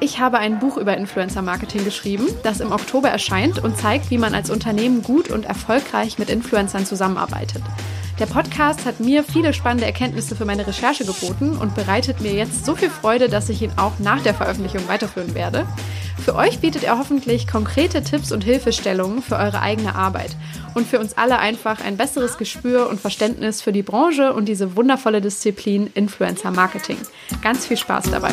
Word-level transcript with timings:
Ich 0.00 0.20
habe 0.20 0.38
ein 0.38 0.60
Buch 0.60 0.76
über 0.76 0.96
Influencer 0.96 1.42
Marketing 1.42 1.84
geschrieben, 1.84 2.28
das 2.44 2.60
im 2.60 2.70
Oktober 2.70 3.08
erscheint 3.08 3.62
und 3.62 3.76
zeigt, 3.76 4.10
wie 4.10 4.18
man 4.18 4.32
als 4.32 4.48
Unternehmen 4.48 5.02
gut 5.02 5.28
und 5.28 5.44
erfolgreich 5.44 6.18
mit 6.18 6.30
Influencern 6.30 6.86
zusammenarbeitet. 6.86 7.62
Der 8.20 8.26
Podcast 8.26 8.84
hat 8.84 9.00
mir 9.00 9.24
viele 9.24 9.52
spannende 9.52 9.86
Erkenntnisse 9.86 10.36
für 10.36 10.44
meine 10.44 10.66
Recherche 10.66 11.04
geboten 11.04 11.56
und 11.56 11.74
bereitet 11.74 12.20
mir 12.20 12.32
jetzt 12.32 12.64
so 12.64 12.76
viel 12.76 12.90
Freude, 12.90 13.28
dass 13.28 13.48
ich 13.48 13.60
ihn 13.60 13.72
auch 13.76 13.98
nach 13.98 14.22
der 14.22 14.34
Veröffentlichung 14.34 14.86
weiterführen 14.88 15.34
werde. 15.34 15.66
Für 16.24 16.36
euch 16.36 16.60
bietet 16.60 16.84
er 16.84 16.98
hoffentlich 16.98 17.48
konkrete 17.48 18.02
Tipps 18.02 18.30
und 18.30 18.44
Hilfestellungen 18.44 19.22
für 19.22 19.36
eure 19.36 19.60
eigene 19.60 19.96
Arbeit 19.96 20.36
und 20.74 20.86
für 20.86 21.00
uns 21.00 21.16
alle 21.16 21.38
einfach 21.40 21.84
ein 21.84 21.96
besseres 21.96 22.38
Gespür 22.38 22.88
und 22.88 23.00
Verständnis 23.00 23.62
für 23.62 23.72
die 23.72 23.82
Branche 23.82 24.32
und 24.32 24.46
diese 24.46 24.76
wundervolle 24.76 25.20
Disziplin 25.20 25.90
Influencer 25.94 26.52
Marketing. 26.52 26.98
Ganz 27.42 27.66
viel 27.66 27.76
Spaß 27.76 28.10
dabei. 28.10 28.32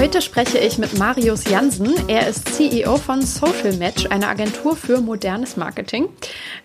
Heute 0.00 0.22
spreche 0.22 0.56
ich 0.56 0.78
mit 0.78 0.98
Marius 0.98 1.44
Jansen. 1.44 1.92
Er 2.08 2.26
ist 2.26 2.54
CEO 2.54 2.96
von 2.96 3.20
Social 3.20 3.74
Match, 3.74 4.06
einer 4.06 4.28
Agentur 4.28 4.74
für 4.74 5.02
modernes 5.02 5.58
Marketing. 5.58 6.08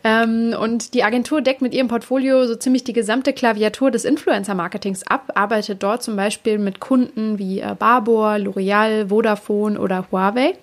Ähm, 0.06 0.56
und 0.58 0.94
die 0.94 1.04
Agentur 1.04 1.42
deckt 1.42 1.62
mit 1.62 1.74
ihrem 1.74 1.90
Portfolio 1.90 2.48
so 2.48 2.56
ziemlich 2.56 2.86
die 2.86 2.94
gesamte 2.94 3.34
Klaviatur 3.34 3.92
des 3.92 4.06
Influencer-Marketings 4.06 5.04
ab, 5.08 5.34
arbeitet 5.36 5.84
dort 5.84 6.02
zum 6.02 6.16
Beispiel 6.16 6.58
mit 6.60 6.80
Kunden 6.80 7.38
wie 7.38 7.60
äh, 7.60 7.76
Barbour, 7.78 8.36
L'Oreal, 8.36 9.10
Vodafone 9.10 9.82
oder 9.82 10.08
Huawei. 10.10 10.54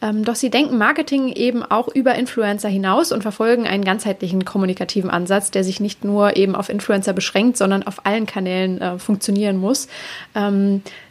Ähm, 0.00 0.24
doch 0.24 0.34
sie 0.34 0.48
denken 0.48 0.78
Marketing 0.78 1.28
eben 1.28 1.62
auch 1.62 1.88
über 1.88 2.14
Influencer 2.14 2.70
hinaus 2.70 3.12
und 3.12 3.20
verfolgen 3.20 3.66
einen 3.66 3.84
ganzheitlichen 3.84 4.46
kommunikativen 4.46 5.10
Ansatz, 5.10 5.50
der 5.50 5.62
sich 5.62 5.78
nicht 5.78 6.04
nur 6.04 6.38
eben 6.38 6.56
auf 6.56 6.70
Influencer 6.70 7.12
beschränkt, 7.12 7.58
sondern 7.58 7.82
auf 7.82 8.06
allen 8.06 8.24
Kanälen 8.24 8.80
äh, 8.80 8.98
funktionieren 8.98 9.58
muss. 9.58 9.88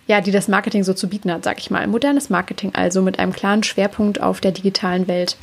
Ja, 0.05 0.19
die 0.19 0.31
das 0.31 0.49
Marketing 0.49 0.83
so 0.83 0.93
zu 0.93 1.07
bieten 1.07 1.31
hat, 1.31 1.45
sag 1.45 1.59
ich 1.59 1.71
mal. 1.71 1.87
Modernes 1.87 2.29
Marketing 2.29 2.75
also 2.75 3.01
mit 3.01 3.19
einem 3.19 3.31
klaren 3.31 3.63
Schwerpunkt 3.63 4.19
auf 4.19 4.41
der 4.41 4.51
digitalen 4.51 5.07
Welt. 5.07 5.37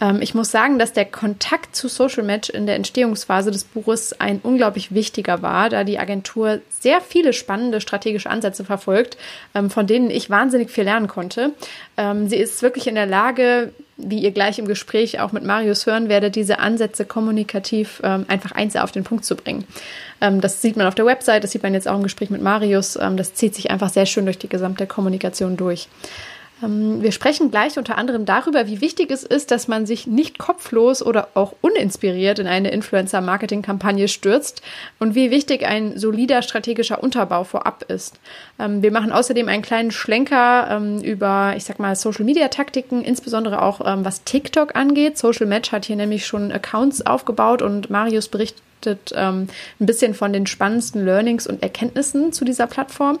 Ähm, 0.00 0.20
ich 0.20 0.34
muss 0.34 0.50
sagen, 0.50 0.80
dass 0.80 0.92
der 0.92 1.04
Kontakt 1.04 1.76
zu 1.76 1.86
Social 1.86 2.24
Match 2.24 2.50
in 2.50 2.66
der 2.66 2.74
Entstehungsphase 2.74 3.52
des 3.52 3.62
Buches 3.62 4.18
ein 4.20 4.40
unglaublich 4.42 4.92
wichtiger 4.92 5.42
war, 5.42 5.70
da 5.70 5.84
die 5.84 6.00
Agentur 6.00 6.60
sehr 6.70 7.00
viele 7.00 7.32
spannende 7.32 7.80
strategische 7.80 8.30
Ansätze 8.30 8.64
verfolgt, 8.64 9.16
ähm, 9.54 9.70
von 9.70 9.86
denen 9.86 10.10
ich 10.10 10.28
wahnsinnig 10.28 10.70
viel 10.70 10.84
lernen 10.84 11.06
konnte. 11.06 11.52
Ähm, 11.96 12.28
sie 12.28 12.36
ist 12.36 12.62
wirklich 12.62 12.88
in 12.88 12.96
der 12.96 13.06
Lage, 13.06 13.72
wie 14.04 14.18
ihr 14.18 14.30
gleich 14.32 14.58
im 14.58 14.66
Gespräch 14.66 15.20
auch 15.20 15.32
mit 15.32 15.44
Marius 15.44 15.86
hören 15.86 16.08
werdet, 16.08 16.36
diese 16.36 16.58
Ansätze 16.58 17.04
kommunikativ 17.04 18.00
ähm, 18.04 18.24
einfach 18.28 18.52
eins 18.52 18.76
auf 18.76 18.92
den 18.92 19.04
Punkt 19.04 19.24
zu 19.24 19.36
bringen. 19.36 19.64
Ähm, 20.20 20.40
das 20.40 20.62
sieht 20.62 20.76
man 20.76 20.86
auf 20.86 20.94
der 20.94 21.06
Website, 21.06 21.44
das 21.44 21.52
sieht 21.52 21.62
man 21.62 21.74
jetzt 21.74 21.88
auch 21.88 21.96
im 21.96 22.02
Gespräch 22.02 22.30
mit 22.30 22.42
Marius. 22.42 22.96
Ähm, 22.96 23.16
das 23.16 23.34
zieht 23.34 23.54
sich 23.54 23.70
einfach 23.70 23.88
sehr 23.90 24.06
schön 24.06 24.24
durch 24.24 24.38
die 24.38 24.48
gesamte 24.48 24.86
Kommunikation 24.86 25.56
durch. 25.56 25.88
Ähm, 26.62 27.02
wir 27.02 27.12
sprechen 27.12 27.50
gleich 27.50 27.78
unter 27.78 27.98
anderem 27.98 28.24
darüber, 28.24 28.66
wie 28.66 28.80
wichtig 28.80 29.10
es 29.10 29.22
ist, 29.22 29.50
dass 29.50 29.68
man 29.68 29.86
sich 29.86 30.06
nicht 30.06 30.38
kopflos 30.38 31.02
oder 31.02 31.28
auch 31.34 31.54
uninspiriert 31.60 32.38
in 32.38 32.46
eine 32.46 32.70
Influencer-Marketing-Kampagne 32.70 34.08
stürzt 34.08 34.62
und 34.98 35.14
wie 35.14 35.30
wichtig 35.30 35.66
ein 35.66 35.98
solider 35.98 36.42
strategischer 36.42 37.02
Unterbau 37.02 37.44
vorab 37.44 37.84
ist. 37.88 38.18
Ähm, 38.58 38.82
wir 38.82 38.92
machen 38.92 39.12
außerdem 39.12 39.48
einen 39.48 39.62
kleinen 39.62 39.90
Schlenker 39.90 40.68
ähm, 40.70 41.00
über, 41.00 41.54
ich 41.56 41.64
sag 41.64 41.78
mal, 41.78 41.94
Social-Media-Taktiken, 41.96 43.02
insbesondere 43.02 43.62
auch 43.62 43.80
was 43.80 44.24
TikTok 44.24 44.76
angeht. 44.76 45.16
Social 45.18 45.46
Match 45.46 45.72
hat 45.72 45.86
hier 45.86 45.96
nämlich 45.96 46.26
schon 46.26 46.52
Accounts 46.52 47.04
aufgebaut 47.06 47.62
und 47.62 47.90
Marius 47.90 48.28
berichtet 48.28 49.12
ein 49.14 49.48
bisschen 49.78 50.14
von 50.14 50.32
den 50.32 50.46
spannendsten 50.46 51.04
Learnings 51.04 51.46
und 51.46 51.62
Erkenntnissen 51.62 52.32
zu 52.32 52.44
dieser 52.44 52.66
Plattform. 52.66 53.18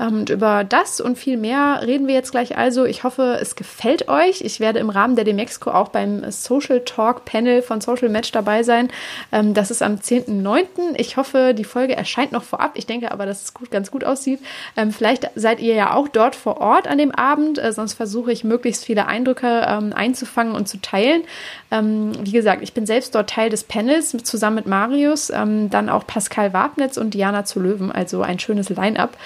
Ähm, 0.00 0.20
und 0.20 0.28
über 0.28 0.64
das 0.64 1.00
und 1.00 1.16
viel 1.16 1.38
mehr 1.38 1.80
reden 1.86 2.06
wir 2.06 2.14
jetzt 2.14 2.30
gleich 2.30 2.58
also. 2.58 2.84
Ich 2.84 3.04
hoffe, 3.04 3.38
es 3.40 3.56
gefällt 3.56 4.08
euch. 4.08 4.42
Ich 4.42 4.60
werde 4.60 4.78
im 4.78 4.90
Rahmen 4.90 5.16
der 5.16 5.24
Demexco 5.24 5.70
auch 5.70 5.88
beim 5.88 6.30
Social 6.30 6.80
Talk 6.80 7.24
Panel 7.24 7.62
von 7.62 7.80
Social 7.80 8.10
Match 8.10 8.32
dabei 8.32 8.62
sein. 8.62 8.90
Ähm, 9.32 9.54
das 9.54 9.70
ist 9.70 9.82
am 9.82 9.94
10.9. 9.94 10.66
Ich 10.98 11.16
hoffe, 11.16 11.54
die 11.56 11.64
Folge 11.64 11.96
erscheint 11.96 12.32
noch 12.32 12.42
vorab. 12.42 12.72
Ich 12.74 12.84
denke 12.84 13.12
aber, 13.12 13.24
dass 13.24 13.42
es 13.42 13.54
gut, 13.54 13.70
ganz 13.70 13.90
gut 13.90 14.04
aussieht. 14.04 14.40
Ähm, 14.76 14.92
vielleicht 14.92 15.30
seid 15.36 15.60
ihr 15.60 15.74
ja 15.74 15.94
auch 15.94 16.08
dort 16.08 16.36
vor 16.36 16.60
Ort 16.60 16.86
an 16.86 16.98
dem 16.98 17.14
Abend. 17.14 17.58
Äh, 17.58 17.72
sonst 17.72 17.94
versuche 17.94 18.30
ich 18.30 18.44
möglichst 18.44 18.84
viele 18.84 19.06
Eindrücke 19.06 19.50
einzufangen 19.94 20.54
und 20.54 20.68
zu 20.68 20.80
teilen. 20.80 21.22
Wie 21.70 22.32
gesagt, 22.32 22.62
ich 22.62 22.72
bin 22.72 22.86
selbst 22.86 23.14
dort 23.14 23.30
Teil 23.30 23.50
des 23.50 23.64
Panels 23.64 24.10
zusammen 24.10 24.56
mit 24.56 24.66
Marius, 24.66 25.28
dann 25.28 25.88
auch 25.88 26.06
Pascal 26.06 26.52
Wabnitz 26.52 26.96
und 26.96 27.14
Diana 27.14 27.44
zu 27.44 27.60
Löwen, 27.60 27.92
also 27.92 28.22
ein 28.22 28.38
schönes 28.38 28.68
Line-up. 28.68 29.16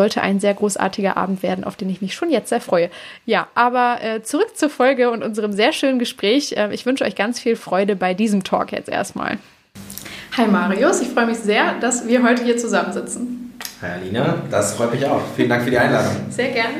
Sollte 0.00 0.22
ein 0.22 0.40
sehr 0.40 0.54
großartiger 0.54 1.18
Abend 1.18 1.42
werden, 1.42 1.62
auf 1.62 1.76
den 1.76 1.90
ich 1.90 2.00
mich 2.00 2.14
schon 2.14 2.30
jetzt 2.30 2.48
sehr 2.48 2.62
freue. 2.62 2.88
Ja, 3.26 3.48
aber 3.54 3.98
äh, 4.00 4.22
zurück 4.22 4.56
zur 4.56 4.70
Folge 4.70 5.10
und 5.10 5.22
unserem 5.22 5.52
sehr 5.52 5.74
schönen 5.74 5.98
Gespräch. 5.98 6.56
Äh, 6.56 6.72
ich 6.72 6.86
wünsche 6.86 7.04
euch 7.04 7.14
ganz 7.14 7.38
viel 7.38 7.54
Freude 7.54 7.96
bei 7.96 8.14
diesem 8.14 8.42
Talk 8.42 8.72
jetzt 8.72 8.88
erstmal. 8.88 9.36
Hi 10.38 10.46
Marius, 10.46 11.02
ich 11.02 11.08
freue 11.08 11.26
mich 11.26 11.36
sehr, 11.36 11.74
dass 11.80 12.08
wir 12.08 12.22
heute 12.22 12.42
hier 12.44 12.56
zusammensitzen. 12.56 13.52
Hi 13.82 13.90
Alina, 14.00 14.36
das 14.50 14.72
freut 14.72 14.90
mich 14.94 15.04
auch. 15.04 15.20
Vielen 15.36 15.50
Dank 15.50 15.64
für 15.64 15.70
die 15.70 15.76
Einladung. 15.76 16.12
Sehr 16.30 16.48
gerne. 16.48 16.76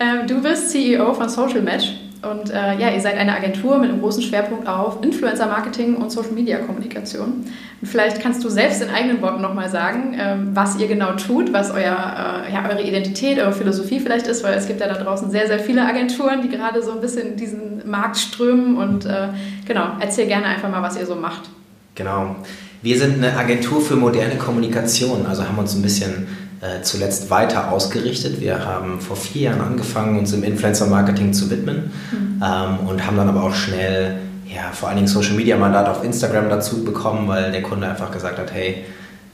Ähm, 0.00 0.26
du 0.26 0.40
bist 0.40 0.70
CEO 0.70 1.12
von 1.12 1.28
Social 1.28 1.60
Match. 1.60 1.92
Und 2.30 2.50
äh, 2.50 2.78
ja, 2.78 2.90
ihr 2.90 3.00
seid 3.00 3.16
eine 3.16 3.34
Agentur 3.34 3.78
mit 3.78 3.90
einem 3.90 4.00
großen 4.00 4.22
Schwerpunkt 4.22 4.68
auf 4.68 5.02
Influencer-Marketing 5.02 5.96
und 5.96 6.10
Social-Media-Kommunikation. 6.10 7.44
Und 7.80 7.88
vielleicht 7.88 8.20
kannst 8.20 8.42
du 8.44 8.48
selbst 8.48 8.82
in 8.82 8.90
eigenen 8.90 9.20
Worten 9.22 9.42
nochmal 9.42 9.68
sagen, 9.68 10.16
ähm, 10.18 10.50
was 10.54 10.78
ihr 10.78 10.88
genau 10.88 11.12
tut, 11.12 11.52
was 11.52 11.70
euer, 11.70 12.46
äh, 12.48 12.52
ja, 12.52 12.68
eure 12.68 12.82
Identität, 12.82 13.38
eure 13.38 13.52
Philosophie 13.52 14.00
vielleicht 14.00 14.26
ist, 14.26 14.42
weil 14.42 14.54
es 14.54 14.66
gibt 14.66 14.80
ja 14.80 14.88
da 14.88 14.94
draußen 14.94 15.30
sehr, 15.30 15.46
sehr 15.46 15.58
viele 15.58 15.84
Agenturen, 15.86 16.42
die 16.42 16.48
gerade 16.48 16.82
so 16.82 16.92
ein 16.92 17.00
bisschen 17.00 17.36
diesen 17.36 17.88
Markt 17.88 18.16
strömen. 18.16 18.76
Und 18.76 19.06
äh, 19.06 19.28
genau, 19.66 19.88
erzähl 20.00 20.26
gerne 20.26 20.46
einfach 20.46 20.70
mal, 20.70 20.82
was 20.82 20.98
ihr 20.98 21.06
so 21.06 21.14
macht. 21.14 21.50
Genau. 21.94 22.36
Wir 22.82 22.98
sind 22.98 23.16
eine 23.16 23.36
Agentur 23.36 23.80
für 23.80 23.96
moderne 23.96 24.36
Kommunikation, 24.36 25.24
also 25.26 25.48
haben 25.48 25.58
uns 25.58 25.74
ein 25.74 25.80
bisschen 25.80 26.26
äh, 26.64 26.80
zuletzt 26.80 27.28
weiter 27.28 27.70
ausgerichtet. 27.70 28.40
Wir 28.40 28.64
haben 28.64 28.98
vor 29.00 29.16
vier 29.16 29.50
Jahren 29.50 29.60
angefangen, 29.60 30.18
uns 30.18 30.32
im 30.32 30.42
Influencer-Marketing 30.42 31.34
zu 31.34 31.50
widmen 31.50 31.90
mhm. 32.10 32.42
ähm, 32.42 32.88
und 32.88 33.06
haben 33.06 33.18
dann 33.18 33.28
aber 33.28 33.42
auch 33.42 33.54
schnell 33.54 34.16
ja, 34.46 34.70
vor 34.72 34.88
allen 34.88 34.96
Dingen 34.96 35.08
Social-Media-Mandat 35.08 35.88
auf 35.88 36.02
Instagram 36.04 36.48
dazu 36.48 36.84
bekommen, 36.84 37.28
weil 37.28 37.52
der 37.52 37.62
Kunde 37.62 37.88
einfach 37.88 38.10
gesagt 38.10 38.38
hat, 38.38 38.52
hey, 38.52 38.84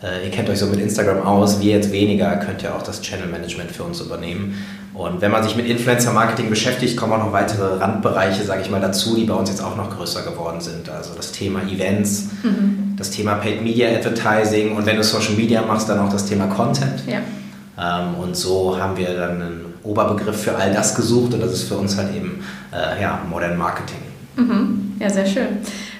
äh, 0.02 0.24
ihr 0.24 0.30
kennt 0.30 0.48
euch 0.48 0.58
so 0.58 0.66
mit 0.66 0.80
Instagram 0.80 1.22
aus, 1.22 1.60
wir 1.60 1.72
jetzt 1.72 1.92
weniger, 1.92 2.36
könnt 2.36 2.62
ihr 2.62 2.74
auch 2.74 2.82
das 2.82 3.02
Channel-Management 3.02 3.70
für 3.70 3.84
uns 3.84 4.00
übernehmen. 4.00 4.54
Und 4.94 5.20
wenn 5.20 5.30
man 5.30 5.42
sich 5.42 5.56
mit 5.56 5.66
Influencer-Marketing 5.66 6.50
beschäftigt, 6.50 6.96
kommen 6.96 7.12
auch 7.12 7.18
noch 7.18 7.32
weitere 7.32 7.76
Randbereiche, 7.76 8.44
sage 8.44 8.62
ich 8.62 8.70
mal, 8.70 8.80
dazu, 8.80 9.14
die 9.14 9.24
bei 9.24 9.34
uns 9.34 9.48
jetzt 9.48 9.62
auch 9.62 9.76
noch 9.76 9.96
größer 9.96 10.22
geworden 10.22 10.60
sind. 10.60 10.88
Also 10.88 11.12
das 11.16 11.32
Thema 11.32 11.62
Events, 11.62 12.28
mhm. 12.42 12.89
Das 13.00 13.10
Thema 13.10 13.34
Paid 13.34 13.62
Media 13.62 13.88
Advertising 13.88 14.76
und 14.76 14.86
wenn 14.86 14.96
du 14.96 15.02
Social 15.02 15.34
Media 15.34 15.62
machst, 15.62 15.88
dann 15.88 15.98
auch 15.98 16.12
das 16.12 16.26
Thema 16.26 16.46
Content. 16.46 17.02
Ja. 17.06 17.20
Ähm, 17.78 18.14
und 18.14 18.36
so 18.36 18.78
haben 18.78 18.96
wir 18.96 19.14
dann 19.14 19.42
einen 19.42 19.74
Oberbegriff 19.82 20.42
für 20.42 20.54
all 20.54 20.72
das 20.72 20.94
gesucht 20.94 21.34
und 21.34 21.40
das 21.40 21.52
ist 21.52 21.64
für 21.64 21.76
uns 21.76 21.96
halt 21.96 22.14
eben 22.14 22.44
äh, 22.72 23.00
ja, 23.00 23.20
Modern 23.28 23.56
Marketing. 23.56 24.00
Mhm. 24.36 24.92
Ja, 25.00 25.08
sehr 25.10 25.26
schön. 25.26 25.48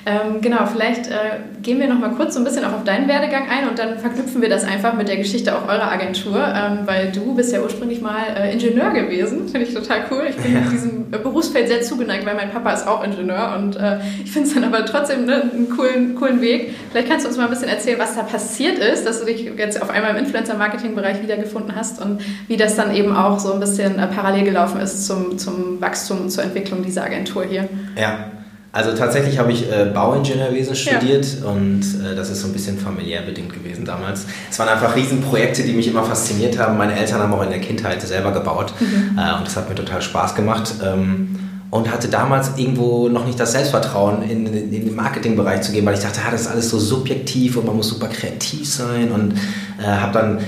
Ähm, 0.06 0.40
genau, 0.40 0.64
vielleicht 0.66 1.08
äh, 1.08 1.40
gehen 1.62 1.78
wir 1.78 1.86
noch 1.86 1.98
mal 1.98 2.12
kurz 2.12 2.34
so 2.34 2.40
ein 2.40 2.44
bisschen 2.44 2.64
auch 2.64 2.72
auf 2.72 2.84
deinen 2.84 3.06
Werdegang 3.06 3.48
ein 3.50 3.68
und 3.68 3.78
dann 3.78 3.98
verknüpfen 3.98 4.40
wir 4.40 4.48
das 4.48 4.64
einfach 4.64 4.94
mit 4.94 5.08
der 5.08 5.18
Geschichte 5.18 5.54
auch 5.54 5.68
eurer 5.68 5.92
Agentur, 5.92 6.36
ähm, 6.36 6.80
weil 6.86 7.12
du 7.12 7.34
bist 7.34 7.52
ja 7.52 7.60
ursprünglich 7.60 8.00
mal 8.00 8.22
äh, 8.34 8.52
Ingenieur 8.52 8.90
gewesen. 8.90 9.48
Finde 9.48 9.66
ich 9.66 9.74
total 9.74 10.04
cool. 10.10 10.26
Ich 10.30 10.36
bin 10.36 10.54
ja. 10.54 10.60
diesem 10.70 11.10
Berufsfeld 11.10 11.68
sehr 11.68 11.82
zugeneigt, 11.82 12.24
weil 12.24 12.34
mein 12.34 12.50
Papa 12.50 12.72
ist 12.72 12.86
auch 12.86 13.04
Ingenieur 13.04 13.56
und 13.58 13.76
äh, 13.76 13.98
ich 14.24 14.32
finde 14.32 14.48
es 14.48 14.54
dann 14.54 14.64
aber 14.64 14.86
trotzdem 14.86 15.26
ne, 15.26 15.42
einen 15.42 15.68
coolen, 15.68 16.14
coolen 16.14 16.40
Weg. 16.40 16.74
Vielleicht 16.90 17.08
kannst 17.08 17.26
du 17.26 17.28
uns 17.28 17.36
mal 17.36 17.44
ein 17.44 17.50
bisschen 17.50 17.68
erzählen, 17.68 17.98
was 17.98 18.14
da 18.16 18.22
passiert 18.22 18.78
ist, 18.78 19.06
dass 19.06 19.20
du 19.20 19.26
dich 19.26 19.50
jetzt 19.56 19.82
auf 19.82 19.90
einmal 19.90 20.12
im 20.12 20.16
Influencer-Marketing-Bereich 20.24 21.22
wiedergefunden 21.22 21.76
hast 21.76 22.00
und 22.00 22.22
wie 22.48 22.56
das 22.56 22.74
dann 22.74 22.94
eben 22.94 23.14
auch 23.14 23.38
so 23.38 23.52
ein 23.52 23.60
bisschen 23.60 23.98
äh, 23.98 24.06
parallel 24.06 24.44
gelaufen 24.44 24.80
ist 24.80 25.06
zum, 25.06 25.36
zum 25.36 25.78
Wachstum 25.80 26.22
und 26.22 26.30
zur 26.30 26.44
Entwicklung 26.44 26.82
dieser 26.82 27.04
Agentur 27.04 27.44
hier. 27.44 27.68
Ja. 28.00 28.30
Also 28.72 28.92
tatsächlich 28.92 29.38
habe 29.38 29.50
ich 29.50 29.70
äh, 29.70 29.86
Bauingenieurwesen 29.92 30.76
studiert 30.76 31.26
ja. 31.40 31.48
und 31.48 31.80
äh, 31.80 32.14
das 32.14 32.30
ist 32.30 32.42
so 32.42 32.46
ein 32.46 32.52
bisschen 32.52 32.78
familiär 32.78 33.22
bedingt 33.22 33.52
gewesen 33.52 33.84
damals. 33.84 34.26
Es 34.48 34.58
waren 34.60 34.68
einfach 34.68 34.94
Riesenprojekte, 34.94 35.64
die 35.64 35.72
mich 35.72 35.88
immer 35.88 36.04
fasziniert 36.04 36.56
haben. 36.56 36.78
Meine 36.78 36.94
Eltern 36.94 37.20
haben 37.20 37.32
auch 37.34 37.42
in 37.42 37.50
der 37.50 37.60
Kindheit 37.60 38.00
selber 38.02 38.30
gebaut 38.30 38.72
mhm. 38.78 39.18
äh, 39.18 39.36
und 39.36 39.46
das 39.46 39.56
hat 39.56 39.68
mir 39.68 39.74
total 39.74 40.00
Spaß 40.02 40.36
gemacht. 40.36 40.74
Ähm, 40.84 41.36
und 41.70 41.90
hatte 41.90 42.08
damals 42.08 42.58
irgendwo 42.58 43.08
noch 43.08 43.24
nicht 43.24 43.38
das 43.38 43.52
Selbstvertrauen, 43.52 44.22
in, 44.22 44.44
in, 44.46 44.72
in 44.72 44.86
den 44.86 44.94
Marketingbereich 44.96 45.62
zu 45.62 45.70
gehen, 45.70 45.86
weil 45.86 45.94
ich 45.94 46.00
dachte, 46.00 46.20
ah, 46.26 46.30
das 46.32 46.42
ist 46.42 46.46
alles 46.48 46.68
so 46.68 46.80
subjektiv 46.80 47.56
und 47.56 47.66
man 47.66 47.76
muss 47.76 47.88
super 47.88 48.08
kreativ 48.08 48.68
sein 48.68 49.12
und 49.12 49.34
äh, 49.80 49.86
habe 49.86 50.12
dann 50.12 50.38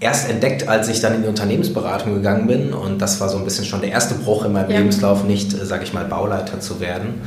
erst 0.00 0.30
entdeckt, 0.30 0.68
als 0.68 0.88
ich 0.88 1.00
dann 1.00 1.14
in 1.14 1.22
die 1.22 1.28
Unternehmensberatung 1.28 2.14
gegangen 2.14 2.46
bin 2.46 2.72
und 2.72 3.02
das 3.02 3.20
war 3.20 3.28
so 3.28 3.36
ein 3.36 3.44
bisschen 3.44 3.66
schon 3.66 3.82
der 3.82 3.90
erste 3.90 4.14
Bruch 4.14 4.46
in 4.46 4.52
meinem 4.52 4.70
ja. 4.70 4.78
Lebenslauf, 4.78 5.24
nicht, 5.24 5.52
äh, 5.52 5.66
sage 5.66 5.84
ich 5.84 5.92
mal, 5.92 6.06
Bauleiter 6.06 6.60
zu 6.60 6.80
werden. 6.80 7.20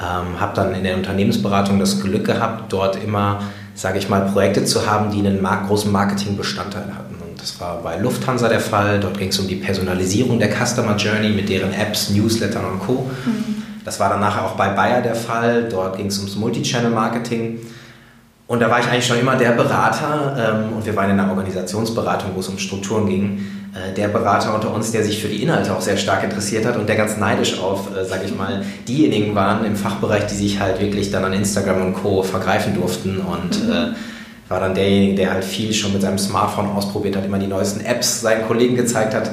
Ähm, 0.00 0.40
habe 0.40 0.54
dann 0.54 0.74
in 0.74 0.84
der 0.84 0.96
Unternehmensberatung 0.96 1.78
das 1.78 2.00
Glück 2.00 2.24
gehabt, 2.24 2.72
dort 2.72 3.02
immer, 3.02 3.40
sage 3.74 3.98
ich 3.98 4.08
mal, 4.08 4.22
Projekte 4.22 4.64
zu 4.64 4.86
haben, 4.86 5.10
die 5.10 5.18
einen 5.18 5.42
mark 5.42 5.66
großen 5.66 5.90
Marketingbestandteil 5.90 6.84
hatten. 6.84 7.16
Und 7.20 7.40
das 7.40 7.60
war 7.60 7.82
bei 7.82 7.96
Lufthansa 7.96 8.48
der 8.48 8.60
Fall. 8.60 9.00
Dort 9.00 9.18
ging 9.18 9.28
es 9.28 9.38
um 9.38 9.48
die 9.48 9.56
Personalisierung 9.56 10.38
der 10.38 10.50
Customer 10.50 10.96
Journey 10.96 11.30
mit 11.30 11.48
deren 11.48 11.72
Apps, 11.72 12.10
Newslettern 12.10 12.64
und 12.64 12.78
Co. 12.80 13.10
Mhm. 13.24 13.62
Das 13.84 13.98
war 13.98 14.10
dann 14.10 14.20
nachher 14.20 14.44
auch 14.44 14.52
bei 14.52 14.68
Bayer 14.68 15.00
der 15.00 15.14
Fall. 15.14 15.68
Dort 15.68 15.96
ging 15.96 16.06
es 16.06 16.18
ums 16.18 16.36
Multichannel-Marketing. 16.36 17.58
Und 18.46 18.60
da 18.60 18.70
war 18.70 18.80
ich 18.80 18.86
eigentlich 18.86 19.06
schon 19.06 19.18
immer 19.18 19.36
der 19.36 19.52
Berater 19.52 20.36
ähm, 20.38 20.76
und 20.76 20.86
wir 20.86 20.96
waren 20.96 21.10
in 21.10 21.20
einer 21.20 21.28
Organisationsberatung, 21.28 22.30
wo 22.34 22.40
es 22.40 22.48
um 22.48 22.58
Strukturen 22.58 23.06
ging. 23.06 23.40
Äh, 23.74 23.92
der 23.94 24.08
Berater 24.08 24.54
unter 24.54 24.72
uns, 24.72 24.92
der 24.92 25.04
sich 25.04 25.20
für 25.20 25.28
die 25.28 25.42
Inhalte 25.42 25.74
auch 25.74 25.80
sehr 25.80 25.96
stark 25.96 26.24
interessiert 26.24 26.64
hat 26.64 26.76
und 26.76 26.88
der 26.88 26.96
ganz 26.96 27.16
neidisch 27.18 27.58
auf, 27.58 27.94
äh, 27.94 28.04
sage 28.04 28.22
ich 28.24 28.34
mal, 28.34 28.62
diejenigen 28.86 29.34
waren 29.34 29.64
im 29.64 29.76
Fachbereich, 29.76 30.26
die 30.26 30.34
sich 30.34 30.60
halt 30.60 30.80
wirklich 30.80 31.10
dann 31.10 31.24
an 31.24 31.34
Instagram 31.34 31.82
und 31.82 31.94
Co. 31.94 32.22
vergreifen 32.22 32.74
durften 32.74 33.18
und 33.18 33.66
mhm. 33.66 33.72
äh, 33.72 33.86
war 34.48 34.60
dann 34.60 34.74
derjenige, 34.74 35.16
der 35.16 35.32
halt 35.32 35.44
viel 35.44 35.74
schon 35.74 35.92
mit 35.92 36.00
seinem 36.00 36.16
Smartphone 36.16 36.70
ausprobiert 36.70 37.16
hat, 37.16 37.26
immer 37.26 37.38
die 37.38 37.46
neuesten 37.46 37.84
Apps 37.84 38.22
seinen 38.22 38.46
Kollegen 38.46 38.76
gezeigt 38.76 39.14
hat. 39.14 39.30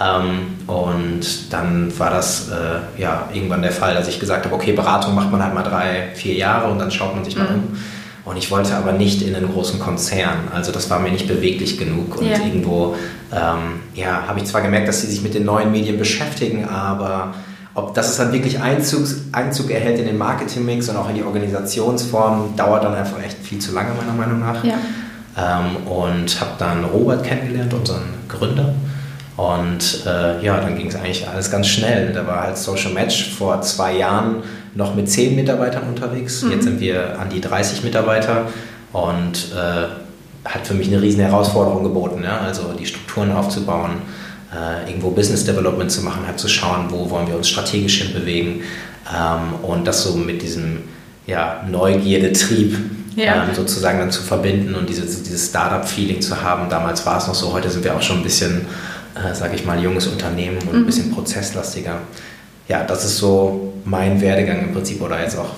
Ähm, 0.00 0.58
und 0.68 1.52
dann 1.52 1.92
war 1.98 2.10
das 2.10 2.50
äh, 2.50 3.00
ja 3.00 3.28
irgendwann 3.32 3.62
der 3.62 3.72
Fall, 3.72 3.94
dass 3.94 4.06
ich 4.06 4.20
gesagt 4.20 4.44
habe, 4.44 4.54
okay, 4.54 4.72
Beratung 4.72 5.16
macht 5.16 5.32
man 5.32 5.42
halt 5.42 5.54
mal 5.54 5.64
drei, 5.64 6.10
vier 6.14 6.34
Jahre 6.34 6.70
und 6.70 6.78
dann 6.78 6.92
schaut 6.92 7.16
man 7.16 7.24
sich 7.24 7.36
mal 7.36 7.48
mhm. 7.50 7.54
um. 7.54 7.78
Und 8.24 8.36
ich 8.36 8.50
wollte 8.50 8.74
aber 8.76 8.92
nicht 8.92 9.22
in 9.22 9.34
einen 9.34 9.52
großen 9.52 9.80
Konzern. 9.80 10.48
Also 10.54 10.70
das 10.70 10.88
war 10.90 11.00
mir 11.00 11.10
nicht 11.10 11.26
beweglich 11.26 11.76
genug. 11.78 12.18
Und 12.18 12.26
ja. 12.26 12.38
irgendwo 12.38 12.94
ähm, 13.32 13.80
ja, 13.94 14.26
habe 14.28 14.38
ich 14.38 14.44
zwar 14.44 14.62
gemerkt, 14.62 14.88
dass 14.88 15.00
sie 15.00 15.08
sich 15.08 15.22
mit 15.22 15.34
den 15.34 15.44
neuen 15.44 15.72
Medien 15.72 15.98
beschäftigen, 15.98 16.64
aber 16.66 17.34
ob 17.74 17.94
das 17.94 18.10
es 18.10 18.18
dann 18.18 18.32
wirklich 18.32 18.60
Einzug, 18.60 19.06
Einzug 19.32 19.70
erhält 19.70 19.98
in 19.98 20.06
den 20.06 20.18
Marketingmix 20.18 20.88
und 20.88 20.96
auch 20.96 21.08
in 21.08 21.16
die 21.16 21.22
Organisationsform, 21.22 22.54
dauert 22.56 22.84
dann 22.84 22.94
einfach 22.94 23.22
echt 23.22 23.38
viel 23.38 23.58
zu 23.58 23.72
lange, 23.72 23.90
meiner 23.94 24.12
Meinung 24.12 24.40
nach. 24.40 24.62
Ja. 24.62 24.74
Ähm, 25.36 25.86
und 25.86 26.40
habe 26.40 26.50
dann 26.58 26.84
Robert 26.84 27.24
kennengelernt, 27.24 27.72
unseren 27.72 28.04
Gründer. 28.28 28.74
Und 29.36 30.04
äh, 30.06 30.44
ja, 30.44 30.60
dann 30.60 30.76
ging 30.76 30.88
es 30.88 30.94
eigentlich 30.94 31.26
alles 31.26 31.50
ganz 31.50 31.66
schnell. 31.66 32.12
Da 32.12 32.26
war 32.26 32.42
halt 32.42 32.58
Social 32.58 32.92
Match 32.92 33.30
vor 33.30 33.62
zwei 33.62 33.96
Jahren 33.96 34.42
noch 34.74 34.94
mit 34.94 35.10
zehn 35.10 35.34
Mitarbeitern 35.34 35.84
unterwegs. 35.88 36.42
Mhm. 36.42 36.52
Jetzt 36.52 36.64
sind 36.64 36.80
wir 36.80 37.18
an 37.18 37.28
die 37.28 37.40
30 37.40 37.84
Mitarbeiter 37.84 38.46
und 38.92 39.52
äh, 39.54 40.48
hat 40.48 40.66
für 40.66 40.74
mich 40.74 40.88
eine 40.88 41.00
riesen 41.00 41.20
Herausforderung 41.20 41.82
geboten. 41.82 42.22
Ja? 42.24 42.40
Also 42.40 42.72
die 42.78 42.86
Strukturen 42.86 43.32
aufzubauen, 43.32 43.92
äh, 44.52 44.88
irgendwo 44.88 45.10
Business 45.10 45.44
Development 45.44 45.90
zu 45.90 46.02
machen, 46.02 46.26
halt 46.26 46.38
zu 46.38 46.48
schauen, 46.48 46.86
wo 46.90 47.10
wollen 47.10 47.28
wir 47.28 47.36
uns 47.36 47.48
strategisch 47.48 48.02
hinbewegen 48.02 48.62
ähm, 49.10 49.54
und 49.62 49.86
das 49.86 50.04
so 50.04 50.14
mit 50.14 50.42
diesem 50.42 50.84
ja, 51.26 51.64
Neugierde-Trieb 51.70 52.76
ja. 53.16 53.44
ähm, 53.44 53.54
sozusagen 53.54 53.98
dann 53.98 54.10
zu 54.10 54.22
verbinden 54.22 54.74
und 54.74 54.88
dieses, 54.88 55.22
dieses 55.22 55.48
Startup-Feeling 55.48 56.20
zu 56.20 56.42
haben. 56.42 56.68
Damals 56.68 57.06
war 57.06 57.18
es 57.18 57.28
noch 57.28 57.34
so, 57.34 57.52
heute 57.52 57.70
sind 57.70 57.84
wir 57.84 57.94
auch 57.94 58.02
schon 58.02 58.18
ein 58.18 58.22
bisschen, 58.22 58.66
äh, 59.14 59.34
sage 59.34 59.54
ich 59.54 59.64
mal, 59.64 59.80
junges 59.80 60.06
Unternehmen 60.06 60.58
und 60.58 60.72
mhm. 60.72 60.78
ein 60.80 60.86
bisschen 60.86 61.12
prozesslastiger 61.12 62.00
ja, 62.68 62.84
das 62.84 63.04
ist 63.04 63.18
so 63.18 63.71
mein 63.84 64.20
Werdegang 64.20 64.60
im 64.60 64.72
Prinzip 64.72 65.00
oder 65.02 65.20
jetzt 65.20 65.38
auch, 65.38 65.50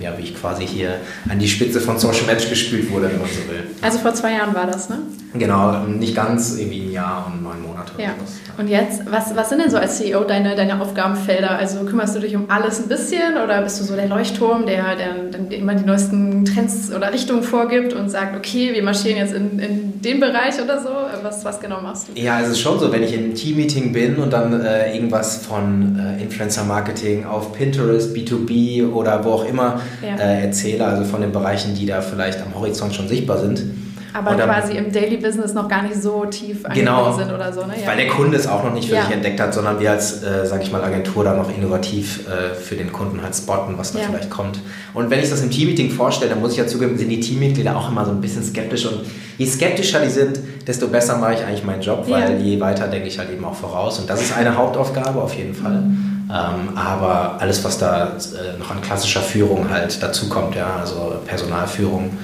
ja, 0.00 0.12
wie 0.18 0.22
ich 0.22 0.38
quasi 0.38 0.66
hier 0.66 0.96
an 1.28 1.38
die 1.38 1.48
Spitze 1.48 1.80
von 1.80 1.98
Social 1.98 2.26
Match 2.26 2.48
gespült 2.48 2.90
wurde, 2.90 3.10
wenn 3.10 3.20
man 3.20 3.28
so 3.28 3.50
will. 3.50 3.64
Also 3.80 3.98
vor 3.98 4.14
zwei 4.14 4.32
Jahren 4.32 4.54
war 4.54 4.66
das, 4.66 4.88
ne? 4.88 4.98
Genau, 5.34 5.84
nicht 5.86 6.14
ganz, 6.14 6.58
irgendwie 6.58 6.80
ein 6.82 6.92
Jahr 6.92 7.26
und 7.26 7.42
neun 7.42 7.62
Monate. 7.62 7.92
Ja. 7.98 8.10
Und 8.58 8.68
jetzt, 8.68 9.10
was, 9.10 9.34
was 9.34 9.48
sind 9.48 9.62
denn 9.62 9.70
so 9.70 9.78
als 9.78 9.96
CEO 9.96 10.24
deine, 10.24 10.54
deine 10.54 10.80
Aufgabenfelder? 10.80 11.52
Also 11.52 11.84
kümmerst 11.84 12.14
du 12.14 12.20
dich 12.20 12.36
um 12.36 12.50
alles 12.50 12.80
ein 12.80 12.88
bisschen 12.88 13.38
oder 13.42 13.62
bist 13.62 13.80
du 13.80 13.84
so 13.84 13.96
der 13.96 14.08
Leuchtturm, 14.08 14.66
der, 14.66 14.96
der, 14.96 15.14
der 15.32 15.58
immer 15.58 15.74
die 15.74 15.84
neuesten 15.84 16.44
Trends 16.44 16.92
oder 16.94 17.12
Richtungen 17.12 17.42
vorgibt 17.42 17.94
und 17.94 18.10
sagt, 18.10 18.36
okay, 18.36 18.74
wir 18.74 18.82
marschieren 18.82 19.16
jetzt 19.16 19.32
in, 19.32 19.58
in 19.58 19.91
den 20.04 20.20
Bereich 20.20 20.60
oder 20.62 20.80
so? 20.80 20.90
Was, 21.22 21.44
was 21.44 21.60
genau 21.60 21.80
machst 21.80 22.08
du? 22.08 22.20
Ja, 22.20 22.40
es 22.40 22.48
ist 22.48 22.60
schon 22.60 22.78
so, 22.78 22.90
wenn 22.90 23.02
ich 23.02 23.12
in 23.12 23.24
einem 23.24 23.34
Team-Meeting 23.34 23.92
bin 23.92 24.16
und 24.16 24.32
dann 24.32 24.60
äh, 24.60 24.94
irgendwas 24.94 25.46
von 25.46 25.98
äh, 25.98 26.22
Influencer-Marketing 26.22 27.24
auf 27.24 27.52
Pinterest, 27.52 28.14
B2B 28.14 28.90
oder 28.90 29.24
wo 29.24 29.30
auch 29.30 29.44
immer 29.44 29.80
ja. 30.02 30.16
äh, 30.16 30.42
erzähle, 30.44 30.84
also 30.84 31.04
von 31.04 31.20
den 31.20 31.32
Bereichen, 31.32 31.74
die 31.74 31.86
da 31.86 32.00
vielleicht 32.00 32.40
am 32.42 32.54
Horizont 32.54 32.94
schon 32.94 33.08
sichtbar 33.08 33.38
sind 33.38 33.62
aber 34.12 34.34
dann, 34.34 34.48
quasi 34.48 34.76
im 34.76 34.92
Daily 34.92 35.16
Business 35.16 35.54
noch 35.54 35.68
gar 35.68 35.82
nicht 35.82 36.00
so 36.00 36.24
tief 36.26 36.62
genau, 36.74 37.12
sind 37.12 37.32
oder 37.32 37.52
so. 37.52 37.64
Ne? 37.64 37.74
Ja. 37.80 37.86
Weil 37.86 37.96
der 37.96 38.08
Kunde 38.08 38.36
es 38.36 38.46
auch 38.46 38.62
noch 38.64 38.72
nicht 38.72 38.88
für 38.88 38.96
ja. 38.96 39.04
sich 39.04 39.14
entdeckt 39.14 39.40
hat, 39.40 39.54
sondern 39.54 39.80
wir 39.80 39.90
als, 39.90 40.22
äh, 40.22 40.46
sage 40.46 40.62
ich 40.62 40.72
mal, 40.72 40.82
Agentur 40.82 41.24
da 41.24 41.34
noch 41.34 41.54
innovativ 41.54 42.26
äh, 42.28 42.54
für 42.54 42.76
den 42.76 42.92
Kunden 42.92 43.22
halt 43.22 43.34
spotten, 43.34 43.74
was 43.78 43.92
da 43.92 44.00
ja. 44.00 44.06
vielleicht 44.06 44.30
kommt. 44.30 44.58
Und 44.94 45.10
wenn 45.10 45.20
ich 45.20 45.30
das 45.30 45.42
im 45.42 45.50
Teammeeting 45.50 45.90
vorstelle, 45.90 46.30
dann 46.30 46.40
muss 46.40 46.52
ich 46.52 46.58
ja 46.58 46.66
zugeben, 46.66 46.98
sind 46.98 47.08
die 47.08 47.20
Teammitglieder 47.20 47.76
auch 47.76 47.90
immer 47.90 48.04
so 48.04 48.10
ein 48.10 48.20
bisschen 48.20 48.42
skeptisch. 48.42 48.86
Und 48.86 49.00
je 49.38 49.46
skeptischer 49.46 50.00
die 50.00 50.10
sind, 50.10 50.38
desto 50.66 50.88
besser 50.88 51.16
mache 51.16 51.34
ich 51.34 51.44
eigentlich 51.44 51.64
meinen 51.64 51.82
Job, 51.82 52.04
weil 52.08 52.40
je 52.40 52.60
weiter 52.60 52.88
denke 52.88 53.08
ich 53.08 53.18
halt 53.18 53.30
eben 53.30 53.44
auch 53.44 53.54
voraus. 53.54 53.98
Und 53.98 54.10
das 54.10 54.20
ist 54.20 54.36
eine 54.36 54.56
Hauptaufgabe 54.56 55.20
auf 55.20 55.34
jeden 55.34 55.54
Fall. 55.54 55.80
Mhm. 55.80 56.12
Ähm, 56.32 56.76
aber 56.76 57.36
alles, 57.40 57.62
was 57.62 57.78
da 57.78 58.04
äh, 58.04 58.58
noch 58.58 58.70
an 58.70 58.80
klassischer 58.80 59.20
Führung 59.20 59.68
halt 59.68 60.02
dazukommt, 60.02 60.54
ja, 60.54 60.76
also 60.80 61.14
Personalführung, 61.26 62.16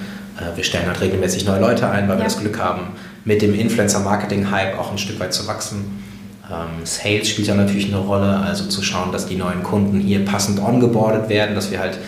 wir 0.54 0.64
stellen 0.64 0.86
halt 0.86 1.00
regelmäßig 1.00 1.44
neue 1.44 1.60
Leute 1.60 1.88
ein, 1.88 2.08
weil 2.08 2.16
ja. 2.16 2.20
wir 2.22 2.24
das 2.24 2.38
Glück 2.38 2.58
haben, 2.58 2.92
mit 3.24 3.42
dem 3.42 3.54
Influencer-Marketing-Hype 3.54 4.78
auch 4.78 4.90
ein 4.90 4.98
Stück 4.98 5.20
weit 5.20 5.34
zu 5.34 5.46
wachsen. 5.46 6.02
Ähm, 6.50 6.84
Sales 6.84 7.28
spielt 7.28 7.48
ja 7.48 7.54
natürlich 7.54 7.86
eine 7.86 7.98
Rolle, 7.98 8.38
also 8.38 8.64
zu 8.66 8.82
schauen, 8.82 9.12
dass 9.12 9.26
die 9.26 9.36
neuen 9.36 9.62
Kunden 9.62 10.00
hier 10.00 10.24
passend 10.24 10.60
ongeboardet 10.60 11.28
werden, 11.28 11.54
dass 11.54 11.70
wir 11.70 11.78
halt 11.78 11.98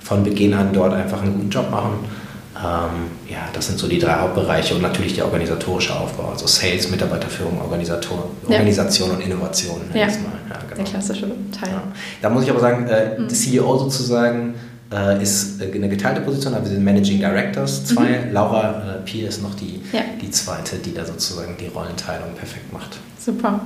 von 0.00 0.24
Beginn 0.24 0.54
an 0.54 0.72
dort 0.72 0.92
einfach 0.92 1.22
einen 1.22 1.34
guten 1.34 1.50
Job 1.50 1.70
machen. 1.70 1.92
Ähm, 2.56 3.10
ja, 3.30 3.48
das 3.52 3.66
sind 3.66 3.78
so 3.78 3.88
die 3.88 3.98
drei 3.98 4.14
Hauptbereiche 4.14 4.74
und 4.74 4.82
natürlich 4.82 5.14
der 5.14 5.24
organisatorische 5.24 5.94
Aufbau, 5.94 6.30
also 6.30 6.46
Sales, 6.46 6.90
Mitarbeiterführung, 6.90 7.60
Organisator, 7.60 8.30
ja. 8.48 8.56
Organisation 8.56 9.10
und 9.10 9.20
Innovation. 9.20 9.80
Ja. 9.92 10.00
ja 10.00 10.06
genau. 10.06 10.76
Der 10.76 10.84
klassische 10.84 11.26
Teil. 11.26 11.70
Ja. 11.70 11.82
Da 12.22 12.30
muss 12.30 12.44
ich 12.44 12.50
aber 12.50 12.60
sagen, 12.60 12.86
äh, 12.86 13.18
mhm. 13.18 13.28
CEO 13.28 13.78
sozusagen 13.78 14.54
äh, 14.92 15.22
ist 15.22 15.62
eine 15.62 15.88
geteilte 15.88 16.20
Position, 16.20 16.54
aber 16.54 16.64
wir 16.64 16.72
sind 16.72 16.84
Managing 16.84 17.18
Directors, 17.18 17.84
zwei. 17.86 18.26
Mhm. 18.26 18.32
Laura 18.32 18.96
äh, 18.96 19.04
Pier 19.04 19.28
ist 19.28 19.42
noch 19.42 19.54
die, 19.54 19.80
ja. 19.92 20.02
die 20.20 20.30
zweite, 20.30 20.76
die 20.76 20.94
da 20.94 21.04
sozusagen 21.04 21.56
die 21.58 21.66
Rollenteilung 21.66 22.34
perfekt 22.34 22.72
macht. 22.72 22.98
Super. 23.18 23.60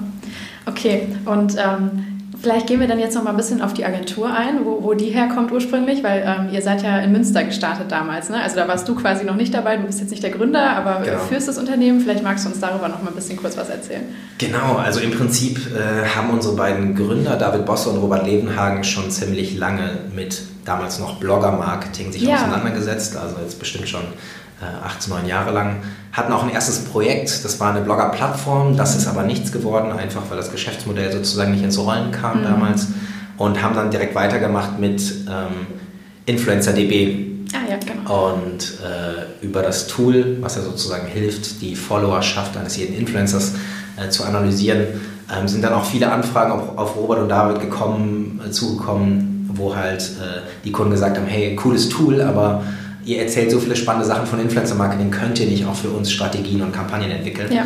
Okay, 0.66 1.08
und 1.24 1.56
ähm, 1.56 2.17
Vielleicht 2.40 2.68
gehen 2.68 2.78
wir 2.78 2.86
dann 2.86 3.00
jetzt 3.00 3.14
noch 3.14 3.24
mal 3.24 3.30
ein 3.30 3.36
bisschen 3.36 3.60
auf 3.60 3.74
die 3.74 3.84
Agentur 3.84 4.32
ein, 4.32 4.64
wo, 4.64 4.82
wo 4.82 4.94
die 4.94 5.06
herkommt 5.06 5.50
ursprünglich, 5.50 6.04
weil 6.04 6.22
ähm, 6.24 6.54
ihr 6.54 6.62
seid 6.62 6.82
ja 6.82 6.98
in 7.00 7.10
Münster 7.10 7.42
gestartet 7.42 7.90
damals. 7.90 8.30
Ne? 8.30 8.40
Also 8.40 8.56
da 8.56 8.68
warst 8.68 8.88
du 8.88 8.94
quasi 8.94 9.24
noch 9.24 9.34
nicht 9.34 9.52
dabei, 9.52 9.76
du 9.76 9.82
bist 9.82 9.98
jetzt 10.00 10.10
nicht 10.10 10.22
der 10.22 10.30
Gründer, 10.30 10.70
aber 10.70 11.04
genau. 11.04 11.18
führst 11.18 11.48
das 11.48 11.58
Unternehmen. 11.58 12.00
Vielleicht 12.00 12.22
magst 12.22 12.44
du 12.44 12.50
uns 12.50 12.60
darüber 12.60 12.88
noch 12.88 13.02
mal 13.02 13.10
ein 13.10 13.16
bisschen 13.16 13.36
kurz 13.36 13.56
was 13.56 13.68
erzählen. 13.68 14.02
Genau, 14.38 14.76
also 14.76 15.00
im 15.00 15.10
Prinzip 15.10 15.58
äh, 15.74 16.06
haben 16.06 16.30
unsere 16.30 16.54
beiden 16.54 16.94
Gründer, 16.94 17.34
David 17.36 17.66
Bosse 17.66 17.90
und 17.90 17.98
Robert 17.98 18.24
Levenhagen, 18.24 18.84
schon 18.84 19.10
ziemlich 19.10 19.58
lange 19.58 19.98
mit 20.14 20.40
damals 20.64 21.00
noch 21.00 21.18
Blogger-Marketing 21.18 22.12
sich 22.12 22.22
ja. 22.22 22.36
auseinandergesetzt. 22.36 23.16
Also 23.16 23.36
jetzt 23.42 23.58
bestimmt 23.58 23.88
schon 23.88 24.02
18, 24.60 25.12
äh, 25.12 25.16
9 25.16 25.26
Jahre 25.26 25.52
lang. 25.52 25.76
Hatten 26.12 26.32
auch 26.32 26.42
ein 26.42 26.50
erstes 26.50 26.80
Projekt, 26.84 27.44
das 27.44 27.60
war 27.60 27.70
eine 27.70 27.80
Blogger-Plattform, 27.80 28.76
das 28.76 28.96
ist 28.96 29.06
aber 29.06 29.22
nichts 29.22 29.52
geworden, 29.52 29.92
einfach 29.92 30.22
weil 30.28 30.36
das 30.36 30.50
Geschäftsmodell 30.50 31.12
sozusagen 31.12 31.52
nicht 31.52 31.62
ins 31.62 31.78
Rollen 31.78 32.10
kam 32.10 32.40
mhm. 32.40 32.44
damals. 32.44 32.88
Und 33.36 33.62
haben 33.62 33.76
dann 33.76 33.90
direkt 33.90 34.16
weitergemacht 34.16 34.80
mit 34.80 35.00
ähm, 35.00 35.66
InfluencerDB. 36.26 37.28
Ah, 37.54 37.70
ja, 37.70 37.76
genau. 37.76 38.34
Und 38.34 38.78
äh, 38.82 39.44
über 39.46 39.62
das 39.62 39.86
Tool, 39.86 40.38
was 40.40 40.56
ja 40.56 40.62
sozusagen 40.62 41.06
hilft, 41.06 41.60
die 41.62 41.76
Followerschaft 41.76 42.56
eines 42.56 42.76
jeden 42.76 42.96
Influencers 42.96 43.54
äh, 43.96 44.08
zu 44.08 44.24
analysieren, 44.24 44.86
ähm, 45.34 45.46
sind 45.46 45.62
dann 45.62 45.72
auch 45.72 45.84
viele 45.84 46.10
Anfragen 46.10 46.52
auf, 46.52 46.76
auf 46.76 46.96
Robert 46.96 47.20
und 47.20 47.28
David 47.28 47.60
gekommen, 47.60 48.40
äh, 48.44 48.50
zugekommen, 48.50 49.50
wo 49.54 49.74
halt 49.74 50.02
äh, 50.02 50.40
die 50.64 50.72
Kunden 50.72 50.90
gesagt 50.90 51.16
haben, 51.16 51.26
hey, 51.26 51.54
cooles 51.56 51.88
Tool, 51.88 52.20
aber 52.20 52.62
ihr 53.08 53.22
erzählt 53.22 53.50
so 53.50 53.58
viele 53.58 53.74
spannende 53.74 54.06
Sachen 54.06 54.26
von 54.26 54.38
Influencer 54.38 54.74
Marketing, 54.74 55.10
könnt 55.10 55.40
ihr 55.40 55.46
nicht 55.46 55.64
auch 55.64 55.74
für 55.74 55.88
uns 55.88 56.12
Strategien 56.12 56.60
und 56.60 56.72
Kampagnen 56.72 57.10
entwickeln? 57.10 57.50
Ja. 57.50 57.64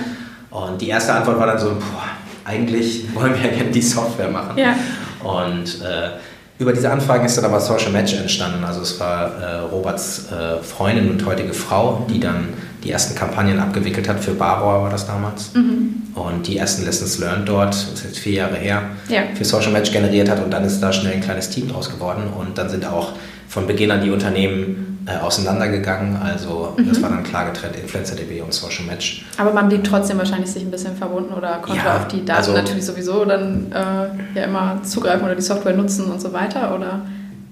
Und 0.51 0.81
die 0.81 0.89
erste 0.89 1.13
Antwort 1.13 1.39
war 1.39 1.47
dann 1.47 1.59
so, 1.59 1.71
boah, 1.71 2.05
eigentlich 2.45 3.13
wollen 3.15 3.35
wir 3.35 3.51
ja 3.51 3.57
gerne 3.57 3.71
die 3.71 3.83
Software 3.83 4.31
machen. 4.31 4.57
Ja. 4.57 4.77
Und 5.25 5.81
äh, 5.83 6.11
über 6.59 6.73
diese 6.73 6.91
Anfragen 6.91 7.25
ist 7.25 7.37
dann 7.37 7.45
aber 7.45 7.59
Social 7.59 7.91
Match 7.91 8.15
entstanden. 8.15 8.63
Also 8.63 8.83
es 8.83 9.01
war 9.01 9.33
äh, 9.41 9.59
Roberts 9.73 10.31
äh, 10.31 10.63
Freundin 10.63 11.11
und 11.11 11.27
heutige 11.27 11.53
Frau, 11.53 12.07
die 12.09 12.21
dann 12.21 12.51
die 12.85 12.93
ersten 12.93 13.17
Kampagnen 13.17 13.59
abgewickelt 13.59 14.09
hat. 14.09 14.21
Für 14.21 14.33
Barbauer 14.33 14.85
war 14.85 14.91
das 14.91 15.07
damals. 15.07 15.55
Mhm. 15.55 16.03
Und 16.15 16.47
die 16.47 16.57
ersten 16.59 16.85
Lessons 16.85 17.19
learned 17.19 17.49
dort, 17.49 17.71
das 17.71 17.95
ist 17.95 18.05
jetzt 18.05 18.19
vier 18.19 18.35
Jahre 18.35 18.57
her, 18.57 18.83
ja. 19.09 19.23
für 19.35 19.45
Social 19.45 19.73
Match 19.73 19.91
generiert 19.91 20.29
hat. 20.29 20.43
Und 20.45 20.53
dann 20.53 20.65
ist 20.65 20.81
da 20.81 20.93
schnell 20.93 21.15
ein 21.15 21.21
kleines 21.21 21.49
Team 21.49 21.69
draus 21.69 21.91
geworden. 21.91 22.25
Und 22.39 22.59
dann 22.59 22.69
sind 22.69 22.87
auch 22.87 23.13
von 23.49 23.67
Beginn 23.67 23.91
an 23.91 24.03
die 24.03 24.11
Unternehmen 24.11 24.92
äh, 25.07 25.17
auseinandergegangen. 25.19 26.17
Also 26.17 26.75
mhm. 26.77 26.89
das 26.89 27.03
war 27.03 27.11
dann 27.11 27.23
klar 27.23 27.47
getrennt, 27.47 27.77
InfluencerDB 27.77 28.41
und 28.43 28.53
Social 28.53 28.85
Match. 28.87 29.25
Aber 29.37 29.53
man 29.53 29.69
blieb 29.69 29.85
trotzdem 29.85 30.19
wahrscheinlich 30.19 30.51
sich 30.51 30.63
ein 30.63 30.71
bisschen 30.71 30.97
verbunden 30.97 31.35
oder 31.35 31.59
konnte 31.63 31.85
ja, 31.85 31.97
auf 31.97 32.09
die 32.09 32.25
Daten 32.25 32.39
also, 32.39 32.53
natürlich 32.53 32.85
sowieso 32.85 33.25
dann 33.25 33.73
äh, 33.73 34.39
ja 34.39 34.45
immer 34.45 34.81
zugreifen 34.85 35.25
oder 35.25 35.35
die 35.35 35.43
Software 35.43 35.77
nutzen 35.77 36.11
und 36.11 36.21
so 36.21 36.33
weiter, 36.33 36.75
oder? 36.75 37.03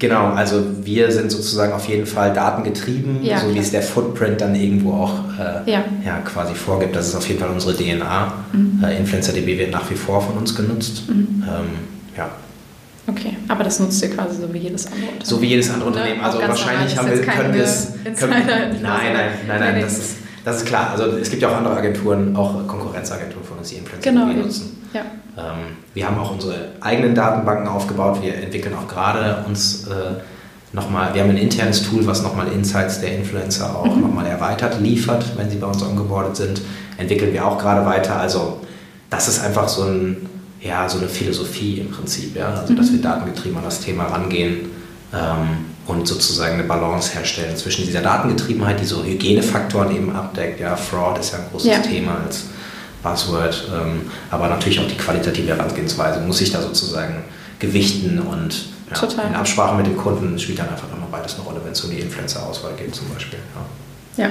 Genau, 0.00 0.28
also 0.28 0.64
wir 0.82 1.12
sind 1.12 1.30
sozusagen 1.30 1.74
auf 1.74 1.86
jeden 1.86 2.06
Fall 2.06 2.32
datengetrieben, 2.32 3.22
ja, 3.22 3.38
so 3.38 3.54
wie 3.54 3.58
es 3.58 3.70
der 3.70 3.82
Footprint 3.82 4.40
dann 4.40 4.54
irgendwo 4.54 4.94
auch 4.94 5.12
äh, 5.38 5.70
ja. 5.70 5.84
ja. 6.04 6.18
quasi 6.24 6.54
vorgibt. 6.54 6.96
Das 6.96 7.08
ist 7.08 7.14
auf 7.14 7.28
jeden 7.28 7.38
Fall 7.38 7.50
unsere 7.50 7.74
DNA. 7.74 8.32
Mhm. 8.52 8.82
Äh, 8.82 8.96
InfluencerDB 8.96 9.58
wird 9.58 9.72
nach 9.72 9.90
wie 9.90 9.96
vor 9.96 10.22
von 10.22 10.38
uns 10.38 10.54
genutzt. 10.54 11.02
Mhm. 11.08 11.44
Ähm, 11.46 11.68
ja. 12.16 12.30
Okay, 13.20 13.36
aber 13.48 13.64
das 13.64 13.78
nutzt 13.80 14.02
ihr 14.02 14.10
quasi 14.10 14.40
so 14.40 14.52
wie 14.52 14.58
jedes 14.58 14.86
andere 14.86 15.02
Unternehmen. 15.02 15.24
So 15.24 15.42
wie 15.42 15.46
jedes 15.48 15.70
andere 15.70 15.88
Unternehmen. 15.88 16.20
Also 16.22 16.40
wahrscheinlich 16.40 16.96
haben 16.96 17.10
wir, 17.10 17.20
können 17.20 17.54
wir 17.54 17.64
es. 17.64 17.92
Nein, 18.04 18.46
nein, 18.46 18.72
nein, 19.46 19.60
nein, 19.60 19.80
das 19.82 19.98
ist, 19.98 20.16
das 20.44 20.56
ist 20.58 20.66
klar. 20.66 20.90
Also 20.92 21.04
es 21.18 21.28
gibt 21.28 21.42
ja 21.42 21.50
auch 21.50 21.56
andere 21.56 21.76
Agenturen, 21.76 22.34
auch 22.34 22.66
Konkurrenzagenturen 22.66 23.44
von 23.44 23.58
uns, 23.58 23.68
die 23.68 23.76
InfluencerDB 23.76 24.32
genau, 24.32 24.42
nutzen. 24.42 24.86
Ja. 24.94 25.02
Ähm, 25.36 25.76
wir 25.92 26.06
haben 26.06 26.18
auch 26.18 26.32
unsere 26.32 26.72
eigenen 26.80 27.14
Datenbanken 27.14 27.68
aufgebaut. 27.68 28.22
Wir 28.22 28.36
entwickeln 28.36 28.74
auch 28.74 28.88
gerade 28.88 29.44
uns 29.46 29.86
äh, 29.86 30.22
nochmal, 30.72 31.12
wir 31.12 31.22
haben 31.22 31.30
ein 31.30 31.36
internes 31.36 31.82
Tool, 31.82 32.06
was 32.06 32.22
nochmal 32.22 32.48
Insights 32.48 33.00
der 33.00 33.16
Influencer 33.16 33.76
auch 33.76 33.94
mhm. 33.94 34.02
nochmal 34.02 34.26
erweitert 34.26 34.80
liefert, 34.80 35.36
wenn 35.36 35.50
sie 35.50 35.58
bei 35.58 35.66
uns 35.66 35.82
ongeboardet 35.82 36.36
sind. 36.36 36.62
Entwickeln 36.96 37.34
wir 37.34 37.46
auch 37.46 37.58
gerade 37.58 37.84
weiter. 37.84 38.18
Also 38.18 38.60
das 39.10 39.28
ist 39.28 39.44
einfach 39.44 39.68
so, 39.68 39.82
ein, 39.82 40.16
ja, 40.60 40.88
so 40.88 40.98
eine 40.98 41.08
Philosophie 41.08 41.78
im 41.80 41.90
Prinzip, 41.90 42.36
ja? 42.36 42.48
also 42.48 42.74
dass 42.74 42.90
mhm. 42.90 42.94
wir 42.94 43.02
datengetrieben 43.02 43.58
an 43.58 43.64
das 43.64 43.80
Thema 43.80 44.04
rangehen. 44.04 44.70
Ähm, 45.12 45.70
und 45.90 46.06
sozusagen 46.06 46.54
eine 46.54 46.64
Balance 46.64 47.14
herstellen 47.14 47.56
zwischen 47.56 47.84
dieser 47.84 48.00
Datengetriebenheit, 48.00 48.80
die 48.80 48.84
so 48.84 49.02
Hygienefaktoren 49.02 49.94
eben 49.94 50.14
abdeckt. 50.14 50.60
Ja, 50.60 50.76
Fraud 50.76 51.18
ist 51.18 51.32
ja 51.32 51.38
ein 51.38 51.44
großes 51.50 51.68
ja. 51.68 51.78
Thema 51.78 52.20
als 52.24 52.44
Buzzword, 53.02 53.68
ähm, 53.74 54.02
aber 54.30 54.48
natürlich 54.48 54.78
auch 54.78 54.86
die 54.86 54.96
qualitative 54.96 55.48
Herangehensweise 55.48 56.20
muss 56.20 56.38
sich 56.38 56.52
da 56.52 56.62
sozusagen 56.62 57.24
gewichten 57.58 58.20
und 58.20 58.66
ja, 58.90 59.24
in 59.28 59.34
Absprache 59.34 59.76
mit 59.76 59.86
dem 59.86 59.96
Kunden 59.96 60.38
spielt 60.38 60.58
dann 60.58 60.68
einfach 60.68 60.88
immer 60.96 61.06
beides 61.10 61.34
eine 61.34 61.44
Rolle, 61.44 61.60
wenn 61.64 61.72
es 61.72 61.80
um 61.82 61.90
die 61.90 62.00
Influencer-Auswahl 62.00 62.72
geht 62.74 62.94
zum 62.94 63.08
Beispiel. 63.08 63.38
Ja, 64.16 64.24
ja. 64.24 64.30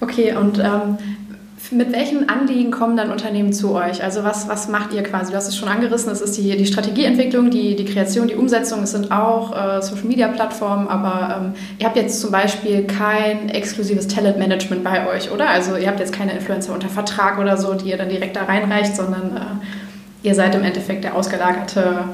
okay 0.00 0.34
und 0.34 0.58
ähm, 0.58 0.98
mit 1.70 1.92
welchen 1.92 2.28
Anliegen 2.28 2.70
kommen 2.70 2.96
dann 2.96 3.10
Unternehmen 3.10 3.52
zu 3.52 3.74
euch? 3.74 4.02
Also 4.02 4.24
was, 4.24 4.48
was 4.48 4.68
macht 4.68 4.92
ihr 4.92 5.02
quasi? 5.02 5.32
Du 5.32 5.36
hast 5.36 5.48
es 5.48 5.56
schon 5.56 5.68
angerissen, 5.68 6.10
es 6.10 6.20
ist 6.20 6.36
die, 6.36 6.56
die 6.56 6.66
Strategieentwicklung, 6.66 7.50
die, 7.50 7.76
die 7.76 7.84
Kreation, 7.84 8.28
die 8.28 8.34
Umsetzung, 8.34 8.82
es 8.82 8.92
sind 8.92 9.10
auch 9.10 9.52
äh, 9.52 9.82
Social-Media-Plattformen, 9.82 10.88
aber 10.88 11.36
ähm, 11.36 11.52
ihr 11.78 11.86
habt 11.86 11.96
jetzt 11.96 12.20
zum 12.20 12.30
Beispiel 12.30 12.84
kein 12.84 13.48
exklusives 13.48 14.08
Talent-Management 14.08 14.84
bei 14.84 15.08
euch, 15.08 15.30
oder? 15.30 15.48
Also 15.50 15.76
ihr 15.76 15.88
habt 15.88 16.00
jetzt 16.00 16.12
keine 16.12 16.32
Influencer 16.32 16.72
unter 16.72 16.88
Vertrag 16.88 17.38
oder 17.38 17.56
so, 17.56 17.74
die 17.74 17.90
ihr 17.90 17.96
dann 17.96 18.08
direkt 18.08 18.36
da 18.36 18.44
reinreicht, 18.44 18.96
sondern 18.96 19.36
äh, 19.36 20.26
ihr 20.26 20.34
seid 20.34 20.54
im 20.54 20.64
Endeffekt 20.64 21.04
der 21.04 21.14
ausgelagerte 21.14 22.04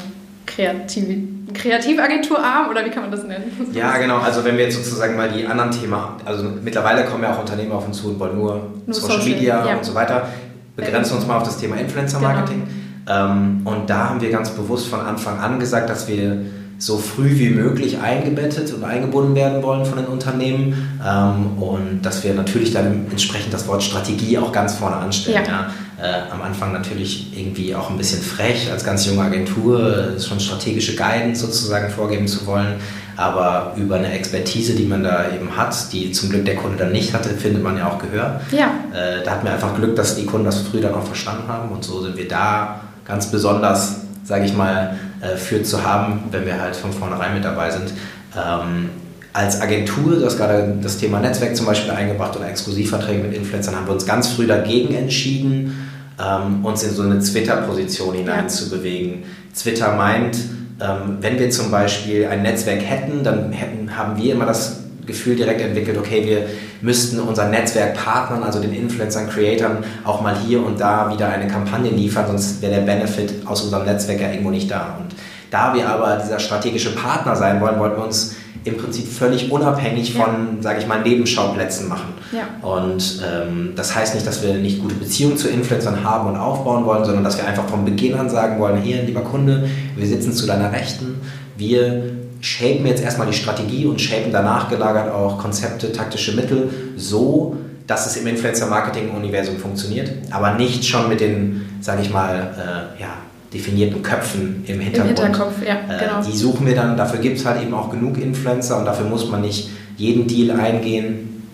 Kreativ 0.47 1.34
Kreativagenturarm 1.55 2.69
oder 2.69 2.85
wie 2.85 2.91
kann 2.91 3.03
man 3.03 3.11
das 3.11 3.25
nennen? 3.25 3.51
Ja, 3.73 3.97
genau. 3.97 4.19
Also 4.19 4.45
wenn 4.45 4.57
wir 4.57 4.65
jetzt 4.65 4.77
sozusagen 4.77 5.17
mal 5.17 5.31
die 5.31 5.47
anderen 5.47 5.71
Themen, 5.71 5.95
also 6.25 6.45
mittlerweile 6.63 7.05
kommen 7.05 7.23
ja 7.23 7.35
auch 7.35 7.41
Unternehmen 7.41 7.73
auf 7.73 7.87
uns 7.87 7.99
zu 7.99 8.09
und 8.09 8.21
wollen 8.21 8.37
nur, 8.37 8.71
nur 8.85 8.95
Social, 8.95 9.19
Social, 9.19 9.33
Media 9.33 9.67
ja. 9.67 9.77
und 9.77 9.85
so 9.85 9.95
weiter. 9.95 10.29
Begrenzen 10.77 11.17
uns 11.17 11.27
mal 11.27 11.37
auf 11.37 11.45
das 11.45 11.59
Thema 11.59 11.77
Influencer 11.77 12.21
Marketing. 12.21 12.65
Genau. 13.07 13.33
Ähm, 13.33 13.63
und 13.65 13.89
da 13.89 14.11
haben 14.11 14.21
wir 14.21 14.31
ganz 14.31 14.51
bewusst 14.51 14.89
von 14.89 15.01
Anfang 15.01 15.39
an 15.39 15.61
gesagt, 15.61 15.89
dass 15.89 16.09
wir 16.09 16.45
so 16.79 16.99
früh 16.99 17.39
wie 17.39 17.51
möglich 17.51 17.99
eingebettet 17.99 18.73
und 18.73 18.85
eingebunden 18.85 19.35
werden 19.35 19.63
wollen 19.63 19.85
von 19.85 19.99
den 19.99 20.07
Unternehmen 20.07 20.99
ähm, 21.07 21.63
und 21.63 22.03
dass 22.03 22.25
wir 22.25 22.35
natürlich 22.35 22.73
dann 22.73 23.07
entsprechend 23.11 23.55
das 23.55 23.67
Wort 23.69 23.83
Strategie 23.83 24.39
auch 24.39 24.53
ganz 24.53 24.75
vorne 24.75 24.97
anstellen. 24.97 25.45
Ja. 25.47 25.53
ja. 25.53 25.71
Äh, 26.03 26.33
am 26.33 26.43
Anfang 26.43 26.73
natürlich 26.73 27.39
irgendwie 27.39 27.75
auch 27.75 27.89
ein 27.89 27.97
bisschen 27.97 28.21
frech 28.21 28.71
als 28.71 28.85
ganz 28.85 29.07
junge 29.07 29.23
Agentur, 29.23 30.17
schon 30.19 30.41
strategische 30.41 30.97
Guidance 30.97 31.41
sozusagen 31.41 31.89
vorgeben 31.89 32.27
zu 32.27 32.45
wollen, 32.47 32.75
aber 33.17 33.75
über 33.77 33.95
eine 33.97 34.13
Expertise, 34.13 34.75
die 34.75 34.87
man 34.87 35.05
da 35.05 35.27
eben 35.33 35.57
hat, 35.57 35.93
die 35.93 36.11
zum 36.11 36.31
Glück 36.31 36.45
der 36.45 36.57
Kunde 36.57 36.79
dann 36.79 36.91
nicht 36.91 37.15
hatte, 37.15 37.31
findet 37.31 37.63
man 37.63 37.79
ja 37.79 37.89
auch 37.89 37.99
Gehör. 37.99 38.41
Ja. 38.51 38.73
Äh, 38.93 39.25
da 39.25 39.31
hatten 39.31 39.47
wir 39.47 39.53
einfach 39.53 39.77
Glück, 39.77 39.95
dass 39.95 40.17
die 40.17 40.27
Kunden 40.27 40.47
das 40.47 40.63
früh 40.63 40.81
dann 40.81 40.95
auch 40.95 41.05
verstanden 41.05 41.47
haben 41.47 41.71
und 41.71 41.85
so 41.85 42.03
sind 42.03 42.17
wir 42.17 42.27
da 42.27 42.81
ganz 43.05 43.31
besonders, 43.31 44.01
sage 44.25 44.47
ich 44.47 44.55
mal, 44.55 44.97
äh, 45.25 45.37
für 45.37 45.63
zu 45.63 45.83
haben, 45.83 46.25
wenn 46.31 46.45
wir 46.47 46.61
halt 46.61 46.77
von 46.77 46.93
vornherein 46.93 47.35
mit 47.35 47.45
dabei 47.45 47.71
sind. 47.71 47.93
Ähm, 48.37 48.91
als 49.33 49.61
Agentur, 49.61 50.17
du 50.17 50.25
hast 50.25 50.37
gerade 50.37 50.77
das 50.81 50.99
Thema 50.99 51.19
Netzwerk 51.19 51.57
zum 51.57 51.67
Beispiel 51.67 51.91
eingebracht 51.91 52.37
oder 52.37 52.49
Exklusivverträge 52.49 53.23
mit 53.25 53.35
Influencern, 53.35 53.75
haben 53.75 53.87
wir 53.87 53.95
uns 53.95 54.07
ganz 54.07 54.29
früh 54.29 54.47
dagegen 54.47 54.95
entschieden, 54.95 55.91
ähm, 56.25 56.65
uns 56.65 56.85
in 56.85 56.95
so 56.95 57.03
eine 57.03 57.19
Twitter-Position 57.19 58.15
hineinzubewegen. 58.15 59.25
Twitter 59.59 59.97
meint, 59.97 60.37
ähm, 60.81 61.19
wenn 61.21 61.39
wir 61.39 61.51
zum 61.51 61.71
Beispiel 61.71 62.27
ein 62.27 62.43
Netzwerk 62.43 62.83
hätten, 62.83 63.25
dann 63.25 63.51
hätten, 63.51 63.97
haben 63.97 64.17
wir 64.17 64.35
immer 64.35 64.47
das 64.47 64.84
Gefühl 65.07 65.37
direkt 65.37 65.61
entwickelt, 65.61 65.99
okay, 65.99 66.25
wir 66.25 66.47
müssten 66.81 67.21
unseren 67.21 67.51
Netzwerkpartnern, 67.51 68.43
also 68.43 68.61
den 68.61 68.73
Influencern, 68.73 69.29
Creatoren, 69.29 69.79
auch 70.05 70.21
mal 70.21 70.37
hier 70.39 70.65
und 70.65 70.81
da 70.81 71.11
wieder 71.13 71.29
eine 71.29 71.47
Kampagne 71.47 71.91
liefern, 71.91 72.27
sonst 72.27 72.63
wäre 72.63 72.75
der 72.75 72.81
Benefit 72.83 73.47
aus 73.47 73.63
unserem 73.63 73.85
Netzwerk 73.85 74.21
ja 74.21 74.31
irgendwo 74.31 74.51
nicht 74.51 74.71
da. 74.71 74.99
Und 75.01 75.15
da 75.51 75.75
wir 75.75 75.89
aber 75.89 76.21
dieser 76.23 76.39
strategische 76.39 76.95
Partner 76.95 77.37
sein 77.37 77.61
wollen, 77.61 77.79
wollten 77.79 77.97
wir 77.97 78.05
uns 78.05 78.35
im 78.65 78.79
Prinzip 78.79 79.07
völlig 79.07 79.51
unabhängig 79.51 80.15
von, 80.15 80.57
ja. 80.57 80.63
sage 80.63 80.81
ich 80.81 80.87
mal, 80.87 81.03
Nebenschauplätzen 81.03 81.89
machen. 81.89 82.15
Ja. 82.33 82.67
Und 82.67 83.23
ähm, 83.23 83.73
das 83.77 83.95
heißt 83.95 84.15
nicht, 84.15 84.27
dass 84.27 84.43
wir 84.43 84.55
nicht 84.55 84.81
gute 84.81 84.95
Beziehungen 84.95 85.37
zu 85.37 85.49
Influencern 85.49 86.03
haben 86.03 86.29
und 86.29 86.37
aufbauen 86.37 86.85
wollen, 86.87 87.05
sondern 87.05 87.25
dass 87.25 87.37
wir 87.37 87.47
einfach 87.47 87.69
von 87.69 87.85
Beginn 87.85 88.15
an 88.15 88.31
sagen 88.31 88.59
wollen, 88.59 88.81
hier, 88.81 89.03
lieber 89.03 89.21
Kunde, 89.21 89.69
wir 89.97 90.07
sitzen 90.07 90.33
zu 90.33 90.47
deiner 90.47 90.73
Rechten, 90.73 91.21
wir 91.57 92.03
shapen 92.45 92.87
jetzt 92.87 93.03
erstmal 93.03 93.27
die 93.27 93.33
Strategie 93.33 93.87
und 93.87 93.99
shapen 93.99 94.31
danach 94.31 94.69
gelagert 94.69 95.11
auch 95.11 95.39
Konzepte, 95.39 95.93
taktische 95.93 96.33
Mittel 96.33 96.69
so, 96.95 97.57
dass 97.87 98.07
es 98.07 98.19
im 98.19 98.27
Influencer-Marketing-Universum 98.27 99.57
funktioniert, 99.57 100.11
aber 100.31 100.53
nicht 100.53 100.85
schon 100.85 101.09
mit 101.09 101.21
den, 101.21 101.63
sage 101.81 102.03
ich 102.03 102.11
mal, 102.11 102.55
äh, 102.99 103.01
ja, 103.01 103.09
definierten 103.53 104.03
Köpfen 104.03 104.63
im 104.67 104.81
Hintergrund. 104.81 105.19
Im 105.19 105.25
Hinterkopf, 105.25 105.55
ja, 105.67 105.75
äh, 105.75 105.99
genau. 105.99 106.23
die 106.23 106.37
suchen 106.37 106.67
wir 106.67 106.75
dann, 106.75 106.99
dafür 106.99 107.21
gibt 107.21 107.39
es 107.39 107.47
halt 107.47 107.63
eben 107.63 107.73
auch 107.73 107.91
genug 107.91 108.19
Influencer 108.19 108.79
und 108.79 108.85
dafür 108.85 109.07
muss 109.07 109.31
man 109.31 109.41
nicht 109.41 109.71
jeden 109.97 110.27
Deal 110.27 110.51
eingehen, 110.59 111.49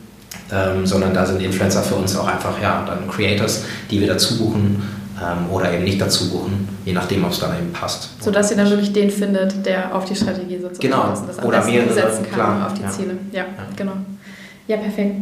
ähm, 0.53 0.87
sondern 0.87 1.15
da 1.15 1.25
sind 1.25 1.41
Influencer 1.41 1.83
für 1.83 1.95
uns 1.95 2.17
auch 2.17 2.27
einfach 2.27 2.61
ja, 2.61 2.85
dann 2.85 3.09
Creators, 3.09 3.65
die 3.91 4.01
wir 4.01 4.09
dazu 4.09 4.39
buchen 4.39 4.83
oder 5.51 5.73
eben 5.73 5.85
nicht 5.85 6.01
dazu 6.01 6.31
buchen, 6.31 6.69
je 6.85 6.93
nachdem, 6.93 7.25
ob 7.25 7.33
es 7.33 7.41
dann 7.41 7.57
eben 7.59 7.73
passt. 7.73 8.23
Sodass 8.23 8.51
ihr 8.51 8.57
dann 8.57 8.71
wirklich 8.71 8.93
den 8.93 9.11
findet, 9.11 9.65
der 9.67 9.95
auf 9.95 10.05
die 10.05 10.17
Strategie 10.17 10.59
sozusagen 10.59 10.81
genau. 10.81 11.27
das 11.27 11.45
oder 11.45 11.65
mehrere, 11.65 11.93
setzen 11.93 12.25
kann 12.25 12.35
klar. 12.35 12.67
auf 12.67 12.75
die 12.75 12.83
ja. 12.83 12.89
Ziele. 12.91 13.19
Ja, 13.33 13.43
ja, 13.43 13.47
genau. 13.77 13.93
Ja, 14.67 14.77
perfekt. 14.77 15.15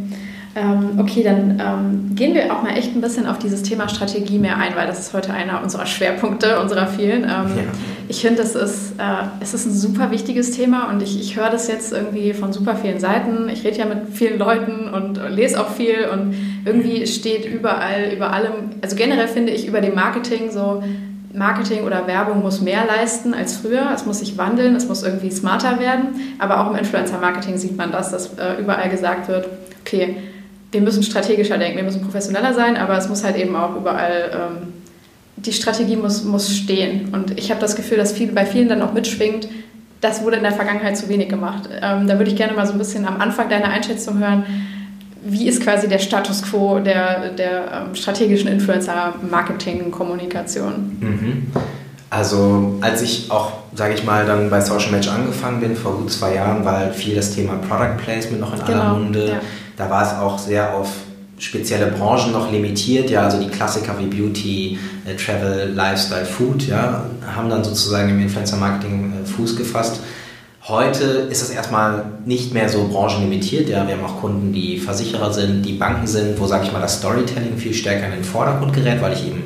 Ähm, 0.59 0.99
okay, 0.99 1.23
dann 1.23 1.63
ähm, 1.65 2.17
gehen 2.17 2.35
wir 2.35 2.53
auch 2.53 2.63
mal 2.63 2.77
echt 2.77 2.93
ein 2.97 3.01
bisschen 3.01 3.27
auf 3.27 3.39
dieses 3.39 3.63
Thema 3.63 3.89
Strategie 3.89 4.39
mehr 4.39 4.57
ein, 4.57 4.75
weil 4.75 4.89
das 4.89 4.99
ist 4.99 5.15
heute 5.15 5.33
einer 5.33 5.63
unserer 5.63 5.87
Schwerpunkte, 5.87 6.59
unserer 6.61 6.89
vielen. 6.89 7.23
Ähm, 7.23 7.29
ja. 7.29 7.63
Ich 8.09 8.23
finde, 8.23 8.43
es 8.43 8.57
ist, 8.57 8.99
äh, 8.99 9.27
es 9.41 9.55
ist 9.55 9.67
ein 9.67 9.73
super 9.73 10.11
wichtiges 10.11 10.51
Thema 10.51 10.91
und 10.91 11.01
ich, 11.01 11.21
ich 11.21 11.37
höre 11.37 11.51
das 11.51 11.69
jetzt 11.69 11.93
irgendwie 11.93 12.33
von 12.33 12.53
super 12.53 12.75
vielen 12.75 12.99
Seiten. 12.99 13.49
Ich 13.49 13.63
rede 13.63 13.79
ja 13.79 13.85
mit 13.85 14.09
vielen 14.13 14.37
Leuten 14.39 14.89
und, 14.89 15.19
und 15.19 15.31
lese 15.31 15.61
auch 15.61 15.71
viel 15.71 16.09
und 16.13 16.35
irgendwie 16.65 17.07
steht 17.07 17.45
überall, 17.45 18.11
über 18.13 18.33
allem, 18.33 18.71
also 18.83 18.97
generell 18.97 19.29
finde 19.29 19.53
ich 19.53 19.69
über 19.69 19.81
dem 19.81 19.95
Marketing 19.95 20.51
so, 20.51 20.83
Marketing 21.33 21.85
oder 21.85 22.09
Werbung 22.09 22.43
muss 22.43 22.61
mehr 22.61 22.85
leisten 22.85 23.33
als 23.33 23.59
früher. 23.59 23.93
Es 23.95 24.07
muss 24.07 24.19
sich 24.19 24.37
wandeln, 24.39 24.75
es 24.75 24.89
muss 24.89 25.05
irgendwie 25.05 25.31
smarter 25.31 25.79
werden. 25.79 26.35
Aber 26.41 26.61
auch 26.61 26.71
im 26.71 26.77
Influencer-Marketing 26.77 27.59
sieht 27.59 27.77
man 27.77 27.93
das, 27.93 28.11
dass 28.11 28.37
äh, 28.39 28.61
überall 28.61 28.89
gesagt 28.89 29.29
wird, 29.29 29.47
okay, 29.83 30.17
wir 30.71 30.81
müssen 30.81 31.03
strategischer 31.03 31.59
denken, 31.59 31.77
wir 31.77 31.85
müssen 31.85 32.03
professioneller 32.03 32.55
sein, 32.55 32.77
aber 32.77 32.97
es 32.99 33.09
muss 33.09 33.25
halt 33.25 33.37
eben 33.37 33.57
auch 33.57 33.75
überall, 33.77 34.31
ähm, 34.33 34.73
die 35.37 35.53
Strategie 35.53 35.97
muss, 35.97 36.25
muss 36.25 36.55
stehen. 36.55 37.09
Und 37.13 37.39
ich 37.39 37.51
habe 37.51 37.61
das 37.61 37.77
Gefühl, 37.77 37.99
dass 37.99 38.13
viel, 38.13 38.33
bei 38.33 38.45
vielen 38.45 38.69
dann 38.69 38.83
auch 38.83 38.93
mitschwingt, 38.93 39.49
das 40.01 40.23
wurde 40.23 40.37
in 40.37 40.43
der 40.43 40.53
Vergangenheit 40.53 40.97
zu 40.97 41.09
wenig 41.09 41.29
gemacht. 41.29 41.69
Ähm, 41.83 42.07
da 42.07 42.19
würde 42.19 42.31
ich 42.31 42.37
gerne 42.37 42.53
mal 42.53 42.67
so 42.67 42.73
ein 42.73 42.79
bisschen 42.79 43.05
am 43.07 43.21
Anfang 43.21 43.49
deine 43.49 43.65
Einschätzung 43.65 44.19
hören. 44.19 44.45
Wie 45.25 45.49
ist 45.49 45.61
quasi 45.63 45.89
der 45.89 45.99
Status 45.99 46.43
quo 46.43 46.79
der, 46.79 47.31
der 47.31 47.87
ähm, 47.89 47.95
strategischen 47.95 48.49
Influencer-Marketing-Kommunikation? 48.49 50.97
Mhm. 51.01 51.47
Also 52.11 52.79
als 52.81 53.03
ich 53.03 53.31
auch, 53.31 53.53
sage 53.75 53.93
ich 53.95 54.05
mal, 54.05 54.25
dann 54.25 54.49
bei 54.51 54.61
Social 54.61 54.93
Match 54.93 55.09
angefangen 55.09 55.61
bin, 55.61 55.75
vor 55.77 55.97
gut 55.97 56.13
zwei 56.13 56.37
Jahren, 56.37 56.65
war 56.65 56.79
halt 56.79 56.95
viel 56.95 57.15
das 57.15 57.35
Thema 57.35 57.59
Product 57.69 57.99
Placement 58.03 58.41
noch 58.41 58.59
in 58.59 58.65
genau, 58.65 58.81
aller 58.81 58.95
Munde. 58.95 59.29
Ja. 59.29 59.41
Da 59.79 59.89
war 59.89 60.03
es 60.03 60.13
auch 60.13 60.39
sehr 60.39 60.75
auf 60.75 60.89
spezielle 61.39 61.87
Branchen 61.87 62.33
noch 62.33 62.51
limitiert, 62.51 63.11
ja, 63.11 63.23
also 63.23 63.41
die 63.41 63.49
Klassiker 63.49 63.95
wie 63.99 64.07
Beauty, 64.07 64.77
äh, 65.07 65.15
Travel, 65.15 65.73
Lifestyle, 65.73 66.25
Food, 66.25 66.67
ja, 66.67 67.05
haben 67.35 67.49
dann 67.49 67.63
sozusagen 67.63 68.09
im 68.09 68.21
Influencer-Marketing 68.21 69.13
äh, 69.23 69.27
Fuß 69.27 69.55
gefasst. 69.55 70.01
Heute 70.65 71.05
ist 71.05 71.43
es 71.43 71.51
erstmal 71.51 72.05
nicht 72.27 72.53
mehr 72.53 72.69
so 72.69 72.89
branchenlimitiert. 72.89 73.69
Ja, 73.69 73.87
wir 73.87 73.97
haben 73.97 74.05
auch 74.05 74.21
Kunden, 74.21 74.53
die 74.53 74.79
Versicherer 74.79 75.33
sind, 75.33 75.63
die 75.63 75.75
Banken 75.75 76.09
sind, 76.09 76.39
wo, 76.39 76.47
sage 76.47 76.65
ich 76.67 76.73
mal, 76.73 76.81
das 76.81 76.99
Storytelling 76.99 77.57
viel 77.57 77.73
stärker 77.73 78.07
in 78.07 78.13
den 78.13 78.25
Vordergrund 78.25 78.75
gerät, 78.75 79.01
weil 79.01 79.13
ich 79.13 79.27
eben 79.27 79.45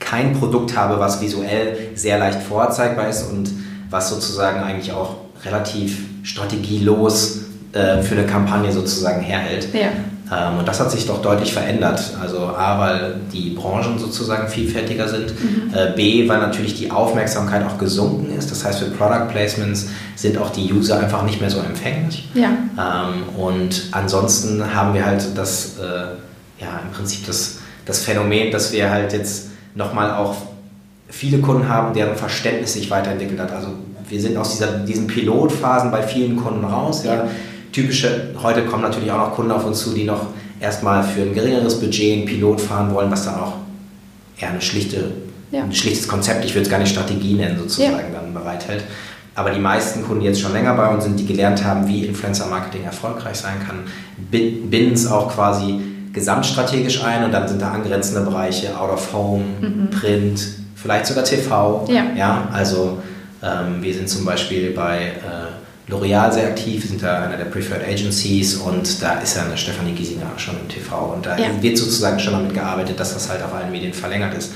kein 0.00 0.32
Produkt 0.32 0.76
habe, 0.76 0.98
was 0.98 1.20
visuell 1.20 1.90
sehr 1.94 2.18
leicht 2.18 2.42
vorzeigbar 2.42 3.08
ist 3.08 3.30
und 3.30 3.50
was 3.90 4.08
sozusagen 4.08 4.60
eigentlich 4.62 4.92
auch 4.92 5.16
relativ 5.44 5.98
strategielos 6.22 7.43
äh, 7.74 8.02
für 8.02 8.14
eine 8.16 8.26
Kampagne 8.26 8.72
sozusagen 8.72 9.20
herhält. 9.20 9.68
Ja. 9.74 9.88
Ähm, 10.32 10.58
und 10.58 10.68
das 10.68 10.80
hat 10.80 10.90
sich 10.90 11.06
doch 11.06 11.20
deutlich 11.20 11.52
verändert. 11.52 12.16
Also 12.20 12.38
A, 12.38 12.78
weil 12.78 13.16
die 13.32 13.50
Branchen 13.50 13.98
sozusagen 13.98 14.48
vielfältiger 14.48 15.08
sind. 15.08 15.34
Mhm. 15.42 15.74
Äh, 15.74 15.92
B, 15.94 16.28
weil 16.28 16.38
natürlich 16.38 16.76
die 16.76 16.90
Aufmerksamkeit 16.90 17.66
auch 17.66 17.78
gesunken 17.78 18.36
ist. 18.36 18.50
Das 18.50 18.64
heißt, 18.64 18.78
für 18.78 18.86
Product 18.86 19.28
Placements 19.30 19.88
sind 20.16 20.38
auch 20.38 20.50
die 20.50 20.72
User 20.72 20.98
einfach 20.98 21.24
nicht 21.24 21.40
mehr 21.40 21.50
so 21.50 21.58
empfänglich. 21.58 22.28
Ja. 22.34 22.50
Ähm, 22.78 23.36
und 23.36 23.88
ansonsten 23.90 24.74
haben 24.74 24.94
wir 24.94 25.04
halt 25.04 25.36
das, 25.36 25.78
äh, 25.78 26.62
ja, 26.62 26.80
im 26.82 26.90
Prinzip 26.94 27.26
das, 27.26 27.58
das 27.84 28.00
Phänomen, 28.04 28.50
dass 28.50 28.72
wir 28.72 28.90
halt 28.90 29.12
jetzt 29.12 29.48
nochmal 29.74 30.12
auch 30.12 30.36
viele 31.08 31.38
Kunden 31.38 31.68
haben, 31.68 31.92
deren 31.92 32.16
Verständnis 32.16 32.72
sich 32.72 32.90
weiterentwickelt 32.90 33.40
hat. 33.40 33.52
Also 33.52 33.68
wir 34.08 34.20
sind 34.20 34.36
aus 34.36 34.52
dieser, 34.52 34.78
diesen 34.78 35.06
Pilotphasen 35.06 35.90
bei 35.90 36.02
vielen 36.02 36.36
Kunden 36.36 36.64
raus. 36.64 37.04
Ja. 37.04 37.24
Typische, 37.74 38.30
heute 38.40 38.64
kommen 38.64 38.82
natürlich 38.82 39.10
auch 39.10 39.18
noch 39.18 39.34
Kunden 39.34 39.50
auf 39.50 39.66
uns 39.66 39.80
zu, 39.80 39.92
die 39.92 40.04
noch 40.04 40.26
erstmal 40.60 41.02
für 41.02 41.22
ein 41.22 41.34
geringeres 41.34 41.80
Budget 41.80 42.18
einen 42.18 42.24
Pilot 42.24 42.60
fahren 42.60 42.94
wollen, 42.94 43.10
was 43.10 43.24
dann 43.24 43.34
auch 43.34 43.54
eher 44.38 44.50
eine 44.50 44.60
schlichte, 44.62 45.10
ja. 45.50 45.64
ein 45.64 45.74
schlichtes 45.74 46.06
Konzept, 46.06 46.44
ich 46.44 46.54
würde 46.54 46.62
es 46.62 46.70
gar 46.70 46.78
nicht 46.78 46.90
Strategie 46.90 47.34
nennen, 47.34 47.58
sozusagen 47.58 48.12
ja. 48.12 48.20
dann 48.20 48.32
bereithält. 48.32 48.84
Aber 49.34 49.50
die 49.50 49.58
meisten 49.58 50.04
Kunden, 50.04 50.20
die 50.20 50.28
jetzt 50.28 50.40
schon 50.40 50.52
länger 50.52 50.74
bei 50.74 50.88
uns 50.88 51.02
sind, 51.02 51.18
die 51.18 51.26
gelernt 51.26 51.64
haben, 51.64 51.88
wie 51.88 52.04
Influencer-Marketing 52.04 52.84
erfolgreich 52.84 53.36
sein 53.36 53.56
kann, 53.66 53.80
binden 54.30 54.94
es 54.94 55.10
auch 55.10 55.34
quasi 55.34 55.80
gesamtstrategisch 56.12 57.02
ein 57.02 57.24
und 57.24 57.32
dann 57.32 57.48
sind 57.48 57.60
da 57.60 57.72
angrenzende 57.72 58.20
Bereiche, 58.20 58.78
Out 58.78 58.92
of 58.92 59.12
Home, 59.12 59.42
mhm. 59.60 59.90
Print, 59.90 60.46
vielleicht 60.76 61.06
sogar 61.06 61.24
TV. 61.24 61.84
Ja. 61.88 62.04
ja 62.16 62.48
also 62.52 63.02
ähm, 63.42 63.82
wir 63.82 63.92
sind 63.92 64.08
zum 64.08 64.24
Beispiel 64.24 64.70
bei 64.70 65.06
äh, 65.06 65.63
L'Oreal 65.88 66.32
sehr 66.32 66.48
aktiv, 66.48 66.82
wir 66.82 66.88
sind 66.88 67.02
da 67.02 67.24
einer 67.24 67.36
der 67.36 67.44
Preferred 67.44 67.86
Agencies 67.86 68.56
und 68.56 69.02
da 69.02 69.20
ist 69.20 69.36
ja 69.36 69.44
eine 69.44 69.56
Stefanie 69.56 69.92
Giesinger 69.92 70.30
schon 70.38 70.58
im 70.58 70.66
TV 70.68 71.12
und 71.14 71.26
da 71.26 71.36
ja. 71.36 71.46
wird 71.60 71.76
sozusagen 71.76 72.18
schon 72.18 72.32
damit 72.32 72.54
gearbeitet, 72.54 72.98
dass 72.98 73.12
das 73.12 73.28
halt 73.28 73.42
auf 73.42 73.52
allen 73.52 73.70
Medien 73.70 73.92
verlängert 73.92 74.34
ist. 74.34 74.52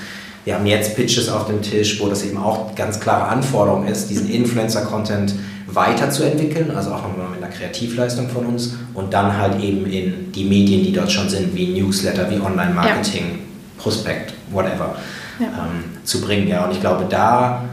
Wir 0.46 0.54
haben 0.54 0.64
jetzt 0.64 0.96
Pitches 0.96 1.28
auf 1.28 1.46
dem 1.46 1.60
Tisch, 1.60 2.00
wo 2.00 2.08
das 2.08 2.24
eben 2.24 2.38
auch 2.38 2.74
ganz 2.74 2.98
klare 2.98 3.28
Anforderung 3.28 3.86
ist, 3.86 4.08
diesen 4.08 4.30
Influencer-Content 4.30 5.34
weiterzuentwickeln, 5.66 6.70
also 6.74 6.92
auch 6.92 7.02
nochmal 7.02 7.28
mit 7.28 7.42
einer 7.42 7.52
Kreativleistung 7.52 8.30
von 8.30 8.46
uns 8.46 8.76
und 8.94 9.12
dann 9.12 9.36
halt 9.36 9.62
eben 9.62 9.84
in 9.84 10.32
die 10.32 10.44
Medien, 10.44 10.82
die 10.82 10.92
dort 10.92 11.12
schon 11.12 11.28
sind, 11.28 11.54
wie 11.54 11.78
Newsletter, 11.78 12.30
wie 12.30 12.40
Online-Marketing, 12.40 13.24
ja. 13.24 13.36
Prospekt, 13.76 14.32
whatever, 14.50 14.96
ja. 15.38 15.46
ähm, 15.46 15.84
zu 16.04 16.22
bringen. 16.22 16.48
Ja, 16.48 16.64
und 16.64 16.72
ich 16.72 16.80
glaube, 16.80 17.04
da 17.10 17.64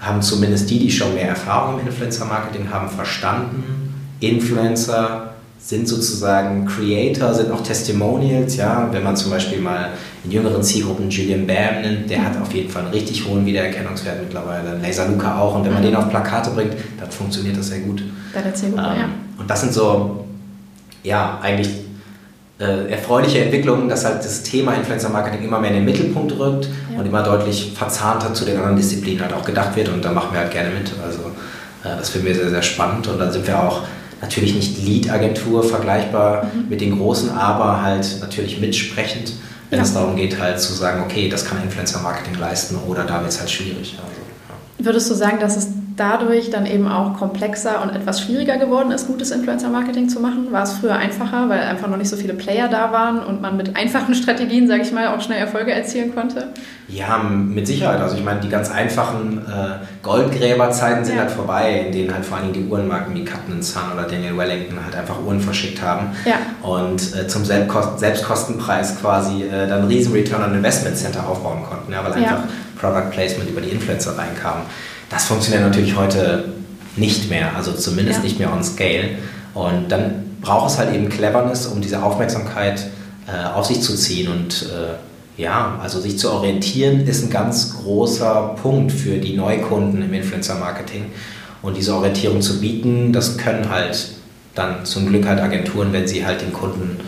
haben 0.00 0.22
zumindest 0.22 0.70
die, 0.70 0.78
die 0.78 0.90
schon 0.90 1.14
mehr 1.14 1.28
Erfahrung 1.28 1.80
im 1.80 1.86
Influencer-Marketing 1.86 2.70
haben, 2.70 2.88
verstanden, 2.88 3.94
Influencer 4.20 5.34
sind 5.58 5.86
sozusagen 5.86 6.66
Creator, 6.66 7.34
sind 7.34 7.50
auch 7.50 7.62
Testimonials, 7.62 8.56
ja, 8.56 8.88
wenn 8.90 9.04
man 9.04 9.14
zum 9.14 9.30
Beispiel 9.30 9.60
mal 9.60 9.90
in 10.24 10.30
jüngeren 10.30 10.62
Zielgruppen 10.62 11.10
Julian 11.10 11.46
Bam 11.46 11.82
nimmt, 11.82 12.10
der 12.10 12.24
hat 12.24 12.40
auf 12.40 12.52
jeden 12.52 12.70
Fall 12.70 12.82
einen 12.84 12.92
richtig 12.92 13.26
hohen 13.26 13.44
Wiedererkennungswert 13.44 14.22
mittlerweile, 14.22 14.78
Laser 14.78 15.08
Luca 15.08 15.38
auch 15.38 15.56
und 15.56 15.64
wenn 15.64 15.74
man 15.74 15.82
den 15.82 15.94
auf 15.94 16.08
Plakate 16.08 16.50
bringt, 16.50 16.74
dann 16.98 17.10
funktioniert 17.10 17.58
das 17.58 17.68
sehr 17.68 17.80
gut. 17.80 18.02
Bei 18.32 18.40
der 18.40 18.54
Zielgruppe, 18.54 18.82
ähm, 18.82 19.00
ja. 19.00 19.08
Und 19.38 19.50
das 19.50 19.60
sind 19.60 19.74
so, 19.74 20.24
ja, 21.02 21.38
eigentlich 21.42 21.68
äh, 22.60 22.90
erfreuliche 22.90 23.42
Entwicklung, 23.42 23.88
dass 23.88 24.04
halt 24.04 24.18
das 24.22 24.42
Thema 24.42 24.74
Influencer 24.74 25.08
Marketing 25.08 25.42
immer 25.42 25.58
mehr 25.58 25.70
in 25.70 25.76
den 25.76 25.84
Mittelpunkt 25.86 26.38
rückt 26.38 26.68
ja. 26.92 27.00
und 27.00 27.06
immer 27.06 27.22
deutlich 27.22 27.72
verzahnter 27.74 28.34
zu 28.34 28.44
den 28.44 28.56
anderen 28.58 28.76
Disziplinen 28.76 29.22
halt 29.22 29.32
auch 29.32 29.44
gedacht 29.44 29.74
wird 29.76 29.88
und 29.88 30.04
da 30.04 30.12
machen 30.12 30.28
wir 30.32 30.40
halt 30.40 30.50
gerne 30.50 30.68
mit. 30.68 30.92
Also 31.02 31.20
äh, 31.84 31.96
das 31.96 32.10
finden 32.10 32.26
wir 32.26 32.34
sehr, 32.34 32.50
sehr 32.50 32.62
spannend 32.62 33.08
und 33.08 33.18
dann 33.18 33.32
sind 33.32 33.46
wir 33.46 33.58
auch 33.58 33.82
natürlich 34.20 34.54
nicht 34.54 34.84
Lead-Agentur 34.84 35.64
vergleichbar 35.64 36.44
mhm. 36.44 36.68
mit 36.68 36.82
den 36.82 36.98
großen, 36.98 37.30
aber 37.30 37.82
halt 37.82 38.18
natürlich 38.20 38.60
mitsprechend, 38.60 39.32
wenn 39.70 39.78
ja. 39.78 39.84
es 39.84 39.94
darum 39.94 40.16
geht 40.16 40.38
halt 40.38 40.60
zu 40.60 40.74
sagen, 40.74 41.02
okay, 41.02 41.30
das 41.30 41.46
kann 41.46 41.62
Influencer 41.62 42.00
Marketing 42.00 42.38
leisten 42.38 42.76
oder 42.86 43.04
da 43.04 43.20
wird 43.20 43.30
es 43.30 43.40
halt 43.40 43.50
schwierig. 43.50 43.96
Also, 43.96 44.20
ja. 44.78 44.84
Würdest 44.84 45.10
du 45.10 45.14
sagen, 45.14 45.38
dass 45.40 45.56
es 45.56 45.68
dadurch 45.96 46.50
dann 46.50 46.66
eben 46.66 46.88
auch 46.88 47.14
komplexer 47.14 47.82
und 47.82 47.90
etwas 47.90 48.20
schwieriger 48.20 48.56
geworden 48.56 48.90
ist, 48.90 49.06
gutes 49.06 49.30
Influencer-Marketing 49.30 50.08
zu 50.08 50.20
machen? 50.20 50.52
War 50.52 50.62
es 50.62 50.72
früher 50.74 50.94
einfacher, 50.94 51.48
weil 51.48 51.60
einfach 51.60 51.88
noch 51.88 51.96
nicht 51.96 52.08
so 52.08 52.16
viele 52.16 52.34
Player 52.34 52.68
da 52.68 52.92
waren 52.92 53.20
und 53.20 53.40
man 53.40 53.56
mit 53.56 53.76
einfachen 53.76 54.14
Strategien, 54.20 54.68
sage 54.68 54.82
ich 54.82 54.92
mal, 54.92 55.08
auch 55.08 55.20
schnell 55.20 55.38
Erfolge 55.38 55.72
erzielen 55.72 56.14
konnte? 56.14 56.48
Ja, 56.88 57.18
mit 57.18 57.66
Sicherheit. 57.66 58.00
Also 58.00 58.16
ich 58.16 58.24
meine, 58.24 58.40
die 58.40 58.48
ganz 58.48 58.70
einfachen 58.70 59.38
äh, 59.38 59.84
Goldgräberzeiten 60.02 61.04
sind 61.04 61.16
ja. 61.16 61.22
halt 61.22 61.30
vorbei, 61.30 61.84
in 61.86 61.92
denen 61.92 62.12
halt 62.12 62.24
vor 62.24 62.38
allem 62.38 62.52
die 62.52 62.64
Uhrenmarken 62.64 63.14
wie 63.14 63.24
Captain 63.24 63.62
Sun 63.62 63.82
oder 63.94 64.04
Daniel 64.04 64.36
Wellington 64.36 64.78
halt 64.84 64.96
einfach 64.96 65.22
Uhren 65.24 65.40
verschickt 65.40 65.80
haben 65.82 66.08
ja. 66.24 66.36
und 66.62 67.14
äh, 67.14 67.28
zum 67.28 67.44
Selbstkost 67.44 68.00
Selbstkostenpreis 68.00 69.00
quasi 69.00 69.44
äh, 69.44 69.68
dann 69.68 69.84
riesen 69.84 70.12
Return 70.12 70.42
on 70.42 70.54
Investment 70.54 70.96
Center 70.96 71.26
aufbauen 71.28 71.62
konnten, 71.68 71.92
ja, 71.92 72.02
weil 72.04 72.12
einfach 72.12 72.44
ja. 72.44 72.48
Product 72.80 73.10
Placement 73.10 73.48
über 73.50 73.60
die 73.60 73.70
Influencer 73.70 74.16
reinkam. 74.18 74.62
Das 75.10 75.26
funktioniert 75.26 75.62
natürlich 75.62 75.96
heute 75.96 76.44
nicht 76.96 77.28
mehr, 77.28 77.54
also 77.56 77.72
zumindest 77.72 78.20
ja. 78.20 78.24
nicht 78.24 78.38
mehr 78.38 78.52
on 78.52 78.64
scale. 78.64 79.10
Und 79.52 79.88
dann 79.90 80.36
braucht 80.40 80.70
es 80.70 80.78
halt 80.78 80.94
eben 80.94 81.08
Cleverness, 81.08 81.66
um 81.66 81.80
diese 81.80 82.02
Aufmerksamkeit 82.02 82.86
äh, 83.26 83.46
auf 83.52 83.66
sich 83.66 83.82
zu 83.82 83.94
ziehen. 83.94 84.30
Und 84.30 84.66
äh, 84.70 85.42
ja, 85.42 85.78
also 85.82 86.00
sich 86.00 86.18
zu 86.18 86.30
orientieren 86.32 87.06
ist 87.06 87.24
ein 87.24 87.30
ganz 87.30 87.76
großer 87.76 88.56
Punkt 88.62 88.92
für 88.92 89.18
die 89.18 89.36
Neukunden 89.36 90.02
im 90.02 90.14
Influencer-Marketing. 90.14 91.06
Und 91.62 91.76
diese 91.76 91.94
Orientierung 91.94 92.40
zu 92.40 92.60
bieten, 92.60 93.12
das 93.12 93.36
können 93.36 93.68
halt 93.68 94.12
dann 94.54 94.84
zum 94.84 95.06
Glück 95.06 95.26
halt 95.26 95.40
Agenturen, 95.40 95.92
wenn 95.92 96.06
sie 96.06 96.24
halt 96.24 96.40
den 96.40 96.52
Kunden 96.52 96.98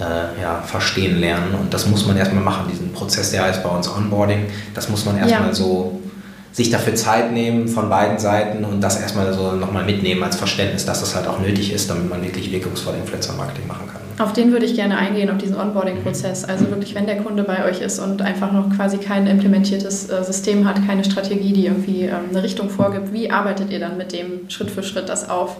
äh, 0.00 0.40
ja, 0.40 0.62
verstehen 0.64 1.18
lernen. 1.20 1.54
Und 1.60 1.74
das 1.74 1.86
muss 1.86 2.06
man 2.06 2.16
erstmal 2.16 2.42
machen, 2.42 2.70
diesen 2.70 2.92
Prozess, 2.92 3.30
der 3.32 3.44
heißt 3.44 3.62
bei 3.62 3.68
uns 3.68 3.88
Onboarding. 3.88 4.46
Das 4.74 4.88
muss 4.88 5.04
man 5.04 5.18
erstmal 5.18 5.48
ja. 5.48 5.54
so 5.54 5.97
sich 6.58 6.70
dafür 6.70 6.96
Zeit 6.96 7.30
nehmen 7.30 7.68
von 7.68 7.88
beiden 7.88 8.18
Seiten 8.18 8.64
und 8.64 8.80
das 8.80 9.00
erstmal 9.00 9.32
so 9.32 9.52
nochmal 9.52 9.84
mitnehmen 9.84 10.24
als 10.24 10.34
Verständnis, 10.34 10.84
dass 10.84 10.98
das 10.98 11.14
halt 11.14 11.28
auch 11.28 11.38
nötig 11.38 11.72
ist, 11.72 11.88
damit 11.88 12.10
man 12.10 12.20
wirklich 12.20 12.50
wirkungsvoll 12.50 12.94
Influencer-Marketing 12.96 13.68
machen 13.68 13.86
kann. 13.86 14.26
Auf 14.26 14.32
den 14.32 14.50
würde 14.50 14.66
ich 14.66 14.74
gerne 14.74 14.98
eingehen, 14.98 15.30
auf 15.30 15.38
diesen 15.38 15.54
Onboarding-Prozess. 15.54 16.44
Also 16.44 16.68
wirklich, 16.68 16.96
wenn 16.96 17.06
der 17.06 17.18
Kunde 17.18 17.44
bei 17.44 17.64
euch 17.64 17.80
ist 17.80 18.00
und 18.00 18.22
einfach 18.22 18.50
noch 18.50 18.74
quasi 18.74 18.98
kein 18.98 19.28
implementiertes 19.28 20.10
äh, 20.10 20.24
System 20.24 20.66
hat, 20.66 20.84
keine 20.84 21.04
Strategie, 21.04 21.52
die 21.52 21.66
irgendwie 21.66 22.06
ähm, 22.06 22.30
eine 22.30 22.42
Richtung 22.42 22.70
vorgibt, 22.70 23.12
wie 23.12 23.30
arbeitet 23.30 23.70
ihr 23.70 23.78
dann 23.78 23.96
mit 23.96 24.12
dem 24.12 24.50
Schritt 24.50 24.72
für 24.72 24.82
Schritt 24.82 25.08
das 25.08 25.30
auf? 25.30 25.58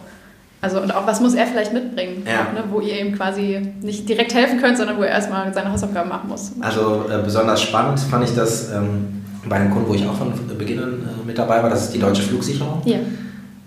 Also 0.61 0.80
und 0.80 0.92
auch 0.92 1.06
was 1.06 1.20
muss 1.20 1.34
er 1.34 1.46
vielleicht 1.46 1.72
mitbringen, 1.72 2.24
ja. 2.26 2.52
ne, 2.52 2.64
wo 2.72 2.80
ihr 2.80 2.98
ihm 2.98 3.14
quasi 3.14 3.72
nicht 3.80 4.08
direkt 4.08 4.34
helfen 4.34 4.61
könnt, 4.61 4.76
sondern 4.76 4.98
wo 4.98 5.02
er 5.02 5.11
erstmal 5.11 5.54
seine 5.54 5.70
Hausaufgaben 5.70 6.08
machen 6.08 6.28
muss. 6.28 6.50
Also 6.61 7.04
äh, 7.08 7.22
besonders 7.22 7.62
spannend 7.62 8.00
fand 8.00 8.24
ich 8.24 8.34
das 8.34 8.72
ähm, 8.72 9.17
bei 9.46 9.57
einem 9.57 9.70
Kunden, 9.70 9.88
wo 9.88 9.94
ich 9.94 10.07
auch 10.07 10.16
von 10.16 10.33
Beginn 10.57 10.83
an 10.83 10.92
äh, 10.92 11.27
mit 11.27 11.38
dabei 11.38 11.62
war, 11.62 11.70
das 11.70 11.85
ist 11.85 11.94
die 11.94 11.98
Deutsche 11.98 12.22
Flugsicherung. 12.22 12.83
Ja. 12.85 12.98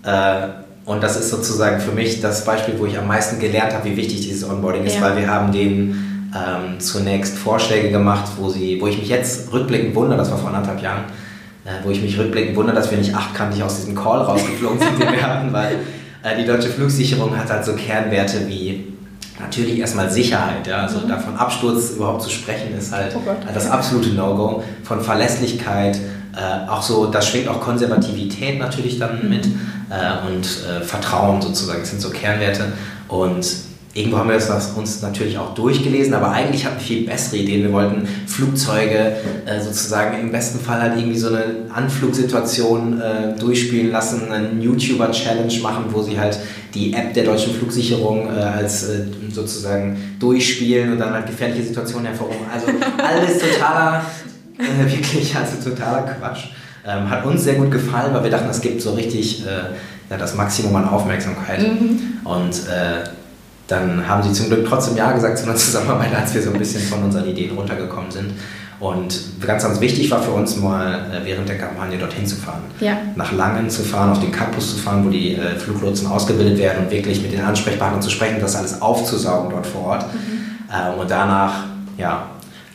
Äh, 0.04 0.48
und 0.84 1.02
das 1.02 1.18
ist 1.18 1.30
sozusagen 1.30 1.80
für 1.80 1.92
mich 1.92 2.20
das 2.20 2.44
Beispiel, 2.44 2.74
wo 2.78 2.86
ich 2.86 2.98
am 2.98 3.06
meisten 3.06 3.38
gelernt 3.38 3.72
habe, 3.72 3.84
wie 3.88 3.96
wichtig 3.96 4.20
dieses 4.22 4.48
Onboarding 4.48 4.84
ist, 4.84 4.96
ja. 4.96 5.02
weil 5.02 5.16
wir 5.16 5.28
haben 5.28 5.52
denen 5.52 6.30
ähm, 6.34 6.80
zunächst 6.80 7.38
Vorschläge 7.38 7.90
gemacht, 7.90 8.24
wo, 8.36 8.48
sie, 8.48 8.80
wo 8.80 8.88
ich 8.88 8.98
mich 8.98 9.08
jetzt 9.08 9.52
rückblickend 9.52 9.94
wundere, 9.94 10.18
das 10.18 10.30
war 10.30 10.38
vor 10.38 10.48
anderthalb 10.48 10.82
Jahren, 10.82 11.04
äh, 11.64 11.84
wo 11.84 11.90
ich 11.90 12.02
mich 12.02 12.18
rückblickend 12.18 12.56
wundere, 12.56 12.74
dass 12.74 12.90
wir 12.90 12.98
nicht 12.98 13.14
achtkantig 13.14 13.62
aus 13.62 13.76
diesem 13.76 13.94
Call 13.94 14.22
rausgeflogen 14.22 14.78
sind, 14.78 15.00
den 15.00 15.12
wir 15.12 15.22
hatten, 15.22 15.52
weil 15.52 15.76
äh, 16.24 16.36
die 16.36 16.46
Deutsche 16.46 16.68
Flugsicherung 16.68 17.36
hat 17.36 17.50
halt 17.50 17.64
so 17.64 17.74
Kernwerte 17.74 18.48
wie 18.48 18.91
Natürlich 19.42 19.78
erstmal 19.78 20.08
Sicherheit, 20.08 20.66
ja, 20.66 20.82
also 20.82 21.00
mhm. 21.00 21.08
davon 21.08 21.36
Absturz 21.36 21.90
überhaupt 21.90 22.22
zu 22.22 22.30
sprechen 22.30 22.76
ist 22.78 22.92
halt 22.92 23.14
oh 23.16 23.20
das 23.52 23.68
absolute 23.68 24.10
No-Go. 24.10 24.62
Von 24.84 25.00
Verlässlichkeit, 25.00 25.96
äh, 25.96 26.70
auch 26.70 26.82
so, 26.82 27.06
da 27.06 27.20
schwingt 27.20 27.48
auch 27.48 27.60
Konservativität 27.60 28.58
natürlich 28.58 28.98
dann 28.98 29.22
mhm. 29.22 29.28
mit 29.28 29.46
äh, 29.46 30.26
und 30.26 30.44
äh, 30.44 30.82
Vertrauen 30.84 31.42
sozusagen, 31.42 31.80
das 31.80 31.90
sind 31.90 32.00
so 32.00 32.10
Kernwerte. 32.10 32.72
Und 33.08 33.44
Irgendwo 33.94 34.16
haben 34.16 34.30
wir 34.30 34.38
das 34.38 34.70
uns 34.70 35.02
natürlich 35.02 35.36
auch 35.36 35.54
durchgelesen, 35.54 36.14
aber 36.14 36.30
eigentlich 36.30 36.64
hatten 36.64 36.76
wir 36.76 36.82
viel 36.82 37.06
bessere 37.06 37.36
Ideen. 37.36 37.62
Wir 37.62 37.72
wollten 37.72 38.08
Flugzeuge 38.26 39.16
äh, 39.44 39.60
sozusagen 39.60 40.18
im 40.18 40.32
besten 40.32 40.60
Fall 40.60 40.80
halt 40.80 40.96
irgendwie 40.96 41.18
so 41.18 41.28
eine 41.28 41.44
Anflugsituation 41.74 42.98
äh, 43.02 43.38
durchspielen 43.38 43.92
lassen, 43.92 44.32
einen 44.32 44.62
YouTuber-Challenge 44.62 45.52
machen, 45.62 45.84
wo 45.90 46.00
sie 46.02 46.18
halt 46.18 46.38
die 46.72 46.94
App 46.94 47.12
der 47.12 47.24
deutschen 47.24 47.52
Flugsicherung 47.52 48.28
äh, 48.28 48.40
als 48.40 48.84
äh, 48.84 49.04
sozusagen 49.30 50.16
durchspielen 50.18 50.92
und 50.92 50.98
dann 50.98 51.12
halt 51.12 51.26
gefährliche 51.26 51.64
Situationen 51.64 52.06
hervorrufen. 52.06 52.46
Also 52.50 52.68
alles 52.96 53.40
totaler, 53.40 54.06
äh, 54.58 54.90
wirklich, 54.90 55.36
also 55.36 55.68
totaler 55.68 56.02
Quatsch. 56.04 56.44
Ähm, 56.86 57.10
hat 57.10 57.26
uns 57.26 57.44
sehr 57.44 57.54
gut 57.54 57.70
gefallen, 57.70 58.14
weil 58.14 58.24
wir 58.24 58.30
dachten, 58.30 58.48
es 58.48 58.62
gibt 58.62 58.80
so 58.80 58.94
richtig 58.94 59.46
äh, 59.46 59.50
ja, 60.08 60.16
das 60.16 60.34
Maximum 60.34 60.74
an 60.76 60.88
Aufmerksamkeit. 60.88 61.60
Mhm. 61.60 62.00
Und 62.24 62.54
dann 63.68 64.06
haben 64.06 64.22
sie 64.22 64.32
zum 64.32 64.48
Glück 64.48 64.66
trotzdem 64.68 64.96
Ja 64.96 65.12
gesagt 65.12 65.38
zu 65.38 65.44
einer 65.44 65.54
Zusammenarbeit, 65.56 66.14
als 66.14 66.34
wir 66.34 66.42
so 66.42 66.50
ein 66.50 66.58
bisschen 66.58 66.82
von 66.82 67.02
unseren 67.04 67.26
Ideen 67.26 67.56
runtergekommen 67.56 68.10
sind. 68.10 68.32
Und 68.80 69.40
ganz, 69.40 69.62
ganz 69.62 69.80
wichtig 69.80 70.10
war 70.10 70.20
für 70.20 70.32
uns 70.32 70.56
mal 70.56 70.94
äh, 71.12 71.24
während 71.24 71.48
der 71.48 71.56
Kampagne 71.56 71.96
dorthin 71.98 72.26
zu 72.26 72.34
fahren. 72.34 72.62
Ja. 72.80 72.96
Nach 73.14 73.30
Langen 73.30 73.70
zu 73.70 73.82
fahren, 73.82 74.10
auf 74.10 74.18
den 74.18 74.32
Campus 74.32 74.74
zu 74.74 74.76
fahren, 74.76 75.06
wo 75.06 75.08
die 75.08 75.36
äh, 75.36 75.54
Fluglotsen 75.56 76.08
ausgebildet 76.08 76.58
werden 76.58 76.86
und 76.86 76.90
wirklich 76.90 77.22
mit 77.22 77.32
den 77.32 77.42
Ansprechpartnern 77.42 78.02
zu 78.02 78.10
sprechen, 78.10 78.40
das 78.40 78.56
alles 78.56 78.82
aufzusaugen 78.82 79.50
dort 79.50 79.66
vor 79.66 79.86
Ort. 79.86 80.06
Mhm. 80.12 81.00
und 81.00 81.08
danach, 81.08 81.64
ja, 81.96 82.26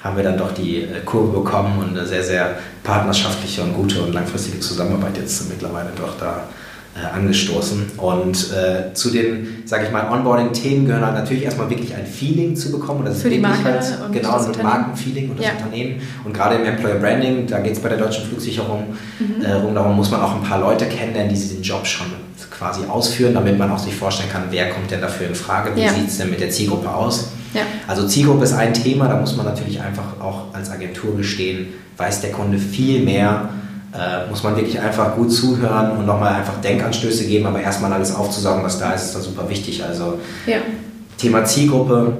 haben 0.02 0.16
wir 0.16 0.24
dann 0.24 0.38
doch 0.38 0.54
die 0.54 0.84
äh, 0.84 1.02
Kurve 1.04 1.40
bekommen 1.40 1.80
und 1.80 1.98
eine 1.98 2.08
sehr, 2.08 2.24
sehr 2.24 2.56
partnerschaftliche 2.84 3.62
und 3.64 3.74
gute 3.74 4.02
und 4.02 4.14
langfristige 4.14 4.60
Zusammenarbeit 4.60 5.18
jetzt 5.18 5.50
mittlerweile 5.50 5.90
doch 5.98 6.18
da 6.18 6.44
angestoßen. 7.06 7.92
Und 7.98 8.52
äh, 8.52 8.94
zu 8.94 9.10
den, 9.10 9.64
sage 9.66 9.86
ich 9.86 9.92
mal, 9.92 10.12
Onboarding-Themen 10.12 10.86
gehören 10.86 11.06
halt 11.06 11.16
natürlich 11.16 11.44
erstmal 11.44 11.70
wirklich 11.70 11.94
ein 11.96 12.06
Feeling 12.06 12.56
zu 12.56 12.72
bekommen. 12.72 13.00
Und 13.00 13.08
das 13.08 13.22
Für 13.22 13.30
die 13.30 13.40
Marke 13.40 13.64
halt, 13.64 13.86
und 14.06 14.12
genau, 14.12 14.34
das 14.34 14.58
ein 14.58 14.64
Markenfeeling 14.64 15.30
und 15.30 15.40
das 15.40 15.48
ja. 15.48 15.52
Unternehmen. 15.54 16.02
Und 16.24 16.34
gerade 16.34 16.56
im 16.56 16.66
Employer 16.66 16.96
Branding, 16.96 17.48
da 17.48 17.60
geht 17.60 17.74
es 17.74 17.80
bei 17.80 17.90
der 17.90 17.98
deutschen 17.98 18.26
Flugsicherung 18.26 18.96
mhm. 19.20 19.44
äh, 19.44 19.54
rum, 19.54 19.76
darum 19.76 19.96
muss 19.96 20.12
man 20.12 20.22
auch 20.22 20.36
ein 20.36 20.44
paar 20.44 20.60
Leute 20.60 20.86
kennenlernen, 20.86 21.34
die 21.34 21.40
diesen 21.40 21.62
Job 21.62 21.86
schon 21.86 22.08
quasi 22.58 22.82
ausführen, 22.86 23.34
damit 23.34 23.58
man 23.58 23.72
auch 23.72 23.78
sich 23.78 23.94
vorstellen 23.94 24.30
kann, 24.32 24.44
wer 24.50 24.70
kommt 24.70 24.90
denn 24.90 25.02
dafür 25.02 25.28
in 25.28 25.36
Frage, 25.36 25.76
wie 25.76 25.82
ja. 25.82 25.94
sieht 25.94 26.08
es 26.08 26.18
denn 26.18 26.30
mit 26.30 26.40
der 26.40 26.50
Zielgruppe 26.50 26.90
aus. 26.90 27.30
Ja. 27.54 27.62
Also 27.88 28.08
Zielgruppe 28.08 28.44
ist 28.44 28.54
ein 28.54 28.74
Thema, 28.74 29.08
da 29.08 29.20
muss 29.20 29.36
man 29.36 29.46
natürlich 29.46 29.80
einfach 29.82 30.20
auch 30.20 30.54
als 30.54 30.72
Agentur 30.72 31.16
gestehen, 31.16 31.68
weiß 31.98 32.22
der 32.22 32.32
Kunde 32.32 32.58
viel 32.58 33.04
mehr 33.04 33.50
äh, 33.98 34.30
muss 34.30 34.44
man 34.44 34.56
wirklich 34.56 34.80
einfach 34.80 35.16
gut 35.16 35.32
zuhören 35.32 35.92
und 35.98 36.06
nochmal 36.06 36.36
einfach 36.36 36.62
Denkanstöße 36.62 37.26
geben, 37.26 37.48
aber 37.48 37.60
erstmal 37.62 37.92
alles 37.92 38.14
aufzusaugen, 38.14 38.64
was 38.64 38.78
da 38.80 38.92
ist, 38.92 39.06
ist 39.06 39.16
da 39.16 39.20
super 39.20 39.50
wichtig. 39.50 39.84
Also 39.84 40.20
ja. 40.46 40.58
Thema 41.18 41.44
Zielgruppe, 41.46 42.14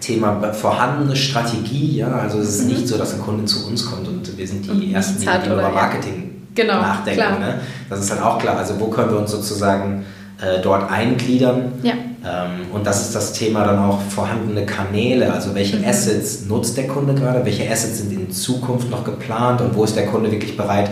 Thema 0.00 0.52
vorhandene 0.52 1.14
Strategie, 1.14 1.98
ja, 1.98 2.08
also 2.08 2.38
es 2.40 2.56
ist 2.56 2.62
mhm. 2.62 2.68
nicht 2.70 2.88
so, 2.88 2.98
dass 2.98 3.14
ein 3.14 3.20
Kunde 3.20 3.44
zu 3.44 3.66
uns 3.68 3.86
kommt 3.86 4.08
und 4.08 4.36
wir 4.36 4.46
sind 4.46 4.66
die 4.66 4.88
mhm. 4.88 4.94
Ersten, 4.94 5.20
die, 5.20 5.26
die 5.26 5.50
über 5.50 5.70
Marketing 5.70 6.32
genau, 6.54 6.80
nachdenken. 6.80 7.40
Ne? 7.40 7.60
Das 7.88 8.00
ist 8.00 8.10
dann 8.10 8.20
auch 8.20 8.38
klar. 8.38 8.56
Also 8.58 8.80
wo 8.80 8.88
können 8.88 9.12
wir 9.12 9.18
uns 9.18 9.30
sozusagen 9.30 10.04
äh, 10.40 10.60
dort 10.60 10.90
eingliedern? 10.90 11.72
Ja. 11.84 11.92
Ähm, 12.24 12.72
und 12.72 12.84
das 12.86 13.02
ist 13.02 13.14
das 13.14 13.32
Thema 13.32 13.64
dann 13.64 13.78
auch 13.78 14.00
vorhandene 14.00 14.66
Kanäle, 14.66 15.32
also 15.32 15.54
welche 15.54 15.76
mhm. 15.76 15.84
Assets 15.84 16.46
nutzt 16.46 16.76
der 16.76 16.88
Kunde 16.88 17.14
gerade, 17.14 17.44
welche 17.44 17.70
Assets 17.70 17.98
sind 17.98 18.12
in 18.12 18.30
Zukunft 18.30 18.90
noch 18.90 19.04
geplant 19.04 19.60
und 19.60 19.74
wo 19.76 19.84
ist 19.84 19.94
der 19.94 20.06
Kunde 20.06 20.30
wirklich 20.32 20.56
bereit 20.56 20.90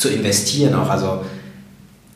zu 0.00 0.08
investieren 0.08 0.74
auch. 0.74 0.88
Also 0.88 1.24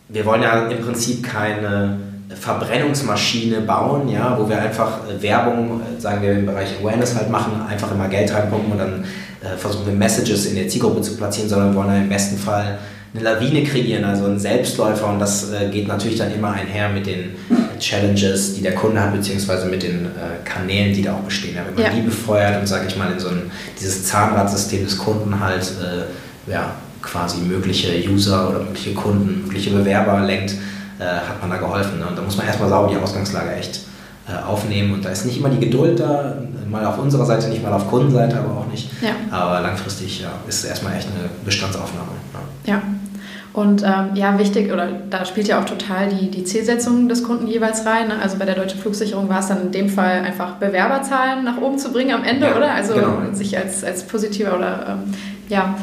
wir 0.08 0.24
wollen 0.24 0.42
ja 0.42 0.68
im 0.68 0.82
Prinzip 0.82 1.22
keine 1.22 1.98
Verbrennungsmaschine 2.34 3.60
bauen, 3.60 4.08
ja, 4.08 4.36
wo 4.38 4.48
wir 4.48 4.58
einfach 4.58 5.00
äh, 5.06 5.22
Werbung, 5.22 5.82
äh, 5.82 6.00
sagen 6.00 6.22
wir 6.22 6.32
im 6.32 6.46
Bereich 6.46 6.68
Awareness 6.80 7.14
halt 7.14 7.30
machen, 7.30 7.60
einfach 7.68 7.92
immer 7.92 8.08
Geld 8.08 8.32
reinpumpen 8.32 8.72
und 8.72 8.78
dann 8.78 9.04
äh, 9.42 9.56
versuchen 9.58 9.86
wir 9.86 9.92
Messages 9.92 10.46
in 10.46 10.56
der 10.56 10.66
Zielgruppe 10.66 11.02
zu 11.02 11.16
platzieren, 11.16 11.48
sondern 11.50 11.72
wir 11.72 11.76
wollen 11.76 11.90
ja 11.90 11.98
im 11.98 12.08
besten 12.08 12.38
Fall 12.38 12.78
eine 13.12 13.22
Lawine 13.22 13.62
kreieren, 13.62 14.04
also 14.04 14.24
einen 14.24 14.38
Selbstläufer 14.38 15.06
und 15.06 15.18
das 15.18 15.52
äh, 15.52 15.68
geht 15.68 15.86
natürlich 15.86 16.18
dann 16.18 16.34
immer 16.34 16.52
einher 16.52 16.88
mit 16.88 17.06
den 17.06 17.36
Challenges, 17.78 18.54
die 18.54 18.62
der 18.62 18.74
Kunde 18.74 19.00
hat, 19.00 19.12
beziehungsweise 19.12 19.66
mit 19.66 19.82
den 19.82 20.06
äh, 20.06 20.44
Kanälen, 20.44 20.94
die 20.94 21.02
da 21.02 21.14
auch 21.14 21.20
bestehen. 21.20 21.54
Ja, 21.54 21.62
wenn 21.66 21.74
man 21.74 21.84
ja. 21.84 21.90
die 21.90 22.00
befeuert 22.00 22.58
und, 22.58 22.66
sage 22.66 22.86
ich 22.88 22.96
mal, 22.96 23.12
in 23.12 23.20
so 23.20 23.28
ein, 23.28 23.50
dieses 23.78 24.04
Zahnradsystem 24.06 24.84
des 24.84 24.96
Kunden 24.96 25.38
halt, 25.38 25.62
äh, 25.62 26.50
ja, 26.50 26.72
quasi 27.04 27.42
mögliche 27.42 27.92
User 28.08 28.50
oder 28.50 28.60
mögliche 28.60 28.94
Kunden, 28.94 29.42
mögliche 29.46 29.70
Bewerber 29.70 30.20
lenkt, 30.20 30.52
äh, 30.98 31.04
hat 31.04 31.40
man 31.40 31.50
da 31.50 31.56
geholfen. 31.58 31.98
Ne? 31.98 32.06
Und 32.06 32.16
da 32.16 32.22
muss 32.22 32.36
man 32.36 32.46
erstmal 32.46 32.68
sauber 32.68 32.92
die 32.92 32.96
Ausgangslage 32.96 33.52
echt 33.54 33.80
äh, 34.28 34.42
aufnehmen 34.42 34.94
und 34.94 35.04
da 35.04 35.10
ist 35.10 35.26
nicht 35.26 35.38
immer 35.38 35.50
die 35.50 35.60
Geduld 35.60 36.00
da, 36.00 36.36
mal 36.70 36.84
auf 36.86 36.98
unserer 36.98 37.26
Seite 37.26 37.48
nicht, 37.48 37.62
mal 37.62 37.72
auf 37.72 37.88
Kundenseite 37.88 38.38
aber 38.38 38.58
auch 38.58 38.66
nicht. 38.66 38.90
Ja. 39.02 39.10
Aber 39.30 39.60
langfristig 39.60 40.22
ja, 40.22 40.30
ist 40.48 40.64
erstmal 40.64 40.96
echt 40.96 41.08
eine 41.08 41.28
Bestandsaufnahme. 41.44 42.08
Ja. 42.64 42.74
ja. 42.74 42.82
Und 43.52 43.84
ähm, 43.84 44.16
ja, 44.16 44.36
wichtig, 44.36 44.72
oder 44.72 44.88
da 45.10 45.24
spielt 45.24 45.46
ja 45.46 45.60
auch 45.60 45.64
total 45.64 46.08
die, 46.08 46.28
die 46.28 46.42
Zielsetzung 46.42 47.08
des 47.08 47.22
Kunden 47.22 47.46
jeweils 47.46 47.86
rein. 47.86 48.08
Ne? 48.08 48.14
Also 48.20 48.36
bei 48.36 48.46
der 48.46 48.56
Deutschen 48.56 48.80
Flugsicherung 48.80 49.28
war 49.28 49.38
es 49.38 49.46
dann 49.46 49.62
in 49.62 49.70
dem 49.70 49.88
Fall 49.88 50.22
einfach 50.22 50.54
Bewerberzahlen 50.54 51.44
nach 51.44 51.58
oben 51.58 51.78
zu 51.78 51.92
bringen 51.92 52.12
am 52.12 52.24
Ende, 52.24 52.46
ja, 52.46 52.56
oder? 52.56 52.74
Also 52.74 52.94
genau. 52.94 53.18
sich 53.32 53.56
als, 53.56 53.84
als 53.84 54.02
positiver 54.02 54.56
oder 54.56 54.86
ähm, 54.88 55.14
ja, 55.48 55.76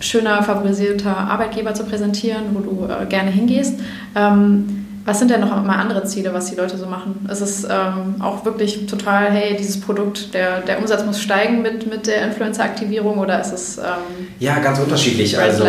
schöner, 0.00 0.42
favorisierter 0.42 1.16
Arbeitgeber 1.16 1.74
zu 1.74 1.84
präsentieren, 1.84 2.44
wo 2.52 2.60
du 2.60 2.86
äh, 2.86 3.06
gerne 3.06 3.30
hingehst. 3.30 3.80
Ähm, 4.14 4.86
was 5.06 5.20
sind 5.20 5.30
denn 5.30 5.40
noch 5.40 5.50
mal 5.64 5.76
andere 5.76 6.04
Ziele, 6.04 6.34
was 6.34 6.46
die 6.46 6.56
Leute 6.56 6.76
so 6.76 6.86
machen? 6.86 7.26
Ist 7.30 7.40
es 7.40 7.62
ähm, 7.64 8.20
auch 8.20 8.44
wirklich 8.44 8.86
total, 8.86 9.30
hey, 9.30 9.56
dieses 9.56 9.80
Produkt, 9.80 10.34
der, 10.34 10.62
der 10.62 10.80
Umsatz 10.80 11.04
muss 11.06 11.20
steigen 11.20 11.62
mit, 11.62 11.88
mit 11.88 12.08
der 12.08 12.26
Influencer-Aktivierung 12.26 13.18
oder 13.18 13.40
ist 13.40 13.52
es. 13.52 13.78
Ähm, 13.78 13.84
ja, 14.40 14.58
ganz 14.58 14.80
unterschiedlich. 14.80 15.38
Also 15.38 15.64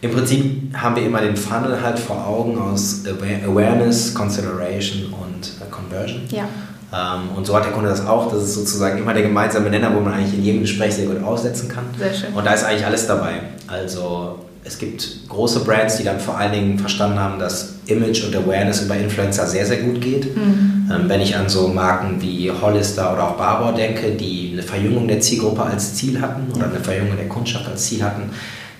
im 0.00 0.10
Prinzip 0.10 0.76
haben 0.76 0.96
wir 0.96 1.04
immer 1.04 1.20
den 1.20 1.36
Funnel 1.36 1.80
halt 1.80 1.98
vor 1.98 2.26
Augen 2.26 2.58
aus 2.58 3.04
Awareness, 3.06 4.12
Consideration 4.12 5.12
und 5.12 5.46
äh, 5.60 5.70
Conversion. 5.70 6.22
Ja. 6.30 6.48
Ähm, 6.92 7.36
und 7.36 7.46
so 7.46 7.56
hat 7.56 7.64
der 7.64 7.72
Kunde 7.72 7.88
das 7.88 8.06
auch. 8.06 8.30
Das 8.32 8.42
ist 8.42 8.54
sozusagen 8.54 8.98
immer 8.98 9.12
der 9.12 9.22
gemeinsame 9.22 9.70
Nenner, 9.70 9.94
wo 9.94 10.00
man 10.00 10.14
eigentlich 10.14 10.34
in 10.34 10.44
jedem 10.44 10.60
Gespräch 10.62 10.94
sehr 10.94 11.06
gut 11.06 11.22
aussetzen 11.22 11.68
kann. 11.68 11.84
Sehr 11.98 12.14
schön. 12.14 12.32
Und 12.34 12.46
da 12.46 12.52
ist 12.52 12.64
eigentlich 12.64 12.86
alles 12.86 13.06
dabei. 13.06 13.34
Also 13.66 14.38
es 14.66 14.78
gibt 14.78 15.28
große 15.28 15.60
Brands, 15.60 15.96
die 15.96 16.04
dann 16.04 16.18
vor 16.18 16.36
allen 16.36 16.52
Dingen 16.52 16.78
verstanden 16.78 17.20
haben, 17.20 17.38
dass 17.38 17.74
Image 17.86 18.24
und 18.24 18.34
Awareness 18.34 18.82
über 18.82 18.96
Influencer 18.96 19.46
sehr, 19.46 19.64
sehr 19.64 19.78
gut 19.78 20.00
geht. 20.00 20.36
Mhm. 20.36 20.90
Ähm, 20.92 21.08
wenn 21.08 21.20
ich 21.20 21.36
an 21.36 21.48
so 21.48 21.68
Marken 21.68 22.20
wie 22.20 22.50
Hollister 22.50 23.12
oder 23.12 23.28
auch 23.28 23.36
Barbour 23.36 23.72
denke, 23.72 24.12
die 24.12 24.50
eine 24.52 24.62
Verjüngung 24.62 25.06
der 25.06 25.20
Zielgruppe 25.20 25.62
als 25.62 25.94
Ziel 25.94 26.20
hatten 26.20 26.52
oder 26.54 26.66
eine 26.66 26.80
Verjüngung 26.80 27.16
der 27.16 27.28
Kundschaft 27.28 27.68
als 27.68 27.86
Ziel 27.86 28.02
hatten, 28.02 28.30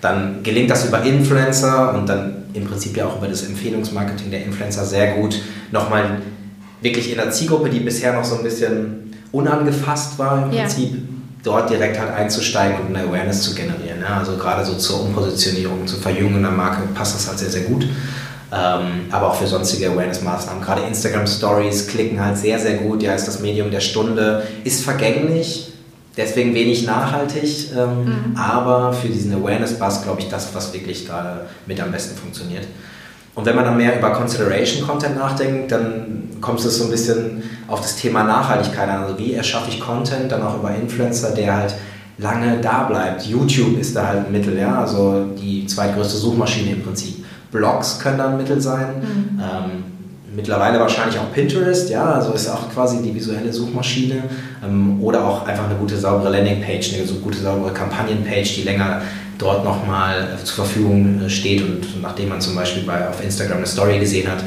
dann 0.01 0.43
gelingt 0.43 0.71
das 0.71 0.87
über 0.87 1.03
Influencer 1.03 1.95
und 1.95 2.09
dann 2.09 2.45
im 2.53 2.65
Prinzip 2.65 2.97
ja 2.97 3.07
auch 3.07 3.19
über 3.19 3.29
das 3.29 3.43
Empfehlungsmarketing 3.43 4.31
der 4.31 4.45
Influencer 4.45 4.85
sehr 4.85 5.15
gut, 5.15 5.41
nochmal 5.71 6.19
wirklich 6.81 7.11
in 7.11 7.17
der 7.17 7.31
Zielgruppe, 7.31 7.71
die 7.71 7.81
bisher 7.81 8.13
noch 8.13 8.25
so 8.25 8.37
ein 8.37 8.43
bisschen 8.43 9.15
unangefasst 9.33 10.19
war 10.19 10.45
im 10.45 10.51
Prinzip, 10.51 10.93
ja. 10.93 10.99
dort 11.43 11.71
direkt 11.71 11.99
halt 11.99 12.13
einzusteigen 12.13 12.81
und 12.81 12.97
eine 12.97 13.09
Awareness 13.09 13.43
zu 13.43 13.55
generieren. 13.55 14.01
Ja? 14.01 14.19
Also 14.19 14.37
gerade 14.37 14.65
so 14.65 14.75
zur 14.75 15.03
Umpositionierung, 15.03 15.87
zur 15.87 16.01
Verjüngung 16.01 16.43
der 16.43 16.51
Marke 16.51 16.83
passt 16.95 17.17
das 17.17 17.29
halt 17.29 17.39
sehr, 17.39 17.51
sehr 17.51 17.63
gut. 17.63 17.87
Ähm, 18.53 19.07
aber 19.11 19.31
auch 19.31 19.35
für 19.35 19.47
sonstige 19.47 19.91
Awareness-Maßnahmen. 19.91 20.63
Gerade 20.63 20.83
Instagram 20.83 21.27
Stories 21.27 21.89
klicken 21.89 22.25
halt 22.25 22.39
sehr, 22.39 22.59
sehr 22.59 22.75
gut. 22.75 23.03
Ja, 23.03 23.15
ist 23.15 23.27
das 23.27 23.41
Medium 23.41 23.73
der 23.73 23.81
Stunde, 23.81 24.47
ist 24.63 24.85
vergänglich, 24.85 25.73
deswegen 26.17 26.55
wenig 26.55 26.87
nachhaltig, 26.87 27.73
ähm, 27.77 28.05
mhm. 28.05 28.37
aber 28.37 28.93
für 28.93 29.09
diesen 29.09 29.35
Awareness-Buzz 29.35 30.03
glaube 30.05 30.21
ich 30.21 30.29
das, 30.29 30.55
was 30.55 30.73
wirklich 30.73 31.07
gerade 31.07 31.47
mit 31.67 31.81
am 31.81 31.91
besten 31.91 32.17
funktioniert. 32.17 32.67
Und 33.37 33.45
wenn 33.45 33.55
man 33.55 33.67
dann 33.67 33.77
mehr 33.77 33.97
über 33.97 34.11
Consideration 34.11 34.87
Content 34.87 35.17
nachdenkt, 35.17 35.71
dann 35.71 36.31
kommt 36.41 36.59
es 36.59 36.79
so 36.79 36.85
ein 36.85 36.91
bisschen 36.91 37.43
auf 37.69 37.83
das 37.83 37.97
Thema 37.97 38.25
Nachhaltigkeit 38.25 38.89
an. 38.89 39.05
Also 39.05 39.19
wie 39.19 39.35
erschaffe 39.35 39.69
ich 39.69 39.79
Content, 39.79 40.33
dann 40.33 40.43
auch 40.43 40.59
über 40.59 40.75
Influencer, 40.75 41.33
der 41.33 41.55
halt 41.55 41.75
lange 42.19 42.59
da 42.63 42.85
bleibt. 42.85 43.27
YouTube 43.27 43.79
ist 43.79 43.95
da 43.95 44.07
halt 44.07 44.27
ein 44.27 44.33
Mittel, 44.33 44.59
ja, 44.59 44.81
also 44.81 45.27
die 45.39 45.67
zweitgrößte 45.67 46.17
Suchmaschine 46.17 46.73
im 46.73 46.83
Prinzip. 46.83 47.25
Blogs 47.53 47.99
können 47.99 48.19
dann 48.19 48.33
ein 48.33 48.39
Mittel 48.39 48.61
sein. 48.61 48.87
Mhm. 49.01 49.39
Ähm, 49.39 49.85
mittlerweile 50.35 50.81
wahrscheinlich 50.81 51.19
auch 51.19 51.31
Pinterest, 51.33 51.91
ja, 51.91 52.05
also 52.05 52.33
ist 52.33 52.49
auch 52.49 52.71
quasi 52.73 53.03
die 53.03 53.15
visuelle 53.15 53.53
Suchmaschine. 53.53 54.23
Ähm, 54.65 54.99
oder 55.03 55.23
auch 55.27 55.47
einfach 55.47 55.67
eine 55.67 55.75
gute, 55.75 55.99
saubere 55.99 56.31
Landingpage, 56.31 56.95
eine 56.95 57.07
so 57.07 57.17
gute, 57.17 57.39
saubere 57.39 57.73
Kampagnenpage, 57.73 58.55
die 58.55 58.63
länger 58.63 59.03
dort 59.39 59.65
nochmal 59.65 60.37
äh, 60.41 60.45
zur 60.45 60.65
Verfügung 60.65 61.23
äh, 61.23 61.31
steht 61.31 61.63
und 61.63 62.03
nachdem 62.03 62.29
man 62.31 62.41
zum 62.41 62.55
Beispiel 62.55 62.83
bei, 62.85 63.09
auf 63.09 63.23
Instagram 63.23 63.59
eine 63.59 63.67
Story 63.67 63.99
gesehen 63.99 64.31
hat, 64.31 64.41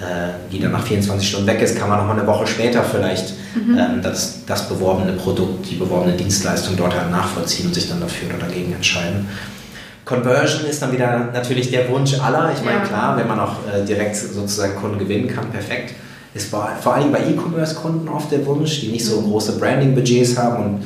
äh, 0.00 0.52
die 0.52 0.60
dann 0.60 0.72
nach 0.72 0.82
24 0.82 1.28
Stunden 1.28 1.46
weg 1.46 1.60
ist, 1.60 1.78
kann 1.78 1.88
man 1.88 1.98
nochmal 1.98 2.18
eine 2.18 2.26
Woche 2.26 2.46
später 2.46 2.82
vielleicht 2.82 3.32
mhm. 3.54 3.78
ähm, 3.78 4.02
das, 4.02 4.44
das 4.46 4.68
beworbene 4.68 5.12
Produkt, 5.12 5.70
die 5.70 5.76
beworbene 5.76 6.16
Dienstleistung 6.16 6.76
dort 6.76 6.94
halt 6.94 7.10
nachvollziehen 7.10 7.66
und 7.66 7.74
sich 7.74 7.88
dann 7.88 8.00
dafür 8.00 8.28
oder 8.28 8.46
dagegen 8.46 8.72
entscheiden. 8.72 9.28
Conversion 10.04 10.66
ist 10.66 10.80
dann 10.82 10.92
wieder 10.92 11.30
natürlich 11.32 11.70
der 11.70 11.88
Wunsch 11.88 12.14
aller. 12.20 12.52
Ich 12.56 12.64
meine, 12.64 12.78
ja. 12.78 12.84
klar, 12.84 13.16
wenn 13.16 13.26
man 13.26 13.40
auch 13.40 13.56
äh, 13.66 13.84
direkt 13.84 14.14
sozusagen 14.16 14.76
Kunden 14.76 14.98
gewinnen 14.98 15.26
kann, 15.26 15.50
perfekt. 15.50 15.94
ist 16.32 16.48
vor, 16.48 16.70
vor 16.80 16.94
allem 16.94 17.10
bei 17.10 17.18
E-Commerce-Kunden 17.20 18.08
oft 18.08 18.30
der 18.30 18.46
Wunsch, 18.46 18.80
die 18.80 18.88
nicht 18.88 19.04
so 19.04 19.20
mhm. 19.20 19.30
große 19.30 19.58
Branding-Budgets 19.58 20.38
haben 20.38 20.64
und 20.64 20.84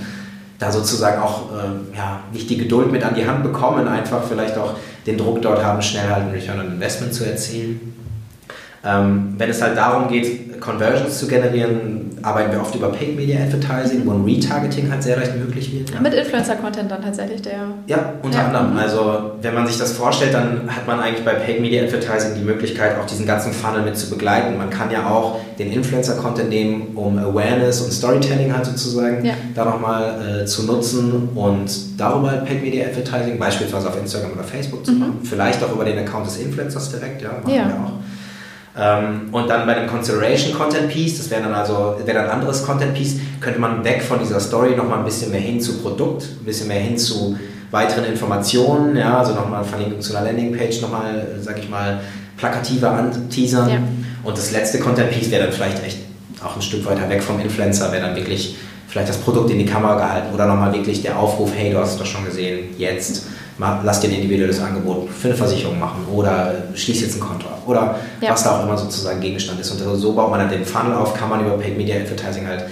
da 0.60 0.70
sozusagen 0.70 1.20
auch 1.20 1.50
äh, 1.52 1.96
ja, 1.96 2.20
nicht 2.32 2.48
die 2.50 2.58
Geduld 2.58 2.92
mit 2.92 3.02
an 3.02 3.14
die 3.14 3.26
Hand 3.26 3.42
bekommen, 3.42 3.88
einfach 3.88 4.22
vielleicht 4.22 4.56
auch 4.58 4.74
den 5.06 5.16
Druck 5.16 5.40
dort 5.40 5.64
haben, 5.64 5.80
schnell 5.80 6.08
halt 6.08 6.26
ein 6.26 6.30
Return 6.30 6.60
on 6.60 6.66
Investment 6.66 7.14
zu 7.14 7.24
erzielen. 7.24 7.99
Ähm, 8.84 9.34
wenn 9.36 9.50
es 9.50 9.60
halt 9.60 9.76
darum 9.76 10.08
geht, 10.08 10.60
Conversions 10.60 11.18
zu 11.18 11.26
generieren, 11.26 12.10
arbeiten 12.22 12.52
wir 12.52 12.60
oft 12.60 12.74
über 12.74 12.88
Paid 12.88 13.16
Media 13.16 13.40
Advertising, 13.40 14.06
wo 14.06 14.12
ein 14.12 14.24
Retargeting 14.24 14.90
halt 14.90 15.02
sehr 15.02 15.16
leicht 15.16 15.36
möglich 15.36 15.72
wird. 15.72 15.90
Ja. 15.90 16.00
Mit 16.00 16.14
Influencer-Content 16.14 16.90
dann 16.90 17.02
tatsächlich, 17.02 17.42
der. 17.42 17.68
Ja, 17.86 18.12
unter 18.22 18.38
ja. 18.38 18.46
anderem. 18.46 18.76
Also, 18.76 19.32
wenn 19.40 19.54
man 19.54 19.66
sich 19.66 19.78
das 19.78 19.92
vorstellt, 19.92 20.34
dann 20.34 20.68
hat 20.68 20.86
man 20.86 21.00
eigentlich 21.00 21.24
bei 21.24 21.32
Paid 21.32 21.60
Media 21.60 21.82
Advertising 21.82 22.34
die 22.34 22.42
Möglichkeit, 22.42 22.98
auch 22.98 23.06
diesen 23.06 23.26
ganzen 23.26 23.52
Funnel 23.52 23.82
mit 23.82 23.96
zu 23.96 24.10
begleiten. 24.10 24.56
Man 24.58 24.70
kann 24.70 24.90
ja 24.90 25.08
auch 25.08 25.40
den 25.58 25.72
Influencer-Content 25.72 26.48
nehmen, 26.50 26.88
um 26.94 27.18
Awareness 27.18 27.80
und 27.80 27.92
Storytelling 27.92 28.54
halt 28.54 28.66
sozusagen 28.66 29.24
ja. 29.24 29.34
da 29.54 29.64
nochmal 29.64 30.42
äh, 30.42 30.44
zu 30.44 30.64
nutzen 30.64 31.30
und 31.34 31.70
darüber 31.98 32.30
halt 32.30 32.44
Paid 32.44 32.62
Media 32.62 32.86
Advertising, 32.86 33.38
beispielsweise 33.38 33.88
auf 33.88 33.98
Instagram 33.98 34.32
oder 34.32 34.44
Facebook 34.44 34.84
zu 34.84 34.92
mhm. 34.92 34.98
machen. 34.98 35.18
Vielleicht 35.22 35.62
auch 35.64 35.72
über 35.72 35.84
den 35.84 35.98
Account 35.98 36.26
des 36.26 36.38
Influencers 36.38 36.90
direkt, 36.90 37.22
ja, 37.22 37.28
machen 37.28 37.54
ja. 37.54 37.66
wir 37.66 37.74
auch. 37.74 38.09
Ähm, 38.80 39.28
und 39.30 39.48
dann 39.50 39.66
bei 39.66 39.74
dem 39.74 39.86
Consideration 39.86 40.54
Content 40.54 40.88
Piece, 40.88 41.18
das 41.18 41.30
wäre 41.30 41.42
dann 41.42 41.52
also 41.52 41.96
wäre 42.02 42.18
dann 42.18 42.26
ein 42.26 42.30
anderes 42.30 42.64
Content 42.64 42.94
Piece, 42.94 43.16
könnte 43.40 43.60
man 43.60 43.84
weg 43.84 44.02
von 44.02 44.18
dieser 44.18 44.40
Story 44.40 44.74
nochmal 44.74 45.00
ein 45.00 45.04
bisschen 45.04 45.30
mehr 45.30 45.40
hin 45.40 45.60
zu 45.60 45.78
Produkt, 45.82 46.24
ein 46.40 46.44
bisschen 46.44 46.68
mehr 46.68 46.80
hin 46.80 46.96
zu 46.96 47.36
weiteren 47.70 48.04
Informationen, 48.06 48.96
ja, 48.96 49.18
also 49.18 49.34
nochmal 49.34 49.64
Verlinkung 49.64 50.00
zu 50.00 50.16
einer 50.16 50.26
Landingpage, 50.26 50.80
nochmal, 50.80 51.26
sag 51.40 51.58
ich 51.58 51.68
mal, 51.68 52.00
plakativer 52.36 52.90
anteasern. 52.90 53.68
Ja. 53.68 53.78
Und 54.24 54.36
das 54.36 54.50
letzte 54.50 54.78
Content 54.78 55.10
Piece 55.10 55.30
wäre 55.30 55.44
dann 55.44 55.52
vielleicht 55.52 55.84
echt 55.84 55.98
auch 56.42 56.56
ein 56.56 56.62
Stück 56.62 56.84
weiter 56.86 57.08
weg 57.08 57.22
vom 57.22 57.38
Influencer, 57.38 57.92
wäre 57.92 58.06
dann 58.06 58.16
wirklich 58.16 58.56
vielleicht 58.88 59.10
das 59.10 59.18
Produkt 59.18 59.50
in 59.50 59.58
die 59.58 59.66
Kamera 59.66 59.94
gehalten 59.96 60.34
oder 60.34 60.46
nochmal 60.46 60.72
wirklich 60.72 61.02
der 61.02 61.18
Aufruf, 61.18 61.52
hey, 61.54 61.70
du 61.70 61.78
hast 61.78 61.92
es 61.92 61.98
doch 61.98 62.06
schon 62.06 62.24
gesehen, 62.24 62.70
jetzt 62.76 63.26
lass 63.60 64.00
dir 64.00 64.08
ein 64.08 64.14
individuelles 64.14 64.60
Angebot 64.60 65.10
für 65.10 65.28
eine 65.28 65.36
Versicherung 65.36 65.78
machen 65.78 66.06
oder 66.12 66.54
schließ 66.74 67.02
jetzt 67.02 67.16
ein 67.16 67.20
Konto 67.20 67.46
ab 67.46 67.62
oder 67.66 67.96
ja. 68.20 68.30
was 68.30 68.42
da 68.42 68.58
auch 68.58 68.64
immer 68.64 68.76
sozusagen 68.76 69.20
Gegenstand 69.20 69.60
ist. 69.60 69.70
Und 69.70 69.96
so 69.98 70.12
baut 70.12 70.30
man 70.30 70.40
dann 70.40 70.50
den 70.50 70.64
Funnel 70.64 70.94
auf, 70.94 71.14
kann 71.14 71.28
man 71.28 71.44
über 71.44 71.58
Paid 71.58 71.76
Media 71.76 71.96
Advertising 71.96 72.46
halt 72.46 72.64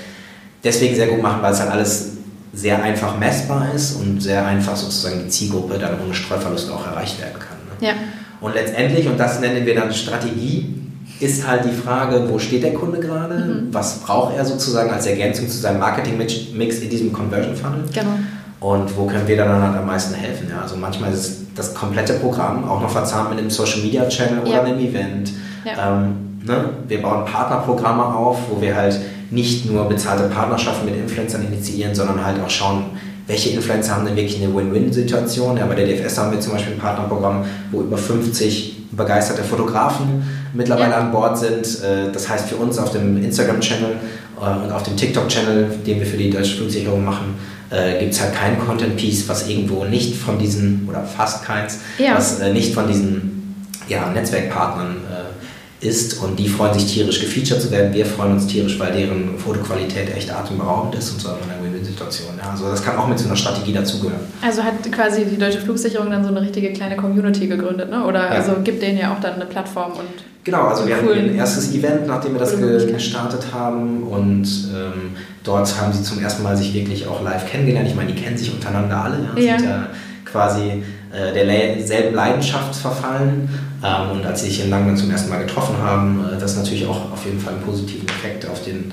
deswegen 0.64 0.94
sehr 0.94 1.08
gut 1.08 1.22
machen, 1.22 1.42
weil 1.42 1.52
es 1.52 1.60
halt 1.60 1.70
alles 1.70 2.12
sehr 2.54 2.82
einfach 2.82 3.18
messbar 3.18 3.68
ist 3.74 3.96
und 3.96 4.20
sehr 4.20 4.46
einfach 4.46 4.74
sozusagen 4.76 5.24
die 5.24 5.28
Zielgruppe 5.28 5.78
dann 5.78 6.00
ohne 6.02 6.14
Streuverlust 6.14 6.70
auch 6.70 6.86
erreicht 6.86 7.20
werden 7.20 7.38
kann. 7.38 7.58
Ne? 7.80 7.86
Ja. 7.88 7.94
Und 8.40 8.54
letztendlich, 8.54 9.06
und 9.06 9.18
das 9.18 9.40
nennen 9.40 9.66
wir 9.66 9.74
dann 9.74 9.92
Strategie, 9.92 10.74
ist 11.20 11.46
halt 11.46 11.64
die 11.64 11.74
Frage, 11.74 12.28
wo 12.28 12.38
steht 12.38 12.62
der 12.62 12.74
Kunde 12.74 13.00
gerade? 13.00 13.34
Mhm. 13.34 13.68
Was 13.72 13.98
braucht 13.98 14.36
er 14.36 14.44
sozusagen 14.44 14.90
als 14.90 15.06
Ergänzung 15.06 15.48
zu 15.48 15.58
seinem 15.58 15.80
Marketing-Mix 15.80 16.78
in 16.78 16.90
diesem 16.90 17.12
Conversion 17.12 17.56
Funnel? 17.56 17.84
Genau 17.92 18.14
und 18.60 18.96
wo 18.96 19.06
können 19.06 19.26
wir 19.26 19.36
dann 19.36 19.62
halt 19.62 19.76
am 19.76 19.86
meisten 19.86 20.14
helfen. 20.14 20.48
Ja? 20.50 20.62
Also 20.62 20.76
manchmal 20.76 21.12
ist 21.12 21.46
das 21.54 21.74
komplette 21.74 22.14
Programm 22.14 22.68
auch 22.68 22.80
noch 22.80 22.90
verzahnt 22.90 23.30
mit 23.30 23.38
einem 23.38 23.50
Social 23.50 23.80
Media 23.80 24.06
Channel 24.08 24.40
oder 24.40 24.50
ja. 24.50 24.62
einem 24.62 24.78
Event. 24.78 25.32
Ja. 25.64 25.96
Ähm, 25.96 26.40
ne? 26.44 26.70
Wir 26.88 27.02
bauen 27.02 27.24
Partnerprogramme 27.24 28.04
auf, 28.04 28.38
wo 28.50 28.60
wir 28.60 28.74
halt 28.74 28.98
nicht 29.30 29.70
nur 29.70 29.84
bezahlte 29.88 30.24
Partnerschaften 30.24 30.86
mit 30.86 30.96
Influencern 30.96 31.44
initiieren, 31.46 31.94
sondern 31.94 32.24
halt 32.24 32.36
auch 32.44 32.50
schauen, 32.50 32.84
welche 33.26 33.50
Influencer 33.50 33.94
haben 33.94 34.06
denn 34.06 34.16
wirklich 34.16 34.42
eine 34.42 34.54
Win-Win-Situation. 34.54 35.58
Ja, 35.58 35.66
bei 35.66 35.74
der 35.74 35.86
DFS 35.86 36.18
haben 36.18 36.32
wir 36.32 36.40
zum 36.40 36.54
Beispiel 36.54 36.72
ein 36.72 36.78
Partnerprogramm, 36.78 37.44
wo 37.70 37.82
über 37.82 37.98
50 37.98 38.76
begeisterte 38.92 39.44
Fotografen 39.44 40.22
mittlerweile 40.54 40.92
ja. 40.92 41.00
an 41.00 41.12
Bord 41.12 41.38
sind. 41.38 41.82
Äh, 41.82 42.10
das 42.12 42.28
heißt 42.28 42.48
für 42.48 42.56
uns 42.56 42.78
auf 42.78 42.90
dem 42.90 43.22
Instagram-Channel 43.22 43.96
äh, 44.40 44.64
und 44.64 44.72
auf 44.72 44.82
dem 44.82 44.96
TikTok-Channel, 44.96 45.66
den 45.86 46.00
wir 46.00 46.06
für 46.06 46.16
die 46.16 46.30
Deutsche 46.30 46.56
Flugsicherung 46.56 47.04
machen, 47.04 47.34
äh, 47.70 47.98
gibt 48.00 48.14
es 48.14 48.20
halt 48.20 48.34
kein 48.34 48.58
Content-Piece, 48.58 49.28
was 49.28 49.48
irgendwo 49.48 49.84
nicht 49.84 50.16
von 50.16 50.38
diesen, 50.38 50.86
oder 50.88 51.04
fast 51.04 51.44
keins, 51.44 51.80
ja. 51.98 52.16
was 52.16 52.40
äh, 52.40 52.52
nicht 52.52 52.74
von 52.74 52.86
diesen 52.86 53.64
ja, 53.88 54.10
Netzwerkpartnern 54.10 54.96
äh, 54.96 55.86
ist 55.86 56.22
und 56.22 56.38
die 56.38 56.48
freuen 56.48 56.74
sich 56.74 56.92
tierisch 56.92 57.20
gefeatured 57.20 57.62
zu 57.62 57.70
werden. 57.70 57.92
Wir 57.92 58.04
freuen 58.04 58.32
uns 58.32 58.46
tierisch, 58.46 58.78
weil 58.78 58.92
deren 58.92 59.38
Fotoqualität 59.38 60.14
echt 60.16 60.32
atemberaubend 60.32 60.96
ist 60.96 61.12
und 61.12 61.20
so 61.20 61.28
in 61.28 61.50
einer 61.50 61.62
Win-Win-Situation. 61.62 62.30
Ja, 62.36 62.50
also 62.50 62.68
das 62.68 62.82
kann 62.82 62.96
auch 62.96 63.06
mit 63.06 63.18
so 63.18 63.26
einer 63.26 63.36
Strategie 63.36 63.72
dazugehören. 63.72 64.20
Also 64.42 64.64
hat 64.64 64.90
quasi 64.90 65.24
die 65.24 65.38
Deutsche 65.38 65.60
Flugsicherung 65.60 66.10
dann 66.10 66.24
so 66.24 66.30
eine 66.30 66.40
richtige 66.40 66.72
kleine 66.72 66.96
Community 66.96 67.46
gegründet, 67.46 67.90
ne? 67.90 68.04
oder 68.04 68.24
ja. 68.24 68.30
also 68.30 68.56
gibt 68.64 68.82
denen 68.82 68.98
ja 68.98 69.14
auch 69.14 69.20
dann 69.20 69.34
eine 69.34 69.46
Plattform 69.46 69.92
und 69.92 70.27
Genau, 70.48 70.62
also 70.62 70.86
wir 70.86 70.96
hatten 70.96 71.10
ein 71.10 71.34
erstes 71.34 71.74
Event, 71.74 72.06
nachdem 72.06 72.32
wir 72.32 72.40
das 72.40 72.56
ge 72.56 72.90
gestartet 72.90 73.48
haben 73.52 74.02
und 74.04 74.46
ähm, 74.74 75.14
dort 75.44 75.78
haben 75.78 75.92
sie 75.92 76.02
zum 76.02 76.22
ersten 76.22 76.42
Mal 76.42 76.56
sich 76.56 76.72
wirklich 76.72 77.06
auch 77.06 77.22
live 77.22 77.50
kennengelernt. 77.50 77.86
Ich 77.86 77.94
meine, 77.94 78.10
die 78.14 78.18
kennen 78.18 78.38
sich 78.38 78.50
untereinander 78.50 78.96
alle, 78.96 79.18
ja, 79.36 79.42
ja. 79.42 79.58
sind 79.58 79.68
ja 79.68 79.86
quasi 80.24 80.82
äh, 81.12 81.34
derselben 81.34 82.14
Leidenschaft 82.14 82.74
verfallen 82.74 83.50
ähm, 83.84 84.16
und 84.16 84.24
als 84.24 84.40
sie 84.40 84.48
sich 84.48 84.64
in 84.64 84.70
Langen 84.70 84.96
zum 84.96 85.10
ersten 85.10 85.28
Mal 85.28 85.44
getroffen 85.44 85.76
haben, 85.82 86.24
äh, 86.24 86.40
das 86.40 86.56
natürlich 86.56 86.86
auch 86.86 87.12
auf 87.12 87.26
jeden 87.26 87.40
Fall 87.40 87.52
einen 87.52 87.62
positiven 87.62 88.08
Effekt 88.08 88.48
auf, 88.48 88.64
den, 88.64 88.90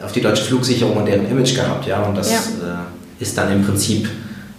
auf 0.00 0.12
die 0.12 0.20
deutsche 0.20 0.44
Flugsicherung 0.44 0.96
und 0.98 1.06
deren 1.06 1.28
Image 1.28 1.56
gehabt, 1.56 1.84
ja, 1.88 2.00
und 2.02 2.16
das 2.16 2.30
ja. 2.30 2.38
äh, 2.38 3.22
ist 3.22 3.36
dann 3.36 3.50
im 3.50 3.64
Prinzip, 3.64 4.08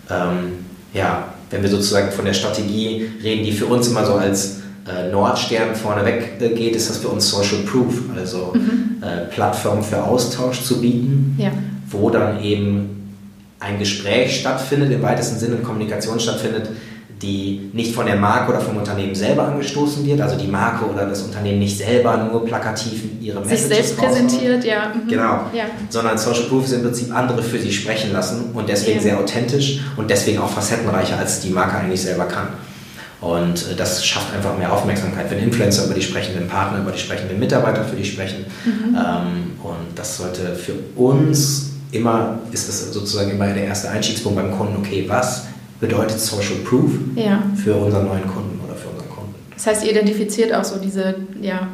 ähm, 0.10 0.66
ja, 0.94 1.30
wenn 1.52 1.62
wir 1.62 1.70
sozusagen 1.70 2.12
von 2.12 2.26
der 2.26 2.34
Strategie 2.34 3.10
reden, 3.24 3.46
die 3.46 3.54
für 3.54 3.68
uns 3.68 3.88
immer 3.88 4.06
so 4.06 4.16
als 4.16 4.57
äh, 4.88 5.12
Nordstern 5.12 5.76
vorneweg 5.76 6.40
äh, 6.40 6.50
geht, 6.50 6.76
ist 6.76 6.90
das 6.90 6.98
für 6.98 7.10
uns 7.10 7.30
Social 7.30 7.64
Proof, 7.66 7.96
also 8.16 8.54
mhm. 8.54 9.02
äh, 9.02 9.26
Plattform 9.26 9.84
für 9.84 10.04
Austausch 10.04 10.62
zu 10.64 10.82
bieten, 10.82 11.36
ja. 11.38 11.52
wo 11.90 12.10
dann 12.10 12.42
eben 12.42 13.14
ein 13.60 13.80
Gespräch 13.80 14.40
stattfindet, 14.40 14.92
im 14.92 15.02
weitesten 15.02 15.40
Sinne 15.40 15.58
Kommunikation 15.58 16.20
stattfindet, 16.20 16.70
die 17.22 17.72
nicht 17.74 17.96
von 17.96 18.06
der 18.06 18.16
Marke 18.16 18.52
oder 18.52 18.62
vom 18.62 18.78
Unternehmen 18.78 19.16
selber 19.16 19.48
angestoßen 19.48 20.06
wird, 20.06 20.22
also 20.22 20.38
die 20.38 20.48
Marke 20.48 20.86
oder 20.86 21.08
das 21.08 21.24
Unternehmen 21.24 21.60
nicht 21.60 21.78
selber 21.78 22.16
nur 22.18 22.46
plakativ 22.46 23.04
ihre 23.20 23.40
Messages 23.40 23.60
Sich 23.62 23.76
selbst 23.76 23.98
präsentiert, 23.98 24.64
ja. 24.64 24.94
Mhm. 24.94 25.10
Genau. 25.10 25.42
Ja. 25.54 25.66
Sondern 25.90 26.18
Social 26.18 26.44
Proof 26.44 26.66
ist 26.66 26.74
im 26.74 26.84
Prinzip 26.84 27.14
andere 27.14 27.42
für 27.42 27.58
sie 27.58 27.74
sprechen 27.74 28.14
lassen 28.14 28.52
und 28.54 28.70
deswegen 28.70 28.98
ja. 28.98 29.04
sehr 29.04 29.20
authentisch 29.20 29.80
und 29.98 30.10
deswegen 30.12 30.38
auch 30.38 30.50
facettenreicher, 30.50 31.18
als 31.18 31.40
die 31.40 31.50
Marke 31.50 31.78
eigentlich 31.78 32.02
selber 32.02 32.26
kann. 32.26 32.50
Und 33.22 33.72
äh, 33.72 33.76
das 33.76 34.06
schafft 34.06 34.34
einfach 34.34 34.58
mehr 34.58 34.72
Aufmerksamkeit, 34.72 35.30
wenn 35.32 35.40
Influencer 35.40 35.86
über 35.86 35.94
die 35.94 36.02
sprechen, 36.02 36.36
wenn 36.36 36.48
Partner 36.48 36.80
über 36.80 36.92
die 36.92 37.00
sprechen, 37.00 37.26
wenn 37.30 37.40
Mitarbeiter 37.40 37.84
für 37.84 37.96
die 37.96 38.06
sprechen. 38.06 38.46
Mhm. 38.66 38.96
Ähm, 38.96 39.52
und 39.64 39.96
das 39.96 40.18
sollte 40.18 40.56
für 40.56 40.74
uns 40.96 41.72
immer, 41.92 42.40
ist 42.52 42.68
das 42.68 42.94
sozusagen 42.94 43.32
immer 43.32 43.48
der 43.48 43.66
erste 43.66 43.90
Einstiegspunkt 43.90 44.38
beim 44.38 44.52
Kunden, 44.52 44.78
okay, 44.78 45.06
was 45.08 45.46
bedeutet 45.80 46.20
Social 46.20 46.58
Proof 46.64 46.92
ja. 47.16 47.42
für 47.56 47.76
unseren 47.76 48.06
neuen 48.06 48.28
Kunden 48.28 48.60
oder 48.64 48.76
für 48.76 48.90
unseren 48.90 49.10
Kunden? 49.10 49.36
Das 49.54 49.68
heißt, 49.68 49.86
ihr 49.86 49.92
identifiziert 49.92 50.54
auch 50.54 50.64
so 50.64 50.78
diese 50.78 51.16
ja, 51.42 51.68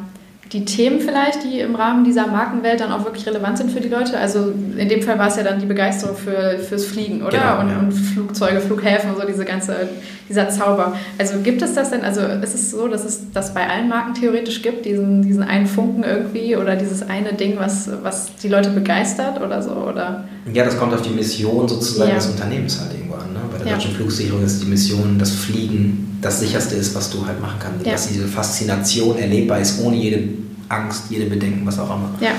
die 0.52 0.64
Themen 0.64 1.00
vielleicht, 1.00 1.42
die 1.44 1.60
im 1.60 1.74
Rahmen 1.74 2.04
dieser 2.04 2.26
Markenwelt 2.26 2.80
dann 2.80 2.92
auch 2.92 3.04
wirklich 3.04 3.26
relevant 3.26 3.58
sind 3.58 3.70
für 3.70 3.80
die 3.80 3.88
Leute? 3.88 4.18
Also 4.18 4.52
in 4.76 4.88
dem 4.88 5.02
Fall 5.02 5.18
war 5.18 5.28
es 5.28 5.36
ja 5.36 5.42
dann 5.42 5.58
die 5.58 5.66
Begeisterung 5.66 6.16
für, 6.16 6.58
fürs 6.58 6.84
Fliegen, 6.84 7.22
oder? 7.22 7.38
Genau, 7.38 7.60
und, 7.60 7.70
ja. 7.70 7.78
und, 7.78 7.92
Flugzeuge, 7.92 8.60
Flughäfen 8.60 9.10
und 9.10 9.20
so 9.20 9.26
diese 9.26 9.44
ganze, 9.44 9.88
dieser 10.28 10.50
Zauber. 10.50 10.96
Also 11.18 11.38
gibt 11.40 11.62
es 11.62 11.74
das 11.74 11.90
denn, 11.90 12.02
also 12.02 12.20
ist 12.20 12.54
es 12.54 12.70
so, 12.70 12.88
dass 12.88 13.04
es 13.04 13.32
das 13.32 13.54
bei 13.54 13.68
allen 13.68 13.88
Marken 13.88 14.14
theoretisch 14.14 14.62
gibt, 14.62 14.84
diesen, 14.84 15.22
diesen 15.22 15.42
einen 15.42 15.66
Funken 15.66 16.04
irgendwie 16.04 16.56
oder 16.56 16.76
dieses 16.76 17.02
eine 17.02 17.32
Ding, 17.32 17.58
was, 17.58 17.90
was 18.02 18.36
die 18.36 18.48
Leute 18.48 18.70
begeistert 18.70 19.40
oder 19.40 19.62
so? 19.62 19.72
Oder? 19.72 20.24
Ja, 20.52 20.64
das 20.64 20.78
kommt 20.78 20.92
auf 20.92 21.02
die 21.02 21.10
Mission 21.10 21.66
sozusagen 21.66 22.10
ja. 22.10 22.16
des 22.16 22.26
Unternehmens 22.26 22.80
halt 22.80 22.92
irgendwo 22.92 23.14
an. 23.14 23.32
Ne? 23.32 23.40
Der 23.64 23.72
ja. 23.72 23.76
deutschen 23.78 23.94
Flugsicherung 23.94 24.44
ist 24.44 24.62
die 24.62 24.66
Mission, 24.66 25.18
das 25.18 25.30
Fliegen 25.30 26.18
das 26.20 26.40
sicherste 26.40 26.74
ist, 26.74 26.94
was 26.94 27.10
du 27.10 27.26
halt 27.26 27.40
machen 27.40 27.58
kannst. 27.58 27.84
Ja. 27.84 27.92
Dass 27.92 28.08
diese 28.08 28.26
Faszination 28.28 29.18
erlebbar 29.18 29.60
ist, 29.60 29.80
ohne 29.80 29.96
jede 29.96 30.20
Angst, 30.68 31.04
jede 31.10 31.26
Bedenken, 31.26 31.66
was 31.66 31.78
auch 31.78 31.96
immer. 31.96 32.10
Ja. 32.20 32.32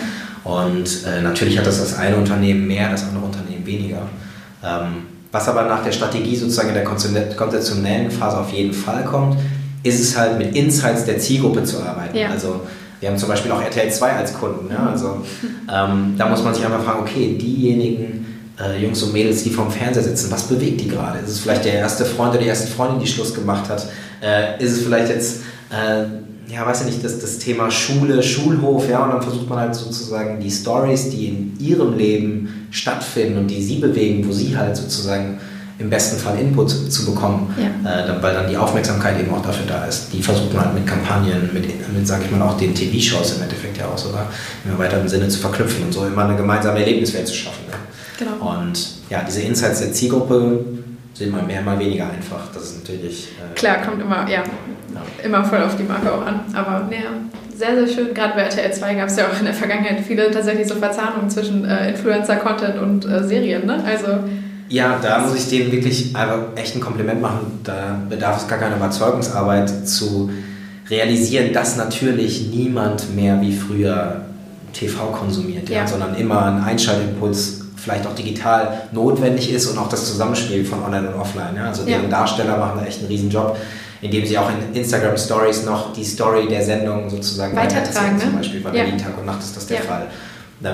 Und 0.43 1.05
äh, 1.05 1.21
natürlich 1.21 1.57
hat 1.57 1.65
das 1.65 1.79
das 1.79 1.97
eine 1.97 2.15
Unternehmen 2.17 2.67
mehr, 2.67 2.89
das 2.89 3.03
andere 3.03 3.25
Unternehmen 3.25 3.65
weniger. 3.65 4.03
Ähm, 4.63 5.05
was 5.31 5.47
aber 5.49 5.63
nach 5.63 5.83
der 5.83 5.91
Strategie 5.91 6.35
sozusagen 6.35 6.69
in 6.69 6.75
der 6.75 6.83
konzeptionellen 6.83 8.09
Phase 8.11 8.37
auf 8.37 8.53
jeden 8.53 8.73
Fall 8.73 9.03
kommt, 9.03 9.37
ist 9.83 9.99
es 9.99 10.17
halt 10.17 10.37
mit 10.37 10.55
Insights 10.55 11.05
der 11.05 11.19
Zielgruppe 11.19 11.63
zu 11.63 11.81
arbeiten. 11.81 12.17
Ja. 12.17 12.29
Also 12.29 12.61
wir 12.99 13.09
haben 13.09 13.17
zum 13.17 13.29
Beispiel 13.29 13.51
auch 13.51 13.61
RTL 13.61 13.91
2 13.91 14.11
als 14.11 14.33
Kunden. 14.33 14.69
Ja? 14.71 14.89
Also 14.89 15.21
ähm, 15.73 16.15
da 16.17 16.29
muss 16.29 16.43
man 16.43 16.53
sich 16.53 16.65
einfach 16.65 16.83
fragen, 16.83 17.01
okay, 17.01 17.37
diejenigen 17.39 18.25
äh, 18.59 18.81
Jungs 18.81 19.01
und 19.03 19.13
Mädels, 19.13 19.43
die 19.43 19.49
vorm 19.49 19.71
Fernseher 19.71 20.03
sitzen, 20.03 20.31
was 20.31 20.43
bewegt 20.43 20.81
die 20.81 20.87
gerade? 20.87 21.19
Ist 21.19 21.29
es 21.29 21.39
vielleicht 21.39 21.65
der 21.65 21.73
erste 21.73 22.05
Freund 22.05 22.31
oder 22.31 22.41
die 22.41 22.47
erste 22.47 22.67
Freundin, 22.67 22.99
die 22.99 23.07
Schluss 23.07 23.33
gemacht 23.33 23.69
hat? 23.69 23.87
Äh, 24.21 24.63
ist 24.63 24.73
es 24.73 24.83
vielleicht 24.83 25.09
jetzt 25.09 25.41
äh, 25.69 26.05
ja, 26.47 26.65
weiß 26.65 26.81
ich 26.81 26.87
nicht, 26.87 27.03
das, 27.03 27.19
das 27.19 27.39
Thema 27.39 27.71
Schule, 27.71 28.21
Schulhof, 28.21 28.87
ja, 28.89 29.03
und 29.03 29.11
dann 29.11 29.21
versucht 29.21 29.49
man 29.49 29.59
halt 29.59 29.75
sozusagen 29.75 30.39
die 30.39 30.51
Stories, 30.51 31.09
die 31.09 31.27
in 31.27 31.59
ihrem 31.59 31.97
Leben 31.97 32.67
stattfinden 32.71 33.39
und 33.39 33.47
die 33.47 33.61
sie 33.61 33.77
bewegen, 33.77 34.27
wo 34.27 34.31
sie 34.31 34.55
halt 34.55 34.75
sozusagen 34.77 35.39
im 35.77 35.89
besten 35.89 36.17
Fall 36.17 36.39
Input 36.39 36.69
zu 36.69 37.05
bekommen, 37.05 37.53
ja. 37.57 38.05
äh, 38.05 38.23
weil 38.23 38.33
dann 38.33 38.49
die 38.49 38.55
Aufmerksamkeit 38.55 39.19
eben 39.19 39.33
auch 39.33 39.41
dafür 39.41 39.65
da 39.67 39.85
ist. 39.85 40.07
Die 40.13 40.21
versucht 40.21 40.53
man 40.53 40.65
halt 40.65 40.73
mit 40.73 40.87
Kampagnen, 40.87 41.49
mit, 41.51 41.65
mit 41.93 42.07
sage 42.07 42.23
ich 42.25 42.31
mal, 42.31 42.41
auch 42.41 42.57
den 42.57 42.73
TV-Shows 42.73 43.37
im 43.37 43.43
Endeffekt 43.43 43.77
ja 43.77 43.87
auch 43.87 43.97
sogar 43.97 44.31
im 44.63 44.77
weiteren 44.77 45.07
Sinne 45.09 45.27
zu 45.27 45.39
verknüpfen 45.39 45.83
und 45.83 45.93
so 45.93 46.05
immer 46.05 46.23
eine 46.23 46.37
gemeinsame 46.37 46.79
Erlebniswelt 46.79 47.27
zu 47.27 47.33
schaffen. 47.33 47.65
Ne? 47.67 47.73
Genau. 48.17 48.59
Und 48.59 48.79
ja, 49.09 49.23
diese 49.23 49.41
Insights 49.41 49.79
der 49.79 49.93
Zielgruppe 49.93 50.65
sind 51.13 51.31
mal 51.31 51.43
mehr, 51.43 51.61
mal 51.61 51.79
weniger 51.79 52.09
einfach. 52.09 52.51
Das 52.53 52.63
ist 52.63 52.83
natürlich. 52.83 53.29
Äh, 53.29 53.55
Klar, 53.55 53.81
kommt 53.81 54.01
immer, 54.01 54.29
ja, 54.29 54.43
ja, 54.93 55.01
immer 55.23 55.43
voll 55.43 55.61
auf 55.61 55.75
die 55.77 55.83
Marke 55.83 56.13
auch 56.13 56.25
an. 56.25 56.41
Aber 56.53 56.89
ja, 56.91 57.11
sehr, 57.55 57.75
sehr 57.75 57.87
schön. 57.87 58.13
Gerade 58.13 58.33
bei 58.35 58.41
RTL 58.41 58.73
2 58.73 58.95
gab 58.95 59.07
es 59.07 59.17
ja 59.17 59.27
auch 59.27 59.39
in 59.39 59.45
der 59.45 59.53
Vergangenheit 59.53 60.01
viele 60.05 60.29
tatsächlich 60.31 60.67
so 60.67 60.75
Verzahnungen 60.75 61.29
zwischen 61.29 61.65
äh, 61.65 61.91
Influencer-Content 61.91 62.79
und 62.79 63.05
äh, 63.05 63.23
Serien. 63.23 63.65
Ne? 63.65 63.83
Also 63.85 64.19
ja, 64.67 64.99
da 65.01 65.19
muss 65.19 65.35
ich 65.35 65.47
denen 65.47 65.71
wirklich 65.71 66.15
einfach 66.15 66.39
echt 66.55 66.75
ein 66.75 66.81
Kompliment 66.81 67.21
machen. 67.21 67.59
Da 67.63 68.01
bedarf 68.09 68.41
es 68.41 68.47
gar 68.47 68.57
keine 68.57 68.75
Überzeugungsarbeit 68.75 69.87
zu 69.87 70.31
realisieren, 70.89 71.53
dass 71.53 71.77
natürlich 71.77 72.47
niemand 72.51 73.15
mehr 73.15 73.39
wie 73.41 73.55
früher 73.55 74.21
TV 74.73 75.05
konsumiert, 75.11 75.69
ja. 75.69 75.79
Ja, 75.79 75.87
sondern 75.87 76.15
immer 76.15 76.45
ein 76.45 76.63
Einschaltimpuls 76.63 77.64
vielleicht 77.85 78.07
auch 78.07 78.15
digital 78.15 78.87
notwendig 78.91 79.53
ist 79.53 79.67
und 79.67 79.77
auch 79.77 79.89
das 79.89 80.07
Zusammenspiel 80.07 80.65
von 80.65 80.83
Online 80.83 81.09
und 81.09 81.21
Offline. 81.21 81.55
Ja. 81.55 81.65
Also 81.67 81.85
deren 81.85 82.03
ja. 82.03 82.09
Darsteller 82.09 82.57
machen 82.57 82.79
da 82.79 82.85
echt 82.85 82.99
einen 82.99 83.07
riesen 83.07 83.29
Job, 83.29 83.55
indem 84.01 84.25
sie 84.25 84.37
auch 84.39 84.49
in 84.49 84.75
Instagram 84.75 85.15
Stories 85.17 85.65
noch 85.65 85.93
die 85.93 86.03
Story 86.03 86.47
der 86.49 86.63
Sendung 86.63 87.09
sozusagen 87.09 87.55
weitertragen. 87.55 88.17
Ne? 88.17 88.23
Zum 88.23 88.35
Beispiel 88.37 88.59
bei 88.61 88.71
Berlin 88.71 88.97
Tag 88.97 89.17
und 89.17 89.25
Nacht 89.25 89.39
ist 89.39 89.55
das 89.55 89.67
der 89.67 89.81
Fall. 89.81 90.07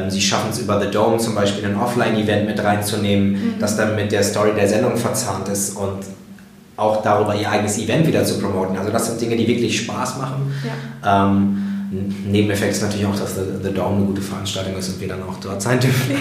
Sie 0.07 0.21
schaffen 0.21 0.51
es 0.51 0.59
über 0.59 0.79
The 0.79 0.89
Dome 0.89 1.17
zum 1.17 1.35
Beispiel 1.35 1.65
ein 1.65 1.75
Offline-Event 1.75 2.45
mit 2.45 2.63
reinzunehmen, 2.63 3.31
mhm. 3.31 3.53
das 3.59 3.75
dann 3.75 3.95
mit 3.95 4.11
der 4.11 4.23
Story 4.23 4.51
der 4.55 4.69
Sendung 4.69 4.95
verzahnt 4.95 5.49
ist 5.49 5.75
und 5.75 5.99
auch 6.77 7.01
darüber 7.01 7.35
ihr 7.35 7.49
eigenes 7.49 7.77
Event 7.77 8.07
wieder 8.07 8.23
zu 8.23 8.39
promoten. 8.39 8.77
Also 8.77 8.89
das 8.89 9.07
sind 9.07 9.19
Dinge, 9.19 9.35
die 9.35 9.47
wirklich 9.47 9.81
Spaß 9.81 10.17
machen. 10.17 10.53
Ja. 11.03 11.25
Ähm, 11.27 11.60
Nebeneffekt 11.91 12.71
ist 12.71 12.81
natürlich 12.81 13.05
auch, 13.05 13.15
dass 13.15 13.35
The, 13.35 13.41
The 13.61 13.73
Dome 13.73 13.97
eine 13.97 14.05
gute 14.05 14.21
Veranstaltung 14.21 14.77
ist 14.77 14.87
und 14.89 15.01
wir 15.01 15.09
dann 15.09 15.23
auch 15.23 15.37
dort 15.41 15.61
sein 15.61 15.77
dürfen. 15.79 16.11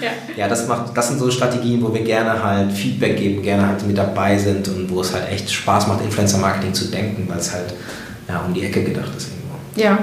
ja, 0.00 0.10
ja 0.36 0.48
das, 0.48 0.66
macht, 0.66 0.96
das 0.96 1.08
sind 1.08 1.20
so 1.20 1.30
Strategien, 1.30 1.80
wo 1.82 1.94
wir 1.94 2.02
gerne 2.02 2.42
halt 2.42 2.72
Feedback 2.72 3.16
geben, 3.16 3.40
gerne 3.42 3.68
halt 3.68 3.86
mit 3.86 3.96
dabei 3.96 4.36
sind 4.36 4.66
und 4.66 4.90
wo 4.90 5.00
es 5.00 5.14
halt 5.14 5.30
echt 5.30 5.52
Spaß 5.52 5.86
macht, 5.86 6.04
Influencer-Marketing 6.04 6.74
zu 6.74 6.86
denken, 6.86 7.28
weil 7.28 7.38
es 7.38 7.52
halt 7.52 7.72
ja, 8.28 8.40
um 8.40 8.52
die 8.52 8.64
Ecke 8.64 8.82
gedacht 8.82 9.12
ist 9.16 9.28
irgendwo. 9.28 9.80
Ja, 9.80 9.98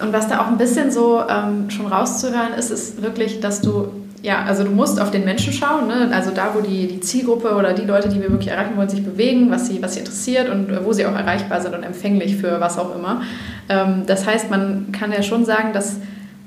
und 0.00 0.12
was 0.12 0.28
da 0.28 0.42
auch 0.42 0.48
ein 0.48 0.58
bisschen 0.58 0.90
so 0.90 1.22
ähm, 1.28 1.70
schon 1.70 1.86
rauszuhören 1.86 2.52
ist, 2.58 2.70
ist 2.70 3.02
wirklich, 3.02 3.40
dass 3.40 3.62
du, 3.62 3.88
ja, 4.22 4.44
also 4.44 4.64
du 4.64 4.70
musst 4.70 5.00
auf 5.00 5.10
den 5.10 5.24
Menschen 5.24 5.52
schauen, 5.52 5.86
ne? 5.86 6.10
also 6.12 6.30
da, 6.30 6.54
wo 6.54 6.60
die, 6.60 6.88
die 6.88 7.00
Zielgruppe 7.00 7.54
oder 7.54 7.72
die 7.72 7.84
Leute, 7.84 8.08
die 8.08 8.20
wir 8.20 8.30
wirklich 8.30 8.48
erreichen 8.48 8.76
wollen, 8.76 8.88
sich 8.88 9.04
bewegen, 9.04 9.50
was 9.50 9.68
sie, 9.68 9.80
was 9.82 9.94
sie 9.94 10.00
interessiert 10.00 10.48
und 10.48 10.70
äh, 10.70 10.84
wo 10.84 10.92
sie 10.92 11.06
auch 11.06 11.14
erreichbar 11.14 11.60
sind 11.60 11.74
und 11.74 11.82
empfänglich 11.82 12.36
für 12.36 12.60
was 12.60 12.78
auch 12.78 12.94
immer. 12.94 13.22
Ähm, 13.68 14.04
das 14.06 14.26
heißt, 14.26 14.50
man 14.50 14.92
kann 14.92 15.12
ja 15.12 15.22
schon 15.22 15.44
sagen, 15.44 15.72
dass 15.72 15.96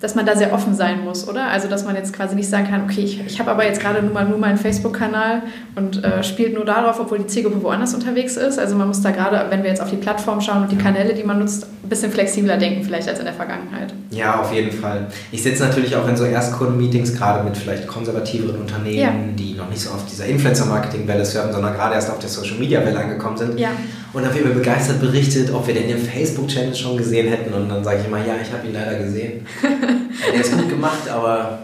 dass 0.02 0.16
man 0.16 0.26
da 0.26 0.36
sehr 0.36 0.52
offen 0.52 0.74
sein 0.74 1.04
muss, 1.06 1.28
oder? 1.28 1.48
Also, 1.48 1.68
dass 1.68 1.86
man 1.86 1.96
jetzt 1.96 2.14
quasi 2.14 2.36
nicht 2.36 2.50
sagen 2.50 2.68
kann, 2.68 2.84
okay, 2.84 3.02
ich, 3.02 3.26
ich 3.26 3.40
habe 3.40 3.52
aber 3.52 3.66
jetzt 3.66 3.80
gerade 3.80 4.02
nur 4.02 4.12
mal 4.12 4.28
nur 4.28 4.40
meinen 4.40 4.58
Facebook-Kanal 4.58 5.44
und 5.76 6.04
äh, 6.04 6.24
spielt 6.24 6.56
nur 6.56 6.66
darauf, 6.66 7.00
obwohl 7.00 7.20
die 7.20 7.28
Zielgruppe 7.28 7.62
woanders 7.62 7.94
unterwegs 7.94 8.36
ist. 8.36 8.58
Also, 8.58 8.76
man 8.76 8.88
muss 8.88 9.02
da 9.02 9.12
gerade, 9.12 9.46
wenn 9.50 9.62
wir 9.62 9.70
jetzt 9.70 9.82
auf 9.82 9.92
die 9.92 9.98
Plattform 9.98 10.42
schauen 10.42 10.64
und 10.64 10.72
die 10.72 10.78
Kanäle, 10.78 11.14
die 11.14 11.24
man 11.24 11.40
nutzt, 11.40 11.68
ein 11.84 11.90
bisschen 11.90 12.12
flexibler 12.12 12.58
denken, 12.58 12.84
vielleicht 12.84 13.08
als 13.08 13.20
in 13.20 13.26
der 13.26 13.34
Vergangenheit. 13.34 13.94
Ja, 14.10 14.42
auf 14.42 14.52
jeden 14.52 14.72
Fall. 14.72 15.08
Ich 15.32 15.44
sitze 15.44 15.64
natürlich 15.64 15.96
auch 15.96 16.08
in 16.08 16.18
so 16.18 16.26
Erstkunden-Meetings, 16.26 17.16
gerade 17.16 17.44
mit 17.44 17.56
vielleicht 17.56 17.86
konservativeren 17.86 18.60
Unternehmen, 18.60 18.98
ja. 18.98 19.12
die 19.38 19.54
noch 19.54 19.70
nicht 19.70 19.82
so 19.82 19.92
auf 19.92 20.06
dieser 20.06 20.26
Influencer-Marketing-Welle 20.26 21.26
surfen, 21.26 21.54
sondern 21.54 21.74
gerade 21.74 21.94
erst 21.94 22.10
auf 22.10 22.20
der 22.20 22.30
Social-Media-Welle 22.30 23.00
angekommen 23.00 23.38
sind. 23.38 23.60
Ja. 23.60 23.70
Und 24.14 24.26
da 24.26 24.34
wird 24.34 24.46
mir 24.46 24.54
begeistert 24.54 25.00
berichtet, 25.00 25.54
ob 25.54 25.66
wir 25.68 25.74
denn 25.74 25.88
den 25.88 25.98
Facebook-Channel 25.98 26.76
schon 26.76 26.98
gesehen 26.98 27.28
hätten. 27.30 27.54
Und 27.54 27.70
dann 27.70 27.84
sage 27.84 28.00
ich 28.02 28.08
immer, 28.08 28.18
ja, 28.18 28.36
ich 28.42 28.52
habe 28.52 28.68
ihn 28.68 28.74
leider 28.74 29.00
gesehen. 29.00 29.46
Der 30.34 30.42
ist 30.42 30.52
gut 30.52 30.70
gemacht, 30.70 31.08
aber 31.10 31.60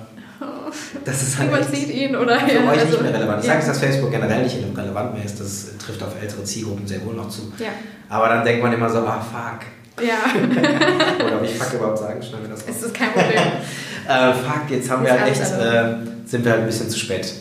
das 1.03 1.23
ist 1.23 1.37
halt. 1.37 1.51
Niemand 1.51 1.73
sieht 1.73 1.89
ihn 1.89 2.15
oder 2.15 2.39
für 2.39 2.53
ja, 2.53 2.61
euch 2.61 2.79
also, 2.79 2.85
nicht 2.85 3.01
mehr 3.01 3.13
relevant. 3.13 3.41
Ich 3.41 3.47
ja. 3.47 3.53
sage, 3.55 3.67
dass 3.67 3.79
Facebook 3.79 4.11
generell 4.11 4.43
nicht 4.43 4.57
relevant 4.75 5.13
mehr 5.13 5.25
ist. 5.25 5.39
Das 5.39 5.77
trifft 5.77 6.01
auf 6.03 6.21
ältere 6.21 6.43
Zielgruppen 6.43 6.87
sehr 6.87 7.03
wohl 7.05 7.15
noch 7.15 7.29
zu. 7.29 7.51
Ja. 7.59 7.69
Aber 8.09 8.29
dann 8.29 8.45
denkt 8.45 8.63
man 8.63 8.73
immer 8.73 8.89
so, 8.89 8.99
ah, 8.99 9.19
fuck. 9.21 10.05
Ja. 10.05 10.19
oder 11.25 11.37
ob 11.37 11.43
ich 11.43 11.55
fuck 11.55 11.73
überhaupt 11.73 11.97
sagen, 11.97 12.21
schneiden 12.21 12.47
wir 12.47 12.55
das 12.55 12.67
raus. 12.67 12.83
Ist 12.83 12.93
kein 12.93 13.11
Problem. 13.11 13.39
äh, 14.07 14.33
fuck, 14.33 14.69
jetzt 14.69 14.89
haben 14.89 15.03
wir 15.03 15.11
halt 15.11 15.31
echt, 15.31 15.41
äh, 15.41 15.95
sind 16.25 16.45
wir 16.45 16.51
halt 16.51 16.61
ein 16.61 16.67
bisschen 16.67 16.89
zu 16.89 16.99
spät. 16.99 17.33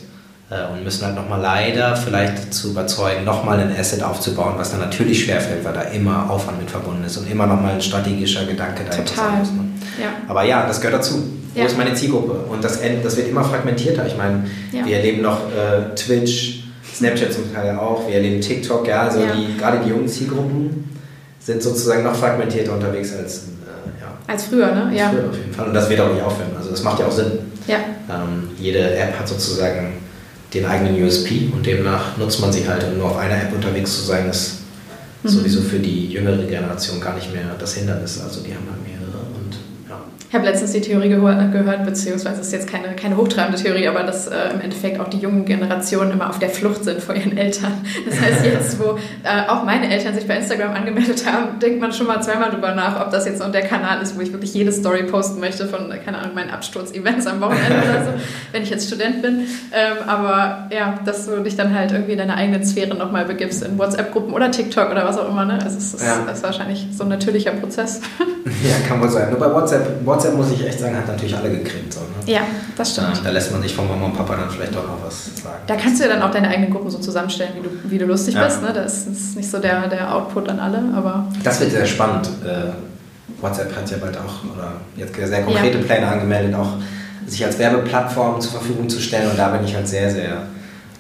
Äh, 0.48 0.72
und 0.72 0.84
müssen 0.84 1.04
halt 1.04 1.16
nochmal 1.16 1.40
leider 1.40 1.96
vielleicht 1.96 2.54
zu 2.54 2.70
überzeugen, 2.70 3.24
nochmal 3.24 3.58
ein 3.58 3.74
Asset 3.76 4.02
aufzubauen, 4.02 4.54
was 4.56 4.70
dann 4.70 4.78
natürlich 4.78 5.24
schwerfällt, 5.24 5.64
weil 5.64 5.72
da 5.72 5.80
immer 5.82 6.30
Aufwand 6.30 6.60
mit 6.60 6.70
verbunden 6.70 7.02
ist 7.04 7.16
und 7.16 7.28
immer 7.28 7.48
nochmal 7.48 7.72
ein 7.72 7.80
strategischer 7.80 8.44
Gedanke 8.44 8.84
dahinter 8.84 9.12
Total. 9.12 9.38
muss. 9.40 9.50
Ne? 9.50 9.64
Ja. 10.00 10.08
Aber 10.28 10.44
ja, 10.44 10.64
das 10.66 10.80
gehört 10.80 11.00
dazu. 11.00 11.14
Wo 11.52 11.60
ja. 11.60 11.66
ist 11.66 11.76
meine 11.76 11.94
Zielgruppe? 11.94 12.32
Und 12.48 12.62
das, 12.62 12.78
das 13.02 13.16
wird 13.16 13.28
immer 13.28 13.42
fragmentierter. 13.42 14.06
Ich 14.06 14.16
meine, 14.16 14.44
ja. 14.70 14.86
wir 14.86 14.98
erleben 14.98 15.22
noch 15.22 15.40
äh, 15.50 15.94
Twitch, 15.96 16.64
Snapchat 16.94 17.32
zum 17.32 17.52
Teil 17.52 17.76
auch, 17.76 18.06
wir 18.06 18.14
erleben 18.14 18.40
TikTok, 18.40 18.86
ja, 18.86 19.02
also 19.02 19.18
die, 19.18 19.56
gerade 19.58 19.80
die 19.84 19.90
jungen 19.90 20.08
Zielgruppen 20.08 20.96
sind 21.40 21.62
sozusagen 21.62 22.04
noch 22.04 22.14
fragmentierter 22.14 22.72
unterwegs 22.72 23.12
als, 23.14 23.38
äh, 23.38 24.00
ja. 24.00 24.12
als 24.26 24.44
früher, 24.44 24.72
ne? 24.72 24.84
Als 24.86 24.96
ja. 24.96 25.10
Früher 25.10 25.28
auf 25.28 25.36
jeden 25.36 25.52
Fall. 25.52 25.66
Und 25.66 25.74
das 25.74 25.90
wird 25.90 26.00
auch 26.00 26.12
nicht 26.12 26.22
aufhören. 26.22 26.50
Also 26.56 26.70
das 26.70 26.82
macht 26.84 27.00
ja 27.00 27.06
auch 27.06 27.12
Sinn. 27.12 27.32
Ja. 27.66 27.78
Ähm, 28.08 28.50
jede 28.58 28.96
App 28.96 29.18
hat 29.18 29.26
sozusagen 29.28 30.05
den 30.56 30.66
eigenen 30.66 31.02
USP 31.02 31.50
und 31.52 31.66
demnach 31.66 32.16
nutzt 32.16 32.40
man 32.40 32.52
sie 32.52 32.66
halt, 32.66 32.84
um 32.84 32.98
nur 32.98 33.10
auf 33.10 33.16
einer 33.16 33.36
App 33.36 33.52
unterwegs 33.54 33.96
zu 33.98 34.04
sein, 34.04 34.28
ist 34.30 34.60
mhm. 35.22 35.28
sowieso 35.28 35.60
für 35.62 35.78
die 35.78 36.08
jüngere 36.08 36.44
Generation 36.44 37.00
gar 37.00 37.14
nicht 37.14 37.32
mehr 37.32 37.54
das 37.58 37.74
Hindernis. 37.74 38.20
Also 38.20 38.40
die 38.40 38.54
haben 38.54 38.66
halt 38.70 38.82
mehr 38.82 38.85
ich 38.85 38.85
habe 40.36 40.46
letztens 40.46 40.72
die 40.72 40.80
Theorie 40.80 41.08
gehört, 41.08 41.52
gehört 41.52 41.84
beziehungsweise 41.84 42.40
es 42.40 42.48
ist 42.48 42.52
jetzt 42.52 42.68
keine, 42.68 42.94
keine 42.94 43.16
hochtrabende 43.16 43.60
Theorie, 43.60 43.88
aber 43.88 44.02
dass 44.02 44.28
äh, 44.28 44.50
im 44.54 44.60
Endeffekt 44.60 45.00
auch 45.00 45.08
die 45.08 45.18
jungen 45.18 45.44
Generationen 45.44 46.12
immer 46.12 46.30
auf 46.30 46.38
der 46.38 46.50
Flucht 46.50 46.84
sind 46.84 47.02
vor 47.02 47.14
ihren 47.14 47.36
Eltern. 47.36 47.72
Das 48.06 48.20
heißt, 48.20 48.44
jetzt, 48.44 48.78
wo 48.78 48.98
äh, 49.24 49.48
auch 49.48 49.64
meine 49.64 49.90
Eltern 49.90 50.14
sich 50.14 50.26
bei 50.26 50.36
Instagram 50.36 50.74
angemeldet 50.74 51.24
haben, 51.26 51.58
denkt 51.58 51.80
man 51.80 51.92
schon 51.92 52.06
mal 52.06 52.22
zweimal 52.22 52.50
drüber 52.50 52.74
nach, 52.74 53.00
ob 53.00 53.10
das 53.10 53.26
jetzt 53.26 53.40
noch 53.40 53.50
der 53.50 53.62
Kanal 53.62 54.00
ist, 54.02 54.16
wo 54.16 54.20
ich 54.20 54.32
wirklich 54.32 54.54
jede 54.54 54.72
Story 54.72 55.04
posten 55.04 55.40
möchte 55.40 55.66
von, 55.66 55.90
keine 56.04 56.18
Ahnung, 56.18 56.34
meinen 56.34 56.50
Absturz-Events 56.50 57.26
am 57.26 57.40
Wochenende 57.40 57.76
oder 57.76 58.04
so, 58.04 58.10
wenn 58.52 58.62
ich 58.62 58.70
jetzt 58.70 58.86
Student 58.86 59.22
bin. 59.22 59.46
Ähm, 59.72 60.06
aber 60.06 60.68
ja, 60.70 60.98
dass 61.04 61.26
du 61.26 61.42
dich 61.42 61.56
dann 61.56 61.74
halt 61.74 61.92
irgendwie 61.92 62.12
in 62.12 62.18
deine 62.18 62.34
eigene 62.34 62.64
Sphäre 62.64 62.94
nochmal 62.94 63.24
begibst, 63.24 63.62
in 63.62 63.78
WhatsApp-Gruppen 63.78 64.32
oder 64.32 64.50
TikTok 64.50 64.90
oder 64.90 65.06
was 65.06 65.18
auch 65.18 65.28
immer. 65.28 65.44
Ne? 65.44 65.54
Also 65.54 65.78
es 65.78 65.94
ist, 65.94 66.02
ja. 66.02 66.22
das 66.26 66.38
ist 66.38 66.44
wahrscheinlich 66.44 66.86
so 66.92 67.04
ein 67.04 67.08
natürlicher 67.08 67.52
Prozess. 67.52 68.00
Ja, 68.46 68.76
kann 68.88 69.00
wohl 69.00 69.08
sein. 69.08 69.30
Nur 69.30 69.40
bei 69.40 69.52
WhatsApp, 69.52 70.04
WhatsApp 70.06 70.25
muss 70.32 70.50
ich 70.50 70.66
echt 70.66 70.78
sagen, 70.78 70.96
hat 70.96 71.06
natürlich 71.06 71.36
alle 71.36 71.50
gekriegt. 71.50 71.92
So, 71.92 72.00
ne? 72.00 72.06
Ja, 72.32 72.40
das 72.76 72.92
stimmt. 72.92 73.20
Da 73.24 73.30
lässt 73.30 73.52
man 73.52 73.62
sich 73.62 73.74
von 73.74 73.88
Mama 73.88 74.06
und 74.06 74.16
Papa 74.16 74.36
dann 74.36 74.50
vielleicht 74.50 74.76
auch 74.76 74.84
noch 74.84 75.04
was 75.04 75.42
sagen. 75.42 75.62
Da 75.66 75.76
kannst 75.76 76.00
du 76.00 76.04
ja 76.04 76.14
dann 76.14 76.22
auch 76.22 76.30
deine 76.30 76.48
eigenen 76.48 76.70
Gruppen 76.70 76.90
so 76.90 76.98
zusammenstellen, 76.98 77.52
wie 77.56 77.62
du, 77.62 77.70
wie 77.90 77.98
du 77.98 78.06
lustig 78.06 78.34
ja. 78.34 78.44
bist. 78.44 78.62
Ne? 78.62 78.72
Das 78.72 79.06
ist 79.06 79.36
nicht 79.36 79.50
so 79.50 79.58
der, 79.58 79.88
der 79.88 80.14
Output 80.14 80.48
an 80.48 80.60
alle, 80.60 80.82
aber... 80.94 81.26
Das 81.42 81.60
wird 81.60 81.72
sehr 81.72 81.86
spannend. 81.86 82.28
Äh, 82.44 82.72
WhatsApp 83.40 83.74
hat 83.76 83.90
ja 83.90 83.96
bald 83.98 84.16
auch, 84.16 84.56
oder 84.56 84.72
jetzt 84.96 85.14
sehr 85.14 85.42
konkrete 85.42 85.78
ja. 85.78 85.84
Pläne 85.84 86.06
angemeldet, 86.06 86.54
auch 86.54 86.74
sich 87.26 87.44
als 87.44 87.58
Werbeplattform 87.58 88.40
zur 88.40 88.52
Verfügung 88.52 88.88
zu 88.88 89.00
stellen. 89.00 89.30
Und 89.30 89.38
da 89.38 89.48
bin 89.48 89.64
ich 89.64 89.74
halt 89.74 89.88
sehr, 89.88 90.10
sehr 90.10 90.42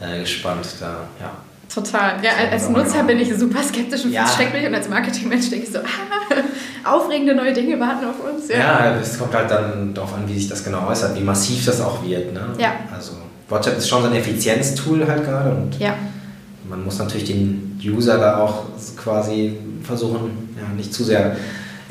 äh, 0.00 0.20
gespannt. 0.20 0.66
Da, 0.80 0.96
ja. 1.20 1.30
Total. 1.76 2.24
Ja, 2.24 2.30
als 2.50 2.70
Nutzer 2.70 3.02
bin 3.02 3.18
ich 3.18 3.36
super 3.36 3.62
skeptisch 3.62 4.06
und 4.06 4.10
ja. 4.10 4.26
schreckt 4.26 4.54
mich 4.54 4.66
und 4.66 4.74
als 4.74 4.88
Marketingmensch 4.88 5.50
denke 5.50 5.66
ich 5.66 5.72
so, 5.72 5.80
ah, 5.80 6.90
aufregende 6.96 7.34
neue 7.34 7.52
Dinge 7.52 7.78
warten 7.78 8.06
auf 8.06 8.14
uns. 8.24 8.48
Ja. 8.48 8.96
es 8.98 9.18
kommt 9.18 9.34
halt 9.34 9.50
dann 9.50 9.92
darauf 9.92 10.14
an, 10.14 10.26
wie 10.26 10.38
sich 10.38 10.48
das 10.48 10.64
genau 10.64 10.88
äußert, 10.88 11.14
wie 11.18 11.22
massiv 11.22 11.66
das 11.66 11.82
auch 11.82 12.02
wird. 12.02 12.32
Ne? 12.32 12.40
Ja. 12.56 12.76
Also 12.90 13.12
WhatsApp 13.50 13.76
ist 13.76 13.90
schon 13.90 14.00
so 14.00 14.08
ein 14.08 14.14
Effizienztool 14.14 15.06
halt 15.06 15.26
gerade 15.26 15.50
und 15.50 15.78
ja. 15.78 15.92
man 16.66 16.82
muss 16.82 16.98
natürlich 16.98 17.26
den 17.26 17.78
User 17.84 18.16
da 18.16 18.38
auch 18.38 18.64
quasi 18.96 19.58
versuchen, 19.82 20.56
ja, 20.56 20.74
nicht 20.74 20.94
zu 20.94 21.04
sehr 21.04 21.36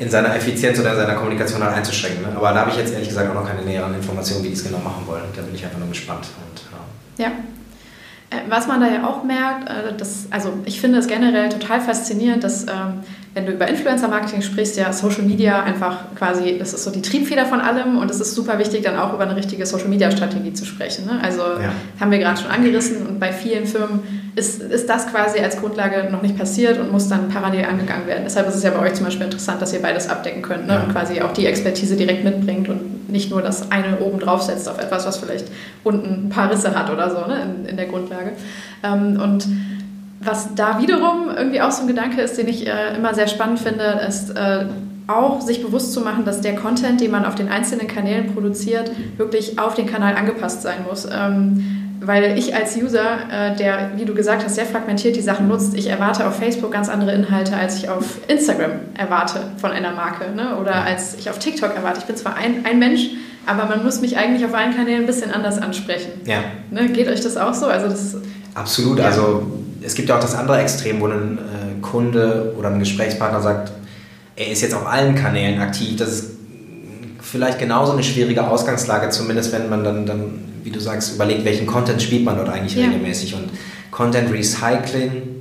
in 0.00 0.10
seiner 0.10 0.34
Effizienz 0.34 0.80
oder 0.80 0.94
in 0.94 0.96
seiner 0.96 1.14
Kommunikation 1.14 1.62
halt 1.62 1.76
einzuschränken. 1.76 2.22
Ne? 2.22 2.36
Aber 2.36 2.52
da 2.52 2.62
habe 2.62 2.70
ich 2.70 2.76
jetzt 2.76 2.92
ehrlich 2.92 3.08
gesagt 3.08 3.30
auch 3.30 3.34
noch 3.34 3.46
keine 3.46 3.62
näheren 3.62 3.94
Informationen, 3.94 4.42
wie 4.42 4.48
die 4.48 4.54
es 4.54 4.64
genau 4.64 4.78
machen 4.78 5.06
wollen. 5.06 5.22
Da 5.36 5.42
bin 5.42 5.54
ich 5.54 5.64
einfach 5.64 5.78
nur 5.78 5.88
gespannt. 5.88 6.26
Und, 6.50 7.22
ja. 7.22 7.26
ja. 7.28 7.32
Äh, 8.30 8.36
was 8.48 8.66
man 8.66 8.80
da 8.80 8.88
ja 8.88 9.06
auch 9.06 9.22
merkt, 9.22 9.68
äh, 9.68 9.94
das, 9.96 10.26
also 10.30 10.52
ich 10.64 10.80
finde 10.80 10.98
es 10.98 11.06
generell 11.06 11.48
total 11.48 11.80
faszinierend, 11.80 12.42
dass 12.42 12.64
ähm, 12.64 13.00
wenn 13.34 13.46
du 13.46 13.52
über 13.52 13.68
Influencer-Marketing 13.68 14.42
sprichst, 14.42 14.76
ja 14.76 14.92
Social 14.92 15.22
Media 15.22 15.62
einfach 15.62 16.14
quasi, 16.16 16.56
das 16.58 16.72
ist 16.72 16.84
so 16.84 16.90
die 16.90 17.02
Triebfeder 17.02 17.44
von 17.44 17.60
allem 17.60 17.98
und 17.98 18.10
es 18.10 18.18
ist 18.18 18.34
super 18.34 18.58
wichtig, 18.58 18.82
dann 18.82 18.98
auch 18.98 19.12
über 19.12 19.24
eine 19.24 19.36
richtige 19.36 19.66
Social-Media-Strategie 19.66 20.54
zu 20.54 20.64
sprechen. 20.64 21.04
Ne? 21.04 21.20
Also 21.22 21.42
ja. 21.42 21.70
haben 22.00 22.10
wir 22.10 22.18
gerade 22.18 22.40
schon 22.40 22.50
angerissen 22.50 23.06
und 23.06 23.20
bei 23.20 23.32
vielen 23.32 23.66
Firmen 23.66 24.15
ist, 24.36 24.60
ist 24.60 24.88
das 24.88 25.06
quasi 25.08 25.40
als 25.40 25.56
Grundlage 25.56 26.10
noch 26.10 26.20
nicht 26.20 26.36
passiert 26.36 26.78
und 26.78 26.92
muss 26.92 27.08
dann 27.08 27.30
parallel 27.30 27.64
angegangen 27.64 28.06
werden. 28.06 28.22
Deshalb 28.24 28.46
ist 28.48 28.54
es 28.54 28.62
ja 28.62 28.70
bei 28.70 28.80
euch 28.80 28.92
zum 28.92 29.06
Beispiel 29.06 29.24
interessant, 29.24 29.62
dass 29.62 29.72
ihr 29.72 29.80
beides 29.80 30.10
abdecken 30.10 30.42
könnt 30.42 30.66
ne? 30.66 30.74
ja. 30.74 30.82
und 30.82 30.92
quasi 30.92 31.22
auch 31.22 31.32
die 31.32 31.46
Expertise 31.46 31.96
direkt 31.96 32.22
mitbringt 32.22 32.68
und 32.68 33.10
nicht 33.10 33.30
nur 33.30 33.40
das 33.40 33.72
eine 33.72 33.98
oben 33.98 34.20
draufsetzt 34.20 34.68
auf 34.68 34.78
etwas, 34.78 35.06
was 35.06 35.16
vielleicht 35.16 35.46
unten 35.84 36.26
ein 36.26 36.28
paar 36.28 36.50
Risse 36.50 36.78
hat 36.78 36.90
oder 36.90 37.10
so 37.10 37.26
ne, 37.26 37.42
in, 37.42 37.66
in 37.66 37.76
der 37.78 37.86
Grundlage. 37.86 38.32
Ähm, 38.82 39.18
und 39.18 39.48
was 40.20 40.54
da 40.54 40.80
wiederum 40.82 41.30
irgendwie 41.34 41.62
auch 41.62 41.72
so 41.72 41.82
ein 41.82 41.88
Gedanke 41.88 42.20
ist, 42.20 42.36
den 42.36 42.48
ich 42.48 42.66
äh, 42.66 42.94
immer 42.94 43.14
sehr 43.14 43.28
spannend 43.28 43.60
finde, 43.60 44.02
ist 44.06 44.36
äh, 44.36 44.66
auch 45.06 45.40
sich 45.40 45.62
bewusst 45.62 45.94
zu 45.94 46.02
machen, 46.02 46.26
dass 46.26 46.42
der 46.42 46.56
Content, 46.56 47.00
den 47.00 47.10
man 47.10 47.24
auf 47.24 47.36
den 47.36 47.48
einzelnen 47.48 47.86
Kanälen 47.86 48.34
produziert, 48.34 48.90
wirklich 49.16 49.58
auf 49.58 49.74
den 49.74 49.86
Kanal 49.86 50.14
angepasst 50.14 50.60
sein 50.60 50.84
muss. 50.86 51.08
Ähm, 51.10 51.85
weil 52.00 52.38
ich 52.38 52.54
als 52.54 52.76
User, 52.76 53.18
äh, 53.30 53.56
der, 53.56 53.92
wie 53.96 54.04
du 54.04 54.14
gesagt 54.14 54.44
hast, 54.44 54.54
sehr 54.54 54.66
fragmentiert 54.66 55.16
die 55.16 55.22
Sachen 55.22 55.48
nutzt, 55.48 55.74
ich 55.74 55.88
erwarte 55.88 56.26
auf 56.26 56.36
Facebook 56.36 56.72
ganz 56.72 56.88
andere 56.88 57.12
Inhalte, 57.12 57.56
als 57.56 57.76
ich 57.78 57.88
auf 57.88 58.18
Instagram 58.28 58.72
erwarte 58.94 59.40
von 59.58 59.70
einer 59.70 59.92
Marke 59.92 60.30
ne? 60.34 60.56
oder 60.56 60.74
als 60.84 61.14
ich 61.14 61.30
auf 61.30 61.38
TikTok 61.38 61.74
erwarte. 61.74 62.00
Ich 62.00 62.06
bin 62.06 62.16
zwar 62.16 62.36
ein, 62.36 62.64
ein 62.64 62.78
Mensch, 62.78 63.10
aber 63.46 63.66
man 63.66 63.84
muss 63.84 64.00
mich 64.00 64.16
eigentlich 64.16 64.44
auf 64.44 64.54
allen 64.54 64.74
Kanälen 64.74 65.02
ein 65.02 65.06
bisschen 65.06 65.32
anders 65.32 65.58
ansprechen. 65.58 66.10
Ja. 66.24 66.38
Ne? 66.70 66.88
Geht 66.88 67.08
euch 67.08 67.20
das 67.20 67.36
auch 67.36 67.54
so? 67.54 67.66
Also 67.66 67.88
das, 67.88 68.16
Absolut. 68.54 68.98
Ja. 68.98 69.06
Also 69.06 69.46
es 69.82 69.94
gibt 69.94 70.08
ja 70.08 70.16
auch 70.16 70.20
das 70.20 70.34
andere 70.34 70.58
Extrem, 70.60 71.00
wo 71.00 71.06
ein 71.06 71.38
äh, 71.38 71.80
Kunde 71.80 72.54
oder 72.58 72.70
ein 72.70 72.78
Gesprächspartner 72.78 73.40
sagt, 73.40 73.72
er 74.34 74.50
ist 74.50 74.60
jetzt 74.62 74.74
auf 74.74 74.86
allen 74.86 75.14
Kanälen 75.14 75.60
aktiv. 75.60 75.96
Das 75.96 76.08
ist 76.08 76.30
vielleicht 77.20 77.58
genauso 77.58 77.92
eine 77.92 78.02
schwierige 78.02 78.46
Ausgangslage, 78.46 79.10
zumindest 79.10 79.52
wenn 79.52 79.68
man 79.68 79.84
dann, 79.84 80.06
dann 80.06 80.38
wie 80.66 80.70
du 80.70 80.80
sagst, 80.80 81.14
überlegt, 81.14 81.44
welchen 81.44 81.66
Content 81.66 82.02
spielt 82.02 82.24
man 82.24 82.36
dort 82.36 82.48
eigentlich 82.48 82.74
ja. 82.74 82.84
regelmäßig. 82.84 83.34
Und 83.34 83.50
Content 83.90 84.30
Recycling 84.32 85.36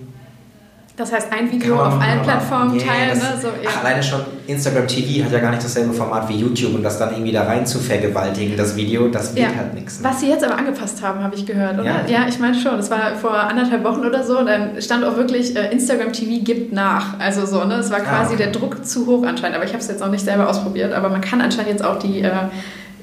das 0.97 1.11
heißt, 1.11 1.27
ein 1.33 1.51
Video 1.51 1.75
auf 1.75 1.99
allen 1.99 2.21
Plattformen 2.21 2.75
yeah, 2.75 2.87
teilen. 2.87 3.09
Das, 3.09 3.19
ne? 3.19 3.41
so, 3.41 3.47
ja. 3.47 3.69
ach, 3.69 3.83
alleine 3.83 4.01
schon 4.01 4.21
Instagram 4.47 4.87
TV 4.87 5.25
hat 5.25 5.31
ja 5.33 5.39
gar 5.39 5.51
nicht 5.51 5.61
dasselbe 5.61 5.93
Format 5.93 6.29
wie 6.29 6.35
YouTube 6.35 6.73
und 6.73 6.83
das 6.83 6.97
dann 6.97 7.11
irgendwie 7.11 7.33
da 7.33 7.43
rein 7.43 7.65
zu 7.65 7.79
vergewaltigen, 7.79 8.55
das 8.55 8.77
Video, 8.77 9.09
das 9.09 9.35
wird 9.35 9.51
ja. 9.51 9.57
halt 9.57 9.73
nichts. 9.73 9.99
Ne? 9.99 10.07
Was 10.07 10.21
sie 10.21 10.29
jetzt 10.29 10.45
aber 10.45 10.57
angepasst 10.57 11.01
haben, 11.01 11.21
habe 11.21 11.35
ich 11.35 11.45
gehört, 11.45 11.73
oder? 11.73 11.83
Ja, 11.83 12.05
ja 12.07 12.25
ich 12.29 12.39
meine 12.39 12.57
schon. 12.57 12.77
Das 12.77 12.89
war 12.89 13.13
vor 13.15 13.33
anderthalb 13.33 13.83
Wochen 13.83 14.05
oder 14.05 14.23
so. 14.23 14.41
Dann 14.45 14.81
stand 14.81 15.03
auch 15.03 15.17
wirklich, 15.17 15.53
äh, 15.57 15.69
Instagram 15.69 16.13
TV 16.13 16.41
gibt 16.41 16.71
nach. 16.71 17.19
Also 17.19 17.45
so, 17.45 17.65
ne? 17.65 17.75
Es 17.75 17.91
war 17.91 17.99
ah, 17.99 18.03
quasi 18.03 18.35
ah, 18.35 18.37
der 18.37 18.51
Druck 18.51 18.85
zu 18.85 19.05
hoch 19.05 19.25
anscheinend. 19.25 19.57
Aber 19.57 19.65
ich 19.65 19.71
habe 19.71 19.81
es 19.81 19.89
jetzt 19.89 20.01
auch 20.01 20.11
nicht 20.11 20.23
selber 20.23 20.49
ausprobiert. 20.49 20.93
Aber 20.93 21.09
man 21.09 21.19
kann 21.19 21.41
anscheinend 21.41 21.71
jetzt 21.71 21.83
auch 21.83 21.99
die. 21.99 22.21
Äh, 22.21 22.31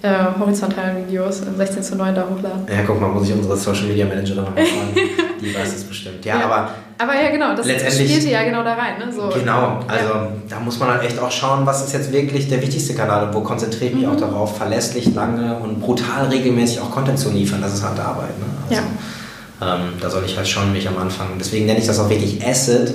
äh, 0.02 0.38
horizontalen 0.38 1.06
Videos 1.06 1.40
im 1.40 1.56
16 1.56 1.82
zu 1.82 1.96
9 1.96 2.14
da 2.14 2.26
hochladen. 2.28 2.66
Ja, 2.68 2.82
guck 2.86 3.00
mal, 3.00 3.08
muss 3.08 3.28
ich 3.28 3.34
unsere 3.34 3.56
Social 3.56 3.86
Media 3.86 4.04
Managerin 4.04 4.44
nochmal 4.44 4.64
fragen. 4.66 5.08
die 5.40 5.54
weiß 5.54 5.74
es 5.76 5.84
bestimmt. 5.84 6.24
Ja, 6.24 6.40
ja, 6.40 6.44
aber. 6.46 6.68
Aber 6.98 7.14
ja, 7.14 7.30
genau, 7.30 7.54
das 7.54 7.66
spielte 7.66 8.28
ja 8.28 8.42
genau 8.44 8.62
da 8.62 8.74
rein. 8.74 8.98
Ne? 8.98 9.12
So. 9.12 9.28
Genau, 9.28 9.80
also 9.88 10.08
ja. 10.08 10.28
da 10.48 10.60
muss 10.60 10.78
man 10.78 10.90
halt 10.90 11.04
echt 11.04 11.18
auch 11.18 11.30
schauen, 11.30 11.66
was 11.66 11.84
ist 11.84 11.92
jetzt 11.92 12.12
wirklich 12.12 12.48
der 12.48 12.60
wichtigste 12.62 12.94
Kanal 12.94 13.26
und 13.26 13.34
wo 13.34 13.40
konzentriere 13.40 13.86
ich 13.86 13.94
mich 13.94 14.06
mhm. 14.06 14.12
auch 14.12 14.16
darauf, 14.16 14.56
verlässlich, 14.56 15.14
lange 15.14 15.56
und 15.56 15.80
brutal 15.80 16.26
regelmäßig 16.26 16.80
auch 16.80 16.90
Content 16.90 17.18
zu 17.18 17.30
liefern. 17.30 17.60
Das 17.60 17.74
ist 17.74 17.84
halt 17.84 17.98
Arbeit. 17.98 18.38
Ne? 18.38 18.46
Also, 18.68 18.74
ja. 18.74 19.76
Ähm, 19.76 19.94
da 20.00 20.10
soll 20.10 20.24
ich 20.26 20.36
halt 20.36 20.48
schauen, 20.48 20.72
mich 20.72 20.88
am 20.88 20.98
Anfang. 20.98 21.28
Deswegen 21.38 21.66
nenne 21.66 21.78
ich 21.78 21.86
das 21.86 21.98
auch 22.00 22.08
wirklich 22.08 22.44
Asset, 22.44 22.94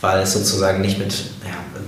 weil 0.00 0.22
es 0.22 0.32
sozusagen 0.32 0.82
nicht 0.82 0.98
mit 0.98 1.14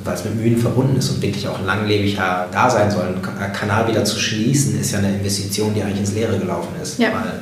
weil 0.04 0.14
es 0.14 0.24
mit 0.24 0.36
Mühen 0.36 0.58
verbunden 0.58 0.96
ist 0.96 1.10
und 1.10 1.22
wirklich 1.22 1.48
auch 1.48 1.64
langlebig 1.64 2.16
da 2.16 2.70
sein 2.70 2.90
soll. 2.90 3.04
Einen 3.06 3.52
Kanal 3.52 3.88
wieder 3.88 4.04
zu 4.04 4.18
schließen, 4.18 4.78
ist 4.80 4.92
ja 4.92 4.98
eine 4.98 5.08
Investition, 5.08 5.74
die 5.74 5.82
eigentlich 5.82 6.00
ins 6.00 6.12
Leere 6.12 6.38
gelaufen 6.38 6.74
ist. 6.80 6.98
Ja. 6.98 7.10
Mal 7.10 7.40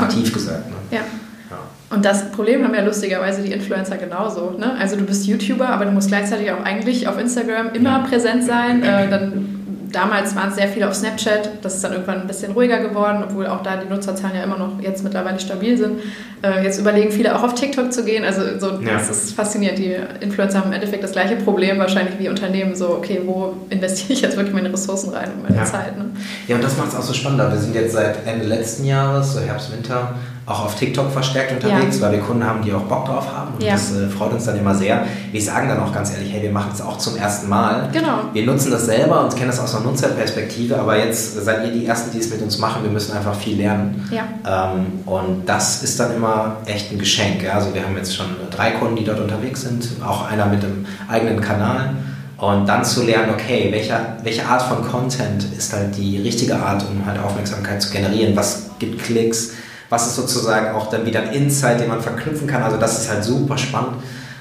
aktiv 0.00 0.32
gesagt. 0.32 0.68
Ne? 0.68 0.76
Ja. 0.90 0.98
ja. 0.98 1.58
Und 1.90 2.04
das 2.04 2.30
Problem 2.30 2.64
haben 2.64 2.74
ja 2.74 2.82
lustigerweise 2.82 3.42
die 3.42 3.52
Influencer 3.52 3.96
genauso. 3.96 4.54
Ne? 4.58 4.76
Also 4.78 4.96
du 4.96 5.04
bist 5.04 5.26
YouTuber, 5.26 5.68
aber 5.68 5.86
du 5.86 5.92
musst 5.92 6.08
gleichzeitig 6.08 6.50
auch 6.52 6.62
eigentlich 6.62 7.08
auf 7.08 7.18
Instagram 7.18 7.70
immer 7.72 7.98
ja. 7.98 8.06
präsent 8.06 8.44
sein. 8.44 8.82
Äh, 8.94 9.08
dann 9.08 9.53
damals 9.94 10.34
waren 10.34 10.50
es 10.50 10.56
sehr 10.56 10.68
viele 10.68 10.88
auf 10.88 10.94
Snapchat, 10.94 11.50
das 11.62 11.76
ist 11.76 11.84
dann 11.84 11.92
irgendwann 11.92 12.22
ein 12.22 12.26
bisschen 12.26 12.52
ruhiger 12.52 12.78
geworden, 12.80 13.24
obwohl 13.24 13.46
auch 13.46 13.62
da 13.62 13.76
die 13.76 13.88
Nutzerzahlen 13.88 14.36
ja 14.36 14.42
immer 14.42 14.58
noch 14.58 14.80
jetzt 14.80 15.04
mittlerweile 15.04 15.38
stabil 15.38 15.78
sind. 15.78 16.00
Äh, 16.42 16.64
jetzt 16.64 16.78
überlegen 16.78 17.10
viele 17.10 17.36
auch 17.36 17.42
auf 17.42 17.54
TikTok 17.54 17.92
zu 17.92 18.04
gehen, 18.04 18.24
also 18.24 18.42
so, 18.58 18.80
ja. 18.80 18.94
das 18.94 19.10
ist 19.10 19.34
faszinierend. 19.34 19.78
Die 19.78 19.96
Influencer 20.20 20.58
haben 20.58 20.68
im 20.68 20.72
Endeffekt 20.74 21.04
das 21.04 21.12
gleiche 21.12 21.36
Problem 21.36 21.78
wahrscheinlich 21.78 22.18
wie 22.18 22.28
Unternehmen, 22.28 22.74
so 22.74 22.90
okay, 22.90 23.22
wo 23.24 23.54
investiere 23.70 24.12
ich 24.12 24.20
jetzt 24.22 24.36
wirklich 24.36 24.54
meine 24.54 24.72
Ressourcen 24.72 25.10
rein 25.10 25.30
und 25.32 25.42
meine 25.42 25.56
ja. 25.56 25.64
Zeit. 25.64 25.96
Ne? 25.96 26.06
Ja, 26.48 26.56
und 26.56 26.64
das 26.64 26.76
macht 26.76 26.88
es 26.88 26.96
auch 26.96 27.02
so 27.02 27.14
spannend. 27.14 27.40
Wir 27.40 27.58
sind 27.58 27.74
jetzt 27.74 27.92
seit 27.92 28.26
Ende 28.26 28.46
letzten 28.46 28.84
Jahres, 28.84 29.34
so 29.34 29.40
Herbst, 29.40 29.72
Winter, 29.72 30.14
auch 30.46 30.66
auf 30.66 30.74
TikTok 30.74 31.10
verstärkt 31.10 31.52
unterwegs, 31.52 31.96
ja. 31.96 32.02
weil 32.02 32.12
wir 32.12 32.20
Kunden 32.20 32.44
haben, 32.44 32.62
die 32.62 32.72
auch 32.72 32.82
Bock 32.82 33.06
drauf 33.06 33.26
haben. 33.34 33.54
Und 33.54 33.62
ja. 33.62 33.72
das 33.72 33.94
äh, 33.96 34.08
freut 34.08 34.32
uns 34.32 34.44
dann 34.44 34.58
immer 34.58 34.74
sehr. 34.74 35.06
Wir 35.32 35.40
sagen 35.40 35.68
dann 35.68 35.80
auch 35.80 35.92
ganz 35.92 36.12
ehrlich, 36.12 36.30
hey, 36.32 36.42
wir 36.42 36.50
machen 36.50 36.70
es 36.74 36.82
auch 36.82 36.98
zum 36.98 37.16
ersten 37.16 37.48
Mal. 37.48 37.88
Genau. 37.92 38.18
Wir 38.32 38.44
nutzen 38.44 38.70
das 38.70 38.84
selber 38.84 39.24
und 39.24 39.34
kennen 39.34 39.50
das 39.50 39.58
aus 39.58 39.74
einer 39.74 39.84
Nutzerperspektive, 39.86 40.78
aber 40.78 40.98
jetzt 40.98 41.42
seid 41.42 41.64
ihr 41.64 41.72
die 41.72 41.86
Ersten, 41.86 42.10
die 42.12 42.18
es 42.18 42.30
mit 42.30 42.42
uns 42.42 42.58
machen. 42.58 42.82
Wir 42.82 42.90
müssen 42.90 43.16
einfach 43.16 43.34
viel 43.34 43.56
lernen. 43.56 44.06
Ja. 44.10 44.74
Ähm, 44.74 45.04
und 45.06 45.48
das 45.48 45.82
ist 45.82 45.98
dann 45.98 46.14
immer 46.14 46.58
echt 46.66 46.92
ein 46.92 46.98
Geschenk. 46.98 47.42
Ja? 47.42 47.54
Also 47.54 47.72
wir 47.72 47.82
haben 47.82 47.96
jetzt 47.96 48.14
schon 48.14 48.26
drei 48.50 48.72
Kunden, 48.72 48.96
die 48.96 49.04
dort 49.04 49.20
unterwegs 49.20 49.62
sind, 49.62 49.88
auch 50.04 50.30
einer 50.30 50.44
mit 50.46 50.62
einem 50.62 50.84
eigenen 51.08 51.40
Kanal. 51.40 51.94
Und 52.36 52.68
dann 52.68 52.84
zu 52.84 53.02
lernen, 53.04 53.32
okay, 53.32 53.68
welche, 53.70 53.94
welche 54.22 54.44
Art 54.44 54.60
von 54.60 54.86
Content 54.86 55.46
ist 55.56 55.72
halt 55.72 55.96
die 55.96 56.18
richtige 56.20 56.56
Art, 56.56 56.84
um 56.90 57.06
halt 57.06 57.18
Aufmerksamkeit 57.18 57.80
zu 57.80 57.90
generieren? 57.90 58.36
Was 58.36 58.70
gibt 58.78 59.02
Klicks? 59.02 59.52
Was 59.94 60.08
ist 60.08 60.16
sozusagen 60.16 60.74
auch 60.74 60.88
dann 60.90 61.06
wieder 61.06 61.20
ein 61.20 61.32
Insight, 61.32 61.80
den 61.80 61.88
man 61.88 62.00
verknüpfen 62.00 62.48
kann. 62.48 62.62
Also 62.62 62.76
das 62.76 62.98
ist 62.98 63.10
halt 63.10 63.22
super 63.22 63.56
spannend. 63.56 63.96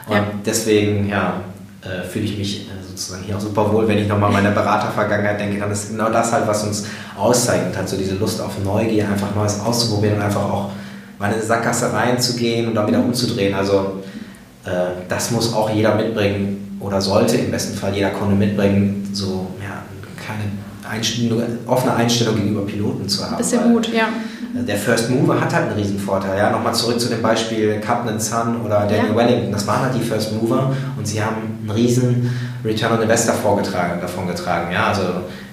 Und 0.07 0.15
ja. 0.15 0.23
deswegen, 0.43 1.07
ja, 1.07 1.41
äh, 1.81 2.03
fühle 2.07 2.25
ich 2.25 2.37
mich 2.37 2.61
äh, 2.61 2.83
sozusagen 2.87 3.23
hier 3.23 3.37
auch 3.37 3.39
super 3.39 3.71
wohl, 3.71 3.87
wenn 3.87 3.99
ich 3.99 4.07
nochmal 4.07 4.29
an 4.29 4.43
meine 4.43 4.51
Beratervergangenheit 4.51 5.39
denke, 5.39 5.59
dann 5.59 5.71
ist 5.71 5.89
genau 5.89 6.09
das 6.09 6.31
halt, 6.31 6.47
was 6.47 6.63
uns 6.63 6.85
auszeichnet 7.15 7.77
hat, 7.77 7.87
so 7.87 7.97
diese 7.97 8.15
Lust 8.15 8.41
auf 8.41 8.51
Neugier, 8.63 9.07
einfach 9.07 9.33
Neues 9.35 9.59
auszuprobieren 9.59 10.15
und 10.15 10.23
einfach 10.23 10.41
auch 10.41 10.71
mal 11.19 11.27
in 11.27 11.33
eine 11.35 11.43
Sackgasse 11.43 11.93
reinzugehen 11.93 12.67
und 12.67 12.73
dann 12.75 12.87
wieder 12.87 12.99
umzudrehen. 12.99 13.53
Also 13.53 14.03
äh, 14.65 15.03
das 15.07 15.29
muss 15.31 15.53
auch 15.53 15.69
jeder 15.69 15.93
mitbringen 15.95 16.77
oder 16.79 16.99
sollte 16.99 17.37
im 17.37 17.51
besten 17.51 17.77
Fall 17.77 17.93
jeder 17.93 18.09
Kunde 18.09 18.35
mitbringen, 18.35 19.07
so 19.13 19.47
ja, 19.61 19.83
keine 20.25 20.45
Einstellung, 20.91 21.43
offene 21.67 21.93
Einstellung 21.93 22.35
gegenüber 22.35 22.65
Piloten 22.65 23.07
zu 23.07 23.23
haben. 23.23 23.37
Bisschen 23.37 23.71
Mut, 23.71 23.87
ja. 23.93 24.07
Der 24.55 24.77
First 24.77 25.09
Mover 25.09 25.41
hat 25.41 25.51
halt 25.53 25.69
einen 25.69 25.79
Riesenvorteil. 25.79 26.37
Ja? 26.37 26.51
Nochmal 26.51 26.75
zurück 26.75 26.99
zu 26.99 27.09
dem 27.09 27.23
Beispiel 27.23 27.79
Captain 27.79 28.19
Sun 28.19 28.61
oder 28.63 28.81
Daniel 28.81 29.09
ja. 29.09 29.15
Wellington. 29.15 29.51
Das 29.51 29.65
waren 29.65 29.81
halt 29.81 29.95
die 29.95 30.01
First 30.01 30.31
Mover 30.31 30.71
und 30.95 31.07
sie 31.07 31.23
haben 31.23 31.57
einen 31.61 31.71
riesen 31.71 32.31
Return 32.63 32.93
on 32.93 33.01
Investor 33.01 33.33
vorgetragen, 33.33 33.99
davon 33.99 34.27
getragen. 34.27 34.71
Ja? 34.71 34.87
Also 34.87 35.01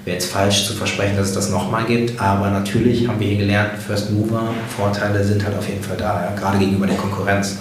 wäre 0.05 0.17
jetzt 0.17 0.31
falsch 0.31 0.67
zu 0.67 0.75
versprechen, 0.75 1.17
dass 1.17 1.29
es 1.29 1.35
das 1.35 1.49
nochmal 1.49 1.85
gibt, 1.85 2.21
aber 2.21 2.51
natürlich 2.51 3.09
haben 3.09 3.19
wir 3.19 3.29
hier 3.29 3.39
gelernt, 3.39 3.71
First 3.87 4.11
Mover 4.11 4.43
Vorteile 4.77 5.25
sind 5.25 5.45
halt 5.45 5.57
auf 5.57 5.67
jeden 5.67 5.83
Fall 5.83 5.97
da, 5.97 6.25
ja? 6.25 6.39
gerade 6.39 6.59
gegenüber 6.59 6.87
der 6.87 6.97
Konkurrenz. 6.97 7.57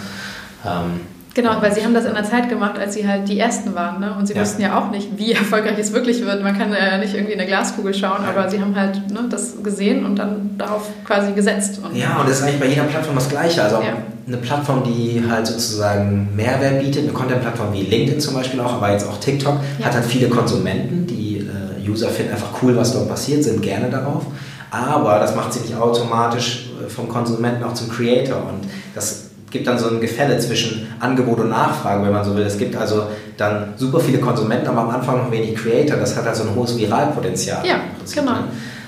Ähm, 0.65 1.01
Genau, 1.41 1.61
weil 1.61 1.73
sie 1.73 1.85
haben 1.85 1.93
das 1.93 2.03
in 2.03 2.11
einer 2.11 2.29
Zeit 2.29 2.49
gemacht, 2.49 2.77
als 2.77 2.95
sie 2.95 3.07
halt 3.07 3.29
die 3.29 3.39
Ersten 3.39 3.73
waren. 3.73 4.01
Ne? 4.01 4.13
Und 4.17 4.27
sie 4.27 4.33
ja. 4.33 4.41
wussten 4.41 4.61
ja 4.61 4.77
auch 4.77 4.91
nicht, 4.91 5.17
wie 5.17 5.31
erfolgreich 5.33 5.79
es 5.79 5.93
wirklich 5.93 6.25
wird. 6.25 6.43
Man 6.43 6.57
kann 6.57 6.73
ja 6.73 6.97
nicht 6.97 7.13
irgendwie 7.13 7.31
in 7.31 7.39
eine 7.39 7.47
Glaskugel 7.47 7.93
schauen, 7.93 8.23
ja. 8.23 8.29
aber 8.29 8.49
sie 8.49 8.59
haben 8.59 8.75
halt 8.75 9.09
ne, 9.09 9.21
das 9.29 9.63
gesehen 9.63 10.05
und 10.05 10.17
dann 10.17 10.57
darauf 10.57 10.89
quasi 11.05 11.31
gesetzt. 11.31 11.79
Und 11.81 11.95
ja, 11.95 12.19
und 12.19 12.27
das 12.27 12.39
ist 12.39 12.43
eigentlich 12.43 12.59
bei 12.59 12.67
jeder 12.67 12.83
Plattform 12.83 13.15
das 13.15 13.29
Gleiche. 13.29 13.63
Also 13.63 13.77
ja. 13.77 13.93
eine 14.27 14.37
Plattform, 14.37 14.83
die 14.83 15.23
halt 15.29 15.47
sozusagen 15.47 16.35
Mehrwert 16.35 16.81
bietet, 16.81 17.03
eine 17.03 17.13
Content-Plattform 17.13 17.71
wie 17.71 17.83
LinkedIn 17.83 18.19
zum 18.19 18.33
Beispiel 18.33 18.59
auch, 18.59 18.73
aber 18.73 18.91
jetzt 18.91 19.07
auch 19.07 19.17
TikTok, 19.19 19.59
hat 19.81 19.93
halt 19.93 20.05
viele 20.05 20.27
Konsumenten, 20.27 21.07
die 21.07 21.37
äh, 21.37 21.89
User 21.89 22.09
finden 22.09 22.33
einfach 22.33 22.49
cool, 22.61 22.75
was 22.75 22.91
dort 22.91 23.07
passiert, 23.07 23.45
sind 23.45 23.61
gerne 23.61 23.89
darauf. 23.89 24.25
Aber 24.71 25.19
das 25.19 25.35
macht 25.35 25.53
sie 25.53 25.61
nicht 25.61 25.75
automatisch 25.75 26.69
äh, 26.85 26.89
vom 26.89 27.07
Konsumenten 27.07 27.63
auch 27.63 27.73
zum 27.73 27.89
Creator. 27.89 28.37
Und 28.37 28.69
das 28.93 29.28
gibt 29.52 29.68
dann 29.68 29.78
so 29.78 29.89
ein 29.89 30.00
Gefälle 30.00 30.38
zwischen 30.39 30.88
Angebot 31.00 31.39
und 31.39 31.50
Nachfrage, 31.50 32.04
wenn 32.04 32.14
man 32.14 32.24
so 32.24 32.36
will. 32.36 32.43
Es 32.43 32.58
gibt 32.58 32.76
also 32.76 33.04
dann 33.38 33.74
super 33.78 34.00
viele 34.00 34.20
Konsumenten, 34.20 34.68
aber 34.68 34.82
am 34.82 34.89
Anfang 34.89 35.18
noch 35.18 35.32
wenig 35.32 35.56
Creator. 35.56 35.97
Das 35.97 36.16
hat 36.16 36.28
also 36.28 36.43
ein 36.43 36.56
hohes 36.56 36.78
Viralpotenzial. 36.78 37.66
Ja, 37.66 37.80
genau. 38.14 38.32
Ne? 38.32 38.43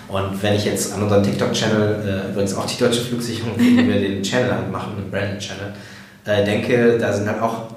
Und 0.07 0.43
wenn 0.43 0.55
ich 0.55 0.66
jetzt 0.66 0.93
an 0.93 1.03
unseren 1.03 1.24
TikTok-Channel, 1.24 2.26
äh, 2.28 2.32
übrigens 2.32 2.55
auch 2.55 2.66
die 2.66 2.78
Deutsche 2.78 3.01
Flugsicherung, 3.01 3.53
die 3.57 3.78
wir 3.78 3.99
den 3.99 4.22
Channel 4.22 4.53
halt 4.53 4.72
machen, 4.72 4.93
den 4.97 5.09
Branded-Channel, 5.09 5.74
äh, 6.26 6.43
denke, 6.43 6.97
da 6.99 7.14
sind 7.14 7.28
halt 7.28 7.41
auch 7.41 7.68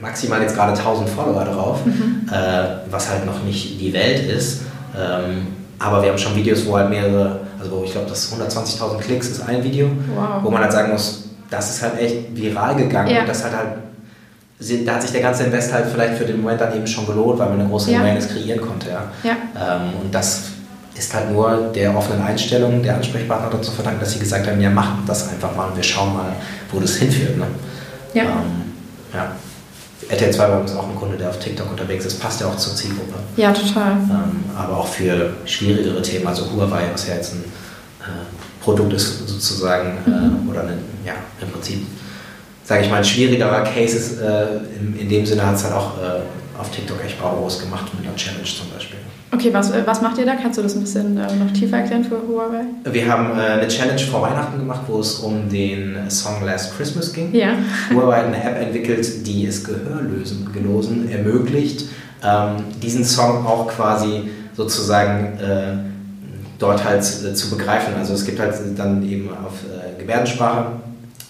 maximal 0.00 0.40
jetzt 0.40 0.54
gerade 0.54 0.72
1000 0.72 1.08
Follower 1.08 1.44
drauf, 1.44 1.84
mhm. 1.84 2.28
äh, 2.30 2.90
was 2.90 3.10
halt 3.10 3.26
noch 3.26 3.42
nicht 3.42 3.80
die 3.80 3.92
Welt 3.92 4.30
ist. 4.30 4.62
Ähm, 4.96 5.48
aber 5.78 6.02
wir 6.02 6.10
haben 6.10 6.18
schon 6.18 6.36
Videos, 6.36 6.64
wo 6.66 6.76
halt 6.76 6.88
mehrere, 6.88 7.40
also 7.60 7.82
ich 7.84 7.92
glaube, 7.92 8.08
das 8.08 8.32
120.000 8.32 8.98
Klicks 8.98 9.28
ist 9.28 9.48
ein 9.48 9.64
Video, 9.64 9.88
wow. 10.14 10.42
wo 10.42 10.50
man 10.50 10.62
halt 10.62 10.72
sagen 10.72 10.92
muss, 10.92 11.30
das 11.52 11.70
ist 11.70 11.82
halt 11.82 11.98
echt 11.98 12.34
viral 12.34 12.76
gegangen 12.76 13.10
ja. 13.10 13.20
und 13.20 13.28
das 13.28 13.44
hat 13.44 13.52
halt, 13.52 14.86
da 14.86 14.94
hat 14.94 15.02
sich 15.02 15.12
der 15.12 15.20
ganze 15.20 15.44
Invest 15.44 15.72
halt 15.72 15.86
vielleicht 15.92 16.14
für 16.14 16.24
den 16.24 16.40
Moment 16.40 16.60
dann 16.60 16.74
eben 16.74 16.86
schon 16.86 17.06
gelohnt, 17.06 17.38
weil 17.38 17.50
man 17.50 17.60
eine 17.60 17.68
große 17.68 17.92
ja. 17.92 18.00
Awareness 18.00 18.28
kreieren 18.28 18.60
konnte. 18.60 18.88
Ja. 18.90 19.02
ja. 19.22 19.36
Ähm, 19.76 20.00
und 20.02 20.14
das 20.14 20.44
ist 20.94 21.12
halt 21.14 21.30
nur 21.30 21.72
der 21.74 21.96
offenen 21.96 22.22
Einstellung 22.22 22.82
der 22.82 22.96
Ansprechpartner 22.96 23.50
dazu 23.50 23.70
verdanken, 23.72 24.00
dass 24.00 24.12
sie 24.12 24.18
gesagt 24.18 24.46
haben, 24.46 24.60
ja, 24.60 24.70
machen 24.70 25.02
das 25.06 25.28
einfach 25.28 25.54
mal 25.54 25.68
und 25.68 25.76
wir 25.76 25.82
schauen 25.82 26.14
mal, 26.14 26.32
wo 26.70 26.80
das 26.80 26.96
hinführt. 26.96 27.36
Ne? 27.36 27.46
Ja. 28.14 28.22
Ähm, 28.22 28.72
ja. 29.12 29.32
RTL 30.08 30.30
2 30.32 30.38
war 30.42 30.60
übrigens 30.60 30.76
auch 30.76 30.88
ein 30.88 30.96
Kunde, 30.96 31.16
der 31.16 31.30
auf 31.30 31.38
TikTok 31.38 31.70
unterwegs 31.70 32.04
ist, 32.04 32.20
passt 32.20 32.40
ja 32.40 32.46
auch 32.46 32.56
zur 32.56 32.74
Zielgruppe. 32.74 33.14
Ja, 33.36 33.52
total. 33.52 33.92
Ähm, 33.92 34.44
aber 34.56 34.78
auch 34.78 34.86
für 34.86 35.32
schwierigere 35.44 36.02
Themen, 36.02 36.26
also 36.26 36.50
Huawei, 36.50 36.82
was 36.92 37.06
ja 37.06 37.14
jetzt 37.14 37.34
ein 37.34 37.44
äh, 38.00 38.41
Produkt 38.62 38.92
ist 38.92 39.28
sozusagen, 39.28 39.98
äh, 40.06 40.50
oder 40.50 40.62
eine, 40.62 40.78
ja, 41.04 41.14
im 41.40 41.48
Prinzip, 41.50 41.84
sage 42.64 42.84
ich 42.84 42.90
mal, 42.90 42.98
ein 42.98 43.04
schwierigerer 43.04 43.64
Case 43.64 43.96
ist, 43.96 44.20
äh, 44.20 44.58
in, 44.80 44.98
in, 44.98 45.08
dem 45.08 45.26
Sinne 45.26 45.44
hat 45.44 45.56
es 45.56 45.64
halt 45.64 45.74
auch 45.74 45.98
äh, 45.98 46.60
auf 46.60 46.70
TikTok 46.70 47.04
echt 47.04 47.20
Brauhaus 47.20 47.60
gemacht 47.60 47.92
mit 47.98 48.06
einer 48.06 48.16
Challenge 48.16 48.44
zum 48.44 48.70
Beispiel. 48.72 48.98
Okay, 49.34 49.52
was, 49.52 49.72
äh, 49.72 49.82
was 49.84 50.00
macht 50.00 50.18
ihr 50.18 50.26
da? 50.26 50.36
Kannst 50.36 50.58
du 50.58 50.62
das 50.62 50.74
ein 50.76 50.80
bisschen 50.80 51.16
äh, 51.16 51.34
noch 51.36 51.52
tiefer 51.52 51.78
erklären 51.78 52.04
für 52.04 52.16
Huawei? 52.16 52.64
Wir 52.84 53.08
haben 53.08 53.36
äh, 53.36 53.42
eine 53.42 53.68
Challenge 53.68 53.98
vor 53.98 54.22
Weihnachten 54.22 54.58
gemacht, 54.58 54.82
wo 54.86 55.00
es 55.00 55.16
um 55.16 55.48
den 55.48 56.08
Song 56.08 56.44
Last 56.44 56.76
Christmas 56.76 57.12
ging. 57.12 57.34
Ja. 57.34 57.54
Huawei 57.92 58.18
hat 58.18 58.26
eine 58.26 58.44
App 58.44 58.60
entwickelt, 58.60 59.26
die 59.26 59.46
es 59.46 59.64
Gehörlosen 59.64 61.10
ermöglicht, 61.10 61.86
ähm, 62.22 62.64
diesen 62.80 63.04
Song 63.04 63.44
auch 63.44 63.66
quasi 63.68 64.30
sozusagen 64.54 65.38
dort 66.62 66.84
halt 66.84 67.02
äh, 67.02 67.34
zu 67.34 67.50
begreifen. 67.50 67.94
Also 67.98 68.14
es 68.14 68.24
gibt 68.24 68.38
halt 68.38 68.54
dann 68.76 69.02
eben 69.08 69.28
auf 69.30 69.52
äh, 69.64 69.98
Gebärdensprache 69.98 70.66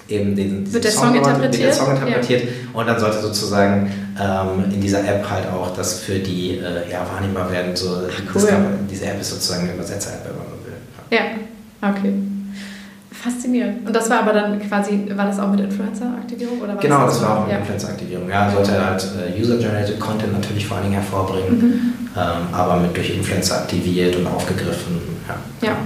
eben 0.09 0.37
den 0.37 0.73
wird 0.73 0.85
der 0.85 0.91
Song, 0.91 1.09
Song 1.09 1.17
interpretiert, 1.17 1.53
wird 1.53 1.63
der 1.65 1.73
Song 1.73 1.91
interpretiert 1.91 2.43
ja. 2.43 2.49
und 2.73 2.87
dann 2.87 2.99
sollte 2.99 3.21
sozusagen 3.21 3.91
ähm, 4.21 4.65
in 4.73 4.81
dieser 4.81 5.01
App 5.01 5.29
halt 5.29 5.47
auch 5.49 5.75
das 5.75 6.01
für 6.01 6.19
die 6.19 6.59
äh, 6.59 6.91
ja, 6.91 7.07
wahrnehmbar 7.13 7.51
werden. 7.51 7.75
So, 7.75 8.03
Ach, 8.09 8.35
cool. 8.35 8.47
kann, 8.47 8.67
diese 8.91 9.07
App 9.07 9.21
ist 9.21 9.31
sozusagen 9.31 9.63
eine 9.65 9.75
Übersetzer-App, 9.75 10.25
wenn 10.25 10.37
man 10.37 10.47
will. 10.65 10.73
Ja, 11.11 11.91
okay. 11.91 12.13
Faszinierend. 13.11 13.87
Und 13.87 13.95
das 13.95 14.11
war 14.11 14.21
aber 14.21 14.33
dann 14.33 14.61
quasi, 14.69 15.05
war 15.15 15.27
das 15.27 15.39
auch 15.39 15.49
mit 15.49 15.61
Influencer-Aktivierung? 15.61 16.59
genau, 16.81 17.05
das, 17.07 17.21
das 17.21 17.23
war 17.23 17.39
auch 17.39 17.43
mit 17.45 17.53
ja. 17.53 17.59
Influencer-Aktivierung. 17.59 18.29
Ja, 18.29 18.51
sollte 18.51 18.85
halt 18.85 19.07
äh, 19.17 19.41
User-Generated 19.41 20.01
Content 20.01 20.33
natürlich 20.33 20.67
vor 20.67 20.79
allen 20.79 20.87
Dingen 20.87 21.01
hervorbringen, 21.01 21.61
mhm. 21.61 21.93
ähm, 22.17 22.53
aber 22.53 22.77
mit 22.77 22.97
durch 22.97 23.15
Influencer 23.15 23.59
aktiviert 23.59 24.17
und 24.17 24.27
aufgegriffen. 24.27 25.12
Ja. 25.29 25.69
ja. 25.69 25.77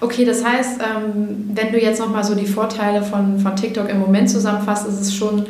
Okay, 0.00 0.24
das 0.24 0.44
heißt, 0.44 0.80
ähm, 0.80 1.50
wenn 1.54 1.72
du 1.72 1.80
jetzt 1.80 2.00
nochmal 2.00 2.24
so 2.24 2.34
die 2.34 2.46
Vorteile 2.46 3.02
von, 3.02 3.38
von 3.38 3.54
TikTok 3.54 3.88
im 3.90 3.98
Moment 3.98 4.30
zusammenfasst, 4.30 4.88
ist 4.88 4.98
es 4.98 5.14
schon, 5.14 5.44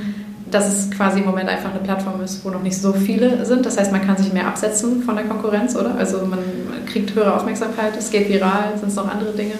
dass 0.50 0.66
es 0.66 0.90
quasi 0.90 1.20
im 1.20 1.26
Moment 1.26 1.48
einfach 1.48 1.70
eine 1.70 1.78
Plattform 1.78 2.20
ist, 2.20 2.44
wo 2.44 2.50
noch 2.50 2.62
nicht 2.62 2.76
so 2.76 2.92
viele 2.92 3.44
sind. 3.46 3.64
Das 3.64 3.78
heißt, 3.78 3.92
man 3.92 4.04
kann 4.04 4.16
sich 4.16 4.32
mehr 4.32 4.48
absetzen 4.48 5.02
von 5.04 5.14
der 5.14 5.24
Konkurrenz, 5.26 5.76
oder? 5.76 5.94
Also 5.96 6.26
man 6.26 6.40
kriegt 6.86 7.14
höhere 7.14 7.34
Aufmerksamkeit, 7.34 7.96
es 7.96 8.10
geht 8.10 8.28
viral, 8.28 8.72
sind 8.78 8.88
es 8.88 8.96
noch 8.96 9.08
andere 9.08 9.32
Dinge? 9.32 9.54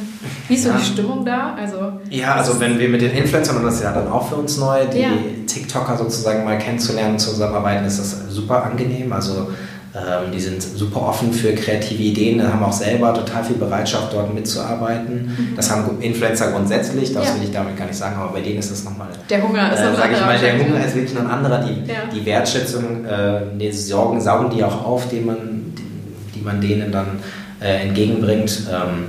Wie 0.48 0.54
ist 0.54 0.64
so 0.64 0.72
die 0.72 0.84
Stimmung 0.84 1.24
da? 1.24 1.54
Also, 1.54 1.92
ja, 2.10 2.34
also 2.34 2.58
wenn 2.58 2.78
wir 2.78 2.88
mit 2.88 3.02
den 3.02 3.12
Influencern, 3.12 3.58
und 3.58 3.64
das 3.64 3.76
ist 3.76 3.84
ja 3.84 3.92
dann 3.92 4.08
auch 4.08 4.28
für 4.28 4.36
uns 4.36 4.56
neu, 4.56 4.86
die 4.92 4.98
ja. 4.98 5.10
TikToker 5.46 5.96
sozusagen 5.96 6.44
mal 6.44 6.58
kennenzulernen, 6.58 7.18
zusammenarbeiten, 7.18 7.86
ist 7.86 8.00
das 8.00 8.28
super 8.28 8.64
angenehm. 8.64 9.12
Also 9.12 9.48
ähm, 9.92 10.30
die 10.32 10.38
sind 10.38 10.62
super 10.62 11.02
offen 11.02 11.32
für 11.32 11.52
kreative 11.52 12.00
Ideen, 12.00 12.40
haben 12.40 12.62
auch 12.62 12.72
selber 12.72 13.12
total 13.12 13.42
viel 13.42 13.56
Bereitschaft, 13.56 14.12
dort 14.12 14.32
mitzuarbeiten. 14.32 15.26
Mhm. 15.26 15.56
Das 15.56 15.68
haben 15.68 16.00
Influencer 16.00 16.52
grundsätzlich, 16.52 17.12
das 17.12 17.26
ja. 17.26 17.34
will 17.34 17.42
ich 17.42 17.50
damit 17.50 17.76
gar 17.76 17.86
nicht 17.86 17.96
sagen, 17.96 18.16
aber 18.16 18.32
bei 18.32 18.40
denen 18.40 18.58
ist 18.58 18.70
es 18.70 18.84
nochmal. 18.84 19.08
Der 19.28 19.42
Hunger 19.42 19.72
ist 19.72 19.80
äh, 19.80 19.96
sag 19.96 20.12
ich 20.12 20.20
mal, 20.20 20.38
Der 20.38 20.58
Hunger 20.58 20.84
ist 20.84 20.94
wirklich 20.94 21.14
noch 21.14 21.22
ein 21.22 21.30
anderer. 21.30 21.58
Die, 21.58 21.90
ja. 21.90 22.02
die 22.14 22.24
Wertschätzung, 22.24 23.04
äh, 23.04 23.40
die 23.58 23.72
Sorgen 23.72 24.20
saugen 24.20 24.50
die 24.50 24.62
auch 24.62 24.84
auf, 24.84 25.08
die 25.08 25.20
man, 25.20 25.74
die, 25.76 26.38
die 26.38 26.44
man 26.44 26.60
denen 26.60 26.92
dann 26.92 27.18
äh, 27.60 27.88
entgegenbringt. 27.88 28.60
Ähm, 28.70 29.06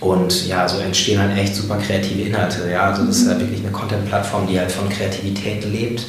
und 0.00 0.46
ja, 0.46 0.68
so 0.68 0.78
entstehen 0.78 1.18
halt 1.18 1.38
echt 1.38 1.54
super 1.54 1.78
kreative 1.78 2.28
Inhalte. 2.28 2.70
Ja? 2.70 2.90
Also 2.90 3.06
das 3.06 3.16
ist 3.16 3.28
halt 3.28 3.40
wirklich 3.40 3.60
eine 3.60 3.70
Content-Plattform, 3.70 4.46
die 4.46 4.58
halt 4.58 4.70
von 4.70 4.90
Kreativität 4.90 5.64
lebt. 5.64 6.02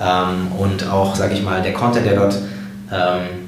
Ähm, 0.00 0.52
und 0.56 0.88
auch, 0.88 1.16
sag 1.16 1.32
ich 1.32 1.42
mal, 1.42 1.60
der 1.62 1.72
Content, 1.72 2.06
der 2.06 2.14
dort 2.14 2.38
ähm, 2.92 3.44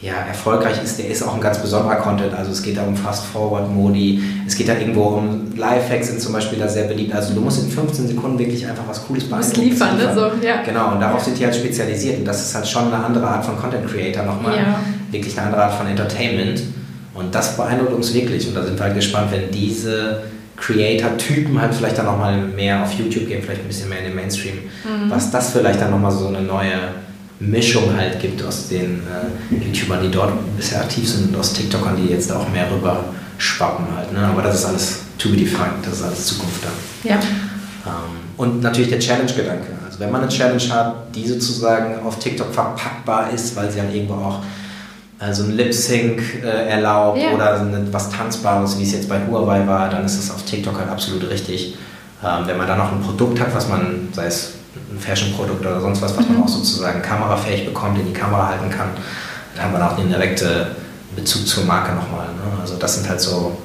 ja, 0.00 0.14
erfolgreich 0.14 0.82
ist, 0.82 0.98
der 0.98 1.08
ist 1.08 1.22
auch 1.22 1.34
ein 1.34 1.40
ganz 1.42 1.58
besonderer 1.58 1.96
Content. 1.96 2.32
Also 2.34 2.52
es 2.52 2.62
geht 2.62 2.78
da 2.78 2.84
um 2.84 2.96
Fast-Forward-Modi, 2.96 4.22
es 4.46 4.56
geht 4.56 4.68
da 4.68 4.74
irgendwo 4.74 5.02
um 5.02 5.54
Lifehacks 5.54 6.08
sind 6.08 6.20
zum 6.20 6.32
Beispiel 6.32 6.58
da 6.58 6.66
sehr 6.68 6.84
beliebt. 6.84 7.14
Also 7.14 7.34
du 7.34 7.40
musst 7.40 7.62
in 7.62 7.70
15 7.70 8.08
Sekunden 8.08 8.38
wirklich 8.38 8.66
einfach 8.66 8.84
was 8.88 9.06
Cooles 9.06 9.24
beantworten. 9.24 9.60
liefern, 9.60 9.98
liefern. 9.98 10.14
Ne? 10.14 10.30
So, 10.40 10.46
ja. 10.46 10.62
Genau, 10.62 10.92
und 10.92 11.00
darauf 11.00 11.22
sind 11.22 11.38
die 11.38 11.44
halt 11.44 11.54
spezialisiert. 11.54 12.18
Und 12.18 12.24
das 12.24 12.40
ist 12.40 12.54
halt 12.54 12.66
schon 12.66 12.92
eine 12.92 13.04
andere 13.04 13.26
Art 13.26 13.44
von 13.44 13.58
Content 13.58 13.86
Creator 13.86 14.24
nochmal. 14.24 14.56
Ja. 14.56 14.80
Wirklich 15.10 15.36
eine 15.36 15.48
andere 15.48 15.64
Art 15.64 15.74
von 15.74 15.86
Entertainment. 15.86 16.62
Und 17.12 17.34
das 17.34 17.56
beeindruckt 17.56 17.92
uns 17.92 18.14
wirklich. 18.14 18.48
Und 18.48 18.54
da 18.54 18.62
sind 18.62 18.78
wir 18.78 18.84
halt 18.84 18.94
gespannt, 18.94 19.30
wenn 19.32 19.50
diese 19.50 20.22
Creator-Typen 20.56 21.60
halt 21.60 21.74
vielleicht 21.74 21.98
dann 21.98 22.06
nochmal 22.06 22.38
mehr 22.40 22.82
auf 22.82 22.92
YouTube 22.94 23.28
gehen, 23.28 23.42
vielleicht 23.42 23.62
ein 23.62 23.66
bisschen 23.66 23.90
mehr 23.90 23.98
in 23.98 24.04
den 24.06 24.14
Mainstream, 24.14 24.54
mhm. 24.84 25.10
was 25.10 25.30
das 25.30 25.50
vielleicht 25.50 25.80
dann 25.80 25.90
nochmal 25.90 26.10
so 26.10 26.28
eine 26.28 26.40
neue 26.40 26.72
Mischung 27.40 27.96
halt 27.96 28.20
gibt 28.20 28.42
aus 28.44 28.68
den 28.68 29.02
äh, 29.06 29.54
YouTubern, 29.54 30.02
die 30.02 30.10
dort 30.10 30.32
bisher 30.56 30.82
aktiv 30.82 31.08
sind 31.08 31.30
und 31.30 31.40
aus 31.40 31.54
TikTokern, 31.54 31.96
die 31.96 32.12
jetzt 32.12 32.30
auch 32.30 32.48
mehr 32.50 32.70
rüber 32.70 33.04
schwappen 33.38 33.86
halt. 33.96 34.12
Ne? 34.12 34.20
Aber 34.20 34.42
das 34.42 34.56
ist 34.56 34.64
alles 34.66 34.98
to 35.18 35.30
be 35.30 35.36
defined, 35.36 35.84
das 35.84 35.94
ist 35.94 36.02
alles 36.02 36.26
Zukunft 36.26 36.62
dann. 36.62 37.10
Ja. 37.10 37.16
Ähm, 37.86 38.20
und 38.36 38.62
natürlich 38.62 38.90
der 38.90 39.00
Challenge-Gedanke. 39.00 39.68
Also 39.86 40.00
wenn 40.00 40.10
man 40.10 40.20
eine 40.20 40.30
Challenge 40.30 40.62
hat, 40.70 41.14
die 41.14 41.26
sozusagen 41.26 42.02
auf 42.04 42.18
TikTok 42.18 42.52
verpackbar 42.52 43.30
ist, 43.30 43.56
weil 43.56 43.70
sie 43.70 43.78
dann 43.78 43.92
irgendwo 43.92 44.14
auch 44.14 44.42
äh, 45.18 45.32
so 45.32 45.44
ein 45.44 45.52
Lip-Sync 45.52 46.42
äh, 46.42 46.68
erlaubt 46.68 47.22
ja. 47.22 47.30
oder 47.32 47.66
was 47.90 48.10
Tanzbares, 48.10 48.78
wie 48.78 48.82
es 48.82 48.92
jetzt 48.92 49.08
bei 49.08 49.18
Huawei 49.26 49.66
war, 49.66 49.88
dann 49.88 50.04
ist 50.04 50.18
das 50.18 50.34
auf 50.34 50.42
TikTok 50.44 50.78
halt 50.78 50.90
absolut 50.90 51.28
richtig. 51.30 51.78
Ähm, 52.22 52.46
wenn 52.46 52.58
man 52.58 52.66
dann 52.66 52.76
noch 52.76 52.92
ein 52.92 53.00
Produkt 53.00 53.40
hat, 53.40 53.54
was 53.54 53.66
man, 53.66 54.08
sei 54.12 54.26
es 54.26 54.52
ein 54.90 54.98
Fashion-Produkt 54.98 55.60
oder 55.60 55.80
sonst 55.80 56.02
was, 56.02 56.16
was 56.16 56.26
man 56.28 56.38
mhm. 56.38 56.42
auch 56.44 56.48
sozusagen 56.48 57.02
kamerafähig 57.02 57.64
bekommt, 57.64 57.98
in 57.98 58.06
die 58.06 58.12
Kamera 58.12 58.48
halten 58.48 58.70
kann. 58.70 58.88
Da 59.54 59.62
haben 59.62 59.72
wir 59.72 59.86
auch 59.86 59.96
den 59.96 60.08
direkten 60.08 60.66
Bezug 61.16 61.46
zur 61.46 61.64
Marke 61.64 61.94
nochmal. 61.94 62.26
Ne? 62.26 62.60
Also 62.60 62.76
das 62.76 62.94
sind 62.94 63.08
halt 63.08 63.20
so 63.20 63.56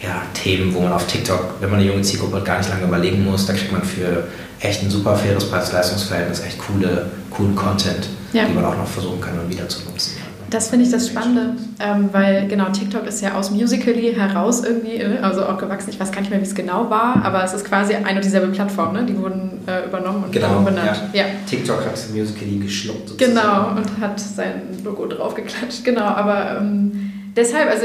ja, 0.00 0.22
Themen, 0.34 0.74
wo 0.74 0.80
man 0.80 0.92
auf 0.92 1.06
TikTok, 1.06 1.54
wenn 1.60 1.70
man 1.70 1.80
eine 1.80 1.88
junge 1.88 2.02
Zielgruppe 2.02 2.36
hat, 2.36 2.44
gar 2.44 2.58
nicht 2.58 2.68
lange 2.70 2.84
überlegen 2.84 3.24
muss. 3.24 3.46
Da 3.46 3.54
kriegt 3.54 3.72
man 3.72 3.82
für 3.82 4.24
echt 4.60 4.82
ein 4.82 4.90
super 4.90 5.16
faires 5.16 5.48
Preis-Leistungsverhältnis 5.50 6.40
echt 6.40 6.58
coole, 6.58 7.10
coolen 7.30 7.56
Content, 7.56 8.08
ja. 8.32 8.44
die 8.44 8.52
man 8.52 8.64
auch 8.64 8.76
noch 8.76 8.86
versuchen 8.86 9.20
kann, 9.20 9.34
wieder 9.48 9.68
zu 9.68 9.80
nutzen. 9.84 10.12
Das 10.50 10.68
finde 10.68 10.84
ich 10.84 10.92
das 10.92 11.08
Spannende, 11.08 11.56
ähm, 11.80 12.10
weil 12.12 12.46
genau 12.46 12.66
TikTok 12.70 13.06
ist 13.06 13.20
ja 13.20 13.34
aus 13.34 13.50
Musically 13.50 14.14
heraus 14.14 14.62
irgendwie, 14.64 14.96
äh, 14.96 15.18
also 15.18 15.44
auch 15.44 15.58
gewachsen. 15.58 15.90
Ich 15.90 15.98
weiß 15.98 16.12
gar 16.12 16.20
nicht 16.20 16.30
mehr, 16.30 16.40
wie 16.40 16.44
es 16.44 16.54
genau 16.54 16.88
war, 16.88 17.24
aber 17.24 17.42
es 17.42 17.52
ist 17.52 17.64
quasi 17.64 17.94
eine 17.94 18.16
und 18.16 18.24
dieselbe 18.24 18.48
Plattform, 18.48 18.92
ne? 18.92 19.04
Die 19.04 19.18
wurden 19.18 19.60
äh, 19.66 19.86
übernommen 19.86 20.24
und 20.24 20.32
genau, 20.32 20.60
benannt. 20.60 21.02
Ja. 21.12 21.22
ja. 21.22 21.26
TikTok 21.48 21.84
hat 21.84 21.98
Musically 22.14 22.58
geschluckt. 22.58 23.08
Sozusagen. 23.08 23.34
Genau 23.34 23.70
und 23.76 24.00
hat 24.00 24.20
sein 24.20 24.62
Logo 24.84 25.06
draufgeklatscht. 25.06 25.84
Genau, 25.84 26.04
aber 26.04 26.58
ähm, 26.60 27.10
deshalb, 27.34 27.68
also 27.68 27.84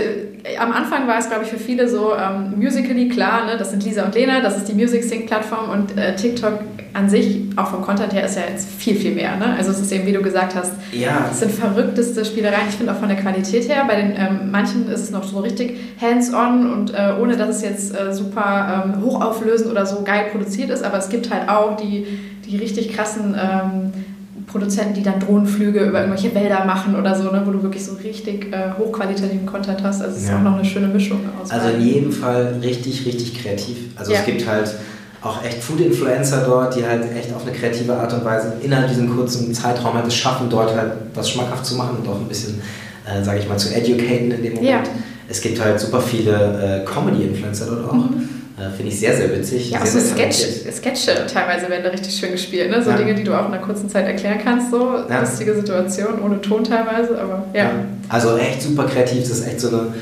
am 0.60 0.72
Anfang 0.72 1.08
war 1.08 1.20
es, 1.20 1.28
glaube 1.28 1.44
ich, 1.44 1.50
für 1.50 1.58
viele 1.58 1.88
so 1.88 2.14
ähm, 2.16 2.54
Musically 2.58 3.10
klar, 3.10 3.46
ne? 3.46 3.58
das 3.58 3.72
sind 3.72 3.84
Lisa 3.84 4.06
und 4.06 4.16
Lena, 4.16 4.42
das 4.42 4.58
ist 4.58 4.68
die 4.68 4.74
Music 4.74 5.04
Sync 5.04 5.28
Plattform 5.28 5.70
und 5.70 5.98
äh, 5.98 6.16
TikTok 6.16 6.60
an 6.94 7.10
sich, 7.10 7.42
auch 7.56 7.68
vom 7.68 7.82
Content 7.84 8.14
her, 8.14 8.26
ist 8.26 8.36
ja 8.36 8.44
jetzt 8.50 8.70
viel, 8.70 8.96
viel 8.96 9.16
mehr. 9.16 9.38
Ne? 9.38 9.56
Also 9.58 9.72
es 9.72 9.80
ist 9.80 9.92
eben, 9.92 10.06
wie 10.06 10.12
du 10.12 10.22
gesagt 10.22 10.56
hast, 10.56 10.74
ja. 10.92 11.30
es 11.32 11.39
sind 11.39 11.52
verrückteste 11.52 12.26
Spielereien. 12.26 12.68
Ich 12.70 12.76
finde 12.76 12.92
auch 12.92 12.98
von 12.98 13.08
der 13.08 13.18
Qualität 13.18 13.70
her, 13.70 13.86
bei 13.88 13.96
den 13.96 14.12
ähm, 14.12 14.52
manchen 14.52 14.89
ist 14.89 15.02
es 15.02 15.12
noch 15.12 15.24
so 15.24 15.39
richtig 15.39 15.80
hands-on 16.02 16.72
und 16.72 16.94
äh, 16.94 17.14
ohne, 17.22 17.38
dass 17.38 17.58
es 17.58 17.62
jetzt 17.62 17.98
äh, 17.98 18.14
super 18.14 18.86
ähm, 18.86 19.04
hochauflösend 19.04 19.72
oder 19.72 19.86
so 19.86 20.04
geil 20.04 20.26
produziert 20.32 20.70
ist, 20.70 20.84
aber 20.84 20.98
es 20.98 21.10
gibt 21.10 21.32
halt 21.32 21.48
auch 21.48 21.78
die, 21.78 22.06
die 22.46 22.58
richtig 22.58 22.94
krassen 22.94 23.36
ähm, 23.39 23.91
Produzenten, 24.52 24.93
die 24.93 25.04
dann 25.04 25.20
Drohnenflüge 25.20 25.80
über 25.86 26.02
irgendwelche 26.02 26.34
Wälder 26.36 26.66
machen 26.66 26.95
oder 26.95 27.16
so, 27.16 27.32
ne, 27.32 27.41
wo 27.45 27.52
du 27.52 27.64
wirklich 27.64 27.86
so 27.86 27.93
richtig 27.93 28.52
äh, 28.52 28.72
hochqualitativen 28.78 29.45
Content 29.45 29.82
hast. 29.84 30.02
Also 30.02 30.16
es 30.16 30.24
ist 30.24 30.30
ja. 30.30 30.38
auch 30.38 30.41
noch 30.41 30.56
eine 30.56 30.66
schöne 30.66 30.88
Mischung 30.88 31.20
aus. 31.41 31.49
Also 31.49 31.70
in 31.70 31.82
jedem 31.82 32.12
Fall 32.12 32.56
richtig, 32.62 33.06
richtig 33.06 33.41
kreativ. 33.41 33.78
Also 33.95 34.12
ja. 34.12 34.20
es 34.20 34.26
gibt 34.26 34.47
halt 34.47 34.76
auch 35.22 35.43
echt 35.43 35.64
Food-Influencer 35.64 36.43
dort, 36.45 36.76
die 36.76 36.86
halt 36.86 37.04
echt 37.16 37.34
auf 37.34 37.45
eine 37.45 37.56
kreative 37.56 37.95
Art 37.95 38.12
und 38.14 38.26
Weise 38.26 38.54
innerhalb 38.62 38.89
diesem 38.89 39.16
kurzen 39.16 39.54
Zeitraum 39.54 39.93
halt 39.93 40.08
es 40.08 40.16
schaffen, 40.16 40.49
dort 40.49 40.76
halt 40.76 40.93
was 41.14 41.30
schmackhaft 41.30 41.66
zu 41.66 41.76
machen 41.76 41.97
und 42.02 42.08
auch 42.08 42.20
ein 42.20 42.28
bisschen, 42.28 42.62
äh, 43.06 43.24
sage 43.24 43.39
ich 43.39 43.47
mal, 43.47 43.58
zu 43.58 43.74
educaten 43.74 44.32
in 44.32 44.43
dem 44.43 44.54
Moment. 44.56 44.64
Ja. 44.64 44.84
Es 45.30 45.39
gibt 45.39 45.64
halt 45.64 45.80
super 45.80 46.02
viele 46.02 46.82
äh, 46.82 46.86
Comedy-Influencer 46.86 47.68
dort 47.68 47.89
auch. 47.89 47.93
Mhm 47.93 48.41
Finde 48.70 48.91
ich 48.91 48.99
sehr, 48.99 49.16
sehr 49.16 49.32
witzig. 49.36 49.72
Ja, 49.72 49.82
auch 49.82 49.86
so 49.86 49.99
Sketch, 49.99 50.38
Sketche 50.72 51.26
teilweise 51.32 51.70
werden 51.70 51.84
da 51.84 51.89
richtig 51.89 52.14
schön 52.14 52.32
gespielt. 52.32 52.70
Ne? 52.70 52.84
So 52.84 52.91
ja. 52.91 52.97
Dinge, 52.97 53.16
die 53.16 53.24
du 53.24 53.34
auch 53.34 53.47
in 53.47 53.53
einer 53.53 53.64
kurzen 53.64 53.89
Zeit 53.89 54.05
erklären 54.05 54.39
kannst. 54.43 54.72
So 54.72 54.95
ja. 55.09 55.20
lustige 55.22 55.55
Situationen, 55.55 56.22
ohne 56.22 56.41
Ton 56.41 56.64
teilweise. 56.64 57.20
Aber 57.20 57.45
ja. 57.53 57.64
ja. 57.64 57.72
Also 58.09 58.38
echt 58.38 58.62
super 58.62 58.86
kreativ. 58.86 59.22
Das 59.22 59.39
ist 59.39 59.47
echt 59.47 59.59
so 59.59 59.70
eine 59.70 59.93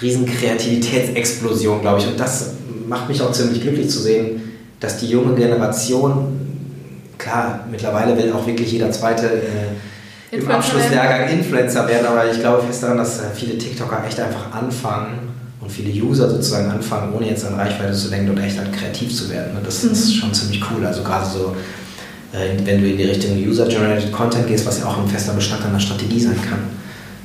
riesen 0.00 0.26
Kreativitätsexplosion, 0.26 1.80
glaube 1.80 2.00
ich. 2.00 2.06
Und 2.06 2.18
das 2.18 2.54
macht 2.88 3.08
mich 3.08 3.20
auch 3.22 3.32
ziemlich 3.32 3.60
glücklich 3.60 3.88
zu 3.88 4.00
sehen, 4.00 4.40
dass 4.80 4.98
die 4.98 5.06
junge 5.06 5.34
Generation, 5.34 6.40
klar, 7.18 7.66
mittlerweile 7.70 8.16
will 8.16 8.32
auch 8.32 8.46
wirklich 8.46 8.72
jeder 8.72 8.90
zweite 8.90 9.26
äh, 9.26 10.36
im 10.36 10.50
Abschlusslehrgang 10.50 11.28
Influencer 11.28 11.86
werden, 11.88 12.06
aber 12.06 12.30
ich 12.30 12.40
glaube 12.40 12.62
fest 12.62 12.82
daran, 12.82 12.96
dass 12.96 13.20
äh, 13.20 13.24
viele 13.34 13.58
TikToker 13.58 14.02
echt 14.06 14.18
einfach 14.18 14.52
anfangen 14.52 15.31
und 15.62 15.70
viele 15.70 15.90
User 16.04 16.28
sozusagen 16.28 16.70
anfangen, 16.70 17.14
ohne 17.14 17.28
jetzt 17.28 17.44
an 17.46 17.54
Reichweite 17.54 17.94
zu 17.94 18.08
denken 18.08 18.30
und 18.30 18.38
echt 18.38 18.58
halt 18.58 18.72
kreativ 18.72 19.14
zu 19.14 19.30
werden. 19.30 19.56
Das 19.64 19.82
mhm. 19.82 19.92
ist 19.92 20.14
schon 20.14 20.34
ziemlich 20.34 20.62
cool. 20.70 20.84
Also 20.84 21.02
gerade 21.02 21.26
so 21.26 21.54
äh, 22.32 22.56
wenn 22.64 22.80
du 22.80 22.88
in 22.88 22.96
die 22.96 23.04
Richtung 23.04 23.36
User-Generated 23.36 24.10
Content 24.10 24.46
gehst, 24.46 24.66
was 24.66 24.80
ja 24.80 24.86
auch 24.86 24.98
ein 24.98 25.08
fester 25.08 25.34
Bestandteil 25.34 25.70
einer 25.70 25.80
Strategie 25.80 26.20
sein 26.20 26.38
kann, 26.48 26.60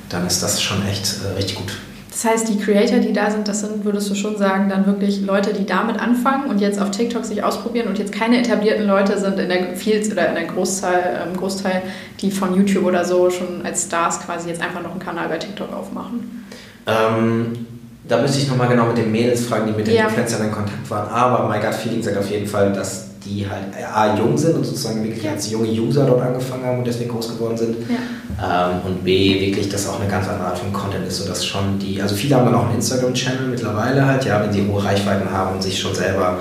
dann 0.09 0.27
ist 0.27 0.43
das 0.43 0.61
schon 0.61 0.85
echt 0.88 1.21
äh, 1.23 1.35
richtig 1.35 1.55
gut. 1.55 1.77
Das 2.11 2.25
heißt, 2.25 2.49
die 2.49 2.57
Creator, 2.57 2.97
die 2.97 3.13
da 3.13 3.29
sind, 3.29 3.47
das 3.47 3.61
sind, 3.61 3.85
würdest 3.85 4.09
du 4.09 4.15
schon 4.15 4.38
sagen, 4.38 4.69
dann 4.69 4.88
wirklich 4.88 5.21
Leute, 5.21 5.53
die 5.53 5.67
damit 5.67 5.99
anfangen 5.99 6.49
und 6.49 6.59
jetzt 6.59 6.81
auf 6.81 6.89
TikTok 6.89 7.23
sich 7.23 7.43
ausprobieren 7.43 7.88
und 7.88 7.99
jetzt 7.99 8.11
keine 8.11 8.39
etablierten 8.39 8.88
Leute 8.88 9.19
sind 9.19 9.38
in 9.38 9.49
der 9.49 9.75
Fields 9.75 10.11
oder 10.11 10.27
in 10.29 10.35
der 10.35 10.45
Großteil, 10.45 11.27
ähm, 11.27 11.38
Großteil, 11.38 11.83
die 12.19 12.31
von 12.31 12.55
YouTube 12.55 12.85
oder 12.85 13.05
so 13.05 13.29
schon 13.29 13.63
als 13.63 13.83
Stars 13.83 14.19
quasi 14.21 14.49
jetzt 14.49 14.61
einfach 14.61 14.81
noch 14.81 14.91
einen 14.91 14.99
Kanal 14.99 15.29
bei 15.29 15.38
TikTok 15.38 15.71
aufmachen. 15.71 16.45
Ähm, 16.88 17.67
da 18.08 18.22
müsste 18.22 18.39
ich 18.39 18.47
nochmal 18.47 18.68
genau 18.68 18.86
mit 18.88 18.97
den 18.97 19.12
Mädels 19.12 19.45
fragen, 19.45 19.68
die 19.68 19.74
mit 19.74 19.88
den 19.88 19.95
ja. 19.95 20.08
Influencern 20.08 20.45
in 20.45 20.51
Kontakt 20.51 20.89
waren. 20.89 21.10
Aber 21.10 21.47
mein 21.47 21.62
Gut 21.62 21.76
Feeling 21.76 22.01
sagt 22.01 22.18
auf 22.18 22.30
jeden 22.30 22.47
Fall, 22.47 22.72
dass 22.72 23.08
die 23.26 23.45
halt 23.47 23.66
A, 23.93 24.18
jung 24.18 24.38
sind 24.38 24.55
und 24.55 24.66
sozusagen 24.66 25.03
wirklich 25.03 25.24
ja. 25.24 25.32
als 25.32 25.51
junge 25.51 25.68
User 25.68 26.05
dort 26.05 26.22
angefangen 26.22 26.66
haben 26.66 26.80
und 26.80 26.88
deswegen 26.88 27.10
groß 27.10 27.30
geworden 27.30 27.58
sind. 27.58 27.76
Ja. 27.89 28.72
Ähm, 28.72 28.82
und 28.86 29.03
B, 29.03 29.39
wirklich, 29.41 29.68
dass 29.70 29.88
auch 29.89 29.99
eine 29.99 30.10
ganz 30.10 30.28
andere 30.28 30.47
Art 30.47 30.60
von 30.60 30.72
Content 30.72 31.05
ist, 31.08 31.18
sodass 31.18 31.45
schon 31.45 31.80
die, 31.80 32.01
also 32.01 32.16
viele 32.16 32.36
haben 32.36 32.45
dann 32.45 32.55
auch 32.55 32.66
einen 32.66 32.76
Instagram-Channel 32.76 33.47
mittlerweile 33.47 34.05
halt, 34.05 34.24
ja, 34.26 34.41
wenn 34.41 34.53
sie 34.53 34.66
hohe 34.68 34.84
Reichweiten 34.84 35.30
haben 35.30 35.55
und 35.55 35.64
sich 35.64 35.78
schon 35.80 35.93
selber 35.93 36.38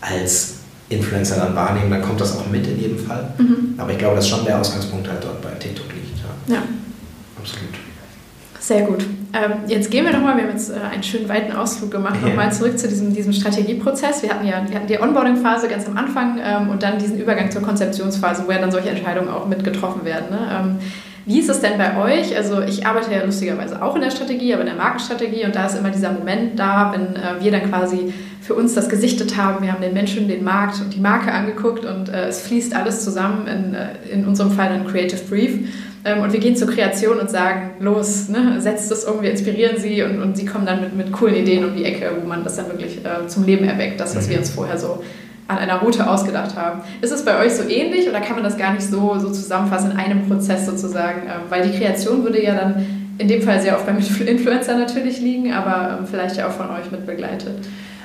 als 0.00 0.54
Influencer 0.88 1.36
dann 1.36 1.54
wahrnehmen, 1.54 1.90
dann 1.90 2.02
kommt 2.02 2.20
das 2.20 2.36
auch 2.36 2.46
mit 2.48 2.66
in 2.66 2.80
jedem 2.80 2.98
Fall. 2.98 3.32
Mhm. 3.38 3.74
Aber 3.76 3.90
ich 3.90 3.98
glaube, 3.98 4.16
dass 4.16 4.28
schon 4.28 4.44
der 4.44 4.60
Ausgangspunkt 4.60 5.08
halt 5.08 5.22
dort 5.22 5.40
bei 5.42 5.50
TikTok 5.58 5.86
liegt. 5.92 6.18
Ja. 6.48 6.54
ja. 6.54 6.62
Absolut. 7.38 7.74
Sehr 8.60 8.82
gut. 8.82 9.04
Ähm, 9.34 9.52
jetzt 9.66 9.90
gehen 9.90 10.04
wir 10.04 10.12
nochmal, 10.12 10.36
wir 10.36 10.44
haben 10.44 10.50
jetzt 10.50 10.70
äh, 10.70 10.74
einen 10.92 11.02
schönen 11.02 11.28
weiten 11.28 11.52
Ausflug 11.52 11.90
gemacht, 11.90 12.16
ja. 12.22 12.28
nochmal 12.28 12.52
zurück 12.52 12.78
zu 12.78 12.86
diesem, 12.86 13.14
diesem 13.14 13.32
Strategieprozess. 13.32 14.22
Wir 14.22 14.30
hatten 14.30 14.46
ja 14.46 14.62
wir 14.68 14.76
hatten 14.76 14.86
die 14.86 15.00
Onboarding-Phase 15.00 15.68
ganz 15.68 15.86
am 15.86 15.96
Anfang 15.96 16.38
ähm, 16.44 16.68
und 16.68 16.82
dann 16.82 16.98
diesen 16.98 17.18
Übergang 17.18 17.50
zur 17.50 17.62
Konzeptionsphase, 17.62 18.44
wo 18.46 18.52
ja 18.52 18.58
dann 18.58 18.70
solche 18.70 18.90
Entscheidungen 18.90 19.28
auch 19.28 19.46
mit 19.46 19.64
getroffen 19.64 20.04
werden. 20.04 20.26
Ne? 20.30 20.38
Ähm, 20.52 20.78
wie 21.24 21.38
ist 21.38 21.48
es 21.48 21.60
denn 21.60 21.78
bei 21.78 21.96
euch? 21.96 22.36
Also 22.36 22.60
ich 22.62 22.84
arbeite 22.84 23.12
ja 23.12 23.24
lustigerweise 23.24 23.80
auch 23.80 23.94
in 23.94 24.02
der 24.02 24.10
Strategie, 24.10 24.52
aber 24.52 24.62
in 24.62 24.68
der 24.68 24.76
Markenstrategie 24.76 25.44
und 25.44 25.54
da 25.54 25.66
ist 25.66 25.78
immer 25.78 25.90
dieser 25.90 26.12
Moment 26.12 26.58
da, 26.58 26.92
wenn 26.92 27.16
äh, 27.16 27.42
wir 27.42 27.52
dann 27.52 27.70
quasi 27.70 28.12
für 28.40 28.54
uns 28.54 28.74
das 28.74 28.88
gesichtet 28.88 29.36
haben. 29.36 29.64
Wir 29.64 29.72
haben 29.72 29.80
den 29.80 29.94
Menschen, 29.94 30.28
den 30.28 30.42
Markt 30.42 30.80
und 30.80 30.92
die 30.92 31.00
Marke 31.00 31.32
angeguckt 31.32 31.84
und 31.84 32.08
äh, 32.08 32.26
es 32.26 32.42
fließt 32.42 32.74
alles 32.74 33.04
zusammen 33.04 33.46
in, 33.46 33.74
äh, 33.74 34.12
in 34.12 34.26
unserem 34.26 34.50
Fall 34.50 34.68
ein 34.68 34.86
Creative 34.86 35.20
Brief. 35.28 35.68
Ähm, 36.04 36.20
und 36.20 36.32
wir 36.32 36.40
gehen 36.40 36.56
zur 36.56 36.68
Kreation 36.68 37.18
und 37.18 37.30
sagen, 37.30 37.72
los, 37.80 38.28
ne, 38.28 38.60
setzt 38.60 38.90
das 38.90 39.04
um, 39.04 39.22
wir 39.22 39.30
inspirieren 39.30 39.76
sie 39.78 40.02
und, 40.02 40.20
und 40.20 40.36
sie 40.36 40.44
kommen 40.44 40.66
dann 40.66 40.80
mit, 40.80 40.96
mit 40.96 41.12
coolen 41.12 41.36
Ideen 41.36 41.64
um 41.64 41.76
die 41.76 41.84
Ecke, 41.84 42.10
wo 42.20 42.26
man 42.26 42.42
das 42.42 42.56
dann 42.56 42.68
wirklich 42.68 42.98
äh, 43.04 43.26
zum 43.28 43.44
Leben 43.44 43.64
erweckt, 43.64 44.00
das, 44.00 44.16
was 44.16 44.28
wir 44.28 44.36
mhm. 44.36 44.42
uns 44.42 44.50
vorher 44.50 44.78
so 44.78 45.02
an 45.48 45.58
einer 45.58 45.80
Route 45.80 46.08
ausgedacht 46.08 46.56
haben. 46.56 46.80
Ist 47.00 47.12
es 47.12 47.24
bei 47.24 47.38
euch 47.38 47.52
so 47.52 47.68
ähnlich 47.68 48.08
oder 48.08 48.20
kann 48.20 48.34
man 48.34 48.44
das 48.44 48.56
gar 48.56 48.72
nicht 48.72 48.84
so, 48.84 49.18
so 49.18 49.30
zusammenfassen 49.30 49.92
in 49.92 49.96
einem 49.96 50.26
Prozess 50.26 50.66
sozusagen? 50.66 51.22
Ähm, 51.22 51.42
weil 51.48 51.68
die 51.68 51.78
Kreation 51.78 52.24
würde 52.24 52.42
ja 52.42 52.54
dann 52.54 52.86
in 53.18 53.28
dem 53.28 53.42
Fall 53.42 53.60
sehr 53.60 53.76
oft 53.76 53.86
beim 53.86 53.98
Influencer 54.26 54.76
natürlich 54.76 55.20
liegen, 55.20 55.52
aber 55.52 55.98
ähm, 55.98 56.06
vielleicht 56.10 56.36
ja 56.36 56.48
auch 56.48 56.52
von 56.52 56.70
euch 56.70 56.90
mit 56.90 57.06
begleitet. 57.06 57.54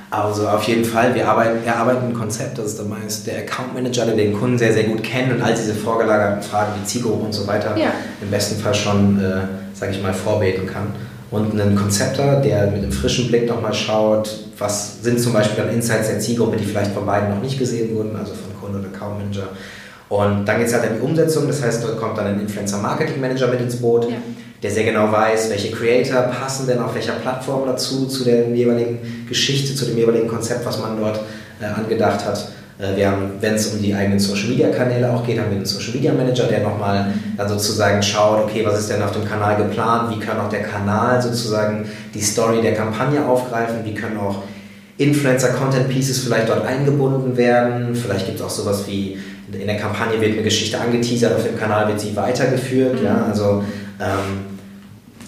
Also 0.10 0.48
auf 0.48 0.64
jeden 0.64 0.86
Fall, 0.86 1.14
wir 1.16 1.28
arbeiten, 1.28 1.66
wir 1.66 1.76
arbeiten 1.76 2.08
ein 2.08 2.14
Konzept, 2.14 2.58
das 2.58 2.68
ist 2.68 2.80
dann 2.80 2.88
meist 2.88 3.28
der 3.28 3.40
Account 3.40 3.74
Manager, 3.74 4.06
der 4.06 4.16
den 4.16 4.34
Kunden 4.34 4.58
sehr, 4.58 4.72
sehr 4.72 4.86
gut 4.86 5.04
kennt 5.04 5.34
und 5.34 5.42
all 5.42 5.54
diese 5.54 5.74
vorgelagerten 5.74 6.42
Fragen 6.42 6.72
wie 6.80 6.86
Zielgruppe 6.86 7.26
und 7.26 7.34
so 7.34 7.46
weiter 7.46 7.76
ja. 7.78 7.92
im 8.22 8.32
besten 8.32 8.62
Fall 8.62 8.74
schon, 8.74 9.20
äh, 9.20 9.42
sage 9.74 9.92
ich 9.92 10.02
mal, 10.02 10.14
vorbeten 10.14 10.66
kann. 10.66 10.94
Und 11.30 11.60
einen 11.60 11.76
Konzepter, 11.76 12.40
der 12.40 12.68
mit 12.68 12.84
einem 12.84 12.92
frischen 12.94 13.28
Blick 13.28 13.48
nochmal 13.50 13.74
schaut, 13.74 14.34
was 14.58 15.04
sind 15.04 15.20
zum 15.20 15.34
Beispiel 15.34 15.62
dann 15.62 15.74
Insights 15.74 16.08
der 16.08 16.20
Zielgruppe, 16.20 16.56
die 16.56 16.64
vielleicht 16.64 16.94
von 16.94 17.06
beiden 17.06 17.30
noch 17.30 17.42
nicht 17.42 17.60
gesehen 17.60 17.94
wurden, 17.94 18.16
also 18.16 18.32
von 18.34 18.58
Kunde 18.62 18.80
und 18.80 18.96
Account 18.96 19.20
Manager. 19.20 19.50
Und 20.08 20.46
dann 20.46 20.60
geht 20.60 20.68
es 20.68 20.74
halt 20.74 20.90
an 20.90 20.96
die 20.96 21.02
Umsetzung, 21.02 21.48
das 21.48 21.62
heißt, 21.62 21.84
dort 21.84 22.00
kommt 22.00 22.18
dann 22.18 22.28
ein 22.28 22.40
Influencer 22.40 22.78
Marketing 22.78 23.20
Manager 23.20 23.48
mit 23.48 23.60
ins 23.60 23.76
Boot. 23.76 24.10
Ja 24.10 24.16
der 24.64 24.72
sehr 24.72 24.84
genau 24.84 25.12
weiß, 25.12 25.50
welche 25.50 25.72
Creator 25.72 26.24
passen 26.24 26.68
denn 26.68 26.80
auf 26.80 26.96
welcher 26.96 27.14
Plattform 27.14 27.68
dazu, 27.68 28.08
zu 28.08 28.24
der 28.24 28.50
jeweiligen 28.50 29.26
Geschichte, 29.28 29.76
zu 29.76 29.86
dem 29.86 29.98
jeweiligen 29.98 30.28
Konzept, 30.28 30.66
was 30.66 30.80
man 30.80 31.00
dort 31.00 31.20
äh, 31.62 31.66
angedacht 31.66 32.26
hat. 32.26 32.50
Äh, 32.80 32.96
wir 32.96 33.12
haben, 33.12 33.32
wenn 33.40 33.56
es 33.56 33.68
um 33.68 33.82
die 33.82 33.94
eigenen 33.94 34.20
Social 34.20 34.50
Media 34.50 34.70
Kanäle 34.70 35.12
auch 35.12 35.26
geht, 35.26 35.40
haben 35.40 35.50
wir 35.50 35.58
einen 35.58 35.66
Social 35.66 35.94
Media 35.94 36.14
Manager, 36.14 36.46
der 36.46 36.62
nochmal 36.62 37.14
dann 37.36 37.50
sozusagen 37.50 38.02
schaut, 38.02 38.44
okay, 38.44 38.66
was 38.66 38.80
ist 38.80 38.90
denn 38.90 39.02
auf 39.04 39.12
dem 39.12 39.26
Kanal 39.26 39.58
geplant, 39.58 40.16
wie 40.16 40.20
kann 40.20 40.40
auch 40.40 40.50
der 40.50 40.64
Kanal 40.64 41.22
sozusagen 41.22 41.86
die 42.14 42.22
Story 42.22 42.62
der 42.62 42.74
Kampagne 42.74 43.24
aufgreifen, 43.26 43.78
wie 43.84 43.94
können 43.94 44.18
auch 44.18 44.44
Influencer-Content-Pieces 44.98 46.20
vielleicht 46.24 46.50
dort 46.50 46.66
eingebunden 46.66 47.38
werden. 47.38 47.94
Vielleicht 47.94 48.26
gibt 48.26 48.40
es 48.40 48.46
auch 48.46 48.50
sowas 48.50 48.86
wie, 48.88 49.18
in 49.52 49.68
der 49.68 49.78
Kampagne 49.78 50.20
wird 50.20 50.34
eine 50.34 50.42
Geschichte 50.42 50.80
angeteasert, 50.80 51.36
auf 51.36 51.44
dem 51.44 51.58
Kanal 51.58 51.88
wird 51.88 52.00
sie 52.00 52.16
weitergeführt. 52.16 53.00
Mhm. 53.00 53.06
Ja? 53.06 53.26
Also 53.30 53.64
ähm, 54.00 54.58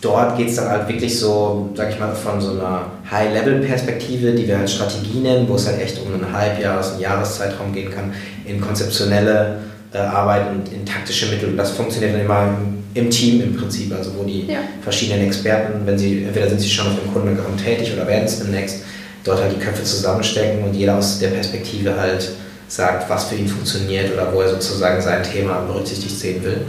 dort 0.02 0.38
geht 0.38 0.50
es 0.50 0.56
dann 0.56 0.70
halt 0.70 0.88
wirklich 0.88 1.20
so, 1.20 1.70
sag 1.76 1.90
ich 1.90 2.00
mal, 2.00 2.14
von 2.14 2.40
so 2.40 2.52
einer 2.52 2.86
High-Level-Perspektive, 3.10 4.34
die 4.34 4.48
wir 4.48 4.58
halt 4.58 4.70
Strategie 4.70 5.20
nennen, 5.20 5.48
wo 5.48 5.56
es 5.56 5.68
halt 5.68 5.82
echt 5.82 6.00
um 6.02 6.14
einen 6.14 6.32
Halbjahres-, 6.34 6.92
einen 6.92 7.02
Jahreszeitraum 7.02 7.74
gehen 7.74 7.92
kann, 7.92 8.14
in 8.46 8.62
konzeptionelle 8.62 9.60
äh, 9.94 9.98
Arbeit 9.98 10.50
und 10.52 10.72
in 10.72 10.86
taktische 10.86 11.28
Mittel. 11.28 11.50
Und 11.50 11.58
das 11.58 11.72
funktioniert 11.72 12.14
dann 12.14 12.22
immer 12.22 12.44
im, 12.44 12.84
im 12.94 13.10
Team 13.10 13.42
im 13.42 13.56
Prinzip, 13.56 13.94
also 13.94 14.12
wo 14.18 14.24
die 14.24 14.48
ja. 14.48 14.60
verschiedenen 14.82 15.26
Experten, 15.26 15.86
wenn 15.86 15.98
sie, 15.98 16.24
entweder 16.24 16.50
sind 16.50 16.62
sie 16.62 16.70
schon 16.70 16.88
auf 16.88 16.94
dem 17.00 17.12
Kundenraum 17.12 17.58
tätig 17.58 17.92
oder 17.94 18.08
werden 18.08 18.26
es 18.26 18.40
demnächst, 18.40 18.84
dort 19.24 19.42
halt 19.42 19.56
die 19.56 19.60
Köpfe 19.60 19.84
zusammenstecken 19.84 20.64
und 20.64 20.74
jeder 20.74 20.98
aus 20.98 21.20
der 21.20 21.30
Perspektive 21.30 22.00
halt 22.00 22.30
sagt, 22.68 23.10
was 23.10 23.26
für 23.26 23.36
ihn 23.36 23.48
funktioniert 23.48 24.14
oder 24.14 24.32
wo 24.34 24.42
er 24.42 24.50
sozusagen 24.50 25.02
sein 25.02 25.24
Thema 25.24 25.62
berücksichtigt 25.62 26.18
sehen 26.18 26.44
will. 26.44 26.62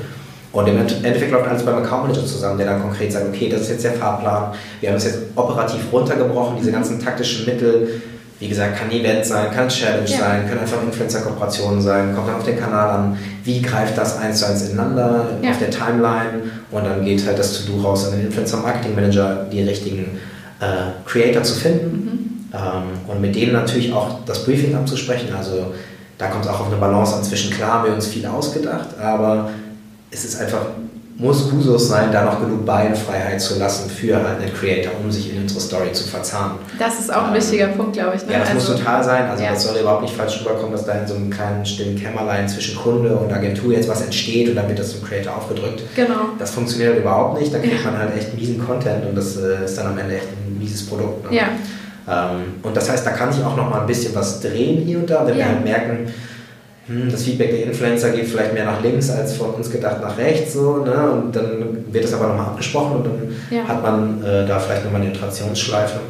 Und 0.53 0.67
im 0.67 0.79
Endeffekt 0.79 1.31
läuft 1.31 1.49
alles 1.49 1.63
beim 1.63 1.77
Account 1.77 2.09
Manager 2.09 2.27
zusammen, 2.27 2.59
der 2.59 2.67
dann 2.67 2.83
konkret 2.83 3.13
sagt, 3.13 3.29
okay, 3.29 3.49
das 3.49 3.63
ist 3.63 3.71
jetzt 3.71 3.85
der 3.85 3.93
Fahrplan, 3.93 4.53
wir 4.81 4.89
haben 4.89 4.97
es 4.97 5.05
jetzt 5.05 5.19
operativ 5.37 5.81
runtergebrochen, 5.93 6.57
diese 6.59 6.73
ganzen 6.73 6.99
taktischen 6.99 7.47
Mittel, 7.47 8.03
wie 8.41 8.49
gesagt, 8.49 8.77
kann 8.77 8.91
Event 8.91 9.25
sein, 9.25 9.51
kann 9.53 9.69
Challenge 9.69 10.09
ja. 10.09 10.19
sein, 10.19 10.49
können 10.49 10.61
einfach 10.61 10.83
Influencer-Kooperationen 10.83 11.81
sein, 11.81 12.15
kommt 12.17 12.29
dann 12.29 12.37
auf 12.37 12.45
den 12.45 12.59
Kanal 12.59 12.91
an, 12.91 13.19
wie 13.45 13.63
greift 13.63 13.97
das 13.97 14.19
eins 14.19 14.41
zu 14.41 14.47
eins 14.47 14.69
ineinander 14.69 15.27
ja. 15.43 15.51
auf 15.51 15.59
der 15.59 15.71
Timeline 15.71 16.51
und 16.71 16.85
dann 16.85 17.05
geht 17.05 17.25
halt 17.27 17.39
das 17.39 17.53
To-Do 17.65 17.83
raus 17.83 18.07
an 18.07 18.13
den 18.13 18.27
Influencer-Marketing-Manager, 18.27 19.47
die 19.53 19.63
richtigen 19.63 20.19
äh, 20.61 21.07
Creator 21.07 21.43
zu 21.45 21.55
finden 21.55 22.49
mhm. 22.51 22.55
ähm, 22.55 23.13
und 23.13 23.21
mit 23.21 23.37
denen 23.37 23.53
natürlich 23.53 23.93
auch 23.93 24.25
das 24.27 24.45
Briefing 24.45 24.75
abzusprechen, 24.75 25.29
also 25.37 25.75
da 26.19 26.27
kommt 26.27 26.45
es 26.45 26.51
auch 26.51 26.61
auf 26.61 26.67
eine 26.67 26.77
Balance 26.77 27.15
an 27.15 27.23
zwischen, 27.23 27.53
klar 27.53 27.75
haben 27.75 27.85
wir 27.87 27.95
uns 27.95 28.07
viel 28.09 28.27
ausgedacht, 28.27 28.99
aber 29.01 29.51
es 30.11 30.25
ist 30.25 30.41
einfach, 30.41 30.67
muss 31.17 31.53
Usus 31.53 31.89
sein, 31.89 32.11
da 32.13 32.25
noch 32.25 32.41
genug 32.41 32.65
Beinfreiheit 32.65 33.41
zu 33.41 33.59
lassen 33.59 33.91
für 33.91 34.17
halt 34.17 34.41
einen 34.41 34.53
Creator, 34.55 34.93
um 35.03 35.11
sich 35.11 35.35
in 35.35 35.43
unsere 35.43 35.61
Story 35.61 35.93
zu 35.93 36.05
verzahnen. 36.05 36.53
Das 36.79 36.99
ist 36.99 37.13
auch 37.13 37.25
ein 37.25 37.29
ähm, 37.29 37.35
wichtiger 37.35 37.67
Punkt, 37.69 37.93
glaube 37.93 38.17
ich. 38.17 38.27
Ne? 38.27 38.33
Ja, 38.33 38.39
das 38.41 38.51
also, 38.51 38.73
muss 38.73 38.81
total 38.81 39.05
sein. 39.05 39.29
Also 39.29 39.45
ja. 39.45 39.51
das 39.51 39.63
soll 39.63 39.77
überhaupt 39.77 40.03
nicht 40.03 40.17
falsch 40.17 40.41
rüberkommen, 40.41 40.73
dass 40.73 40.87
da 40.87 40.95
in 40.95 41.07
so 41.07 41.15
einem 41.15 41.31
kleinen 41.31 41.65
stillen 41.67 41.97
Kämmerlein 41.97 42.49
zwischen 42.49 42.77
Kunde 42.77 43.15
und 43.15 43.31
Agentur 43.33 43.73
jetzt 43.73 43.89
was 43.89 44.01
entsteht 44.01 44.49
und 44.49 44.57
dann 44.57 44.69
wird 44.69 44.79
das 44.79 44.93
zum 44.93 45.07
Creator 45.07 45.37
aufgedrückt. 45.37 45.83
Genau. 45.95 46.31
Das 46.39 46.53
funktioniert 46.53 46.95
halt 46.95 47.03
überhaupt 47.03 47.39
nicht. 47.39 47.53
Da 47.53 47.59
kriegt 47.59 47.85
ja. 47.85 47.91
man 47.91 48.01
halt 48.01 48.17
echt 48.17 48.35
miesen 48.35 48.65
Content 48.65 49.05
und 49.07 49.15
das 49.15 49.37
äh, 49.37 49.65
ist 49.65 49.77
dann 49.77 49.89
am 49.89 49.99
Ende 49.99 50.17
echt 50.17 50.29
ein 50.29 50.59
mieses 50.59 50.87
Produkt. 50.87 51.31
Ne? 51.31 51.37
Ja. 51.37 51.49
Ähm, 52.09 52.55
und 52.63 52.75
das 52.75 52.91
heißt, 52.91 53.07
da 53.07 53.11
kann 53.11 53.31
sich 53.31 53.45
auch 53.45 53.57
noch 53.57 53.69
mal 53.69 53.83
ein 53.83 53.87
bisschen 53.87 54.15
was 54.15 54.41
drehen 54.41 54.85
hier 54.87 54.99
und 54.99 55.11
da, 55.11 55.27
wenn 55.27 55.35
ja. 55.35 55.45
wir 55.45 55.49
halt 55.49 55.65
merken, 55.65 56.15
hm, 56.91 57.09
das 57.09 57.23
Feedback 57.23 57.51
der 57.53 57.67
Influencer 57.67 58.11
geht 58.11 58.27
vielleicht 58.27 58.53
mehr 58.53 58.65
nach 58.65 58.83
links 58.83 59.11
als 59.11 59.37
von 59.37 59.51
uns 59.51 59.71
gedacht 59.71 60.01
nach 60.03 60.19
rechts. 60.19 60.55
So, 60.55 60.79
ne? 60.79 61.11
Und 61.13 61.37
dann 61.37 61.85
wird 61.93 62.03
das 62.03 62.13
aber 62.15 62.27
nochmal 62.27 62.47
abgesprochen 62.47 62.97
und 62.97 63.07
dann 63.07 63.37
ja. 63.49 63.63
hat 63.63 63.81
man 63.81 64.21
äh, 64.25 64.45
da 64.45 64.59
vielleicht 64.59 64.85
nochmal 64.85 65.01
eine 65.03 65.13
Iterationsschleife. 65.13 66.01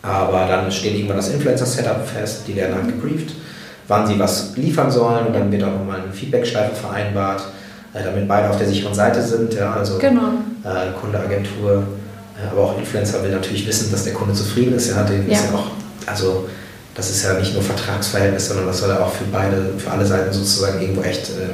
Aber 0.00 0.46
dann 0.48 0.72
steht 0.72 0.94
irgendwann 0.94 1.18
das 1.18 1.28
Influencer-Setup 1.28 2.06
fest, 2.06 2.44
die 2.46 2.56
werden 2.56 2.74
halt 2.74 2.86
gebrieft, 2.86 3.34
wann 3.86 4.06
sie 4.06 4.18
was 4.18 4.56
liefern 4.56 4.90
sollen 4.90 5.26
und 5.26 5.34
dann 5.34 5.52
wird 5.52 5.62
auch 5.64 5.72
nochmal 5.72 6.00
eine 6.00 6.12
Feedback-Schleife 6.12 6.74
vereinbart, 6.74 7.42
äh, 7.92 8.02
damit 8.02 8.26
beide 8.26 8.48
auf 8.48 8.56
der 8.56 8.66
sicheren 8.66 8.94
Seite 8.94 9.20
sind. 9.20 9.52
Ja? 9.52 9.74
Also 9.74 9.98
genau. 9.98 10.28
äh, 10.64 10.98
Kunde, 10.98 11.20
Agentur, 11.20 11.82
äh, 12.42 12.50
aber 12.50 12.62
auch 12.62 12.78
Influencer 12.78 13.22
will 13.22 13.32
natürlich 13.32 13.66
wissen, 13.66 13.90
dass 13.90 14.04
der 14.04 14.14
Kunde 14.14 14.32
zufrieden 14.32 14.74
ist. 14.74 14.88
Ja, 14.88 15.02
den 15.02 15.28
ja. 15.28 15.34
ist 15.34 15.50
ja 15.50 15.58
auch, 15.58 15.66
also 16.06 16.48
das 16.98 17.10
ist 17.10 17.24
ja 17.24 17.34
nicht 17.34 17.54
nur 17.54 17.62
Vertragsverhältnis, 17.62 18.48
sondern 18.48 18.66
das 18.66 18.80
soll 18.80 18.88
ja 18.88 18.98
auch 18.98 19.12
für 19.12 19.24
beide, 19.30 19.70
für 19.78 19.88
alle 19.88 20.04
Seiten 20.04 20.32
sozusagen 20.32 20.80
irgendwo 20.82 21.02
echt 21.02 21.30
äh, 21.30 21.44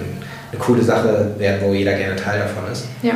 eine 0.50 0.58
coole 0.58 0.82
Sache 0.82 1.32
werden, 1.36 1.60
wo 1.62 1.74
jeder 1.74 1.92
gerne 1.92 2.16
Teil 2.16 2.40
davon 2.40 2.72
ist. 2.72 2.86
Ja. 3.02 3.12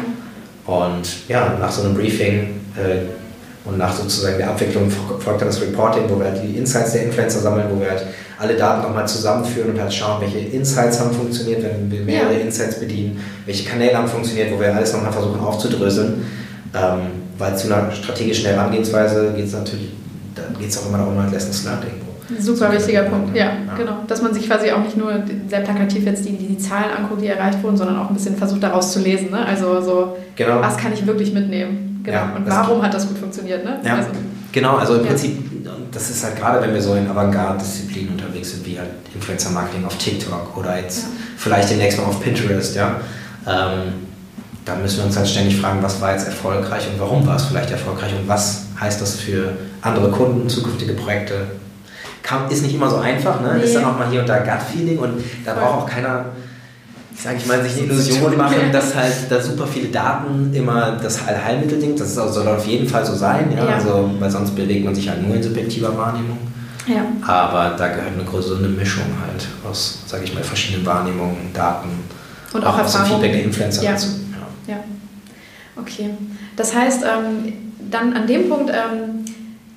Und 0.66 1.26
ja, 1.26 1.56
nach 1.58 1.72
so 1.72 1.84
einem 1.84 1.94
Briefing 1.94 2.60
äh, 2.76 3.66
und 3.66 3.78
nach 3.78 3.96
sozusagen 3.96 4.36
der 4.36 4.50
Abwicklung 4.50 4.90
folgt 4.90 5.40
dann 5.40 5.48
das 5.48 5.62
Reporting, 5.62 6.02
wo 6.08 6.18
wir 6.18 6.26
halt 6.26 6.42
die 6.42 6.58
Insights 6.58 6.92
der 6.92 7.04
Influencer 7.04 7.40
sammeln, 7.40 7.66
wo 7.70 7.80
wir 7.80 7.88
halt 7.88 8.04
alle 8.38 8.54
Daten 8.56 8.82
nochmal 8.82 9.08
zusammenführen 9.08 9.70
und 9.70 9.80
halt 9.80 9.92
schauen, 9.92 10.20
welche 10.20 10.38
Insights 10.38 11.00
haben 11.00 11.12
funktioniert, 11.12 11.62
wenn 11.62 11.90
wir 11.90 12.02
mehrere 12.02 12.34
ja. 12.34 12.40
Insights 12.40 12.78
bedienen, 12.78 13.18
welche 13.46 13.66
Kanäle 13.66 13.96
haben 13.96 14.06
funktioniert, 14.06 14.52
wo 14.52 14.60
wir 14.60 14.76
alles 14.76 14.92
nochmal 14.92 15.12
versuchen 15.12 15.40
aufzudröseln. 15.40 16.26
Ähm, 16.74 17.00
weil 17.38 17.56
zu 17.56 17.72
einer 17.72 17.90
strategischen 17.90 18.46
Herangehensweise 18.46 19.32
geht 19.34 19.46
es 19.46 19.52
natürlich, 19.52 19.92
dann 20.34 20.58
geht 20.58 20.68
es 20.68 20.78
auch 20.78 20.88
immer 20.88 20.98
darum, 20.98 21.18
halt 21.18 21.32
Lessons 21.32 21.64
Learned 21.64 21.84
irgendwo. 21.84 22.07
Super 22.38 22.72
wichtiger 22.72 23.04
Punkt, 23.04 23.34
ja, 23.34 23.44
ja, 23.44 23.52
genau. 23.76 23.98
Dass 24.06 24.20
man 24.20 24.34
sich 24.34 24.46
quasi 24.46 24.70
auch 24.70 24.82
nicht 24.82 24.96
nur 24.96 25.12
sehr 25.48 25.60
plakativ 25.60 26.04
jetzt 26.04 26.26
die, 26.26 26.32
die, 26.32 26.58
Zahlen 26.58 26.90
anguckt, 26.96 27.22
die 27.22 27.28
erreicht 27.28 27.62
wurden, 27.62 27.76
sondern 27.76 27.98
auch 27.98 28.10
ein 28.10 28.14
bisschen 28.14 28.36
versucht 28.36 28.62
daraus 28.62 28.92
zu 28.92 29.00
lesen. 29.00 29.30
Ne? 29.30 29.46
Also 29.46 29.80
so, 29.80 30.18
genau. 30.36 30.60
was 30.60 30.76
kann 30.76 30.92
ich 30.92 31.06
wirklich 31.06 31.32
mitnehmen? 31.32 32.00
Genau. 32.02 32.16
Ja, 32.16 32.32
und 32.36 32.46
warum 32.46 32.82
hat 32.82 32.92
das 32.92 33.08
gut 33.08 33.18
funktioniert? 33.18 33.64
Ne? 33.64 33.80
Ja. 33.82 33.96
Also, 33.96 34.10
genau, 34.52 34.76
also 34.76 34.96
im 34.96 35.06
Prinzip, 35.06 35.38
das 35.90 36.10
ist 36.10 36.22
halt 36.22 36.36
gerade, 36.36 36.60
wenn 36.60 36.74
wir 36.74 36.82
so 36.82 36.94
in 36.94 37.08
Avantgarde-Disziplinen 37.08 38.12
unterwegs 38.12 38.50
sind, 38.50 38.66
wie 38.66 38.78
halt 38.78 38.90
Influencer-Marketing 39.14 39.84
auf 39.86 39.96
TikTok 39.96 40.56
oder 40.56 40.78
jetzt 40.78 41.06
vielleicht 41.38 41.70
demnächst 41.70 41.98
mal 41.98 42.04
auf 42.04 42.22
Pinterest, 42.22 42.76
ja. 42.76 43.00
Ähm, 43.46 44.06
da 44.66 44.74
müssen 44.74 44.98
wir 44.98 45.06
uns 45.06 45.16
halt 45.16 45.26
ständig 45.26 45.56
fragen, 45.56 45.82
was 45.82 45.98
war 46.02 46.12
jetzt 46.12 46.26
erfolgreich 46.26 46.86
und 46.92 47.00
warum 47.00 47.26
war 47.26 47.36
es 47.36 47.44
vielleicht 47.44 47.70
erfolgreich 47.70 48.12
und 48.12 48.28
was 48.28 48.64
heißt 48.78 49.00
das 49.00 49.16
für 49.16 49.52
andere 49.80 50.10
Kunden, 50.10 50.48
zukünftige 50.48 50.92
Projekte. 50.92 51.46
Kann, 52.28 52.50
ist 52.50 52.62
nicht 52.62 52.74
immer 52.74 52.90
so 52.90 52.96
einfach, 52.96 53.40
ne? 53.40 53.54
Nee. 53.56 53.64
ist 53.64 53.74
dann 53.74 53.86
auch 53.86 53.98
mal 53.98 54.10
hier 54.10 54.20
und 54.20 54.28
da 54.28 54.40
Gut-Feeling 54.40 54.98
und 54.98 55.24
da 55.46 55.54
braucht 55.54 55.82
auch 55.82 55.86
keiner, 55.86 56.26
sage 57.16 57.36
ich 57.38 57.46
mal, 57.46 57.62
sich 57.62 57.78
eine 57.78 57.86
Illusion 57.90 58.36
machen, 58.36 58.70
dass 58.70 58.94
halt 58.94 59.14
da 59.30 59.40
super 59.40 59.66
viele 59.66 59.88
Daten 59.88 60.52
immer 60.52 60.98
das 61.02 61.26
Allheilmittel-Ding, 61.26 61.96
das 61.96 62.14
soll 62.14 62.46
auf 62.46 62.66
jeden 62.66 62.86
Fall 62.86 63.06
so 63.06 63.14
sein, 63.14 63.50
ja? 63.56 63.64
ja? 63.64 63.74
Also, 63.76 64.10
weil 64.18 64.30
sonst 64.30 64.54
bewegt 64.54 64.84
man 64.84 64.94
sich 64.94 65.08
halt 65.08 65.26
nur 65.26 65.36
in 65.36 65.42
subjektiver 65.42 65.96
Wahrnehmung. 65.96 66.36
Ja. 66.86 67.06
Aber 67.26 67.76
da 67.78 67.88
gehört 67.88 68.12
eine 68.12 68.24
gesunde 68.24 68.68
Mischung 68.68 69.04
halt 69.26 69.46
aus, 69.66 70.02
sage 70.06 70.24
ich 70.24 70.34
mal, 70.34 70.44
verschiedenen 70.44 70.84
Wahrnehmungen, 70.84 71.50
Daten 71.54 71.88
und 72.52 72.64
auch, 72.64 72.78
auch 72.78 72.84
aus 72.84 72.92
dem 72.92 73.04
Feedback 73.06 73.32
der 73.32 73.44
Influencer 73.44 73.82
ja. 73.82 73.92
dazu. 73.92 74.08
Ja. 74.66 74.74
ja. 74.74 74.84
Okay. 75.76 76.10
Das 76.56 76.74
heißt, 76.74 77.04
ähm, 77.04 77.52
dann 77.90 78.12
an 78.12 78.26
dem 78.26 78.48
Punkt 78.50 78.70
ähm, 78.70 79.17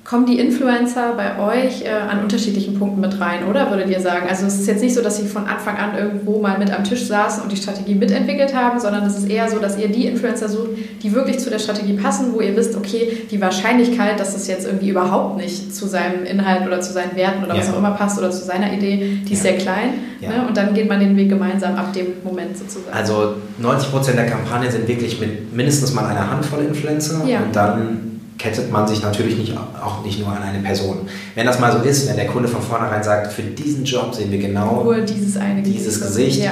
kommen 0.04 0.26
die 0.26 0.38
Influencer 0.38 1.12
bei 1.16 1.38
euch 1.38 1.84
äh, 1.84 1.90
an 1.90 2.22
unterschiedlichen 2.22 2.76
Punkten 2.76 3.00
mit 3.00 3.20
rein, 3.20 3.46
oder 3.48 3.70
würdet 3.70 3.88
ihr 3.88 4.00
sagen? 4.00 4.26
Also 4.28 4.46
es 4.46 4.58
ist 4.58 4.66
jetzt 4.66 4.82
nicht 4.82 4.94
so, 4.94 5.00
dass 5.00 5.16
sie 5.16 5.26
von 5.26 5.46
Anfang 5.46 5.76
an 5.76 5.96
irgendwo 5.96 6.40
mal 6.40 6.58
mit 6.58 6.72
am 6.72 6.82
Tisch 6.82 7.06
saßen 7.06 7.42
und 7.42 7.52
die 7.52 7.56
Strategie 7.56 7.94
mitentwickelt 7.94 8.54
haben, 8.54 8.80
sondern 8.80 9.06
es 9.06 9.16
ist 9.16 9.30
eher 9.30 9.48
so, 9.48 9.60
dass 9.60 9.78
ihr 9.78 9.88
die 9.88 10.06
Influencer 10.06 10.48
sucht, 10.48 10.70
die 11.02 11.12
wirklich 11.12 11.38
zu 11.38 11.50
der 11.50 11.60
Strategie 11.60 11.92
passen, 11.92 12.32
wo 12.32 12.40
ihr 12.40 12.56
wisst, 12.56 12.76
okay, 12.76 13.26
die 13.30 13.40
Wahrscheinlichkeit, 13.40 14.18
dass 14.18 14.34
es 14.34 14.48
jetzt 14.48 14.66
irgendwie 14.66 14.88
überhaupt 14.88 15.36
nicht 15.36 15.74
zu 15.74 15.86
seinem 15.86 16.24
Inhalt 16.24 16.66
oder 16.66 16.80
zu 16.80 16.92
seinen 16.92 17.14
Werten 17.14 17.44
oder 17.44 17.54
ja. 17.54 17.60
was 17.60 17.72
auch 17.72 17.78
immer 17.78 17.92
passt 17.92 18.18
oder 18.18 18.32
zu 18.32 18.44
seiner 18.44 18.72
Idee, 18.72 19.18
die 19.24 19.28
ja. 19.28 19.36
ist 19.36 19.42
sehr 19.42 19.56
klein. 19.56 19.94
Ja. 20.20 20.30
Ne? 20.30 20.46
Und 20.48 20.56
dann 20.56 20.74
geht 20.74 20.88
man 20.88 20.98
den 20.98 21.16
Weg 21.16 21.28
gemeinsam 21.28 21.76
ab 21.76 21.92
dem 21.92 22.06
Moment 22.24 22.58
sozusagen. 22.58 22.92
Also 22.92 23.34
90 23.58 23.90
Prozent 23.90 24.18
der 24.18 24.26
Kampagnen 24.26 24.70
sind 24.70 24.88
wirklich 24.88 25.20
mit 25.20 25.52
mindestens 25.54 25.94
mal 25.94 26.06
einer 26.06 26.28
Handvoll 26.28 26.64
Influencer 26.64 27.22
und 27.22 27.54
dann 27.54 28.11
kettet 28.42 28.72
man 28.72 28.88
sich 28.88 29.02
natürlich 29.02 29.38
nicht, 29.38 29.54
auch 29.56 30.04
nicht 30.04 30.18
nur 30.18 30.28
an 30.28 30.42
eine 30.42 30.58
Person. 30.58 31.08
Wenn 31.36 31.46
das 31.46 31.60
mal 31.60 31.70
so 31.70 31.78
ist, 31.78 32.08
wenn 32.08 32.16
der 32.16 32.26
Kunde 32.26 32.48
von 32.48 32.60
vornherein 32.60 33.02
sagt, 33.02 33.32
für 33.32 33.42
diesen 33.42 33.84
Job 33.84 34.12
sehen 34.14 34.32
wir 34.32 34.38
genau 34.38 34.82
nur 34.82 35.00
dieses, 35.00 35.36
eine 35.36 35.62
dieses 35.62 36.00
Gesicht, 36.00 36.42
ja. 36.42 36.50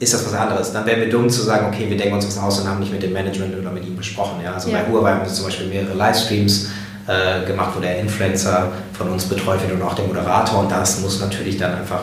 ist 0.00 0.12
das 0.12 0.26
was 0.26 0.34
anderes. 0.34 0.72
Dann 0.72 0.84
wären 0.84 1.00
wir 1.00 1.08
dumm 1.08 1.30
zu 1.30 1.42
sagen, 1.42 1.66
okay, 1.72 1.88
wir 1.88 1.96
denken 1.96 2.16
uns 2.16 2.26
was 2.26 2.38
aus 2.38 2.60
und 2.60 2.68
haben 2.68 2.80
nicht 2.80 2.92
mit 2.92 3.02
dem 3.02 3.12
Management 3.12 3.56
oder 3.56 3.70
mit 3.70 3.86
ihm 3.86 3.96
besprochen. 3.96 4.42
Ja? 4.42 4.54
Also 4.54 4.70
ja. 4.70 4.78
bei 4.82 4.90
Huawei 4.90 5.12
haben 5.12 5.24
wir 5.24 5.32
zum 5.32 5.44
Beispiel 5.44 5.68
mehrere 5.68 5.94
Livestreams 5.94 6.70
äh, 7.06 7.46
gemacht, 7.46 7.70
wo 7.76 7.80
der 7.80 8.00
Influencer 8.00 8.72
von 8.92 9.08
uns 9.10 9.24
betreut 9.24 9.62
wird 9.62 9.72
und 9.72 9.82
auch 9.82 9.94
der 9.94 10.06
Moderator 10.06 10.60
und 10.60 10.72
das 10.72 11.00
muss 11.00 11.20
natürlich 11.20 11.56
dann 11.56 11.74
einfach 11.74 12.02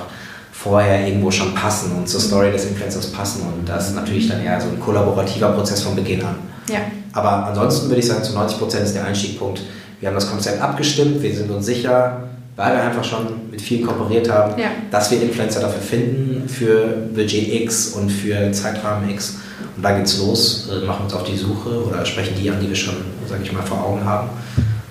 vorher 0.54 1.06
irgendwo 1.06 1.30
schon 1.32 1.54
passen 1.56 1.92
und 1.94 2.08
zur 2.08 2.20
Story 2.22 2.52
des 2.52 2.66
Influencers 2.66 3.12
passen 3.12 3.42
und 3.44 3.68
das 3.68 3.90
ist 3.90 3.96
natürlich 3.96 4.28
dann 4.28 4.44
eher 4.44 4.60
so 4.60 4.68
ein 4.68 4.80
kollaborativer 4.80 5.50
Prozess 5.50 5.84
von 5.84 5.96
Beginn 5.96 6.22
an. 6.22 6.36
Ja. 6.70 6.80
Aber 7.14 7.48
ansonsten 7.48 7.88
würde 7.90 8.00
ich 8.00 8.08
sagen, 8.08 8.24
zu 8.24 8.34
90 8.34 8.60
Prozent 8.60 8.84
ist 8.86 8.96
der 8.96 9.06
Einstiegpunkt. 9.06 9.62
Wir 10.00 10.08
haben 10.08 10.16
das 10.16 10.30
Konzept 10.30 10.62
abgestimmt, 10.62 11.22
wir 11.22 11.36
sind 11.36 11.52
uns 11.52 11.66
sicher, 11.66 12.30
weil 12.56 12.74
wir 12.74 12.84
einfach 12.84 13.04
schon 13.04 13.50
mit 13.52 13.62
vielen 13.62 13.86
kooperiert 13.86 14.30
haben, 14.30 14.60
ja. 14.60 14.68
dass 14.92 15.12
wir 15.12 15.22
Influencer 15.22 15.62
dafür 15.62 15.82
finden, 15.82 16.48
für 16.48 17.08
Budget 17.14 17.54
X 17.54 17.94
und 17.94 18.10
für 18.10 18.52
Zeitrahmen 18.52 19.10
X. 19.10 19.38
Und 19.76 19.84
dann 19.84 19.98
geht's 19.98 20.18
los, 20.20 20.70
machen 20.86 21.06
uns 21.06 21.14
auf 21.14 21.24
die 21.24 21.38
Suche 21.38 21.86
oder 21.86 22.06
sprechen 22.06 22.36
die 22.42 22.50
an, 22.50 22.60
die 22.62 22.70
wir 22.70 22.76
schon, 22.76 22.96
sage 23.28 23.44
ich 23.44 23.52
mal, 23.52 23.64
vor 23.64 23.84
Augen 23.84 24.04
haben. 24.04 24.30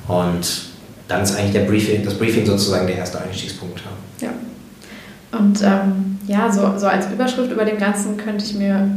Und 0.06 0.68
dann 1.08 1.22
ist 1.22 1.36
eigentlich 1.36 1.52
der 1.52 1.64
Briefing, 1.64 2.04
das 2.04 2.14
Briefing 2.14 2.46
sozusagen 2.46 2.86
der 2.86 2.96
erste 2.96 3.20
Einstiegspunkt. 3.20 3.82
Ja. 4.20 4.28
Und 5.38 5.62
ähm, 5.62 6.18
ja, 6.26 6.50
so, 6.50 6.72
so 6.78 6.86
als 6.86 7.06
Überschrift 7.12 7.50
über 7.50 7.64
dem 7.64 7.78
Ganzen 7.78 8.16
könnte 8.16 8.44
ich 8.44 8.54
mir 8.54 8.88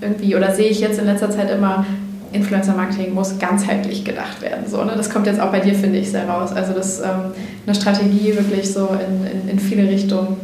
irgendwie 0.00 0.36
oder 0.36 0.54
sehe 0.54 0.68
ich 0.68 0.80
jetzt 0.80 0.98
in 0.98 1.06
letzter 1.06 1.30
Zeit 1.30 1.50
immer 1.50 1.84
Influencer-Marketing 2.32 3.14
muss 3.14 3.38
ganzheitlich 3.38 4.04
gedacht 4.04 4.42
werden. 4.42 4.66
So, 4.66 4.84
ne? 4.84 4.92
Das 4.96 5.10
kommt 5.10 5.26
jetzt 5.26 5.40
auch 5.40 5.50
bei 5.50 5.60
dir, 5.60 5.74
finde 5.74 5.98
ich, 5.98 6.10
sehr 6.10 6.28
raus. 6.28 6.52
Also, 6.52 6.72
dass 6.72 7.00
ähm, 7.00 7.32
eine 7.66 7.74
Strategie 7.74 8.34
wirklich 8.36 8.72
so 8.72 8.88
in, 8.88 9.26
in, 9.26 9.48
in, 9.48 9.58
viele 9.58 9.88
Richtungen 9.88 10.36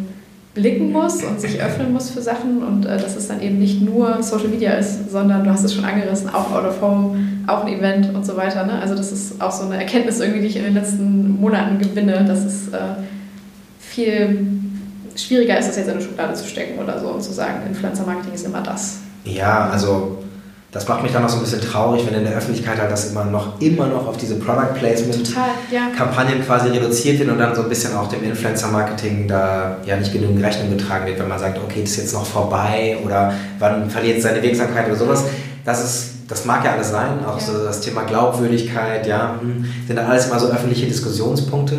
blicken 0.54 0.92
muss 0.92 1.22
und 1.24 1.40
sich 1.40 1.60
öffnen 1.60 1.92
muss 1.92 2.10
für 2.10 2.22
Sachen 2.22 2.62
und 2.62 2.86
äh, 2.86 2.96
dass 2.96 3.16
es 3.16 3.26
dann 3.28 3.40
eben 3.42 3.58
nicht 3.58 3.82
nur 3.82 4.22
Social 4.22 4.48
Media 4.48 4.72
ist, 4.72 5.10
sondern 5.10 5.42
du 5.42 5.50
hast 5.50 5.64
es 5.64 5.74
schon 5.74 5.84
angerissen, 5.84 6.28
auch 6.28 6.52
Out 6.52 6.64
of 6.64 6.80
Home, 6.80 7.18
auch 7.48 7.64
ein 7.64 7.72
Event 7.72 8.14
und 8.14 8.24
so 8.24 8.36
weiter. 8.36 8.64
Ne? 8.64 8.78
Also 8.80 8.94
das 8.94 9.10
ist 9.10 9.42
auch 9.42 9.50
so 9.50 9.64
eine 9.64 9.76
Erkenntnis 9.76 10.20
irgendwie, 10.20 10.40
die 10.40 10.46
ich 10.46 10.56
in 10.56 10.64
den 10.64 10.74
letzten 10.74 11.40
Monaten 11.40 11.78
gewinne, 11.78 12.24
dass 12.24 12.44
es 12.44 12.68
äh, 12.68 12.78
viel 13.80 14.46
schwieriger 15.16 15.58
ist, 15.58 15.68
das 15.68 15.76
jetzt 15.76 15.88
in 15.88 15.94
eine 15.94 16.02
Schublade 16.02 16.34
zu 16.34 16.46
stecken 16.46 16.78
oder 16.78 17.00
so 17.00 17.08
und 17.08 17.22
zu 17.22 17.32
sagen, 17.32 17.66
Influencer-Marketing 17.68 18.34
ist 18.34 18.46
immer 18.46 18.62
das. 18.62 19.00
Ja, 19.24 19.70
also 19.70 20.23
das 20.74 20.88
macht 20.88 21.04
mich 21.04 21.12
dann 21.12 21.24
auch 21.24 21.28
so 21.28 21.36
ein 21.36 21.42
bisschen 21.42 21.60
traurig, 21.60 22.04
wenn 22.04 22.14
in 22.14 22.24
der 22.24 22.34
Öffentlichkeit 22.34 22.80
halt 22.80 22.90
das 22.90 23.12
immer 23.12 23.24
noch, 23.24 23.60
immer 23.60 23.86
noch 23.86 24.08
auf 24.08 24.16
diese 24.16 24.34
Product 24.40 24.74
Placement 24.74 25.32
ja. 25.70 25.82
Quasi 26.44 26.68
reduziert 26.68 27.20
wird 27.20 27.30
und 27.30 27.38
dann 27.38 27.54
so 27.54 27.62
ein 27.62 27.68
bisschen 27.68 27.94
auch 27.94 28.08
dem 28.08 28.24
Influencer 28.24 28.66
Marketing 28.72 29.28
da 29.28 29.76
ja 29.86 29.96
nicht 29.96 30.12
genügend 30.12 30.42
Rechnung 30.42 30.76
getragen 30.76 31.06
wird, 31.06 31.20
wenn 31.20 31.28
man 31.28 31.38
sagt, 31.38 31.60
okay, 31.62 31.82
das 31.82 31.92
ist 31.92 31.96
jetzt 31.98 32.14
noch 32.14 32.26
vorbei 32.26 32.98
oder 33.04 33.32
wann 33.60 33.88
verliert 33.88 34.16
es 34.16 34.24
seine 34.24 34.42
Wirksamkeit 34.42 34.86
oder 34.86 34.96
sowas. 34.96 35.24
Das 35.64 35.84
ist 35.84 36.10
das 36.26 36.44
mag 36.44 36.64
ja 36.64 36.72
alles 36.72 36.90
sein, 36.90 37.24
auch 37.24 37.38
ja. 37.38 37.46
so 37.46 37.64
das 37.64 37.80
Thema 37.80 38.02
Glaubwürdigkeit, 38.02 39.06
ja, 39.06 39.38
hm, 39.40 39.64
sind 39.86 39.94
dann 39.94 40.06
alles 40.06 40.26
immer 40.26 40.40
so 40.40 40.48
öffentliche 40.48 40.86
Diskussionspunkte. 40.86 41.76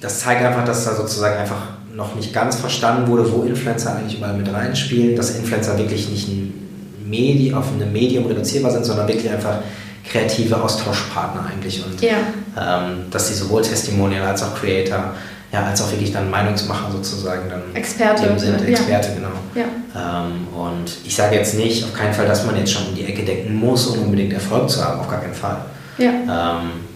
Das 0.00 0.20
zeigt 0.20 0.44
einfach, 0.44 0.64
dass 0.64 0.84
da 0.84 0.94
sozusagen 0.94 1.38
einfach 1.38 1.62
noch 1.92 2.14
nicht 2.14 2.32
ganz 2.32 2.56
verstanden 2.56 3.08
wurde, 3.08 3.32
wo 3.32 3.42
Influencer 3.42 3.96
eigentlich 3.96 4.18
überall 4.18 4.36
mit 4.36 4.52
reinspielen, 4.52 5.16
dass 5.16 5.36
Influencer 5.36 5.76
wirklich 5.76 6.08
nicht 6.08 6.28
ein 6.28 6.69
Medi 7.10 7.52
auf 7.52 7.66
einem 7.72 7.92
Medium 7.92 8.26
reduzierbar 8.26 8.70
sind, 8.70 8.84
sondern 8.84 9.08
wirklich 9.08 9.30
einfach 9.30 9.58
kreative 10.08 10.60
Austauschpartner 10.60 11.46
eigentlich 11.52 11.84
und 11.84 12.00
ja. 12.00 12.16
ähm, 12.58 13.10
dass 13.10 13.28
sie 13.28 13.34
sowohl 13.34 13.62
Testimonial 13.62 14.26
als 14.26 14.42
auch 14.42 14.54
Creator, 14.54 15.14
ja, 15.52 15.64
als 15.64 15.82
auch 15.82 15.90
wirklich 15.90 16.12
dann 16.12 16.30
Meinungsmacher 16.30 16.90
sozusagen 16.90 17.48
dann 17.48 17.62
Experte 17.74 18.38
sind, 18.38 18.66
Experte, 18.66 19.08
ja. 19.08 19.14
genau. 19.14 19.28
Ja. 19.54 20.24
Ähm, 20.24 20.48
und 20.56 20.90
ich 21.04 21.14
sage 21.14 21.36
jetzt 21.36 21.54
nicht, 21.54 21.84
auf 21.84 21.92
keinen 21.92 22.14
Fall, 22.14 22.26
dass 22.26 22.46
man 22.46 22.56
jetzt 22.56 22.72
schon 22.72 22.86
um 22.86 22.94
die 22.94 23.04
Ecke 23.04 23.24
denken 23.24 23.54
muss, 23.54 23.86
um 23.88 24.04
unbedingt 24.04 24.32
Erfolg 24.32 24.70
zu 24.70 24.84
haben, 24.84 25.00
auf 25.00 25.08
gar 25.08 25.20
keinen 25.20 25.34
Fall. 25.34 25.58
Ja. 25.98 26.10
Ähm, 26.10 26.89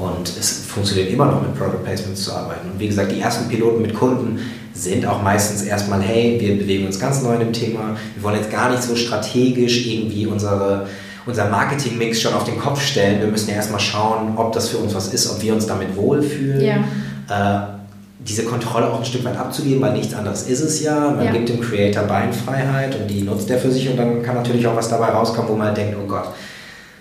und 0.00 0.28
es 0.28 0.64
funktioniert 0.66 1.10
immer 1.10 1.26
noch 1.26 1.42
mit 1.42 1.54
Product 1.54 1.84
Placements 1.84 2.24
zu 2.24 2.32
arbeiten. 2.32 2.70
Und 2.72 2.80
wie 2.80 2.88
gesagt, 2.88 3.12
die 3.12 3.20
ersten 3.20 3.48
Piloten 3.48 3.82
mit 3.82 3.94
Kunden 3.94 4.38
sind 4.72 5.04
auch 5.04 5.22
meistens 5.22 5.62
erstmal, 5.62 6.00
hey, 6.00 6.38
wir 6.40 6.56
bewegen 6.56 6.86
uns 6.86 6.98
ganz 6.98 7.22
neu 7.22 7.34
in 7.34 7.40
dem 7.40 7.52
Thema. 7.52 7.96
Wir 8.14 8.22
wollen 8.22 8.36
jetzt 8.36 8.50
gar 8.50 8.70
nicht 8.70 8.82
so 8.82 8.96
strategisch 8.96 9.86
irgendwie 9.86 10.26
unsere, 10.26 10.86
unser 11.26 11.48
Marketing-Mix 11.48 12.20
schon 12.20 12.32
auf 12.32 12.44
den 12.44 12.58
Kopf 12.58 12.80
stellen. 12.80 13.20
Wir 13.20 13.26
müssen 13.26 13.50
ja 13.50 13.56
erstmal 13.56 13.80
schauen, 13.80 14.36
ob 14.36 14.52
das 14.52 14.70
für 14.70 14.78
uns 14.78 14.94
was 14.94 15.12
ist, 15.12 15.30
ob 15.30 15.42
wir 15.42 15.52
uns 15.52 15.66
damit 15.66 15.94
wohlfühlen. 15.96 16.64
Ja. 16.64 16.76
Äh, 17.28 17.80
diese 18.20 18.44
Kontrolle 18.44 18.90
auch 18.90 18.98
ein 18.98 19.04
Stück 19.04 19.24
weit 19.24 19.36
abzugeben, 19.36 19.80
weil 19.80 19.92
nichts 19.92 20.14
anderes 20.14 20.42
ist 20.42 20.60
es 20.60 20.82
ja. 20.82 21.10
Man 21.10 21.24
ja. 21.24 21.32
gibt 21.32 21.48
dem 21.48 21.60
Creator 21.60 22.04
Beinfreiheit 22.04 22.94
und 22.98 23.08
die 23.08 23.22
nutzt 23.22 23.50
er 23.50 23.58
für 23.58 23.70
sich 23.70 23.88
und 23.88 23.96
dann 23.96 24.22
kann 24.22 24.34
natürlich 24.34 24.66
auch 24.66 24.76
was 24.76 24.88
dabei 24.88 25.06
rauskommen, 25.06 25.50
wo 25.50 25.56
man 25.56 25.74
denkt, 25.74 25.96
oh 26.02 26.06
Gott, 26.06 26.28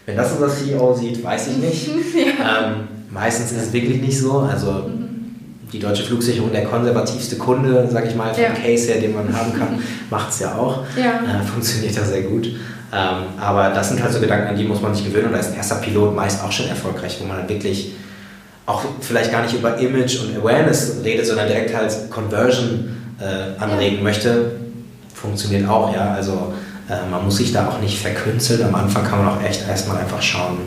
wenn 0.09 0.17
das 0.17 0.31
unser 0.31 0.49
CEO 0.49 0.93
sieht, 0.95 1.23
weiß 1.23 1.49
ich 1.49 1.57
nicht. 1.57 1.87
ja. 2.39 2.67
ähm, 2.67 2.87
meistens 3.11 3.51
ist 3.51 3.67
es 3.67 3.73
wirklich 3.73 4.01
nicht 4.01 4.17
so. 4.17 4.39
Also 4.39 4.89
die 5.71 5.79
deutsche 5.79 6.03
Flugsicherung, 6.03 6.51
der 6.51 6.65
konservativste 6.65 7.35
Kunde, 7.35 7.87
sage 7.91 8.07
ich 8.07 8.15
mal, 8.15 8.33
vom 8.33 8.41
ja. 8.41 8.49
Case 8.49 8.91
her, 8.91 8.99
den 8.99 9.13
man 9.13 9.31
haben 9.31 9.53
kann, 9.53 9.79
macht 10.09 10.31
es 10.31 10.39
ja 10.39 10.55
auch. 10.55 10.83
Ja. 10.97 11.41
Äh, 11.41 11.43
funktioniert 11.43 11.95
da 11.95 12.03
sehr 12.03 12.23
gut. 12.23 12.47
Ähm, 12.47 13.17
aber 13.39 13.69
das 13.69 13.89
sind 13.89 14.01
halt 14.01 14.11
so 14.11 14.19
Gedanken, 14.19 14.47
an 14.47 14.57
die 14.57 14.63
muss 14.63 14.81
man 14.81 14.95
sich 14.95 15.05
gewöhnen. 15.05 15.27
Und 15.27 15.33
da 15.33 15.39
ist 15.39 15.51
ein 15.51 15.57
erster 15.57 15.75
Pilot 15.75 16.15
meist 16.15 16.43
auch 16.43 16.51
schon 16.51 16.67
erfolgreich, 16.67 17.17
wo 17.21 17.27
man 17.27 17.37
dann 17.37 17.49
wirklich 17.49 17.93
auch 18.65 18.83
vielleicht 19.01 19.31
gar 19.31 19.43
nicht 19.43 19.53
über 19.53 19.77
Image 19.77 20.21
und 20.21 20.35
Awareness 20.35 20.97
redet, 21.03 21.27
sondern 21.27 21.47
direkt 21.47 21.75
halt 21.75 22.09
Conversion 22.09 22.97
äh, 23.19 23.61
anregen 23.61 23.97
ja. 23.97 24.03
möchte. 24.03 24.53
Funktioniert 25.13 25.69
auch, 25.69 25.93
ja. 25.93 26.15
Also 26.15 26.51
äh, 26.89 27.09
man 27.09 27.23
muss 27.23 27.37
sich 27.37 27.51
da 27.51 27.69
auch 27.69 27.79
nicht 27.79 27.99
verkünsteln. 27.99 28.63
Am 28.63 28.75
Anfang 28.75 29.03
kann 29.03 29.23
man 29.23 29.29
auch 29.29 29.43
echt 29.43 29.67
erstmal 29.67 29.97
einfach 29.97 30.21
schauen, 30.21 30.57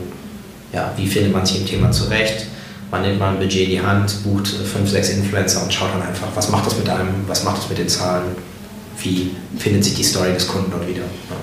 ja, 0.71 0.91
wie 0.95 1.07
findet 1.07 1.33
man 1.33 1.45
sich 1.45 1.61
im 1.61 1.67
Thema 1.67 1.91
zurecht. 1.91 2.47
Man 2.91 3.01
nimmt 3.01 3.19
mal 3.19 3.33
ein 3.33 3.39
Budget 3.39 3.63
in 3.63 3.69
die 3.69 3.81
Hand, 3.81 4.23
bucht 4.23 4.47
fünf, 4.47 4.89
sechs 4.89 5.09
Influencer 5.09 5.63
und 5.63 5.73
schaut 5.73 5.89
dann 5.93 6.01
einfach, 6.01 6.27
was 6.35 6.49
macht 6.49 6.65
das 6.65 6.77
mit 6.77 6.89
einem, 6.89 7.27
was 7.27 7.43
macht 7.43 7.57
das 7.57 7.69
mit 7.69 7.77
den 7.77 7.89
Zahlen, 7.89 8.35
wie 8.99 9.35
findet 9.57 9.83
sich 9.83 9.95
die 9.95 10.03
Story 10.03 10.33
des 10.33 10.47
Kunden 10.47 10.71
dort 10.71 10.87
wieder. 10.87 11.01
Ja. 11.01 11.37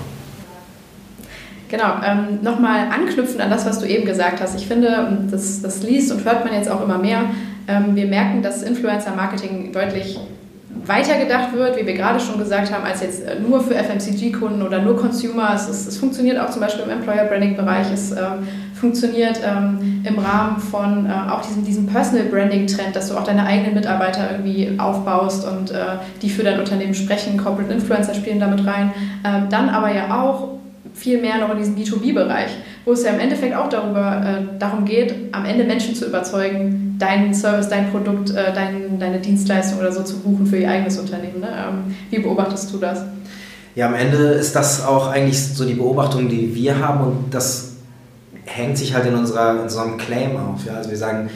Genau, 1.69 1.93
ähm, 2.05 2.39
nochmal 2.41 2.87
anknüpfend 2.89 3.39
an 3.39 3.49
das, 3.49 3.65
was 3.65 3.79
du 3.79 3.85
eben 3.85 4.05
gesagt 4.05 4.41
hast. 4.41 4.55
Ich 4.55 4.67
finde, 4.67 5.25
das, 5.29 5.61
das 5.61 5.83
liest 5.83 6.11
und 6.11 6.25
hört 6.25 6.43
man 6.43 6.53
jetzt 6.53 6.69
auch 6.69 6.83
immer 6.83 6.97
mehr, 6.97 7.25
Ähm, 7.67 7.95
wir 7.95 8.07
merken, 8.07 8.41
dass 8.41 8.63
Influencer-Marketing 8.63 9.71
deutlich 9.71 10.19
weiter 10.85 11.17
gedacht 11.19 11.53
wird, 11.53 11.77
wie 11.77 11.85
wir 11.85 11.93
gerade 11.93 12.19
schon 12.19 12.39
gesagt 12.39 12.73
haben, 12.73 12.83
als 12.83 13.01
jetzt 13.01 13.23
nur 13.47 13.61
für 13.61 13.75
FMCG-Kunden 13.75 14.61
oder 14.61 14.81
nur 14.81 14.97
Consumer. 14.97 15.51
Es, 15.53 15.69
es, 15.69 15.97
funktioniert 15.97 16.39
auch 16.39 16.49
zum 16.49 16.61
Beispiel 16.61 16.83
im 16.85 16.89
Employer-Branding-Bereich. 16.91 17.87
Es 17.93 18.11
äh, 18.11 18.21
funktioniert 18.73 19.39
ähm, 19.45 20.03
im 20.03 20.17
Rahmen 20.17 20.57
von 20.59 21.05
äh, 21.05 21.31
auch 21.31 21.41
diesem, 21.41 21.63
diesem 21.63 21.85
Personal-Branding-Trend, 21.85 22.95
dass 22.95 23.09
du 23.09 23.17
auch 23.17 23.23
deine 23.23 23.45
eigenen 23.45 23.75
Mitarbeiter 23.75 24.31
irgendwie 24.31 24.73
aufbaust 24.79 25.47
und 25.47 25.71
äh, 25.71 25.97
die 26.21 26.29
für 26.29 26.43
dein 26.43 26.59
Unternehmen 26.59 26.95
sprechen. 26.95 27.37
Corporate 27.37 27.73
Influencer 27.73 28.15
spielen 28.15 28.39
damit 28.39 28.65
rein. 28.65 28.91
Ähm, 29.23 29.47
dann 29.49 29.69
aber 29.69 29.93
ja 29.93 30.21
auch 30.21 30.49
viel 30.93 31.21
mehr 31.21 31.37
noch 31.37 31.51
in 31.51 31.57
diesem 31.57 31.75
B2B-Bereich, 31.75 32.51
wo 32.85 32.93
es 32.93 33.03
ja 33.03 33.11
im 33.11 33.19
Endeffekt 33.19 33.55
auch 33.55 33.69
darüber, 33.69 34.21
äh, 34.25 34.57
darum 34.59 34.85
geht, 34.85 35.13
am 35.31 35.45
Ende 35.45 35.63
Menschen 35.63 35.95
zu 35.95 36.05
überzeugen, 36.05 36.90
deinen 37.01 37.33
Service, 37.33 37.69
dein 37.69 37.91
Produkt, 37.91 38.29
äh, 38.31 38.53
dein, 38.53 38.99
deine 38.99 39.19
Dienstleistung 39.19 39.79
oder 39.79 39.91
so 39.91 40.03
zu 40.03 40.19
buchen 40.19 40.45
für 40.45 40.57
ihr 40.57 40.69
eigenes 40.69 40.99
Unternehmen. 40.99 41.39
Ne? 41.39 41.47
Ähm, 41.47 41.95
wie 42.09 42.19
beobachtest 42.19 42.71
du 42.73 42.77
das? 42.77 43.01
Ja, 43.75 43.87
am 43.87 43.95
Ende 43.95 44.17
ist 44.17 44.55
das 44.55 44.85
auch 44.85 45.07
eigentlich 45.07 45.41
so 45.41 45.65
die 45.65 45.73
Beobachtung, 45.73 46.27
die 46.27 46.53
wir 46.53 46.79
haben 46.79 47.01
und 47.01 47.33
das 47.33 47.71
hängt 48.45 48.77
sich 48.77 48.93
halt 48.93 49.05
in, 49.05 49.15
unserer, 49.15 49.51
in 49.51 49.59
unserem 49.59 49.97
Claim 49.97 50.35
auf. 50.35 50.65
Ja? 50.65 50.73
Also 50.73 50.89
wir 50.89 50.97
sagen, 50.97 51.29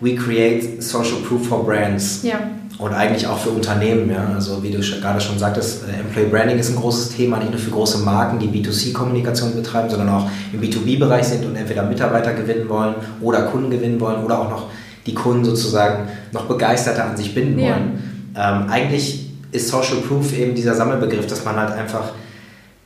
we 0.00 0.14
create 0.14 0.82
social 0.82 1.18
proof 1.26 1.46
for 1.46 1.64
brands. 1.64 2.22
Ja. 2.22 2.40
Und 2.76 2.92
eigentlich 2.92 3.26
auch 3.28 3.38
für 3.38 3.50
Unternehmen, 3.50 4.10
ja. 4.10 4.32
Also 4.34 4.60
wie 4.62 4.70
du 4.72 4.80
gerade 4.80 5.20
schon 5.20 5.38
sagtest, 5.38 5.84
äh, 5.84 6.00
Employee 6.00 6.26
Branding 6.26 6.58
ist 6.58 6.70
ein 6.70 6.76
großes 6.76 7.10
Thema, 7.10 7.38
nicht 7.38 7.52
nur 7.52 7.60
für 7.60 7.70
große 7.70 7.98
Marken, 7.98 8.40
die 8.40 8.48
B2C-Kommunikation 8.48 9.54
betreiben, 9.54 9.88
sondern 9.88 10.08
auch 10.08 10.28
im 10.52 10.60
B2B-Bereich 10.60 11.24
sind 11.24 11.46
und 11.46 11.54
entweder 11.54 11.84
Mitarbeiter 11.84 12.32
gewinnen 12.32 12.68
wollen 12.68 12.96
oder 13.20 13.42
Kunden 13.42 13.70
gewinnen 13.70 14.00
wollen 14.00 14.24
oder 14.24 14.40
auch 14.40 14.50
noch 14.50 14.70
die 15.06 15.14
Kunden 15.14 15.44
sozusagen 15.44 16.08
noch 16.32 16.46
begeisterter 16.46 17.04
an 17.04 17.16
sich 17.16 17.34
binden 17.34 17.58
ja. 17.58 17.70
wollen. 17.70 18.32
Ähm, 18.36 18.70
eigentlich 18.70 19.30
ist 19.52 19.68
Social 19.68 19.98
Proof 19.98 20.36
eben 20.36 20.54
dieser 20.54 20.74
Sammelbegriff, 20.74 21.26
dass 21.26 21.44
man 21.44 21.56
halt 21.56 21.72
einfach 21.72 22.12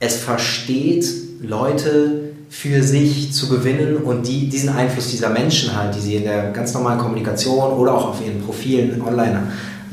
es 0.00 0.16
versteht, 0.16 1.06
Leute 1.40 2.30
für 2.50 2.82
sich 2.82 3.32
zu 3.32 3.48
gewinnen 3.48 3.96
und 3.96 4.26
die, 4.26 4.48
diesen 4.48 4.70
Einfluss 4.70 5.10
dieser 5.10 5.28
Menschen 5.28 5.76
halt, 5.76 5.94
die 5.94 6.00
sie 6.00 6.16
in 6.16 6.24
der 6.24 6.50
ganz 6.50 6.72
normalen 6.74 6.98
Kommunikation 6.98 7.72
oder 7.72 7.94
auch 7.94 8.08
auf 8.10 8.24
ihren 8.24 8.40
Profilen 8.42 9.00
online 9.02 9.42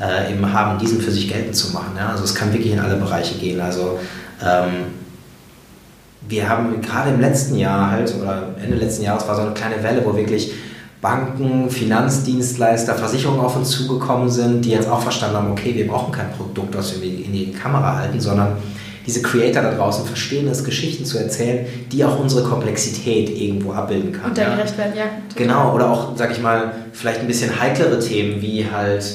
äh, 0.02 0.32
eben 0.32 0.54
haben, 0.54 0.80
diesen 0.80 1.02
für 1.02 1.12
sich 1.12 1.28
geltend 1.28 1.56
zu 1.56 1.74
machen. 1.74 1.94
Ja? 1.98 2.10
Also 2.10 2.24
es 2.24 2.34
kann 2.34 2.54
wirklich 2.54 2.74
in 2.74 2.80
alle 2.80 2.96
Bereiche 2.96 3.38
gehen. 3.38 3.60
Also 3.60 4.00
ähm, 4.44 4.94
wir 6.28 6.50
haben 6.50 6.82
gerade 6.82 7.12
im 7.12 7.22
letzten 7.22 7.58
Jahr 7.58 7.92
halt, 7.92 8.14
oder 8.20 8.56
Ende 8.62 8.78
letzten 8.78 9.04
Jahres 9.04 9.28
war 9.28 9.36
so 9.36 9.42
eine 9.42 9.54
kleine 9.54 9.84
Welle, 9.84 10.02
wo 10.06 10.16
wirklich 10.16 10.52
Banken, 11.06 11.70
Finanzdienstleister, 11.70 12.96
Versicherungen 12.96 13.40
auf 13.40 13.56
uns 13.56 13.70
zugekommen 13.70 14.28
sind, 14.28 14.66
die 14.66 14.72
jetzt 14.72 14.90
auch 14.90 15.02
verstanden 15.02 15.38
haben, 15.38 15.52
okay, 15.52 15.76
wir 15.76 15.88
brauchen 15.88 16.12
kein 16.12 16.32
Produkt, 16.32 16.74
das 16.74 17.00
wir 17.00 17.08
in 17.08 17.32
die 17.32 17.52
Kamera 17.52 17.98
halten, 17.98 18.20
sondern 18.20 18.58
diese 19.06 19.22
Creator 19.22 19.62
da 19.62 19.76
draußen 19.76 20.04
verstehen 20.04 20.48
es, 20.48 20.64
Geschichten 20.64 21.06
zu 21.06 21.20
erzählen, 21.20 21.68
die 21.92 22.04
auch 22.04 22.20
unsere 22.20 22.42
Komplexität 22.42 23.30
irgendwo 23.30 23.74
abbilden 23.74 24.14
kann. 24.14 24.32
Und 24.32 24.38
da 24.40 24.42
ja. 24.42 24.56
gerecht 24.56 24.76
werden, 24.80 24.94
ja. 24.98 25.04
Genau, 25.36 25.76
oder 25.76 25.92
auch, 25.92 26.18
sag 26.18 26.32
ich 26.32 26.42
mal, 26.42 26.72
vielleicht 26.92 27.20
ein 27.20 27.28
bisschen 27.28 27.60
heiklere 27.60 28.00
Themen 28.00 28.42
wie 28.42 28.66
halt 28.66 29.06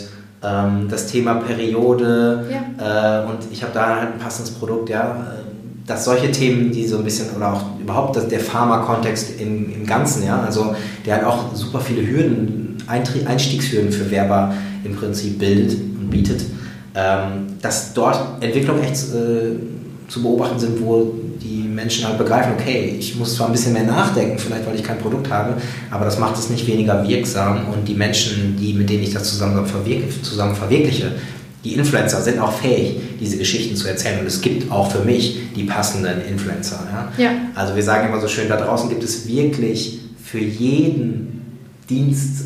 ähm, 0.44 0.86
das 0.88 1.08
Thema 1.08 1.34
Periode 1.34 2.46
ja. 2.52 3.24
äh, 3.24 3.26
und 3.26 3.38
ich 3.50 3.64
habe 3.64 3.72
da 3.74 3.96
halt 3.96 4.12
ein 4.12 4.20
passendes 4.20 4.54
Produkt, 4.54 4.90
ja. 4.90 5.26
Dass 5.90 6.04
solche 6.04 6.30
Themen, 6.30 6.70
die 6.70 6.86
so 6.86 6.98
ein 6.98 7.04
bisschen, 7.04 7.34
oder 7.36 7.52
auch 7.52 7.80
überhaupt 7.80 8.14
das, 8.14 8.28
der 8.28 8.38
Pharma-Kontext 8.38 9.40
im, 9.40 9.72
im 9.72 9.84
Ganzen, 9.84 10.24
ja, 10.24 10.40
also 10.40 10.76
der 11.04 11.16
halt 11.16 11.24
auch 11.24 11.52
super 11.52 11.80
viele 11.80 12.06
Hürden, 12.06 12.76
Einstiegshürden 12.86 13.90
für 13.90 14.08
Werber 14.08 14.54
im 14.84 14.94
Prinzip 14.94 15.40
bildet 15.40 15.72
und 15.72 16.08
bietet, 16.08 16.42
ähm, 16.94 17.56
dass 17.60 17.92
dort 17.92 18.40
Entwicklung 18.40 18.80
echt 18.80 19.02
äh, 19.12 19.56
zu 20.06 20.22
beobachten 20.22 20.60
sind, 20.60 20.80
wo 20.80 21.12
die 21.42 21.64
Menschen 21.68 22.06
halt 22.06 22.18
begreifen, 22.18 22.52
okay, 22.56 22.94
ich 22.96 23.16
muss 23.16 23.34
zwar 23.34 23.46
ein 23.46 23.52
bisschen 23.52 23.72
mehr 23.72 23.82
nachdenken, 23.82 24.38
vielleicht 24.38 24.66
weil 24.68 24.76
ich 24.76 24.84
kein 24.84 24.98
Produkt 24.98 25.28
habe, 25.28 25.54
aber 25.90 26.04
das 26.04 26.20
macht 26.20 26.38
es 26.38 26.50
nicht 26.50 26.68
weniger 26.68 27.06
wirksam 27.08 27.66
und 27.72 27.88
die 27.88 27.94
Menschen, 27.94 28.56
die, 28.56 28.74
mit 28.74 28.88
denen 28.88 29.02
ich 29.02 29.12
das 29.12 29.24
zusammen, 29.24 29.66
verwirk 29.66 30.02
zusammen 30.22 30.54
verwirkliche, 30.54 31.12
die 31.64 31.74
Influencer 31.74 32.22
sind 32.22 32.38
auch 32.38 32.52
fähig, 32.52 32.96
diese 33.20 33.36
Geschichten 33.36 33.76
zu 33.76 33.86
erzählen 33.86 34.20
und 34.20 34.26
es 34.26 34.40
gibt 34.40 34.70
auch 34.70 34.90
für 34.90 35.04
mich 35.04 35.52
die 35.54 35.64
passenden 35.64 36.22
Influencer. 36.22 36.86
Ja? 36.90 37.22
Ja. 37.22 37.30
Also 37.54 37.76
wir 37.76 37.82
sagen 37.82 38.08
immer 38.08 38.20
so 38.20 38.28
schön, 38.28 38.48
da 38.48 38.56
draußen 38.56 38.88
gibt 38.88 39.02
es 39.02 39.28
wirklich 39.28 40.00
für 40.24 40.38
jeden 40.38 41.58
Dienst, 41.88 42.44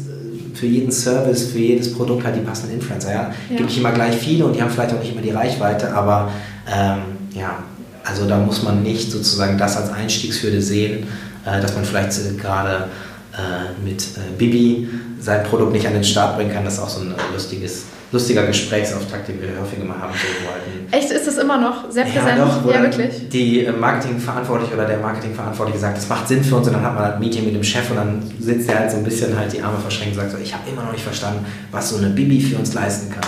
für 0.55 0.67
jeden 0.67 0.91
Service, 0.91 1.45
für 1.45 1.59
jedes 1.59 1.93
Produkt 1.93 2.25
halt 2.25 2.37
die 2.37 2.41
passenden 2.41 2.75
Influencer. 2.75 3.12
Ja? 3.12 3.33
ja. 3.51 3.57
Gibt 3.57 3.69
nicht 3.69 3.79
immer 3.79 3.93
gleich 3.93 4.17
viele 4.17 4.47
und 4.47 4.57
die 4.57 4.62
haben 4.62 4.71
vielleicht 4.71 4.95
auch 4.95 5.01
nicht 5.01 5.12
immer 5.12 5.23
die 5.23 5.31
Reichweite, 5.31 5.95
aber 5.95 6.33
ähm, 6.67 6.99
ja, 7.35 7.62
also 8.05 8.27
da 8.27 8.39
muss 8.39 8.62
man 8.62 8.83
nicht 8.83 9.11
sozusagen 9.11 9.57
das 9.59 9.77
als 9.77 9.91
Einstiegshürde 9.91 10.61
sehen, 10.61 11.07
äh, 11.47 11.61
dass 11.61 11.75
man 11.75 11.85
vielleicht 11.85 12.19
äh, 12.19 12.35
gerade 12.37 12.89
äh, 13.33 13.85
mit 13.85 14.03
äh, 14.03 14.37
Bibi 14.37 14.89
sein 15.25 15.43
Produkt 15.45 15.72
nicht 15.72 15.87
an 15.87 15.95
den 15.95 16.05
Start 16.05 16.37
bringen 16.37 16.53
kann. 16.53 16.64
Das 16.64 16.75
ist 16.75 16.81
auch 16.81 16.89
so 16.89 17.01
ein 17.01 17.14
lustiges, 17.33 17.85
lustiger 18.12 18.47
Gesprächsauftakt, 18.47 19.29
den 19.29 19.41
wir 19.41 19.49
häufiger 19.61 19.85
mal 19.85 19.99
haben. 19.99 20.12
So 20.12 20.97
Echt, 20.97 21.11
ist 21.11 21.27
das 21.27 21.39
immer 21.39 21.59
noch 21.59 21.91
sehr 21.91 22.05
präsent? 22.05 22.39
Ja, 22.39 22.45
doch, 22.45 22.70
ja, 22.70 22.83
wirklich. 22.83 23.29
Die 23.31 23.64
äh, 23.64 23.72
Marketingverantwortliche 23.72 24.75
oder 24.75 24.85
der 24.85 24.99
Marketingverantwortliche 24.99 25.79
sagt, 25.79 25.97
das 25.97 26.09
macht 26.09 26.29
Sinn 26.29 26.45
für 26.45 26.57
uns 26.57 26.66
und 26.66 26.75
dann 26.75 26.83
hat 26.83 26.95
man 26.95 27.12
ein 27.12 27.18
Meeting 27.18 27.45
mit 27.47 27.55
dem 27.55 27.64
Chef 27.64 27.91
und 27.91 27.97
dann 27.97 28.22
sitzt 28.39 28.68
er 28.68 28.81
halt 28.81 28.91
so 28.91 28.99
ein 28.99 29.05
bisschen 29.05 29.37
halt 29.37 29.53
die 29.53 29.62
Arme 29.62 29.79
verschränkt 29.79 30.14
und 30.14 30.20
sagt 30.20 30.33
so, 30.33 30.39
ich 30.39 30.53
habe 30.53 30.68
immer 30.68 30.85
noch 30.85 30.93
nicht 30.93 31.05
verstanden, 31.05 31.47
was 31.70 31.89
so 31.89 31.97
eine 31.97 32.11
Bibi 32.11 32.41
für 32.41 32.57
uns 32.59 32.75
leisten 32.75 33.11
kann. 33.11 33.25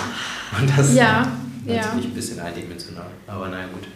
Und 0.60 0.70
das 0.78 0.94
ja, 0.94 1.22
ist 1.22 1.66
natürlich 1.66 2.04
ja. 2.04 2.10
ein 2.10 2.14
bisschen 2.14 2.40
eindimensional, 2.40 3.06
aber 3.26 3.48
naja 3.48 3.64
gut. 3.72 3.88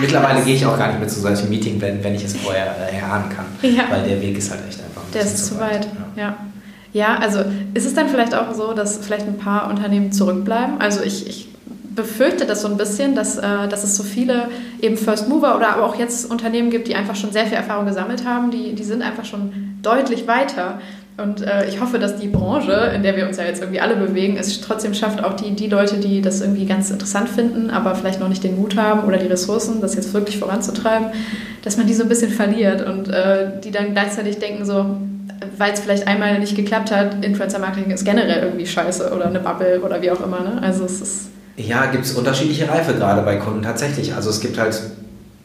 Mittlerweile 0.00 0.40
gehe 0.42 0.54
ich 0.54 0.64
auch 0.64 0.78
gar 0.78 0.88
nicht 0.88 1.00
mehr 1.00 1.08
zu 1.08 1.20
solchen 1.20 1.50
Meetings, 1.50 1.82
wenn, 1.82 2.02
wenn 2.02 2.14
ich 2.14 2.24
es 2.24 2.34
vorher 2.36 2.74
äh, 2.78 2.96
erahnen 2.96 3.28
kann. 3.28 3.44
Ja. 3.60 3.84
Weil 3.90 4.08
der 4.08 4.22
Weg 4.22 4.38
ist 4.38 4.50
halt 4.50 4.62
echt 4.66 4.80
einfach. 4.80 5.02
Ein 5.02 5.12
der 5.12 5.22
ist 5.22 5.46
zu 5.46 5.58
weit. 5.58 5.72
weit. 5.72 5.88
Ja. 6.16 6.36
Ja. 6.92 7.16
also 7.18 7.40
ist 7.74 7.86
es 7.86 7.94
dann 7.94 8.08
vielleicht 8.08 8.34
auch 8.34 8.54
so, 8.54 8.72
dass 8.72 8.98
vielleicht 8.98 9.26
ein 9.26 9.38
paar 9.38 9.68
Unternehmen 9.70 10.12
zurückbleiben? 10.12 10.80
Also 10.80 11.02
ich, 11.02 11.26
ich 11.26 11.48
befürchte 11.94 12.46
das 12.46 12.62
so 12.62 12.68
ein 12.68 12.76
bisschen, 12.76 13.14
dass, 13.14 13.38
äh, 13.38 13.68
dass 13.68 13.84
es 13.84 13.96
so 13.96 14.02
viele 14.02 14.48
eben 14.80 14.96
First 14.96 15.28
Mover 15.28 15.56
oder 15.56 15.70
aber 15.70 15.84
auch 15.84 15.96
jetzt 15.96 16.30
Unternehmen 16.30 16.70
gibt, 16.70 16.88
die 16.88 16.94
einfach 16.94 17.16
schon 17.16 17.32
sehr 17.32 17.46
viel 17.46 17.56
Erfahrung 17.56 17.86
gesammelt 17.86 18.24
haben, 18.26 18.50
die, 18.50 18.74
die 18.74 18.84
sind 18.84 19.02
einfach 19.02 19.24
schon 19.24 19.78
deutlich 19.82 20.26
weiter. 20.26 20.80
Und 21.18 21.42
äh, 21.42 21.68
ich 21.68 21.80
hoffe, 21.80 21.98
dass 21.98 22.16
die 22.16 22.28
Branche, 22.28 22.92
in 22.94 23.02
der 23.02 23.16
wir 23.16 23.28
uns 23.28 23.36
ja 23.36 23.44
jetzt 23.44 23.60
irgendwie 23.60 23.80
alle 23.80 23.96
bewegen, 23.96 24.38
es 24.38 24.60
trotzdem 24.62 24.94
schafft, 24.94 25.22
auch 25.22 25.34
die, 25.34 25.50
die 25.50 25.68
Leute, 25.68 25.98
die 25.98 26.22
das 26.22 26.40
irgendwie 26.40 26.64
ganz 26.64 26.90
interessant 26.90 27.28
finden, 27.28 27.68
aber 27.68 27.94
vielleicht 27.94 28.18
noch 28.18 28.30
nicht 28.30 28.42
den 28.42 28.58
Mut 28.58 28.76
haben 28.76 29.06
oder 29.06 29.18
die 29.18 29.26
Ressourcen, 29.26 29.82
das 29.82 29.94
jetzt 29.94 30.14
wirklich 30.14 30.38
voranzutreiben, 30.38 31.08
dass 31.62 31.76
man 31.76 31.86
die 31.86 31.92
so 31.92 32.02
ein 32.02 32.08
bisschen 32.08 32.30
verliert 32.30 32.86
und 32.86 33.08
äh, 33.08 33.60
die 33.62 33.70
dann 33.70 33.92
gleichzeitig 33.92 34.38
denken 34.38 34.64
so, 34.64 34.96
weil 35.58 35.72
es 35.72 35.80
vielleicht 35.80 36.06
einmal 36.06 36.38
nicht 36.38 36.56
geklappt 36.56 36.90
hat, 36.90 37.24
Influencer-Marketing 37.24 37.90
ist 37.90 38.04
generell 38.04 38.42
irgendwie 38.44 38.66
scheiße 38.66 39.12
oder 39.14 39.26
eine 39.26 39.40
Bubble 39.40 39.80
oder 39.80 40.00
wie 40.02 40.10
auch 40.10 40.20
immer. 40.24 40.40
Ne? 40.40 40.60
Also 40.62 40.84
es 40.84 41.00
ist 41.00 41.32
ja, 41.56 41.86
gibt 41.86 42.04
es 42.04 42.12
unterschiedliche 42.12 42.68
Reife 42.68 42.94
gerade 42.94 43.22
bei 43.22 43.36
Kunden 43.36 43.62
tatsächlich. 43.62 44.14
Also 44.14 44.30
es 44.30 44.40
gibt 44.40 44.58
halt 44.58 44.80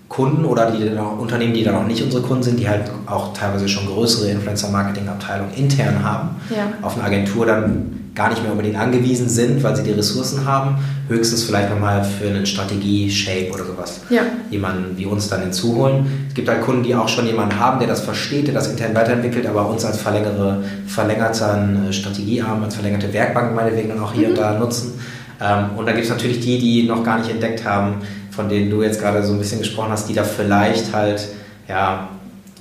Kunden 0.08 0.46
oder 0.46 0.72
die 0.72 0.90
Unternehmen, 1.20 1.54
die 1.54 1.64
dann 1.64 1.76
auch 1.76 1.86
nicht 1.86 2.02
unsere 2.02 2.24
Kunden 2.24 2.44
sind, 2.44 2.60
die 2.60 2.70
halt 2.70 2.90
auch 3.08 3.34
teilweise 3.34 3.68
schon 3.68 3.86
größere 3.88 4.30
Influencer-Marketing-Abteilungen 4.32 5.54
intern 5.54 6.04
haben, 6.04 6.30
ja. 6.50 6.72
auf 6.82 6.96
eine 6.96 7.04
Agentur 7.04 7.46
dann 7.46 8.07
gar 8.18 8.30
nicht 8.30 8.42
mehr 8.42 8.52
unbedingt 8.52 8.78
angewiesen 8.78 9.30
sind, 9.30 9.62
weil 9.62 9.76
sie 9.76 9.84
die 9.84 9.92
Ressourcen 9.92 10.44
haben, 10.46 10.78
höchstens 11.08 11.44
vielleicht 11.44 11.70
nochmal 11.70 12.04
für 12.04 12.28
einen 12.28 12.48
Strategie-Shape 12.48 13.52
oder 13.54 13.64
sowas 13.64 14.02
ja. 14.10 14.24
jemanden 14.50 14.98
wie 14.98 15.06
uns 15.06 15.30
dann 15.30 15.42
hinzuholen. 15.42 16.26
Es 16.28 16.34
gibt 16.34 16.50
halt 16.50 16.62
Kunden, 16.62 16.82
die 16.82 16.96
auch 16.96 17.08
schon 17.08 17.28
jemanden 17.28 17.60
haben, 17.60 17.78
der 17.78 17.88
das 17.88 18.02
versteht, 18.02 18.48
der 18.48 18.56
das 18.56 18.68
intern 18.70 18.96
weiterentwickelt, 18.96 19.46
aber 19.46 19.70
uns 19.70 19.86
als 19.86 20.02
verlängerte, 20.02 20.64
verlängerten 20.88 21.94
Strategiearm, 21.94 22.64
als 22.64 22.74
verlängerte 22.74 23.14
Werkbank 23.14 23.56
meinetwegen 23.56 23.90
dann 23.90 24.00
auch 24.00 24.14
hier 24.14 24.30
mhm. 24.30 24.34
und 24.34 24.40
da 24.40 24.58
nutzen. 24.58 25.00
Ähm, 25.40 25.78
und 25.78 25.86
da 25.86 25.92
gibt 25.92 26.06
es 26.06 26.10
natürlich 26.10 26.40
die, 26.40 26.58
die 26.58 26.84
noch 26.88 27.04
gar 27.04 27.20
nicht 27.20 27.30
entdeckt 27.30 27.64
haben, 27.64 28.02
von 28.32 28.50
denen 28.50 28.72
du 28.72 28.82
jetzt 28.82 29.00
gerade 29.00 29.24
so 29.24 29.34
ein 29.34 29.40
bisschen 29.40 29.60
gesprochen 29.60 29.92
hast, 29.92 30.10
die 30.10 30.14
da 30.14 30.24
vielleicht 30.24 30.92
halt 30.92 31.28
ja, 31.70 32.10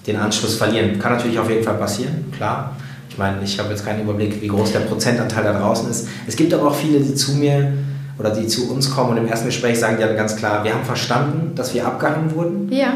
den 0.06 0.16
Anschluss 0.16 0.56
verlieren. 0.56 0.98
Kann 0.98 1.12
natürlich 1.12 1.38
auf 1.38 1.48
jeden 1.48 1.64
Fall 1.64 1.76
passieren, 1.76 2.30
klar. 2.36 2.76
Ich 3.16 3.18
meine, 3.18 3.42
ich 3.42 3.58
habe 3.58 3.70
jetzt 3.70 3.82
keinen 3.82 4.02
Überblick, 4.02 4.42
wie 4.42 4.46
groß 4.46 4.72
der 4.72 4.80
Prozentanteil 4.80 5.42
da 5.42 5.58
draußen 5.58 5.88
ist. 5.88 6.06
Es 6.26 6.36
gibt 6.36 6.52
aber 6.52 6.68
auch 6.68 6.74
viele, 6.74 7.00
die 7.00 7.14
zu 7.14 7.32
mir 7.32 7.72
oder 8.18 8.28
die 8.28 8.46
zu 8.46 8.70
uns 8.70 8.90
kommen 8.90 9.12
und 9.12 9.16
im 9.16 9.26
ersten 9.26 9.46
Gespräch 9.46 9.80
sagen 9.80 9.96
ja 9.98 10.12
ganz 10.12 10.36
klar, 10.36 10.62
wir 10.64 10.74
haben 10.74 10.84
verstanden, 10.84 11.52
dass 11.54 11.72
wir 11.72 11.86
abgehangen 11.86 12.34
wurden. 12.34 12.70
Ja. 12.70 12.88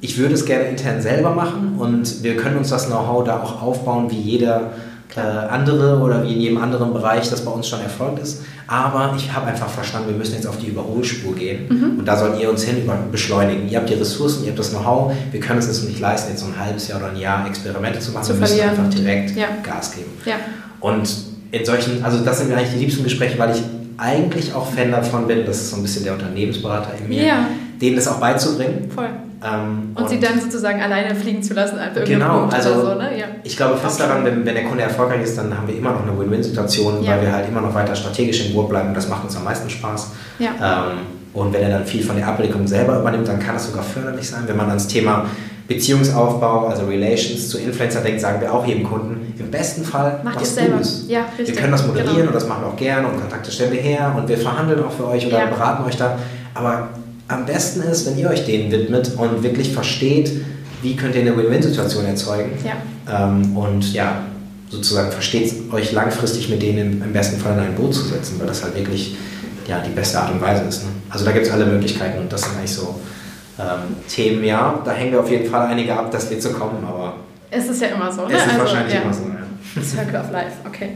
Ich 0.00 0.18
würde 0.18 0.34
es 0.34 0.44
gerne 0.44 0.64
intern 0.64 1.00
selber 1.00 1.36
machen 1.36 1.76
und 1.78 2.24
wir 2.24 2.34
können 2.34 2.56
uns 2.56 2.70
das 2.70 2.88
Know-how 2.88 3.22
da 3.22 3.40
auch 3.40 3.62
aufbauen, 3.62 4.10
wie 4.10 4.18
jeder 4.18 4.72
äh, 5.16 5.20
andere 5.20 5.98
oder 5.98 6.22
wie 6.22 6.34
in 6.34 6.40
jedem 6.40 6.58
anderen 6.58 6.92
Bereich 6.92 7.28
das 7.30 7.44
bei 7.44 7.50
uns 7.50 7.68
schon 7.68 7.80
erfolgt 7.80 8.20
ist. 8.20 8.42
Aber 8.66 9.14
ich 9.16 9.32
habe 9.32 9.46
einfach 9.46 9.68
verstanden, 9.68 10.10
wir 10.10 10.16
müssen 10.16 10.34
jetzt 10.34 10.46
auf 10.46 10.58
die 10.58 10.68
Überholspur 10.68 11.34
gehen 11.34 11.66
mhm. 11.68 11.98
und 11.98 12.06
da 12.06 12.16
sollt 12.16 12.40
ihr 12.40 12.48
uns 12.48 12.62
hin 12.62 12.88
beschleunigen. 13.10 13.68
Ihr 13.68 13.78
habt 13.78 13.90
die 13.90 13.94
Ressourcen, 13.94 14.44
ihr 14.44 14.50
habt 14.50 14.58
das 14.58 14.70
Know-how, 14.70 15.12
wir 15.32 15.40
können 15.40 15.58
es 15.58 15.66
uns 15.66 15.82
nicht 15.82 15.98
leisten, 15.98 16.30
jetzt 16.30 16.40
so 16.40 16.46
ein 16.46 16.58
halbes 16.58 16.86
Jahr 16.86 17.00
oder 17.00 17.10
ein 17.10 17.16
Jahr 17.16 17.46
Experimente 17.48 17.98
zu 17.98 18.12
machen. 18.12 18.24
Zu 18.24 18.34
wir 18.34 18.40
müssen 18.40 18.60
einfach 18.60 18.88
direkt 18.88 19.36
ja. 19.36 19.48
Gas 19.64 19.92
geben. 19.92 20.10
Ja. 20.24 20.36
Und 20.78 21.10
in 21.50 21.64
solchen, 21.64 22.04
also 22.04 22.24
das 22.24 22.38
sind 22.38 22.48
mir 22.48 22.56
eigentlich 22.56 22.72
die 22.72 22.78
liebsten 22.78 23.02
Gespräche, 23.02 23.38
weil 23.38 23.56
ich 23.56 23.62
eigentlich 23.96 24.54
auch 24.54 24.70
Fan 24.70 24.92
davon 24.92 25.26
bin, 25.26 25.44
das 25.44 25.56
ist 25.56 25.70
so 25.70 25.76
ein 25.76 25.82
bisschen 25.82 26.04
der 26.04 26.14
Unternehmensberater 26.14 26.90
in 26.98 27.08
mir, 27.08 27.24
Ja. 27.24 27.46
denen 27.80 27.96
das 27.96 28.08
auch 28.08 28.18
beizubringen. 28.18 28.90
Voll. 28.94 29.10
Ähm, 29.42 29.92
Und, 29.94 30.08
sie 30.10 30.20
dann 30.20 30.38
sozusagen 30.38 30.82
alleine 30.82 31.14
fliegen 31.14 31.42
zu 31.42 31.54
lassen, 31.54 31.76
irgendeinem 31.78 32.04
Genau, 32.04 32.38
Punkt 32.40 32.54
also 32.54 32.70
oder 32.72 32.82
so, 32.82 32.94
ne? 32.98 33.18
Ja. 33.18 33.24
ich 33.42 33.56
glaube 33.56 33.76
fest 33.78 34.00
Auch 34.02 34.06
daran, 34.08 34.24
wenn, 34.24 34.44
wenn 34.44 34.54
der 34.54 34.64
Kunde 34.64 34.82
erfolgreich 34.82 35.22
ist, 35.22 35.38
dann 35.38 35.56
haben 35.56 35.66
wir 35.66 35.76
immer 35.76 35.92
noch 35.92 36.02
eine 36.02 36.18
Win-Win-Situation, 36.18 37.02
Ja. 37.02 37.12
weil 37.12 37.22
wir 37.22 37.32
halt 37.32 37.48
immer 37.48 37.62
noch 37.62 37.74
weiter 37.74 37.94
strategisch 37.96 38.46
im 38.46 38.52
Boot 38.54 38.68
bleiben 38.68 38.88
und 38.88 38.94
das 38.94 39.08
macht 39.08 39.24
uns 39.24 39.36
am 39.36 39.44
meisten 39.44 39.70
Spaß. 39.70 40.10
Ja. 40.38 40.50
Ähm, 40.90 40.98
und 41.32 41.52
wenn 41.54 41.62
er 41.62 41.70
dann 41.70 41.86
viel 41.86 42.02
von 42.04 42.16
der 42.16 42.26
Abwicklung 42.26 42.66
selber 42.66 42.98
übernimmt, 43.00 43.28
dann 43.28 43.38
kann 43.38 43.54
das 43.54 43.68
sogar 43.68 43.82
förderlich 43.82 44.28
sein. 44.28 44.42
Wenn 44.46 44.56
man 44.56 44.68
ans 44.68 44.86
Thema 44.88 45.24
Beziehungsaufbau, 45.68 46.66
also 46.66 46.84
Relations 46.86 47.48
zu 47.48 47.58
Influencer 47.58 48.00
denkt, 48.00 48.20
sagen 48.20 48.40
wir 48.40 48.52
auch 48.52 48.66
jedem 48.66 48.82
Kunden, 48.84 49.32
im 49.38 49.50
besten 49.50 49.84
Fall 49.84 50.20
Macht 50.24 50.40
ihr 50.40 50.46
selber. 50.46 50.80
Ja, 51.06 51.20
Wir 51.36 51.54
können 51.54 51.72
das 51.72 51.86
moderieren 51.86 52.16
Genau. 52.16 52.26
und 52.28 52.34
das 52.34 52.46
machen 52.48 52.64
wir 52.64 52.68
auch 52.68 52.76
gerne 52.76 53.06
und 53.08 53.20
Kontakte 53.20 53.50
stellen 53.50 53.72
wir 53.72 53.80
her 53.80 54.12
und 54.16 54.28
wir 54.28 54.36
verhandeln 54.36 54.84
auch 54.84 54.90
für 54.92 55.06
euch 55.06 55.26
oder 55.26 55.46
beraten 55.46 55.84
euch 55.84 55.96
da. 55.96 56.18
Aber 56.54 56.88
am 57.30 57.46
besten 57.46 57.82
ist, 57.82 58.06
wenn 58.06 58.18
ihr 58.18 58.28
euch 58.28 58.44
denen 58.44 58.70
widmet 58.70 59.12
und 59.16 59.42
wirklich 59.42 59.72
versteht, 59.72 60.30
wie 60.82 60.96
könnt 60.96 61.14
ihr 61.14 61.20
eine 61.22 61.36
Win-Win-Situation 61.36 62.04
erzeugen. 62.06 62.52
Ja. 62.64 63.28
Ähm, 63.28 63.56
und 63.56 63.92
ja, 63.92 64.22
sozusagen 64.68 65.10
versteht 65.12 65.52
euch 65.72 65.92
langfristig 65.92 66.48
mit 66.48 66.62
denen 66.62 67.02
im, 67.02 67.12
besten 67.12 67.38
Fall 67.40 67.52
in 67.54 67.60
ein 67.60 67.74
Boot 67.74 67.94
zu 67.94 68.02
setzen, 68.04 68.38
weil 68.38 68.46
das 68.46 68.62
halt 68.62 68.74
wirklich 68.74 69.16
ja, 69.68 69.80
die 69.80 69.90
beste 69.90 70.18
Art 70.18 70.32
und 70.32 70.40
Weise 70.40 70.64
ist. 70.64 70.84
Ne? 70.84 70.90
Also 71.08 71.24
da 71.24 71.32
gibt 71.32 71.46
es 71.46 71.52
alle 71.52 71.66
Möglichkeiten 71.66 72.18
und 72.18 72.32
das 72.32 72.42
sind 72.42 72.56
eigentlich 72.56 72.74
so 72.74 73.00
ähm, 73.58 73.96
Themen, 74.08 74.44
ja, 74.44 74.80
da 74.84 74.92
hängen 74.92 75.12
wir 75.12 75.20
auf 75.20 75.30
jeden 75.30 75.48
Fall 75.48 75.68
einige 75.68 75.94
ab, 75.94 76.10
das 76.10 76.30
wird 76.30 76.42
so 76.42 76.50
kommen, 76.50 76.84
aber 76.84 77.14
Es 77.50 77.68
ist 77.68 77.82
ja 77.82 77.88
immer 77.88 78.10
so, 78.10 78.26
ne? 78.26 78.34
es 78.34 78.42
ist 78.42 78.48
Also, 78.48 78.58
wahrscheinlich 78.60 78.94
ja. 78.94 79.02
immer 79.02 79.12
so. 79.12 79.22
Ja. 79.22 79.82
Circle 79.82 80.20
of 80.20 80.30
Life, 80.32 80.52
okay. 80.66 80.90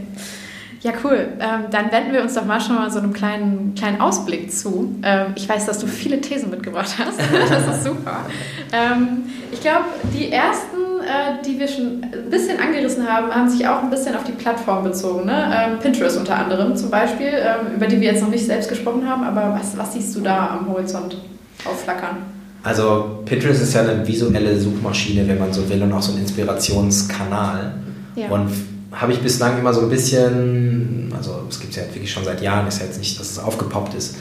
Ja, 0.84 0.92
cool. 1.02 1.28
Ähm, 1.40 1.64
dann 1.70 1.90
wenden 1.90 2.12
wir 2.12 2.20
uns 2.20 2.34
doch 2.34 2.44
mal 2.44 2.60
schon 2.60 2.76
mal 2.76 2.90
so 2.90 2.98
einem 2.98 3.14
kleinen, 3.14 3.74
kleinen 3.74 4.02
Ausblick 4.02 4.52
zu. 4.52 4.94
Ähm, 5.02 5.28
ich 5.34 5.48
weiß, 5.48 5.64
dass 5.64 5.78
du 5.78 5.86
viele 5.86 6.20
Thesen 6.20 6.50
mitgebracht 6.50 6.96
hast. 6.98 7.18
das 7.50 7.76
ist 7.78 7.84
super. 7.84 8.26
Ähm, 8.70 9.22
ich 9.50 9.62
glaube, 9.62 9.86
die 10.12 10.30
ersten, 10.30 11.00
äh, 11.00 11.42
die 11.42 11.58
wir 11.58 11.68
schon 11.68 12.02
ein 12.02 12.28
bisschen 12.28 12.60
angerissen 12.60 13.08
haben, 13.08 13.34
haben 13.34 13.48
sich 13.48 13.66
auch 13.66 13.82
ein 13.82 13.88
bisschen 13.88 14.14
auf 14.14 14.24
die 14.24 14.32
Plattform 14.32 14.84
bezogen. 14.84 15.24
Ne? 15.24 15.54
Ähm, 15.56 15.78
Pinterest 15.78 16.18
unter 16.18 16.36
anderem 16.36 16.76
zum 16.76 16.90
Beispiel, 16.90 17.32
ähm, 17.32 17.76
über 17.76 17.86
die 17.86 17.98
wir 17.98 18.12
jetzt 18.12 18.20
noch 18.20 18.28
nicht 18.28 18.44
selbst 18.44 18.68
gesprochen 18.68 19.08
haben. 19.08 19.24
Aber 19.24 19.58
was, 19.58 19.78
was 19.78 19.94
siehst 19.94 20.14
du 20.14 20.20
da 20.20 20.58
am 20.58 20.68
Horizont 20.68 21.16
aufflackern? 21.64 22.18
Also 22.62 23.22
Pinterest 23.24 23.62
ist 23.62 23.72
ja 23.72 23.80
eine 23.80 24.06
visuelle 24.06 24.60
Suchmaschine, 24.60 25.26
wenn 25.26 25.38
man 25.38 25.50
so 25.50 25.66
will, 25.66 25.82
und 25.82 25.94
auch 25.94 26.02
so 26.02 26.12
ein 26.12 26.18
Inspirationskanal. 26.18 27.72
Ja. 28.16 28.28
Und 28.28 28.73
habe 28.94 29.12
ich 29.12 29.20
bislang 29.20 29.58
immer 29.58 29.72
so 29.74 29.82
ein 29.82 29.88
bisschen, 29.88 31.12
also 31.16 31.42
es 31.48 31.60
gibt 31.60 31.72
es 31.72 31.76
ja 31.76 31.82
wirklich 31.92 32.10
schon 32.10 32.24
seit 32.24 32.40
Jahren, 32.40 32.66
ist 32.66 32.80
ja 32.80 32.86
jetzt 32.86 32.98
nicht, 32.98 33.18
dass 33.18 33.30
es 33.30 33.38
aufgepoppt 33.38 33.94
ist, 33.94 34.16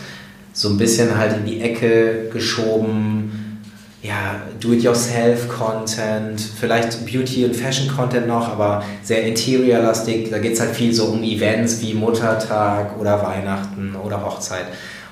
so 0.54 0.70
ein 0.70 0.78
bisschen 0.78 1.18
halt 1.18 1.38
in 1.38 1.46
die 1.46 1.62
Ecke 1.62 2.30
geschoben, 2.32 3.60
ja, 4.04 4.42
Do-it-yourself-Content, 4.60 6.42
vielleicht 6.60 7.06
Beauty- 7.06 7.46
und 7.46 7.56
Fashion-Content 7.56 8.28
noch, 8.28 8.50
aber 8.50 8.84
sehr 9.02 9.24
interior-lastig. 9.24 10.30
Da 10.30 10.40
geht 10.40 10.54
es 10.54 10.60
halt 10.60 10.72
viel 10.72 10.94
so 10.94 11.06
um 11.06 11.24
Events 11.24 11.82
wie 11.82 11.94
Muttertag 11.94 13.00
oder 13.00 13.24
Weihnachten 13.24 13.96
oder 13.96 14.24
Hochzeit. 14.24 14.66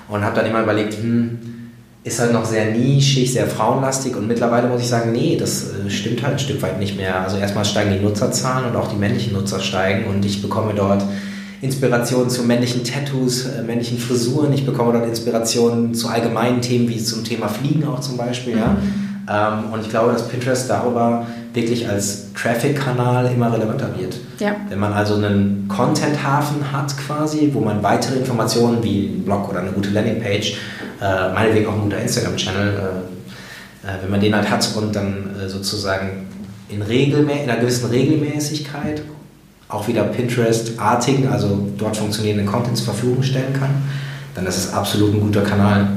Und 0.08 0.22
habe 0.22 0.36
dann 0.36 0.44
immer 0.46 0.62
überlegt, 0.62 0.94
hm, 0.94 1.61
ist 2.04 2.18
halt 2.18 2.32
noch 2.32 2.44
sehr 2.44 2.72
nischig, 2.72 3.32
sehr 3.32 3.46
frauenlastig 3.46 4.16
und 4.16 4.26
mittlerweile 4.26 4.68
muss 4.68 4.80
ich 4.80 4.88
sagen, 4.88 5.12
nee, 5.12 5.36
das 5.38 5.70
äh, 5.70 5.90
stimmt 5.90 6.22
halt 6.22 6.34
ein 6.34 6.38
Stück 6.38 6.60
weit 6.62 6.78
nicht 6.78 6.96
mehr. 6.96 7.20
Also 7.20 7.36
erstmal 7.36 7.64
steigen 7.64 7.92
die 7.92 8.00
Nutzerzahlen 8.00 8.70
und 8.70 8.76
auch 8.76 8.88
die 8.88 8.96
männlichen 8.96 9.32
Nutzer 9.32 9.60
steigen 9.60 10.06
und 10.06 10.24
ich 10.24 10.42
bekomme 10.42 10.74
dort 10.74 11.04
Inspirationen 11.60 12.28
zu 12.28 12.42
männlichen 12.42 12.82
Tattoos, 12.82 13.46
äh, 13.46 13.62
männlichen 13.62 13.98
Frisuren, 13.98 14.52
ich 14.52 14.66
bekomme 14.66 14.92
dort 14.92 15.06
Inspirationen 15.06 15.94
zu 15.94 16.08
allgemeinen 16.08 16.60
Themen 16.60 16.88
wie 16.88 16.98
zum 16.98 17.22
Thema 17.22 17.46
Fliegen 17.48 17.86
auch 17.86 18.00
zum 18.00 18.16
Beispiel. 18.16 18.56
Ja? 18.56 18.76
Ähm, 19.30 19.72
und 19.72 19.80
ich 19.80 19.88
glaube, 19.88 20.12
dass 20.12 20.26
Pinterest 20.26 20.68
darüber 20.68 21.24
wirklich 21.54 21.88
als 21.88 22.32
Traffic-Kanal 22.34 23.30
immer 23.32 23.52
relevanter 23.52 23.90
wird. 23.96 24.16
Ja. 24.40 24.56
Wenn 24.68 24.80
man 24.80 24.92
also 24.92 25.14
einen 25.14 25.68
Content-Hafen 25.68 26.72
hat 26.72 26.96
quasi, 26.98 27.50
wo 27.52 27.60
man 27.60 27.82
weitere 27.82 28.16
Informationen 28.16 28.82
wie 28.82 29.06
ein 29.06 29.22
Blog 29.24 29.48
oder 29.48 29.60
eine 29.60 29.70
gute 29.70 29.90
Landingpage, 29.90 30.56
äh, 31.02 31.32
meinetwegen 31.32 31.66
auch 31.66 31.74
ein 31.74 31.80
guter 31.80 31.98
Instagram-Channel, 31.98 32.68
äh, 32.68 33.88
äh, 33.88 34.02
wenn 34.02 34.10
man 34.10 34.20
den 34.20 34.34
halt 34.34 34.48
hat 34.48 34.68
und 34.76 34.94
dann 34.94 35.30
äh, 35.40 35.48
sozusagen 35.48 36.28
in, 36.68 36.80
Regelmä 36.82 37.42
in 37.42 37.50
einer 37.50 37.60
gewissen 37.60 37.90
Regelmäßigkeit 37.90 39.02
auch 39.68 39.88
wieder 39.88 40.04
Pinterest-artigen, 40.04 41.28
also 41.28 41.68
dort 41.76 41.96
funktionierenden 41.96 42.46
Content 42.46 42.76
zur 42.76 42.86
Verfügung 42.94 43.22
stellen 43.22 43.52
kann, 43.52 43.70
dann 44.34 44.46
ist 44.46 44.58
es 44.58 44.72
absolut 44.72 45.14
ein 45.14 45.20
guter 45.20 45.42
Kanal, 45.42 45.88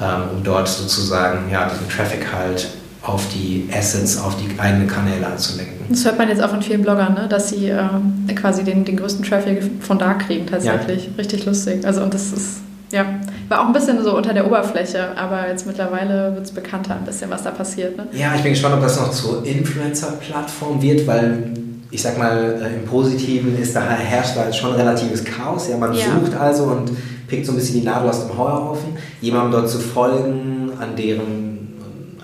ähm, 0.00 0.36
um 0.36 0.44
dort 0.44 0.68
sozusagen 0.68 1.50
ja, 1.50 1.68
diesen 1.68 1.88
Traffic 1.88 2.26
halt 2.32 2.68
auf 3.02 3.26
die 3.34 3.68
Assets, 3.72 4.16
auf 4.16 4.36
die 4.36 4.58
eigenen 4.60 4.86
Kanäle 4.86 5.26
anzulenken. 5.26 5.86
Das 5.88 6.04
hört 6.04 6.18
man 6.18 6.28
jetzt 6.28 6.40
auch 6.40 6.50
von 6.50 6.62
vielen 6.62 6.82
Bloggern, 6.82 7.14
ne? 7.14 7.26
dass 7.28 7.48
sie 7.48 7.68
äh, 7.68 7.88
quasi 8.36 8.62
den, 8.62 8.84
den 8.84 8.96
größten 8.96 9.24
Traffic 9.24 9.62
von 9.80 9.98
da 9.98 10.14
kriegen 10.14 10.46
tatsächlich. 10.46 11.10
Richtig 11.18 11.44
lustig. 11.46 11.84
Also 11.84 12.02
und 12.02 12.14
das 12.14 12.32
ist, 12.32 12.60
ja, 12.92 13.06
war 13.48 13.60
auch 13.62 13.66
ein 13.66 13.72
bisschen 13.72 14.02
so 14.02 14.16
unter 14.16 14.32
der 14.34 14.46
Oberfläche, 14.46 15.16
aber 15.16 15.48
jetzt 15.48 15.66
mittlerweile 15.66 16.34
wird 16.34 16.44
es 16.46 16.52
bekannter 16.52 16.94
ein 16.96 17.04
bisschen, 17.04 17.30
was 17.30 17.42
da 17.42 17.50
passiert. 17.50 17.96
Ne? 17.96 18.06
Ja, 18.12 18.34
ich 18.34 18.42
bin 18.42 18.52
gespannt, 18.52 18.74
ob 18.74 18.80
das 18.82 18.98
noch 18.98 19.10
zur 19.10 19.44
Influencer-Plattform 19.44 20.80
wird, 20.82 21.06
weil 21.06 21.52
ich 21.90 22.00
sag 22.02 22.16
mal, 22.18 22.60
äh, 22.62 22.74
im 22.80 22.84
Positiven 22.86 23.58
ist 23.60 23.76
da 23.76 23.82
herrscht 23.82 24.36
da 24.36 24.50
schon 24.52 24.72
relatives 24.72 25.22
Chaos. 25.24 25.68
Ja, 25.68 25.76
man 25.76 25.92
Ja. 25.92 26.04
sucht 26.20 26.34
also 26.34 26.64
und 26.64 26.90
pickt 27.28 27.44
so 27.44 27.52
ein 27.52 27.56
bisschen 27.56 27.80
die 27.80 27.86
Nadel 27.86 28.08
aus 28.08 28.26
dem 28.26 28.36
Heuhaufen, 28.38 28.90
jemandem 29.20 29.52
dort 29.52 29.68
zu 29.68 29.78
folgen, 29.78 30.70
an 30.80 30.96
deren 30.96 31.50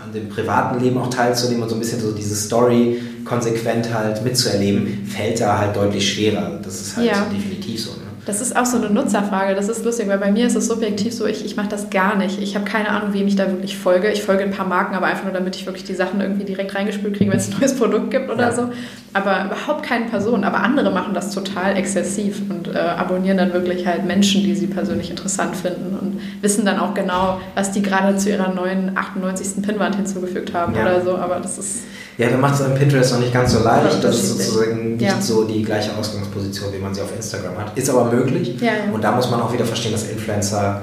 an 0.03 0.13
dem 0.15 0.31
privaten 0.31 0.83
Leben 0.83 0.97
auch 0.97 1.11
teilzunehmen 1.11 1.63
und 1.65 1.69
so 1.69 1.75
ein 1.75 1.81
bisschen 1.81 2.01
so 2.01 2.13
diese 2.13 2.35
Story 2.35 2.99
konsequent 3.27 3.93
halt 3.93 4.25
mitzuerleben, 4.25 5.05
fällt 5.07 5.39
da 5.39 5.59
halt 5.59 5.77
deutlich 5.77 6.11
schwerer. 6.15 6.53
Das 6.63 6.81
ist 6.81 6.97
halt 6.97 7.07
Ja. 7.09 7.27
definitiv 7.31 7.85
so. 7.85 7.91
Ne? 7.91 7.97
Das 8.29 8.43
ist 8.43 8.55
auch 8.55 8.67
so 8.67 8.77
eine 8.77 8.91
Nutzerfrage. 8.91 9.55
Das 9.55 9.71
ist 9.71 9.87
lustig, 9.87 10.07
weil 10.07 10.19
bei 10.19 10.31
mir 10.31 10.47
ist 10.47 10.55
es 10.55 10.67
subjektiv 10.69 11.15
so, 11.15 11.25
ich, 11.25 11.45
ich 11.47 11.57
mache 11.57 11.69
das 11.71 11.89
gar 11.89 12.15
nicht. 12.15 12.43
Ich 12.43 12.55
habe 12.55 12.67
keine 12.67 12.91
Ahnung, 12.91 13.15
wem 13.15 13.27
ich 13.27 13.37
da 13.37 13.51
wirklich 13.51 13.79
folge. 13.79 14.11
Ich 14.11 14.23
folge 14.23 14.43
ein 14.45 14.51
paar 14.51 14.67
Marken, 14.67 14.95
aber 14.95 15.07
einfach 15.07 15.25
nur, 15.25 15.33
damit 15.33 15.57
ich 15.57 15.65
wirklich 15.65 15.85
die 15.85 15.95
Sachen 15.95 16.21
irgendwie 16.21 16.45
direkt 16.45 16.75
reingespült 16.75 17.17
kriege, 17.17 17.31
wenn 17.31 17.39
es 17.39 17.49
ein 17.51 17.59
neues 17.59 17.75
Produkt 17.75 18.11
gibt 18.11 18.29
oder 18.31 18.49
Ja. 18.49 18.53
so. 18.53 18.69
Aber 19.15 19.47
überhaupt 19.47 19.83
keine 19.85 20.05
Person. 20.07 20.45
Aber 20.45 20.59
andere 20.63 20.91
machen 20.91 21.15
das 21.15 21.31
total 21.35 21.77
exzessiv 21.77 22.43
und 22.51 22.69
äh, 22.69 22.79
abonnieren 22.79 23.39
dann 23.39 23.53
wirklich 23.53 23.87
halt 23.87 24.05
Menschen, 24.05 24.43
die 24.43 24.55
sie 24.55 24.67
persönlich 24.67 25.11
interessant 25.11 25.57
finden 25.57 25.97
und 25.99 26.21
wissen 26.43 26.65
dann 26.67 26.79
auch 26.79 26.93
genau, 26.95 27.41
was 27.55 27.73
die 27.73 27.81
gerade 27.83 28.17
zu 28.17 28.29
ihrer 28.31 28.53
neuen 28.53 28.97
98. 28.97 29.63
Pinwand 29.63 29.97
hinzugefügt 29.97 30.53
haben 30.53 30.75
Ja. 30.75 30.83
oder 30.83 31.03
so. 31.03 31.17
Aber 31.17 31.37
das 31.41 31.57
ist 31.59 31.79
Ja, 32.19 32.29
dann 32.29 32.41
macht 32.41 32.55
es 32.55 32.63
an 32.63 32.75
Pinterest 32.75 33.13
noch 33.13 33.21
nicht 33.21 33.33
ganz 33.33 33.53
so 33.53 33.63
leicht. 33.63 34.03
Das 34.05 34.15
ist 34.17 34.31
sozusagen 34.39 34.97
nicht 34.97 35.03
Ja. 35.03 35.21
so 35.21 35.45
die 35.45 35.63
gleiche 35.63 35.91
Ausgangsposition, 35.97 36.73
wie 36.75 36.79
man 36.79 36.93
sie 36.95 37.01
auf 37.01 37.15
Instagram 37.17 37.57
hat. 37.59 37.79
Ist 37.79 37.89
aber 37.89 38.05
möglich. 38.13 38.61
Ja. 38.61 38.73
Und 38.93 39.03
da 39.03 39.13
muss 39.13 39.31
man 39.31 39.41
auch 39.41 39.53
wieder 39.53 39.65
verstehen, 39.65 39.93
dass 39.93 40.09
Influencer 40.11 40.83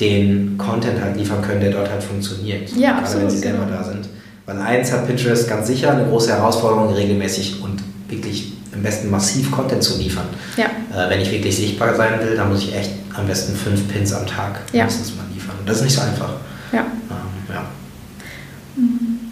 den 0.00 0.58
Content 0.58 1.00
halt 1.02 1.16
liefern 1.16 1.40
können, 1.42 1.60
der 1.60 1.70
dort 1.70 1.90
halt 1.90 2.02
funktioniert. 2.02 2.68
Ja, 2.76 2.90
Gerade 2.90 3.02
absolut, 3.02 3.22
wenn 3.24 3.30
sie 3.30 3.38
selber 3.38 3.64
genau. 3.64 3.76
da 3.78 3.84
sind. 3.84 4.08
Weil 4.46 4.58
eins 4.60 4.92
hat 4.92 5.06
Pinterest 5.06 5.48
ganz 5.48 5.66
sicher 5.68 5.92
eine 5.92 6.04
große 6.04 6.32
Herausforderung, 6.32 6.92
regelmäßig 6.92 7.62
und 7.62 7.82
wirklich 8.08 8.52
am 8.74 8.82
besten 8.82 9.10
massiv 9.10 9.50
Content 9.50 9.82
zu 9.82 9.98
liefern. 9.98 10.26
ja. 10.56 10.64
Äh, 10.66 11.10
wenn 11.10 11.20
ich 11.20 11.30
wirklich 11.30 11.56
sichtbar 11.56 11.94
sein 11.94 12.18
will, 12.20 12.36
dann 12.36 12.48
muss 12.50 12.60
ich 12.64 12.74
echt 12.74 12.90
am 13.14 13.26
besten 13.26 13.54
fünf 13.54 13.86
Pins 13.88 14.12
am 14.12 14.26
Tag 14.26 14.60
Ja. 14.72 14.84
mindestens 14.84 15.14
mal 15.16 15.24
liefern. 15.32 15.54
Und 15.60 15.68
das 15.68 15.76
ist 15.78 15.84
nicht 15.84 15.94
so 15.94 16.00
einfach. 16.02 16.30
ja. 16.72 16.80
Ähm, 16.80 17.54
ja. 17.54 17.64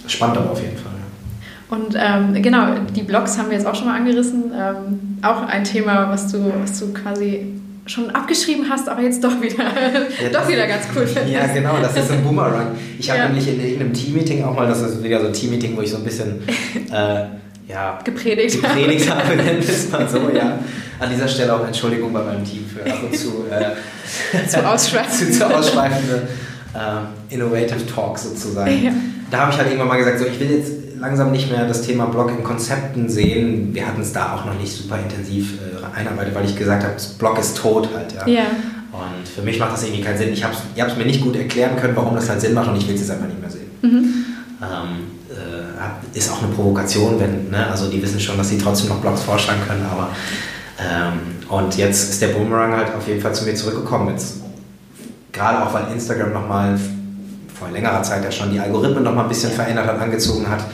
Spannend 0.06 0.38
aber 0.38 0.50
auf 0.50 0.60
jeden 0.60 0.76
Fall. 0.76 0.86
Und 1.70 1.94
ähm, 1.96 2.42
genau, 2.42 2.74
die 2.94 3.02
Blogs 3.02 3.38
haben 3.38 3.48
wir 3.50 3.56
jetzt 3.56 3.66
auch 3.66 3.74
schon 3.76 3.86
mal 3.86 3.96
angerissen. 3.96 4.52
Ähm, 4.52 5.18
auch 5.22 5.42
ein 5.42 5.62
Thema, 5.64 6.08
was 6.10 6.30
du, 6.32 6.52
was 6.60 6.80
du 6.80 6.92
quasi 6.92 7.54
schon 7.86 8.10
abgeschrieben 8.10 8.66
hast, 8.68 8.88
aber 8.88 9.02
jetzt 9.02 9.22
doch 9.24 9.40
wieder, 9.40 9.64
doch 10.32 10.48
wieder 10.48 10.66
ganz 10.66 10.84
cool 10.94 11.06
findest. 11.06 11.32
Ja, 11.34 11.46
genau, 11.46 11.76
das 11.80 11.96
ist 11.96 12.10
ein 12.10 12.22
Boomerang. 12.22 12.68
Ich 12.98 13.08
habe 13.10 13.20
Ja. 13.20 13.26
nämlich 13.28 13.48
in 13.48 13.60
irgendeinem 13.60 13.92
Team-Meeting 13.92 14.44
auch 14.44 14.54
mal, 14.54 14.66
das 14.68 14.80
ist 14.82 15.02
wieder 15.02 15.20
so 15.20 15.26
ein 15.28 15.32
Team-Meeting, 15.32 15.76
wo 15.76 15.80
ich 15.82 15.90
so 15.90 15.96
ein 15.96 16.04
bisschen 16.04 16.42
äh, 16.92 17.24
ja, 17.68 17.98
Gepredigt. 18.04 18.60
gepredigt 18.62 19.10
habe, 19.14 19.36
nennen 19.36 19.60
wir 19.62 19.74
es 19.74 19.90
mal 19.90 20.08
so, 20.08 20.30
ja. 20.34 20.58
An 20.98 21.08
dieser 21.10 21.26
Stelle 21.28 21.54
auch 21.54 21.66
Entschuldigung 21.66 22.12
bei 22.12 22.22
meinem 22.22 22.44
Team 22.44 22.64
für 22.66 22.88
ab 22.90 22.98
und 23.02 23.16
zu, 23.16 23.44
äh, 23.50 24.46
Zu 24.46 24.66
ausschweifend. 24.68 25.32
zu, 25.32 25.38
zu 25.38 25.46
ausschweifende 25.54 26.28
äh, 26.74 27.34
Innovative 27.34 27.86
Talk 27.86 28.18
sozusagen. 28.18 28.84
Ja. 28.84 28.90
Da 29.30 29.38
habe 29.38 29.52
ich 29.52 29.56
halt 29.58 29.68
irgendwann 29.68 29.88
mal 29.88 29.96
gesagt, 29.98 30.18
so, 30.18 30.26
ich 30.26 30.38
will 30.40 30.50
jetzt 30.50 30.72
langsam 31.00 31.32
nicht 31.32 31.50
mehr 31.50 31.66
das 31.66 31.82
Thema 31.82 32.06
Blog 32.06 32.30
in 32.30 32.44
Konzepten 32.44 33.08
sehen. 33.08 33.74
Wir 33.74 33.86
hatten 33.86 34.02
es 34.02 34.12
da 34.12 34.34
auch 34.34 34.44
noch 34.44 34.54
nicht 34.54 34.72
super 34.72 34.98
intensiv 34.98 35.54
äh, 35.54 35.98
einarbeitet, 35.98 36.34
weil 36.34 36.44
ich 36.44 36.56
gesagt 36.56 36.84
habe, 36.84 36.94
Blog 37.18 37.38
ist 37.38 37.56
tot 37.56 37.88
halt, 37.94 38.12
ja. 38.12 38.26
Ja. 38.26 38.46
Und 38.92 39.28
für 39.28 39.42
mich 39.42 39.58
macht 39.58 39.72
das 39.72 39.84
irgendwie 39.84 40.02
keinen 40.02 40.18
Sinn. 40.18 40.32
Ich 40.32 40.44
habt 40.44 40.56
es 40.76 40.96
mir 40.96 41.06
nicht 41.06 41.22
gut 41.22 41.36
erklären 41.36 41.76
können, 41.76 41.96
warum 41.96 42.14
das 42.14 42.28
halt 42.28 42.40
Sinn 42.40 42.54
macht 42.54 42.68
und 42.68 42.76
ich 42.76 42.86
will 42.86 42.94
es 42.94 43.00
jetzt 43.00 43.10
einfach 43.10 43.26
nicht 43.26 43.40
mehr 43.40 43.50
sehen. 43.50 43.70
Mhm. 43.82 44.24
Ähm, 44.60 45.06
äh, 45.30 46.18
ist 46.18 46.30
auch 46.30 46.42
eine 46.42 46.52
Provokation, 46.52 47.18
wenn, 47.20 47.50
ne, 47.50 47.68
also 47.70 47.88
die 47.88 48.02
wissen 48.02 48.20
schon, 48.20 48.36
dass 48.36 48.48
sie 48.48 48.58
trotzdem 48.58 48.88
noch 48.88 49.00
Blogs 49.00 49.22
vorschlagen 49.22 49.60
können, 49.66 49.86
aber 49.90 50.10
ähm, 50.78 51.40
Und 51.50 51.76
jetzt 51.76 52.10
ist 52.10 52.22
der 52.22 52.28
Boomerang 52.28 52.76
halt 52.76 52.94
auf 52.94 53.06
jeden 53.08 53.20
Fall 53.20 53.34
zu 53.34 53.44
mir 53.44 53.54
zurückgekommen. 53.54 54.10
Jetzt, 54.10 54.36
gerade 55.32 55.62
auch, 55.62 55.74
weil 55.74 55.92
Instagram 55.92 56.32
nochmal 56.32 56.78
vor 57.58 57.70
längerer 57.70 58.02
Zeit 58.02 58.24
ja 58.24 58.30
schon 58.30 58.52
die 58.52 58.60
Algorithmen 58.60 59.02
nochmal 59.02 59.24
ein 59.24 59.28
bisschen 59.28 59.50
verändert 59.50 59.86
hat, 59.86 60.00
angezogen 60.00 60.48
hat. 60.48 60.64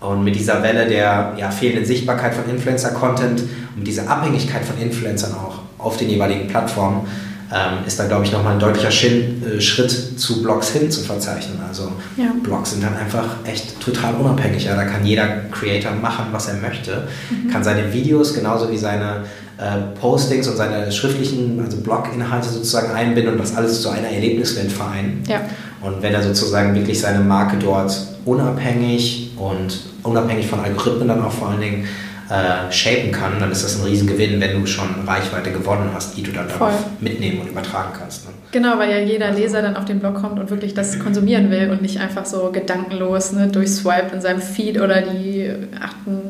Und 0.00 0.22
mit 0.22 0.36
dieser 0.36 0.62
Welle 0.62 0.86
der 0.86 1.34
ja, 1.36 1.50
fehlenden 1.50 1.84
Sichtbarkeit 1.84 2.34
von 2.34 2.48
Influencer-Content 2.48 3.42
und 3.76 3.86
dieser 3.86 4.08
Abhängigkeit 4.08 4.64
von 4.64 4.78
Influencern 4.78 5.34
auch 5.34 5.58
auf 5.78 5.96
den 5.96 6.08
jeweiligen 6.08 6.46
Plattformen 6.46 7.06
ähm, 7.52 7.86
ist 7.86 7.98
da, 7.98 8.06
glaube 8.06 8.24
ich, 8.24 8.32
nochmal 8.32 8.54
ein 8.54 8.58
deutlicher 8.58 8.90
Schritt, 8.90 9.42
äh, 9.44 9.60
Schritt 9.60 9.90
zu 9.90 10.42
Blogs 10.42 10.70
hin 10.70 10.90
zu 10.90 11.00
verzeichnen. 11.00 11.58
Also 11.66 11.92
ja. 12.16 12.32
Blogs 12.42 12.72
sind 12.72 12.82
dann 12.82 12.94
einfach 12.96 13.24
echt 13.44 13.80
total 13.80 14.14
unabhängig. 14.14 14.64
Ja. 14.64 14.76
Da 14.76 14.84
kann 14.84 15.04
jeder 15.04 15.26
Creator 15.50 15.92
machen, 15.92 16.26
was 16.30 16.48
er 16.48 16.56
möchte, 16.56 17.08
mhm. 17.30 17.50
kann 17.50 17.64
seine 17.64 17.92
Videos 17.92 18.34
genauso 18.34 18.70
wie 18.70 18.76
seine 18.76 19.24
äh, 19.56 19.98
Postings 19.98 20.46
und 20.46 20.56
seine 20.56 20.92
schriftlichen, 20.92 21.60
also 21.64 21.78
Blog-Inhalte 21.78 22.50
sozusagen 22.50 22.92
einbinden 22.92 23.32
und 23.32 23.40
das 23.40 23.56
alles 23.56 23.80
zu 23.80 23.88
einer 23.88 24.08
Erlebniswelt 24.08 24.70
vereinen. 24.70 25.22
Ja. 25.26 25.40
Und 25.80 26.02
wenn 26.02 26.12
er 26.12 26.22
sozusagen 26.22 26.74
wirklich 26.74 27.00
seine 27.00 27.20
Marke 27.20 27.56
dort 27.56 27.96
unabhängig 28.24 29.30
und 29.36 29.87
unabhängig 30.08 30.46
von 30.46 30.60
Algorithmen 30.60 31.08
dann 31.08 31.22
auch 31.22 31.32
vor 31.32 31.48
allen 31.50 31.60
Dingen 31.60 31.88
äh, 32.30 32.70
shapen 32.70 33.10
kann, 33.10 33.40
dann 33.40 33.50
ist 33.50 33.64
das 33.64 33.78
ein 33.78 33.84
Riesengewinn, 33.86 34.40
wenn 34.40 34.60
du 34.60 34.66
schon 34.66 34.88
Reichweite 35.06 35.50
gewonnen 35.50 35.90
hast, 35.94 36.16
die 36.16 36.22
du 36.22 36.30
dann 36.30 36.48
Voll. 36.48 36.72
mitnehmen 37.00 37.40
und 37.40 37.48
übertragen 37.48 37.90
kannst. 37.98 38.26
Ne? 38.26 38.32
Genau, 38.52 38.78
weil 38.78 38.90
ja 38.90 38.98
jeder 38.98 39.30
Leser 39.30 39.62
dann 39.62 39.76
auf 39.76 39.86
den 39.86 39.98
Blog 39.98 40.16
kommt 40.16 40.38
und 40.38 40.50
wirklich 40.50 40.74
das 40.74 40.98
konsumieren 40.98 41.50
will 41.50 41.70
und 41.70 41.80
nicht 41.80 42.00
einfach 42.00 42.26
so 42.26 42.50
gedankenlos 42.52 43.32
ne, 43.32 43.48
durchswipe 43.48 44.14
in 44.14 44.20
seinem 44.20 44.42
Feed 44.42 44.78
oder 44.78 45.00
die 45.00 45.50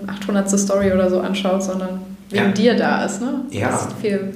800. 0.09 0.49
Story 0.59 0.93
oder 0.93 1.11
so 1.11 1.21
anschaut, 1.21 1.65
sondern 1.65 2.01
wegen 2.31 2.45
ja. 2.45 2.53
dir 2.53 2.77
da 2.77 3.05
ist. 3.05 3.21
Ne? 3.21 3.41
Ja. 3.51 3.69
Das 3.71 3.87
ist 3.87 3.93
viel 4.01 4.35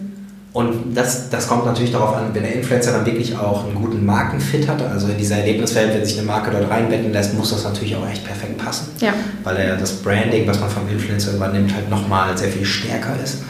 und 0.53 0.95
das, 0.95 1.31
das 1.31 1.49
kommt 1.49 1.65
natürlich 1.65 1.93
darauf 1.93 2.15
an, 2.15 2.25
wenn 2.35 2.43
der 2.43 2.55
Influencer 2.55 2.93
dann 2.93 3.07
wirklich 3.07 3.37
auch 3.37 3.65
einen 3.65 3.75
guten 3.75 4.05
Markenfit 4.05 4.69
hat, 4.69 4.83
also 4.83 5.09
in 5.09 5.17
dieser 5.17 5.39
Erlebniswelt, 5.39 5.95
wenn 5.95 6.05
sich 6.05 6.19
eine 6.19 6.27
Marke 6.27 6.51
dort 6.51 6.71
reinbetten 6.71 7.11
lässt, 7.11 7.33
muss 7.35 7.51
das 7.51 7.65
natürlich 7.65 7.97
auch 7.97 8.07
echt 8.07 8.25
perfekt 8.25 8.59
passen. 8.59 8.89
Ja. 9.01 9.15
Weil 9.45 9.57
er 9.57 9.77
das 9.77 9.93
Branding, 9.93 10.47
was 10.47 10.61
man 10.61 10.69
vom 10.69 10.87
Influencer 10.91 11.33
übernimmt, 11.33 11.75
halt 11.75 11.89
nochmal 11.89 12.37
sehr 12.37 12.51
viel 12.51 12.67
stärker 12.67 13.15
ist. 13.23 13.43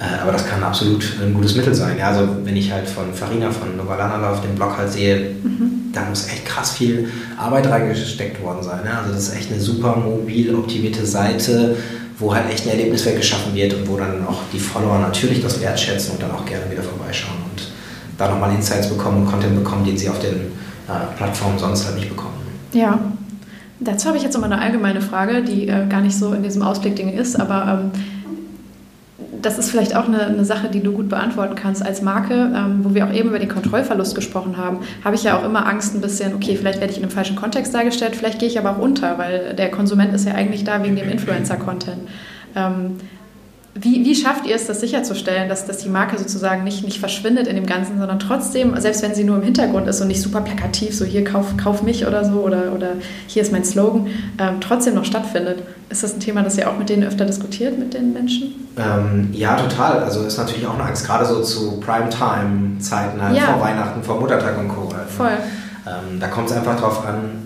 Äh, 0.00 0.20
aber 0.20 0.32
das 0.32 0.44
kann 0.48 0.64
absolut 0.64 1.04
ein 1.22 1.32
gutes 1.32 1.54
Mittel 1.54 1.76
sein. 1.76 1.96
Ja, 1.96 2.08
also 2.08 2.28
wenn 2.42 2.56
ich 2.56 2.72
halt 2.72 2.88
von 2.88 3.14
Farina, 3.14 3.52
von 3.52 3.76
Novalana 3.76 4.30
auf 4.30 4.40
dem 4.40 4.56
Blog 4.56 4.76
halt 4.76 4.90
sehe, 4.90 5.36
mhm. 5.44 5.92
da 5.92 6.02
muss 6.08 6.26
echt 6.26 6.44
krass 6.44 6.72
viel 6.72 7.08
Arbeit 7.38 7.68
reingesteckt 7.68 8.42
worden 8.42 8.64
sein. 8.64 8.80
Ja? 8.84 8.98
Also 8.98 9.12
das 9.12 9.28
ist 9.28 9.36
echt 9.36 9.52
eine 9.52 9.60
super 9.60 9.94
mobil 9.94 10.52
optimierte 10.56 11.06
Seite 11.06 11.76
wo 12.18 12.34
halt 12.34 12.50
echt 12.50 12.64
eine 12.64 12.72
Erlebniswelt 12.72 13.16
geschaffen 13.16 13.54
wird 13.54 13.74
und 13.74 13.88
wo 13.88 13.96
dann 13.96 14.26
auch 14.26 14.40
die 14.52 14.58
Follower 14.58 14.98
natürlich 14.98 15.42
das 15.42 15.60
wertschätzen 15.60 16.12
und 16.12 16.22
dann 16.22 16.30
auch 16.30 16.44
gerne 16.44 16.70
wieder 16.70 16.82
vorbeischauen 16.82 17.38
und 17.50 17.62
da 18.18 18.28
nochmal 18.28 18.54
Insights 18.54 18.88
bekommen 18.88 19.22
und 19.22 19.30
Content 19.30 19.54
bekommen, 19.56 19.84
den 19.84 19.96
sie 19.96 20.08
auf 20.08 20.18
den 20.18 20.52
äh, 20.88 21.16
Plattformen 21.16 21.58
sonst 21.58 21.86
halt 21.86 21.96
nicht 21.96 22.08
bekommen. 22.08 22.34
Ja. 22.72 22.98
Dazu 23.80 24.06
habe 24.06 24.16
ich 24.16 24.22
jetzt 24.22 24.34
nochmal 24.34 24.52
eine 24.52 24.62
allgemeine 24.62 25.00
Frage, 25.00 25.42
die 25.42 25.66
äh, 25.66 25.86
gar 25.88 26.00
nicht 26.00 26.16
so 26.16 26.32
in 26.32 26.42
diesem 26.42 26.62
Ausblickding 26.62 27.12
ist, 27.12 27.38
aber 27.40 27.80
ähm, 27.84 27.90
das 29.42 29.58
ist 29.58 29.70
vielleicht 29.70 29.96
auch 29.96 30.06
eine, 30.06 30.26
eine, 30.26 30.44
Sache, 30.44 30.68
die 30.68 30.80
du 30.80 30.92
gut 30.92 31.08
beantworten 31.08 31.54
kannst 31.54 31.84
als 31.84 32.00
Marke, 32.00 32.52
ähm, 32.54 32.80
wo 32.82 32.94
wir 32.94 33.06
auch 33.06 33.12
eben 33.12 33.28
über 33.28 33.38
den 33.38 33.48
Kontrollverlust 33.48 34.14
gesprochen 34.14 34.56
haben, 34.56 34.78
habe 35.04 35.16
ich 35.16 35.24
ja 35.24 35.38
auch 35.38 35.44
immer 35.44 35.66
Angst 35.66 35.94
ein 35.94 36.00
bisschen, 36.00 36.34
okay, 36.34 36.56
vielleicht 36.56 36.80
werde 36.80 36.92
ich 36.92 36.98
in 36.98 37.04
einem 37.04 37.12
falschen 37.12 37.36
Kontext 37.36 37.74
dargestellt, 37.74 38.16
vielleicht 38.16 38.38
gehe 38.38 38.48
ich 38.48 38.58
aber 38.58 38.70
auch 38.70 38.78
unter, 38.78 39.18
weil 39.18 39.54
der 39.54 39.70
Konsument 39.70 40.14
ist 40.14 40.26
ja 40.26 40.34
eigentlich 40.34 40.64
da 40.64 40.82
wegen 40.82 40.96
dem 40.96 41.08
Influencer-Content. 41.08 42.08
Ähm, 42.54 42.96
wie, 43.74 44.04
wie 44.04 44.14
schafft 44.14 44.46
ihr 44.46 44.54
es, 44.54 44.66
das 44.66 44.80
sicherzustellen, 44.80 45.48
dass, 45.48 45.66
dass 45.66 45.78
die 45.78 45.88
Marke 45.88 46.18
sozusagen 46.18 46.62
nicht, 46.62 46.84
nicht 46.84 47.00
verschwindet 47.00 47.46
in 47.46 47.56
dem 47.56 47.64
Ganzen, 47.64 47.98
sondern 47.98 48.18
trotzdem, 48.18 48.78
selbst 48.78 49.02
wenn 49.02 49.14
sie 49.14 49.24
nur 49.24 49.36
im 49.36 49.42
Hintergrund 49.42 49.88
ist 49.88 50.00
und 50.02 50.08
nicht 50.08 50.20
super 50.20 50.42
plakativ, 50.42 50.94
so 50.94 51.06
hier 51.06 51.24
kauf, 51.24 51.56
kauf 51.56 51.82
mich 51.82 52.06
oder 52.06 52.22
so 52.24 52.40
oder, 52.40 52.72
oder 52.74 52.92
hier 53.26 53.40
ist 53.40 53.50
mein 53.50 53.64
Slogan, 53.64 54.08
ähm, 54.38 54.60
trotzdem 54.60 54.94
noch 54.94 55.06
stattfindet? 55.06 55.62
Ist 55.88 56.02
das 56.02 56.14
ein 56.14 56.20
Thema, 56.20 56.42
das 56.42 56.58
ihr 56.58 56.68
auch 56.68 56.76
mit 56.76 56.90
denen 56.90 57.04
öfter 57.04 57.24
diskutiert, 57.24 57.78
mit 57.78 57.94
den 57.94 58.12
Menschen? 58.12 58.68
Ähm, 58.76 59.30
ja, 59.32 59.56
total. 59.56 60.00
Also 60.00 60.24
ist 60.24 60.36
natürlich 60.36 60.66
auch 60.66 60.74
eine 60.74 60.84
Angst, 60.84 61.06
gerade 61.06 61.24
so 61.24 61.40
zu 61.42 61.80
Primetime-Zeiten, 61.80 63.22
halt 63.22 63.36
ja. 63.36 63.44
vor 63.44 63.60
Weihnachten, 63.62 64.02
vor 64.02 64.20
Muttertag 64.20 64.58
und 64.58 64.68
Co. 64.68 64.82
Halt, 64.92 65.06
ne? 65.06 65.16
Voll. 65.16 65.38
Ähm, 65.86 66.20
da 66.20 66.28
kommt 66.28 66.50
es 66.50 66.56
einfach 66.56 66.76
darauf 66.76 67.06
an, 67.06 67.41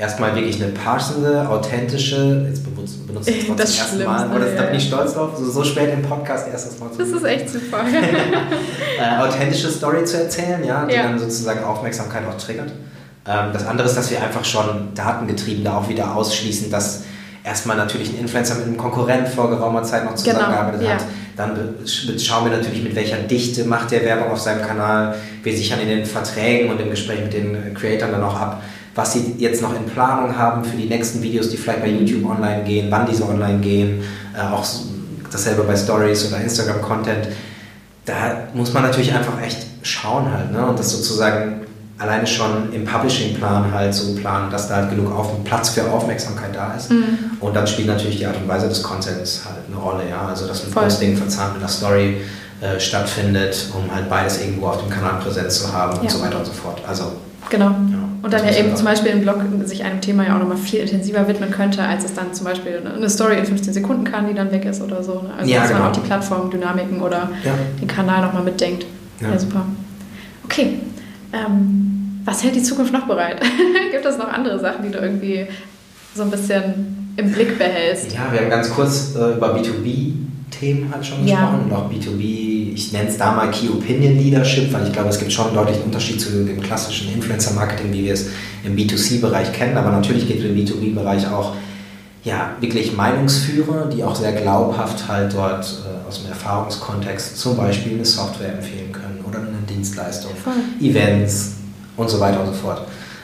erstmal 0.00 0.34
wirklich 0.34 0.62
eine 0.62 0.72
passende, 0.72 1.48
authentische, 1.48 2.46
jetzt 2.48 2.64
benutze 2.64 2.98
benutzt 3.06 3.28
es 3.28 3.34
trotzdem 3.46 3.56
das 3.56 3.78
erste 3.78 4.04
Mal, 4.04 4.24
aber 4.24 4.38
das, 4.40 4.56
da 4.56 4.62
bin 4.62 4.74
ich 4.76 4.86
stolz 4.86 5.14
drauf, 5.14 5.30
so, 5.36 5.50
so 5.50 5.62
spät 5.62 5.92
im 5.92 6.02
Podcast 6.02 6.48
erstes 6.48 6.78
Mal 6.80 6.90
zu 6.90 6.98
Das 6.98 7.08
ist 7.08 7.24
echt 7.24 7.50
super. 7.50 7.84
äh, 8.98 9.22
authentische 9.22 9.70
Story 9.70 10.04
zu 10.04 10.22
erzählen, 10.22 10.64
ja, 10.64 10.86
die 10.86 10.94
ja. 10.94 11.02
dann 11.04 11.18
sozusagen 11.18 11.62
Aufmerksamkeit 11.62 12.22
auch 12.26 12.36
triggert. 12.36 12.72
Ähm, 13.26 13.50
das 13.52 13.66
andere 13.66 13.86
ist, 13.86 13.96
dass 13.96 14.10
wir 14.10 14.22
einfach 14.22 14.44
schon 14.44 14.94
datengetrieben 14.94 15.62
da 15.62 15.76
auch 15.76 15.88
wieder 15.88 16.16
ausschließen, 16.16 16.70
dass 16.70 17.04
erstmal 17.44 17.76
natürlich 17.76 18.10
ein 18.10 18.20
Influencer 18.20 18.54
mit 18.56 18.66
einem 18.66 18.76
Konkurrent 18.76 19.28
vor 19.28 19.50
geraumer 19.50 19.82
Zeit 19.82 20.04
noch 20.04 20.14
genau, 20.14 20.22
zusammengearbeitet 20.22 20.80
genau, 20.80 20.92
ja. 20.92 20.98
hat. 20.98 21.04
Dann 21.36 22.18
schauen 22.18 22.50
wir 22.50 22.56
natürlich, 22.56 22.82
mit 22.82 22.94
welcher 22.94 23.16
Dichte 23.16 23.64
macht 23.64 23.92
der 23.92 24.04
Werbung 24.04 24.30
auf 24.30 24.40
seinem 24.40 24.66
Kanal. 24.66 25.14
Wir 25.42 25.56
sichern 25.56 25.80
in 25.80 25.88
den 25.88 26.04
Verträgen 26.04 26.70
und 26.70 26.80
im 26.80 26.90
Gespräch 26.90 27.20
mit 27.22 27.32
den 27.32 27.72
Creatoren 27.74 28.12
dann 28.12 28.24
auch 28.24 28.38
ab, 28.38 28.62
was 29.00 29.12
sie 29.14 29.34
jetzt 29.38 29.62
noch 29.62 29.74
in 29.74 29.86
Planung 29.86 30.36
haben 30.36 30.62
für 30.62 30.76
die 30.76 30.86
nächsten 30.86 31.22
Videos, 31.22 31.48
die 31.48 31.56
vielleicht 31.56 31.80
bei 31.80 31.88
YouTube 31.88 32.28
online 32.28 32.64
gehen, 32.64 32.88
wann 32.90 33.06
diese 33.06 33.26
online 33.26 33.58
gehen, 33.60 34.02
äh, 34.36 34.42
auch 34.42 34.64
dasselbe 35.32 35.62
bei 35.62 35.74
Stories 35.74 36.28
oder 36.28 36.42
Instagram-Content. 36.42 37.28
Da 38.04 38.14
muss 38.52 38.74
man 38.74 38.82
natürlich 38.82 39.14
einfach 39.14 39.40
echt 39.40 39.66
schauen 39.82 40.30
halt 40.30 40.52
ne? 40.52 40.66
und 40.66 40.78
das 40.78 40.90
sozusagen 40.90 41.62
alleine 41.96 42.26
schon 42.26 42.72
im 42.74 42.84
Publishing-Plan 42.84 43.72
halt 43.72 43.94
so 43.94 44.14
planen, 44.16 44.50
dass 44.50 44.68
da 44.68 44.76
halt 44.76 44.90
genug 44.90 45.10
auf, 45.16 45.44
Platz 45.44 45.70
für 45.70 45.90
Aufmerksamkeit 45.90 46.54
da 46.54 46.74
ist. 46.74 46.90
Mhm. 46.90 47.38
Und 47.40 47.54
dann 47.56 47.66
spielt 47.66 47.88
natürlich 47.88 48.18
die 48.18 48.26
Art 48.26 48.36
und 48.36 48.48
Weise 48.48 48.68
des 48.68 48.82
Contents 48.82 49.42
halt 49.46 49.64
eine 49.66 49.76
Rolle, 49.76 50.08
ja. 50.10 50.26
Also 50.28 50.46
dass 50.46 50.64
ein 50.64 50.72
Voll. 50.72 50.84
Posting 50.84 51.16
verzahnt 51.16 51.54
mit 51.54 51.62
einer 51.62 51.70
Story 51.70 52.18
äh, 52.60 52.78
stattfindet, 52.78 53.66
um 53.74 53.94
halt 53.94 54.10
beides 54.10 54.40
irgendwo 54.40 54.66
auf 54.66 54.80
dem 54.80 54.90
Kanal 54.90 55.20
präsent 55.20 55.52
zu 55.52 55.72
haben 55.72 55.96
ja. 55.96 56.02
und 56.02 56.10
so 56.10 56.20
weiter 56.20 56.38
und 56.38 56.46
so 56.46 56.52
fort. 56.52 56.82
Also 56.86 57.12
Genau. 57.50 57.74
Und 58.22 58.32
dann 58.32 58.44
ja 58.44 58.54
eben 58.54 58.76
zum 58.76 58.84
Beispiel 58.84 59.12
im 59.12 59.22
Blog 59.22 59.36
sich 59.64 59.84
einem 59.84 60.00
Thema 60.00 60.26
ja 60.26 60.36
auch 60.36 60.40
nochmal 60.40 60.56
viel 60.56 60.80
intensiver 60.80 61.26
widmen 61.26 61.50
könnte, 61.50 61.82
als 61.82 62.04
es 62.04 62.14
dann 62.14 62.34
zum 62.34 62.44
Beispiel 62.44 62.82
eine 62.84 63.08
Story 63.08 63.38
in 63.38 63.46
15 63.46 63.72
Sekunden 63.72 64.04
kann, 64.04 64.28
die 64.28 64.34
dann 64.34 64.52
weg 64.52 64.64
ist 64.66 64.82
oder 64.82 65.02
so. 65.02 65.14
Ne? 65.14 65.30
Also 65.38 65.50
ja, 65.50 65.60
dass 65.60 65.68
genau. 65.68 65.80
man 65.80 65.90
auch 65.90 65.96
die 65.96 66.00
Plattformdynamiken 66.00 67.00
oder 67.00 67.30
ja. 67.44 67.54
den 67.80 67.88
Kanal 67.88 68.22
nochmal 68.22 68.42
mitdenkt. 68.42 68.84
Ja. 69.20 69.30
ja, 69.30 69.38
super. 69.38 69.64
Okay. 70.44 70.80
Ähm, 71.32 72.20
was 72.24 72.44
hält 72.44 72.54
die 72.54 72.62
Zukunft 72.62 72.92
noch 72.92 73.06
bereit? 73.06 73.40
Gibt 73.90 74.04
es 74.04 74.18
noch 74.18 74.28
andere 74.28 74.58
Sachen, 74.58 74.84
die 74.84 74.90
du 74.90 74.98
irgendwie 74.98 75.46
so 76.14 76.22
ein 76.22 76.30
bisschen 76.30 77.14
im 77.16 77.32
Blick 77.32 77.58
behältst? 77.58 78.12
Ja, 78.12 78.30
wir 78.30 78.40
haben 78.40 78.50
ganz 78.50 78.70
kurz 78.70 79.14
äh, 79.14 79.36
über 79.36 79.56
B2B 79.56 80.12
Themen 80.50 80.90
halt 80.92 81.04
schon 81.06 81.24
gesprochen 81.24 81.60
und 81.64 81.72
auch 81.72 81.90
B2B, 81.90 82.74
ich 82.74 82.92
nenne 82.92 83.08
es 83.08 83.16
da 83.16 83.32
mal 83.32 83.50
Key 83.50 83.68
Opinion 83.68 84.18
Leadership, 84.18 84.72
weil 84.72 84.86
ich 84.86 84.92
glaube, 84.92 85.08
es 85.08 85.18
gibt 85.18 85.32
schon 85.32 85.46
einen 85.46 85.54
deutlichen 85.54 85.84
Unterschied 85.84 86.20
zu 86.20 86.30
dem 86.30 86.60
klassischen 86.60 87.12
Influencer 87.12 87.54
Marketing, 87.54 87.92
wie 87.92 88.04
wir 88.04 88.14
es 88.14 88.28
im 88.64 88.76
B2C-Bereich 88.76 89.52
kennen, 89.52 89.76
aber 89.76 89.90
natürlich 89.90 90.26
gibt 90.26 90.40
es 90.40 90.46
im 90.46 90.56
B2B-Bereich 90.56 91.30
auch 91.30 91.54
ja, 92.22 92.54
wirklich 92.60 92.94
Meinungsführer, 92.94 93.86
die 93.86 94.04
auch 94.04 94.14
sehr 94.14 94.32
glaubhaft 94.32 95.08
halt 95.08 95.32
dort 95.32 95.64
äh, 95.64 96.06
aus 96.06 96.20
dem 96.20 96.30
Erfahrungskontext 96.30 97.38
zum 97.38 97.56
Beispiel 97.56 97.94
eine 97.94 98.04
Software 98.04 98.52
empfehlen 98.52 98.92
können 98.92 99.24
oder 99.26 99.38
eine 99.38 99.66
Dienstleistung, 99.68 100.32
Voll. 100.36 100.52
Events 100.82 101.54
und 101.96 102.10
so 102.10 102.20
weiter 102.20 102.40
und 102.40 102.48
so 102.48 102.52
fort. 102.52 102.82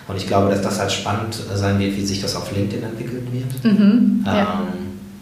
Und 0.09 0.17
ich 0.17 0.27
glaube, 0.27 0.51
dass 0.51 0.63
das 0.63 0.79
halt 0.79 0.93
spannend 0.93 1.37
sein 1.55 1.79
wird, 1.79 1.97
wie 1.97 2.07
sich 2.07 2.23
das 2.23 2.37
auf 2.37 2.51
LinkedIn 2.55 2.85
entwickeln 2.85 3.27
wird. 3.33 3.65
Mhm, 3.65 3.81
ähm, 3.81 4.25
ja. 4.25 4.63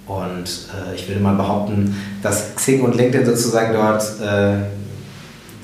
Und 0.07 0.45
äh, 0.45 0.95
ich 0.95 1.09
würde 1.09 1.21
mal 1.21 1.35
behaupten, 1.35 1.97
dass 2.23 2.55
Xing 2.57 2.83
und 2.83 2.95
LinkedIn 2.95 3.25
sozusagen 3.25 3.73
dort 3.73 4.03
äh, 4.21 4.65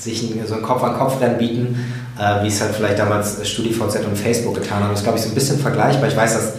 sich 0.00 0.22
ein, 0.22 0.46
so 0.46 0.54
ein 0.54 0.62
Kopf-an-Kopf-Rennen 0.62 1.38
bieten, 1.38 1.76
äh, 2.18 2.42
wie 2.42 2.48
es 2.48 2.60
halt 2.60 2.74
vielleicht 2.74 2.98
damals 2.98 3.46
StudiVZ 3.46 4.04
und 4.06 4.16
Facebook 4.16 4.54
getan 4.54 4.82
haben. 4.82 4.90
Das 4.90 5.00
ist, 5.00 5.04
glaube 5.04 5.18
ich, 5.18 5.24
so 5.24 5.30
ein 5.30 5.34
bisschen 5.34 5.58
vergleichbar. 5.58 6.08
Ich 6.08 6.16
weiß, 6.16 6.34
dass 6.34 6.52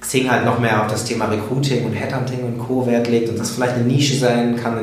Xing 0.00 0.30
halt 0.30 0.44
noch 0.44 0.60
mehr 0.60 0.82
auf 0.82 0.90
das 0.90 1.04
Thema 1.04 1.24
Recruiting 1.26 1.84
und 1.84 1.92
Headhunting 1.92 2.44
und 2.44 2.58
Co. 2.58 2.86
Wert 2.86 3.08
legt 3.08 3.28
und 3.28 3.38
das 3.38 3.50
vielleicht 3.50 3.74
eine 3.74 3.84
Nische 3.84 4.16
sein 4.16 4.56
kann, 4.56 4.78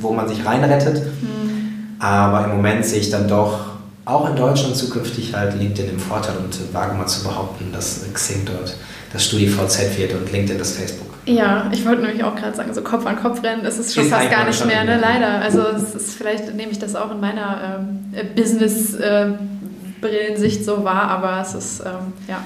wo 0.00 0.12
man 0.12 0.28
sich 0.28 0.46
reinrettet. 0.46 1.02
Mhm. 1.22 1.96
Aber 1.98 2.44
im 2.44 2.56
Moment 2.56 2.84
sehe 2.86 3.00
ich 3.00 3.10
dann 3.10 3.26
doch 3.26 3.74
auch 4.04 4.28
in 4.28 4.36
Deutschland 4.36 4.76
zukünftig 4.76 5.34
halt 5.34 5.58
LinkedIn 5.58 5.90
im 5.90 5.98
Vorteil 5.98 6.36
und 6.36 6.74
wage 6.74 6.94
mal 6.94 7.06
zu 7.06 7.24
behaupten, 7.24 7.72
dass 7.72 8.02
Xing 8.12 8.44
dort 8.44 8.76
das 9.12 9.24
StudiVZ 9.24 9.96
wird 9.98 10.12
und 10.12 10.30
LinkedIn 10.30 10.58
das 10.58 10.72
Facebook. 10.72 11.03
Ja, 11.26 11.70
ich 11.72 11.86
wollte 11.86 12.02
nämlich 12.02 12.22
auch 12.24 12.36
gerade 12.36 12.54
sagen, 12.56 12.72
so 12.74 12.82
Kopf 12.82 13.06
an 13.06 13.16
Kopf 13.16 13.42
rennen, 13.42 13.64
das 13.64 13.78
ist 13.78 13.94
schon 13.94 14.04
ist 14.04 14.10
fast 14.10 14.30
gar 14.30 14.44
nicht 14.46 14.66
mehr, 14.66 14.84
ne? 14.84 14.98
leider. 15.00 15.40
Also 15.40 15.62
es 15.68 15.94
ist, 15.94 16.16
vielleicht 16.16 16.54
nehme 16.54 16.70
ich 16.72 16.78
das 16.78 16.94
auch 16.96 17.10
in 17.10 17.20
meiner 17.20 17.78
ähm, 17.80 18.12
Business-Brillensicht 18.34 20.60
äh, 20.60 20.64
so 20.64 20.84
wahr, 20.84 21.04
aber 21.04 21.40
es 21.40 21.54
ist, 21.54 21.80
ähm, 21.80 22.12
ja. 22.28 22.44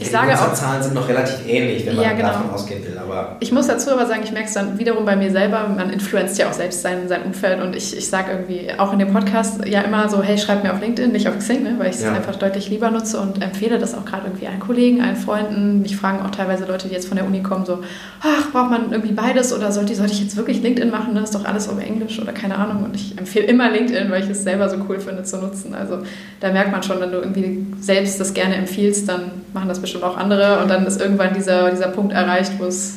Ich 0.00 0.10
ja, 0.10 0.20
sage 0.20 0.32
auch. 0.32 0.54
Zahlen 0.54 0.82
sind 0.82 0.94
noch 0.94 1.06
relativ 1.06 1.46
ähnlich, 1.46 1.84
wenn 1.84 1.96
man 1.96 2.04
ja, 2.04 2.12
genau. 2.12 2.28
davon 2.28 2.50
ausgehen 2.50 2.82
will. 2.82 2.96
Aber 2.96 3.36
ich 3.40 3.52
muss 3.52 3.66
dazu 3.66 3.90
aber 3.90 4.06
sagen, 4.06 4.22
ich 4.24 4.32
merke 4.32 4.48
es 4.48 4.54
dann 4.54 4.78
wiederum 4.78 5.04
bei 5.04 5.14
mir 5.14 5.30
selber. 5.30 5.68
Man 5.68 5.90
influenzt 5.90 6.38
ja 6.38 6.48
auch 6.48 6.54
selbst 6.54 6.80
sein, 6.80 7.06
sein 7.06 7.22
Umfeld. 7.24 7.62
Und 7.62 7.76
ich, 7.76 7.94
ich 7.94 8.08
sage 8.08 8.32
irgendwie 8.32 8.70
auch 8.78 8.94
in 8.94 8.98
dem 8.98 9.12
Podcast 9.12 9.66
ja 9.66 9.82
immer 9.82 10.08
so: 10.08 10.22
hey, 10.22 10.38
schreib 10.38 10.64
mir 10.64 10.72
auf 10.72 10.80
LinkedIn, 10.80 11.12
nicht 11.12 11.28
auf 11.28 11.36
Xing, 11.38 11.62
ne? 11.64 11.74
weil 11.76 11.90
ich 11.90 11.96
es 11.96 12.02
ja. 12.02 12.14
einfach 12.14 12.36
deutlich 12.36 12.70
lieber 12.70 12.90
nutze 12.90 13.20
und 13.20 13.42
empfehle 13.42 13.78
das 13.78 13.94
auch 13.94 14.06
gerade 14.06 14.26
irgendwie 14.26 14.46
allen 14.46 14.60
Kollegen, 14.60 15.02
allen 15.02 15.16
Freunden. 15.16 15.82
Mich 15.82 15.98
fragen 15.98 16.24
auch 16.24 16.30
teilweise 16.30 16.64
Leute, 16.64 16.88
die 16.88 16.94
jetzt 16.94 17.08
von 17.08 17.18
der 17.18 17.26
Uni 17.26 17.42
kommen, 17.42 17.66
so: 17.66 17.80
ach, 18.22 18.50
braucht 18.52 18.70
man 18.70 18.92
irgendwie 18.92 19.12
beides 19.12 19.52
oder 19.52 19.70
sollte, 19.70 19.94
sollte 19.94 20.14
ich 20.14 20.22
jetzt 20.22 20.34
wirklich 20.34 20.62
LinkedIn 20.62 20.90
machen? 20.90 21.14
Das 21.14 21.24
ist 21.24 21.34
doch 21.34 21.44
alles 21.44 21.68
auf 21.68 21.78
Englisch 21.78 22.18
oder 22.18 22.32
keine 22.32 22.56
Ahnung. 22.56 22.84
Und 22.84 22.96
ich 22.96 23.18
empfehle 23.18 23.44
immer 23.44 23.70
LinkedIn, 23.70 24.10
weil 24.10 24.24
ich 24.24 24.30
es 24.30 24.44
selber 24.44 24.70
so 24.70 24.76
cool 24.88 24.98
finde 24.98 25.24
zu 25.24 25.36
nutzen. 25.36 25.74
Also 25.74 25.98
da 26.40 26.50
merkt 26.52 26.72
man 26.72 26.82
schon, 26.82 27.00
wenn 27.00 27.12
du 27.12 27.18
irgendwie 27.18 27.66
selbst 27.80 28.18
das 28.18 28.32
gerne 28.32 28.54
empfiehlst, 28.54 29.06
dann 29.06 29.30
machen 29.52 29.68
das 29.68 29.78
bestimmt 29.78 29.89
auch 29.96 30.16
andere. 30.16 30.60
Und 30.60 30.68
dann 30.68 30.86
ist 30.86 31.00
irgendwann 31.00 31.34
dieser, 31.34 31.70
dieser 31.70 31.88
Punkt 31.88 32.12
erreicht, 32.12 32.52
wo 32.58 32.64
es 32.64 32.94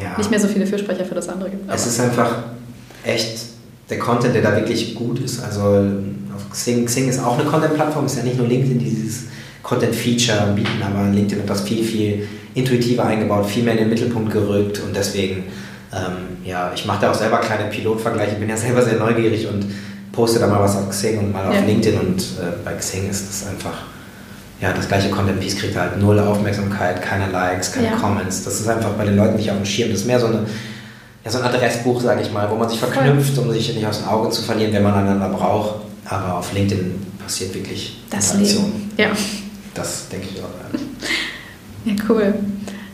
ja. 0.00 0.16
nicht 0.18 0.30
mehr 0.30 0.40
so 0.40 0.48
viele 0.48 0.66
Fürsprecher 0.66 1.04
für 1.04 1.14
das 1.14 1.28
andere 1.28 1.50
gibt. 1.50 1.64
Aber 1.68 1.74
es 1.74 1.86
ist 1.86 2.00
einfach 2.00 2.30
echt 3.04 3.46
der 3.88 3.98
Content, 3.98 4.34
der 4.34 4.42
da 4.42 4.56
wirklich 4.56 4.94
gut 4.94 5.18
ist. 5.20 5.42
Also 5.42 5.62
auf 6.34 6.50
Xing, 6.50 6.86
Xing 6.86 7.08
ist 7.08 7.22
auch 7.22 7.38
eine 7.38 7.48
Content-Plattform, 7.48 8.06
ist 8.06 8.16
ja 8.16 8.22
nicht 8.22 8.38
nur 8.38 8.46
LinkedIn, 8.46 8.78
die 8.78 8.90
dieses 8.90 9.24
Content-Feature 9.62 10.52
bieten, 10.54 10.82
aber 10.82 11.10
LinkedIn 11.10 11.42
hat 11.42 11.50
das 11.50 11.62
viel, 11.62 11.84
viel 11.84 12.28
intuitiver 12.54 13.04
eingebaut, 13.04 13.46
viel 13.46 13.62
mehr 13.62 13.74
in 13.74 13.80
den 13.80 13.88
Mittelpunkt 13.90 14.32
gerückt 14.32 14.80
und 14.80 14.96
deswegen, 14.96 15.44
ähm, 15.92 16.44
ja, 16.44 16.72
ich 16.74 16.86
mache 16.86 17.02
da 17.02 17.10
auch 17.10 17.14
selber 17.14 17.38
kleine 17.38 17.70
Pilotvergleiche, 17.70 18.32
ich 18.32 18.38
bin 18.38 18.48
ja 18.48 18.56
selber 18.56 18.82
sehr 18.82 18.98
neugierig 18.98 19.46
und 19.46 19.66
poste 20.12 20.38
da 20.40 20.46
mal 20.46 20.60
was 20.60 20.76
auf 20.76 20.88
Xing 20.88 21.18
und 21.18 21.32
mal 21.32 21.46
auf 21.46 21.66
LinkedIn 21.66 22.00
und 22.00 22.20
äh, 22.20 22.52
bei 22.64 22.72
Xing 22.72 23.08
ist 23.08 23.28
das 23.28 23.48
einfach 23.48 23.82
ja, 24.60 24.72
das 24.72 24.88
gleiche 24.88 25.08
Content 25.10 25.40
Piece 25.40 25.56
kriegt 25.56 25.76
halt 25.76 25.98
null 25.98 26.18
Aufmerksamkeit, 26.18 27.00
keine 27.00 27.30
Likes, 27.30 27.72
keine 27.72 27.86
ja. 27.88 27.96
Comments. 27.96 28.44
Das 28.44 28.60
ist 28.60 28.68
einfach 28.68 28.90
bei 28.90 29.04
den 29.04 29.16
Leuten 29.16 29.36
nicht 29.36 29.50
auf 29.50 29.56
dem 29.56 29.64
Schirm. 29.64 29.90
Das 29.90 30.00
ist 30.00 30.06
mehr 30.06 30.20
so, 30.20 30.26
eine, 30.26 30.44
ja, 31.24 31.30
so 31.30 31.38
ein 31.38 31.44
Adressbuch, 31.44 32.00
sage 32.00 32.20
ich 32.20 32.30
mal, 32.30 32.50
wo 32.50 32.56
man 32.56 32.68
sich 32.68 32.78
verknüpft, 32.78 33.38
um 33.38 33.50
sich 33.50 33.74
nicht 33.74 33.86
aus 33.86 34.00
dem 34.00 34.08
Auge 34.08 34.28
zu 34.30 34.42
verlieren, 34.42 34.72
wenn 34.72 34.82
man 34.82 34.94
einander 34.94 35.30
braucht. 35.30 35.80
Aber 36.04 36.38
auf 36.38 36.52
LinkedIn 36.52 36.94
passiert 37.22 37.54
wirklich 37.54 38.02
das 38.10 38.34
Leben. 38.34 38.90
Ja. 38.96 39.08
Das 39.74 40.08
denke 40.08 40.28
ich 40.34 40.42
auch. 40.42 40.48
Ja, 41.86 41.94
cool. 42.10 42.34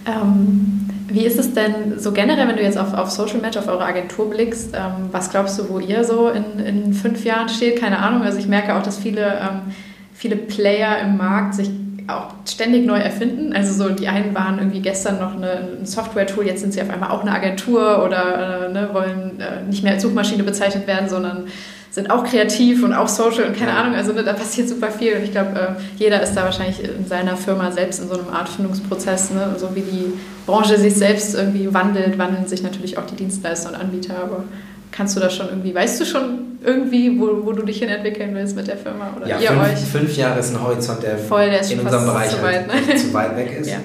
Ähm, 0.07 0.89
wie 1.09 1.25
ist 1.25 1.41
es 1.41 1.53
denn 1.53 1.99
so 1.99 2.13
generell, 2.13 2.47
wenn 2.47 2.57
du 2.57 2.63
jetzt 2.63 2.79
auf, 2.79 2.95
auf 2.95 3.11
Social 3.11 3.41
Match, 3.41 3.57
auf 3.57 3.67
eure 3.67 3.85
Agentur 3.85 4.31
blickst? 4.31 4.75
Ähm, 4.75 5.09
was 5.11 5.31
glaubst 5.31 5.59
du, 5.59 5.69
wo 5.69 5.81
ihr 5.81 6.05
so 6.05 6.31
in, 6.31 6.61
in 6.61 6.95
fünf 6.95 7.25
Jahren 7.25 7.49
steht? 7.49 7.81
Keine 7.81 7.99
Ahnung. 7.99 8.23
Also 8.23 8.39
ich 8.39 8.47
merke 8.47 8.77
auch, 8.77 8.83
dass 8.85 8.99
viele 8.99 9.41
ähm, 9.41 9.73
viele 10.17 10.37
Player 10.37 10.99
im 11.01 11.17
Markt 11.17 11.55
sich 11.55 11.71
auch 12.09 12.29
ständig 12.49 12.87
neu 12.87 12.99
erfinden. 12.99 13.53
Also 13.53 13.73
so 13.73 13.93
die 13.93 14.09
einen 14.09 14.35
waren 14.35 14.59
irgendwie 14.59 14.81
gestern 14.81 15.19
noch 15.19 15.35
eine, 15.35 15.79
ein 15.81 15.87
Software-Tool, 15.87 16.47
jetzt 16.47 16.61
sind 16.61 16.73
sie 16.73 16.81
auf 16.81 16.91
einmal 16.91 17.11
auch 17.11 17.23
eine 17.23 17.33
Agentur 17.33 18.05
oder 18.05 18.69
äh, 18.69 18.73
ne, 18.73 18.91
wollen 18.93 19.41
äh, 19.41 19.63
nicht 19.69 19.83
mehr 19.83 19.95
als 19.95 20.03
Suchmaschine 20.03 20.45
bezeichnet 20.45 20.87
werden, 20.87 21.09
sondern 21.09 21.47
sind 21.91 22.11
auch 22.11 22.25
kreativ 22.25 22.85
und 22.85 22.93
auch 22.93 23.09
social 23.09 23.45
und 23.45 23.59
keine 23.59 23.73
Ahnung. 23.73 23.95
Also 23.95 24.13
ne, 24.13 24.23
da 24.23 24.35
passiert 24.35 24.69
super 24.69 24.91
viel 24.91 25.17
und 25.17 25.25
ich 25.25 25.33
glaube, 25.33 25.59
äh, 25.59 25.83
jeder 25.97 26.23
ist 26.23 26.35
da 26.35 26.45
wahrscheinlich 26.45 26.85
in 26.85 27.07
seiner 27.07 27.37
Firma 27.37 27.73
selbst 27.73 28.01
in 28.01 28.09
so 28.09 28.15
einem 28.15 28.29
Art 28.29 28.49
Findungsprozess. 28.49 29.31
Ne? 29.33 29.57
So 29.59 29.75
wie 29.75 29.81
die 29.81 30.13
Branche 30.47 30.79
sich 30.79 30.95
selbst 30.95 31.35
irgendwie 31.35 31.73
wandelt, 31.75 32.19
wandeln 32.19 32.47
sich 32.47 32.63
natürlich 32.63 32.99
auch 32.99 33.07
die 33.07 33.17
Dienstleister 33.17 33.71
und 33.71 33.77
Anbieter. 33.77 34.15
Aber 34.23 34.45
Kannst 34.91 35.17
du 35.17 35.21
das 35.21 35.35
schon 35.35 35.49
irgendwie, 35.49 35.75
weißt 35.75 36.01
du 36.01 36.05
schon 36.05 36.59
irgendwie, 36.65 37.19
wo, 37.21 37.45
wo 37.45 37.53
du 37.53 37.63
dich 37.65 37.79
hin 37.79 37.89
entwickeln 37.89 38.35
willst 38.35 38.57
mit 38.57 38.67
der 38.67 38.77
Firma? 38.77 39.11
Oder 39.17 39.29
ja, 39.29 39.39
ihr 39.39 39.49
fünf, 39.49 39.63
euch? 39.63 39.79
fünf 39.79 40.17
Jahre 40.17 40.41
ist 40.41 40.55
ein 40.55 40.63
Horizont, 40.63 41.03
der, 41.03 41.19
Voll, 41.19 41.51
der 41.51 41.69
in 41.71 41.81
unserem 41.81 42.07
Bereich 42.07 42.31
zu 42.31 42.43
weit, 42.43 42.69
halt 42.73 42.89
ne? 42.89 42.97
zu 42.97 43.13
weit 43.15 43.37
weg 43.37 43.57
ist. 43.61 43.71
Ja. 43.71 43.79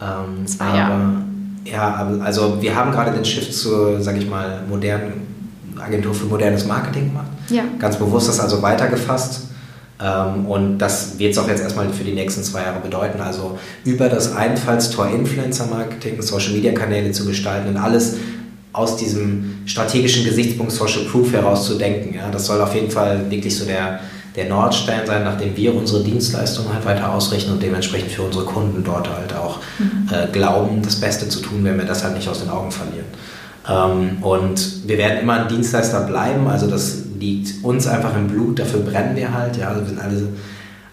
Ähm, 0.00 0.46
Zwei 0.46 0.64
aber, 0.64 0.76
Jahre. 0.78 1.02
Ja, 1.64 2.12
also 2.22 2.60
wir 2.60 2.74
haben 2.74 2.92
gerade 2.92 3.12
den 3.12 3.24
Shift 3.24 3.54
zur, 3.54 4.00
sag 4.00 4.16
ich 4.16 4.28
mal, 4.28 4.62
modernen 4.68 5.34
Agentur 5.78 6.14
für 6.14 6.26
modernes 6.26 6.66
Marketing 6.66 7.08
gemacht. 7.08 7.26
Ja. 7.48 7.64
Ganz 7.78 7.96
bewusst 7.96 8.28
das 8.28 8.40
also 8.40 8.62
weitergefasst. 8.62 9.48
Ähm, 10.02 10.46
und 10.46 10.78
das 10.78 11.18
wird 11.18 11.32
es 11.32 11.38
auch 11.38 11.48
jetzt 11.48 11.62
erstmal 11.62 11.88
für 11.90 12.04
die 12.04 12.12
nächsten 12.12 12.42
zwei 12.42 12.62
Jahre 12.62 12.80
bedeuten. 12.80 13.20
Also 13.20 13.58
über 13.84 14.08
das 14.08 14.34
Einfallstor 14.34 15.08
Influencer 15.08 15.66
Marketing, 15.66 16.20
Social 16.20 16.52
Media 16.52 16.72
Kanäle 16.72 17.12
zu 17.12 17.24
gestalten 17.24 17.68
und 17.68 17.76
alles 17.76 18.16
aus 18.74 18.96
diesem 18.96 19.62
strategischen 19.66 20.24
Gesichtspunkt 20.24 20.72
Social 20.72 21.04
Proof 21.04 21.32
herauszudenken. 21.32 22.14
Ja, 22.14 22.28
das 22.30 22.46
soll 22.46 22.60
auf 22.60 22.74
jeden 22.74 22.90
Fall 22.90 23.30
wirklich 23.30 23.56
so 23.56 23.64
der, 23.64 24.00
der 24.34 24.48
Nordstein 24.48 25.06
sein, 25.06 25.22
nachdem 25.22 25.56
wir 25.56 25.74
unsere 25.74 26.02
Dienstleistungen 26.02 26.74
halt 26.74 26.84
weiter 26.84 27.12
ausrichten 27.12 27.52
und 27.52 27.62
dementsprechend 27.62 28.10
für 28.10 28.22
unsere 28.22 28.44
Kunden 28.44 28.82
dort 28.82 29.08
halt 29.08 29.32
auch 29.32 29.60
mhm. 29.78 30.08
äh, 30.12 30.26
glauben, 30.32 30.82
das 30.82 30.96
Beste 30.96 31.28
zu 31.28 31.40
tun, 31.40 31.60
wenn 31.62 31.78
wir 31.78 31.84
das 31.84 32.02
halt 32.02 32.16
nicht 32.16 32.28
aus 32.28 32.40
den 32.40 32.50
Augen 32.50 32.72
verlieren. 32.72 33.06
Ähm, 33.68 34.22
und 34.24 34.88
wir 34.88 34.98
werden 34.98 35.20
immer 35.22 35.42
ein 35.42 35.48
Dienstleister 35.48 36.00
bleiben, 36.00 36.48
also 36.48 36.66
das 36.66 37.04
liegt 37.18 37.64
uns 37.64 37.86
einfach 37.86 38.16
im 38.16 38.26
Blut, 38.26 38.58
dafür 38.58 38.80
brennen 38.80 39.14
wir 39.14 39.32
halt. 39.32 39.56
Ja, 39.56 39.68
also 39.68 39.82
wir 39.82 39.88
sind 39.88 40.00
alle, 40.00 40.20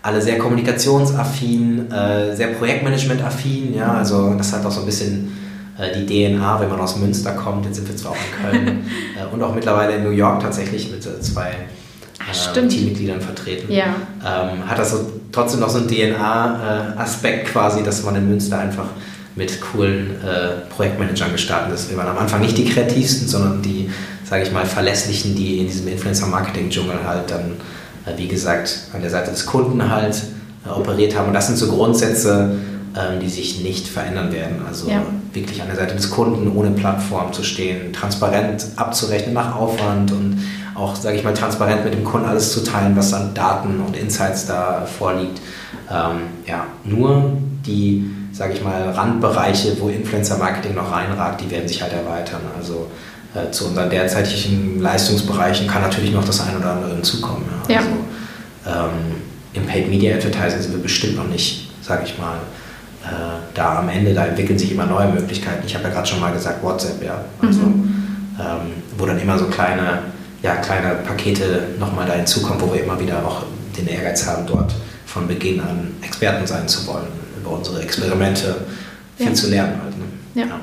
alle 0.03 0.21
sehr 0.21 0.37
kommunikationsaffin, 0.37 1.91
äh, 1.91 2.35
sehr 2.35 2.49
projektmanagement-affin, 2.49 3.73
ja, 3.73 3.93
also 3.93 4.35
das 4.37 4.53
hat 4.53 4.63
auch 4.63 4.71
so 4.71 4.81
ein 4.81 4.85
bisschen 4.85 5.40
die 5.77 6.05
DNA, 6.05 6.59
wenn 6.59 6.69
man 6.69 6.79
aus 6.79 6.97
Münster 6.97 7.31
kommt, 7.31 7.65
jetzt 7.65 7.75
sind 7.75 7.87
wir 7.87 7.95
zwar 7.95 8.11
auch 8.11 8.15
in 8.15 8.51
Köln 8.51 8.85
äh, 9.19 9.33
und 9.33 9.41
auch 9.41 9.53
mittlerweile 9.53 9.95
in 9.95 10.03
New 10.03 10.11
York 10.11 10.41
tatsächlich 10.41 10.91
mit 10.91 11.05
äh, 11.05 11.19
zwei 11.21 11.55
äh, 12.19 12.67
Teammitgliedern 12.67 13.21
vertreten, 13.21 13.71
ja. 13.71 13.95
ähm, 14.25 14.69
hat 14.69 14.77
das 14.77 14.91
so, 14.91 15.11
trotzdem 15.31 15.61
noch 15.61 15.69
so 15.69 15.79
einen 15.79 15.87
DNA-Aspekt 15.87 17.47
quasi, 17.47 17.83
dass 17.83 18.03
man 18.03 18.15
in 18.15 18.29
Münster 18.29 18.59
einfach 18.59 18.85
mit 19.35 19.61
coolen 19.61 20.11
äh, 20.21 20.69
Projektmanagern 20.69 21.31
gestartet 21.31 21.73
ist. 21.73 21.89
Wir 21.89 21.97
waren 21.97 22.09
am 22.09 22.17
Anfang 22.17 22.41
nicht 22.41 22.57
die 22.57 22.65
kreativsten, 22.65 23.27
sondern 23.27 23.61
die, 23.61 23.89
sage 24.23 24.43
ich 24.43 24.51
mal, 24.51 24.65
verlässlichen, 24.65 25.35
die 25.35 25.59
in 25.59 25.67
diesem 25.67 25.87
Influencer-Marketing-Dschungel 25.87 26.99
halt 27.05 27.31
dann, 27.31 27.53
äh, 28.05 28.17
wie 28.17 28.27
gesagt, 28.27 28.87
an 28.93 29.01
der 29.01 29.09
Seite 29.09 29.31
des 29.31 29.45
Kunden 29.45 29.89
halt 29.89 30.21
operiert 30.69 31.17
haben. 31.17 31.29
Und 31.29 31.33
das 31.33 31.47
sind 31.47 31.57
so 31.57 31.67
Grundsätze, 31.67 32.55
ähm, 32.95 33.19
die 33.19 33.29
sich 33.29 33.61
nicht 33.61 33.87
verändern 33.87 34.31
werden. 34.31 34.57
Also 34.67 34.89
ja. 34.89 35.01
Wirklich 35.33 35.61
an 35.61 35.67
der 35.67 35.77
Seite 35.77 35.95
des 35.95 36.09
Kunden 36.09 36.51
ohne 36.55 36.71
Plattform 36.71 37.31
zu 37.31 37.43
stehen, 37.43 37.93
transparent 37.93 38.65
abzurechnen 38.75 39.33
nach 39.33 39.55
Aufwand 39.55 40.11
und 40.11 40.41
auch, 40.75 40.95
sage 40.95 41.17
ich 41.17 41.23
mal, 41.23 41.33
transparent 41.33 41.83
mit 41.83 41.93
dem 41.93 42.03
Kunden 42.03 42.27
alles 42.27 42.53
zu 42.53 42.63
teilen, 42.63 42.95
was 42.95 43.13
an 43.13 43.33
Daten 43.33 43.81
und 43.81 43.95
Insights 43.95 44.47
da 44.47 44.85
vorliegt. 44.85 45.39
Ähm, 45.89 46.21
ja, 46.45 46.65
nur 46.83 47.33
die, 47.65 48.09
sage 48.31 48.53
ich 48.53 48.63
mal, 48.63 48.89
Randbereiche, 48.89 49.79
wo 49.79 49.89
Influencer-Marketing 49.89 50.75
noch 50.75 50.91
reinragt, 50.91 51.41
die 51.41 51.51
werden 51.51 51.67
sich 51.67 51.81
halt 51.81 51.93
erweitern. 51.93 52.41
Also 52.57 52.87
äh, 53.33 53.51
zu 53.51 53.67
unseren 53.67 53.89
derzeitigen 53.89 54.81
Leistungsbereichen 54.81 55.67
kann 55.67 55.81
natürlich 55.81 56.11
noch 56.11 56.25
das 56.25 56.41
ein 56.41 56.57
oder 56.57 56.73
andere 56.73 56.95
hinzukommen. 56.95 57.43
Ja. 57.67 57.77
Also, 57.77 57.89
ähm, 58.65 59.15
Im 59.53 59.65
Paid 59.65 59.89
Media 59.89 60.15
Advertising 60.15 60.61
sind 60.61 60.73
wir 60.73 60.81
bestimmt 60.81 61.17
noch 61.17 61.27
nicht, 61.27 61.69
sage 61.81 62.03
ich 62.05 62.17
mal, 62.17 62.37
da 63.53 63.79
am 63.79 63.89
Ende, 63.89 64.13
da 64.13 64.25
entwickeln 64.25 64.57
sich 64.57 64.71
immer 64.71 64.85
neue 64.85 65.07
Möglichkeiten. 65.09 65.63
Ich 65.65 65.75
habe 65.75 65.85
ja 65.85 65.89
gerade 65.91 66.07
schon 66.07 66.19
mal 66.19 66.31
gesagt, 66.31 66.63
WhatsApp, 66.63 67.03
ja. 67.03 67.23
Also, 67.41 67.61
mhm. 67.61 68.05
ähm, 68.39 68.73
wo 68.97 69.05
dann 69.05 69.19
immer 69.19 69.37
so 69.37 69.45
kleine, 69.45 69.99
ja, 70.43 70.55
kleine 70.57 70.95
Pakete 71.05 71.63
nochmal 71.79 72.07
da 72.07 72.13
hinzukommen, 72.13 72.61
wo 72.61 72.73
wir 72.73 72.83
immer 72.83 72.99
wieder 72.99 73.25
auch 73.25 73.43
den 73.77 73.87
Ehrgeiz 73.87 74.27
haben, 74.27 74.45
dort 74.45 74.73
von 75.05 75.27
Beginn 75.27 75.59
an 75.59 75.91
Experten 76.01 76.45
sein 76.45 76.67
zu 76.67 76.87
wollen, 76.87 77.07
über 77.39 77.51
unsere 77.51 77.81
Experimente 77.81 78.55
viel 79.17 79.27
ja. 79.27 79.33
zu 79.33 79.49
lernen 79.49 79.79
halt. 79.83 79.97
Ne? 79.97 80.05
Ja. 80.35 80.45
ja. 80.47 80.59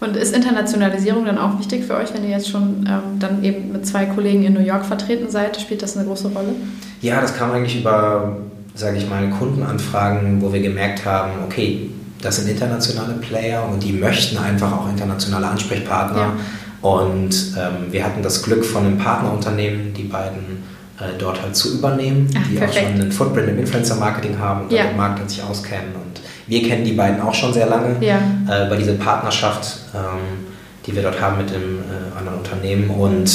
Und 0.00 0.16
ist 0.16 0.34
Internationalisierung 0.34 1.24
dann 1.24 1.38
auch 1.38 1.60
wichtig 1.60 1.84
für 1.84 1.94
euch, 1.94 2.12
wenn 2.12 2.24
ihr 2.24 2.30
jetzt 2.30 2.48
schon 2.48 2.84
ähm, 2.88 3.20
dann 3.20 3.44
eben 3.44 3.70
mit 3.70 3.86
zwei 3.86 4.06
Kollegen 4.06 4.42
in 4.42 4.52
New 4.52 4.60
York 4.60 4.84
vertreten 4.84 5.30
seid? 5.30 5.60
Spielt 5.60 5.80
das 5.80 5.96
eine 5.96 6.06
große 6.06 6.28
Rolle? 6.28 6.54
Ja, 7.00 7.20
das 7.20 7.36
kam 7.36 7.52
eigentlich 7.52 7.80
über 7.80 8.36
sage 8.74 8.98
ich 8.98 9.08
mal, 9.08 9.28
Kundenanfragen, 9.30 10.40
wo 10.40 10.52
wir 10.52 10.60
gemerkt 10.60 11.04
haben, 11.04 11.32
okay, 11.44 11.90
das 12.20 12.36
sind 12.36 12.48
internationale 12.48 13.14
Player 13.14 13.68
und 13.68 13.82
die 13.82 13.92
möchten 13.92 14.38
einfach 14.38 14.72
auch 14.72 14.88
internationale 14.88 15.48
Ansprechpartner. 15.48 16.18
Ja. 16.18 16.36
Und 16.80 17.30
ähm, 17.56 17.92
wir 17.92 18.04
hatten 18.04 18.22
das 18.22 18.42
Glück 18.42 18.64
von 18.64 18.84
einem 18.84 18.98
Partnerunternehmen, 18.98 19.92
die 19.94 20.04
beiden 20.04 20.64
äh, 20.98 21.18
dort 21.18 21.42
halt 21.42 21.54
zu 21.54 21.74
übernehmen, 21.74 22.28
Ach, 22.36 22.48
die 22.48 22.56
perfekt. 22.56 22.86
auch 22.86 22.90
schon 22.90 23.00
einen 23.00 23.12
Footprint 23.12 23.48
im 23.48 23.58
Influencer-Marketing 23.58 24.38
haben 24.38 24.62
und 24.62 24.72
ja. 24.72 24.84
den 24.84 24.96
Markt 24.96 25.20
an 25.20 25.28
sich 25.28 25.42
auskennen. 25.42 25.94
Und 25.94 26.20
wir 26.46 26.62
kennen 26.62 26.84
die 26.84 26.92
beiden 26.92 27.20
auch 27.20 27.34
schon 27.34 27.52
sehr 27.52 27.66
lange 27.66 27.96
ja. 28.04 28.20
äh, 28.48 28.66
über 28.66 28.76
diese 28.76 28.94
Partnerschaft, 28.94 29.78
ähm, 29.94 30.46
die 30.86 30.94
wir 30.94 31.02
dort 31.02 31.20
haben 31.20 31.38
mit 31.38 31.50
dem 31.50 31.78
äh, 31.78 32.18
anderen 32.18 32.38
Unternehmen. 32.38 32.90
Und 32.90 33.30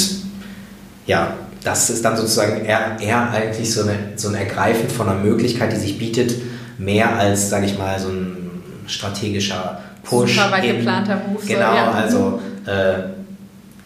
ja, 1.06 1.34
das 1.68 1.90
ist 1.90 2.02
dann 2.02 2.16
sozusagen 2.16 2.64
eher, 2.64 2.96
eher 2.98 3.30
eigentlich 3.30 3.72
so, 3.72 3.82
eine, 3.82 3.98
so 4.16 4.28
ein 4.28 4.34
Ergreifen 4.34 4.88
von 4.88 5.06
einer 5.06 5.20
Möglichkeit, 5.20 5.70
die 5.72 5.76
sich 5.76 5.98
bietet, 5.98 6.34
mehr 6.78 7.14
als, 7.16 7.50
sage 7.50 7.66
ich 7.66 7.76
mal, 7.76 7.98
so 7.98 8.08
ein 8.08 8.62
strategischer 8.86 9.78
Push. 10.02 10.36
Super 10.36 10.52
weit 10.52 10.62
geplanter 10.62 11.20
Move. 11.28 11.44
Genau, 11.46 11.70
so, 11.70 11.76
ja. 11.76 11.90
also 11.90 12.40
äh, 12.64 12.94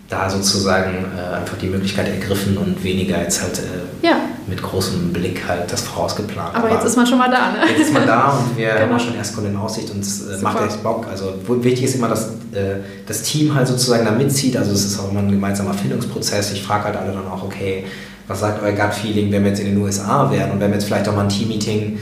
da 0.08 0.30
sozusagen 0.30 1.06
äh, 1.16 1.36
einfach 1.36 1.58
die 1.58 1.66
Möglichkeit 1.66 2.06
ergriffen 2.06 2.56
und 2.56 2.84
weniger 2.84 3.20
jetzt 3.20 3.42
halt 3.42 3.58
äh, 3.58 4.06
ja. 4.06 4.20
Mit 4.46 4.62
großem 4.62 5.12
Blick 5.12 5.42
halt 5.46 5.72
das 5.72 5.82
vorausgeplant. 5.82 6.54
Aber, 6.54 6.66
Aber 6.66 6.74
jetzt 6.74 6.84
ist 6.84 6.96
man 6.96 7.06
schon 7.06 7.18
mal 7.18 7.30
da, 7.30 7.52
ne? 7.52 7.58
Jetzt 7.70 7.88
ist 7.88 7.92
man 7.92 8.06
da 8.06 8.30
und 8.30 8.56
wir 8.56 8.70
genau. 8.74 8.92
haben 8.94 9.00
schon 9.00 9.14
Erstkunden 9.14 9.52
in 9.52 9.58
Aussicht 9.58 9.90
und 9.90 10.00
es 10.00 10.26
äh, 10.26 10.42
macht 10.42 10.60
echt 10.66 10.82
Bock. 10.82 11.06
Also 11.08 11.34
wichtig 11.48 11.84
ist 11.84 11.94
immer, 11.94 12.08
dass 12.08 12.28
äh, 12.52 12.80
das 13.06 13.22
Team 13.22 13.54
halt 13.54 13.68
sozusagen 13.68 14.04
da 14.04 14.10
mitzieht. 14.10 14.56
Also 14.56 14.72
es 14.72 14.84
ist 14.84 14.98
auch 14.98 15.10
immer 15.10 15.20
ein 15.20 15.30
gemeinsamer 15.30 15.74
Findungsprozess. 15.74 16.52
Ich 16.52 16.62
frage 16.62 16.84
halt 16.84 16.96
alle 16.96 17.12
dann 17.12 17.26
auch, 17.26 17.44
okay, 17.44 17.84
was 18.26 18.40
sagt 18.40 18.62
euer 18.62 18.72
Gut-Feeling, 18.72 19.30
wenn 19.32 19.42
wir 19.42 19.50
jetzt 19.50 19.60
in 19.60 19.66
den 19.66 19.78
USA 19.78 20.30
wären 20.30 20.50
und 20.52 20.60
wenn 20.60 20.70
wir 20.70 20.78
jetzt 20.78 20.86
vielleicht 20.86 21.08
auch 21.08 21.14
mal 21.14 21.22
ein 21.22 21.28
Team-Meeting 21.28 21.98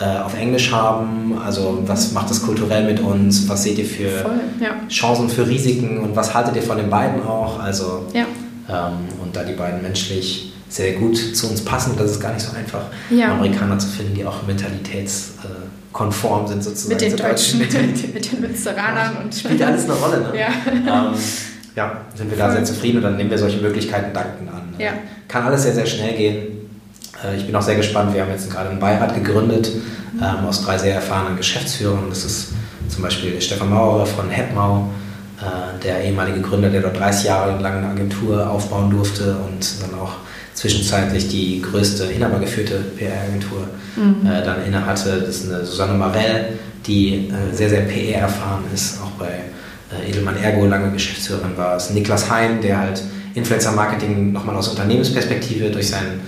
äh, 0.00 0.18
auf 0.20 0.36
Englisch 0.38 0.72
haben? 0.72 1.38
Also 1.44 1.82
was 1.86 2.12
macht 2.12 2.30
das 2.30 2.42
kulturell 2.42 2.84
mit 2.84 3.00
uns? 3.00 3.48
Was 3.48 3.62
seht 3.62 3.78
ihr 3.78 3.84
für 3.84 4.08
Voll, 4.08 4.40
ja. 4.60 4.70
Chancen, 4.88 5.28
für 5.28 5.46
Risiken 5.46 5.98
und 5.98 6.16
was 6.16 6.34
haltet 6.34 6.56
ihr 6.56 6.62
von 6.62 6.76
den 6.76 6.90
beiden 6.90 7.22
auch? 7.22 7.60
Also 7.60 8.06
ja. 8.12 8.24
ähm, 8.68 8.94
und 9.22 9.34
da 9.34 9.42
die 9.42 9.54
beiden 9.54 9.82
menschlich 9.82 10.49
sehr 10.70 10.94
gut 10.94 11.36
zu 11.36 11.50
uns 11.50 11.62
passen, 11.64 11.94
das 11.98 12.12
ist 12.12 12.20
gar 12.20 12.32
nicht 12.32 12.46
so 12.46 12.56
einfach, 12.56 12.84
ja. 13.10 13.32
Amerikaner 13.32 13.76
zu 13.78 13.88
finden, 13.88 14.14
die 14.14 14.24
auch 14.24 14.46
mentalitätskonform 14.46 16.46
sind 16.46 16.62
sozusagen. 16.62 16.94
Mit 16.94 17.02
den 17.02 17.16
Deutschen, 17.16 17.58
mit 17.64 17.72
den, 17.72 17.90
mit 18.14 18.32
den 18.32 18.40
Münsteranern 18.40 19.16
und 19.24 19.34
spielt 19.34 19.60
alles 19.62 19.84
eine 19.84 19.94
Rolle. 19.94 20.20
Ne? 20.20 20.32
Ja. 20.38 20.48
Ähm, 21.08 21.14
ja, 21.76 22.00
sind 22.14 22.30
wir 22.30 22.38
da 22.38 22.52
sehr 22.52 22.64
zufrieden 22.64 22.98
und 22.98 23.04
dann 23.04 23.16
nehmen 23.16 23.30
wir 23.30 23.38
solche 23.38 23.60
Möglichkeiten 23.60 24.14
dankend 24.14 24.48
an. 24.48 24.74
Ne? 24.76 24.84
Ja. 24.84 24.92
Kann 25.28 25.44
alles 25.44 25.62
sehr, 25.64 25.74
sehr 25.74 25.86
schnell 25.86 26.16
gehen. 26.16 26.70
Äh, 27.24 27.36
ich 27.36 27.46
bin 27.46 27.56
auch 27.56 27.62
sehr 27.62 27.76
gespannt. 27.76 28.14
Wir 28.14 28.22
haben 28.22 28.30
jetzt 28.30 28.50
gerade 28.50 28.70
einen 28.70 28.80
Beirat 28.80 29.14
gegründet 29.14 29.70
ähm, 30.20 30.46
aus 30.46 30.64
drei 30.64 30.78
sehr 30.78 30.94
erfahrenen 30.94 31.36
Geschäftsführern. 31.36 32.06
Das 32.08 32.24
ist 32.24 32.48
zum 32.88 33.02
Beispiel 33.02 33.40
Stefan 33.40 33.70
Maurer 33.70 34.06
von 34.06 34.30
Hepmau, 34.30 34.88
äh, 35.40 35.80
der 35.82 36.04
ehemalige 36.04 36.40
Gründer, 36.40 36.70
der 36.70 36.82
dort 36.82 36.98
30 36.98 37.26
Jahre 37.26 37.60
lang 37.60 37.78
eine 37.78 37.88
Agentur 37.88 38.48
aufbauen 38.48 38.90
durfte 38.90 39.36
und 39.36 39.82
dann 39.82 39.98
auch 39.98 40.12
zwischenzeitlich 40.60 41.28
die 41.28 41.62
größte 41.62 42.04
inhabergeführte 42.04 42.74
PR-Agentur 42.98 43.66
mhm. 43.96 44.26
äh, 44.26 44.44
dann 44.44 44.62
innehatte. 44.66 45.22
Das 45.24 45.36
ist 45.36 45.50
eine 45.50 45.64
Susanne 45.64 45.94
Marell, 45.94 46.58
die 46.86 47.30
äh, 47.30 47.54
sehr, 47.54 47.70
sehr 47.70 47.82
PR 47.82 48.22
erfahren 48.22 48.64
ist, 48.74 49.00
auch 49.00 49.12
bei 49.12 49.28
äh, 49.28 50.10
Edelmann 50.10 50.36
Ergo 50.36 50.66
lange 50.66 50.90
Geschäftsführerin 50.90 51.56
war. 51.56 51.76
Es 51.76 51.86
ist 51.86 51.94
Niklas 51.94 52.30
Hein, 52.30 52.60
der 52.62 52.78
halt 52.78 53.02
Influencer-Marketing 53.32 54.32
nochmal 54.32 54.54
aus 54.54 54.68
Unternehmensperspektive 54.68 55.70
durch 55.70 55.88
sein 55.88 56.20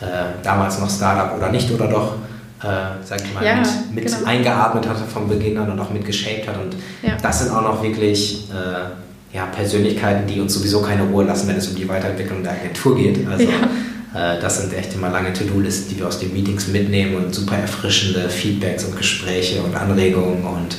äh, 0.00 0.04
damals 0.44 0.78
noch 0.78 0.88
Startup 0.88 1.36
oder 1.36 1.50
nicht 1.50 1.68
oder 1.72 1.88
doch, 1.88 2.14
äh, 2.62 3.04
sag 3.04 3.20
ich 3.24 3.34
mal, 3.34 3.44
ja, 3.44 3.56
mit, 3.56 3.68
mit 3.92 4.06
genau. 4.06 4.24
eingeatmet 4.24 4.88
hatte 4.88 5.02
von 5.02 5.28
Beginn 5.28 5.58
an 5.58 5.68
und 5.68 5.80
auch 5.80 5.90
mit 5.90 6.04
geshaped 6.04 6.46
hat. 6.46 6.54
Und 6.62 6.76
ja. 7.02 7.16
das 7.20 7.40
sind 7.40 7.50
auch 7.50 7.62
noch 7.62 7.82
wirklich 7.82 8.48
äh, 8.50 9.09
ja, 9.32 9.46
Persönlichkeiten, 9.46 10.26
die 10.26 10.40
uns 10.40 10.54
sowieso 10.54 10.82
keine 10.82 11.02
Ruhe 11.04 11.24
lassen, 11.24 11.48
wenn 11.48 11.56
es 11.56 11.68
um 11.68 11.76
die 11.76 11.88
Weiterentwicklung 11.88 12.42
der 12.42 12.52
Agentur 12.52 12.96
geht. 12.96 13.26
Also 13.28 13.44
ja. 13.44 14.34
äh, 14.34 14.40
das 14.40 14.60
sind 14.60 14.72
echt 14.72 14.94
immer 14.94 15.10
lange 15.10 15.32
To-Do-Listen, 15.32 15.90
die 15.90 15.98
wir 15.98 16.08
aus 16.08 16.18
den 16.18 16.32
Meetings 16.32 16.68
mitnehmen 16.68 17.16
und 17.16 17.34
super 17.34 17.56
erfrischende 17.56 18.28
Feedbacks 18.28 18.84
und 18.84 18.96
Gespräche 18.96 19.62
und 19.62 19.76
Anregungen 19.76 20.44
und 20.44 20.74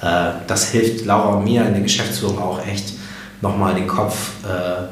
äh, 0.00 0.32
das 0.46 0.70
hilft 0.70 1.04
Laura 1.04 1.36
und 1.36 1.44
mir 1.44 1.66
in 1.66 1.72
der 1.72 1.82
Geschäftsführung 1.82 2.38
auch 2.38 2.64
echt 2.66 2.94
nochmal 3.40 3.74
den 3.74 3.88
Kopf, 3.88 4.30
äh, 4.44 4.84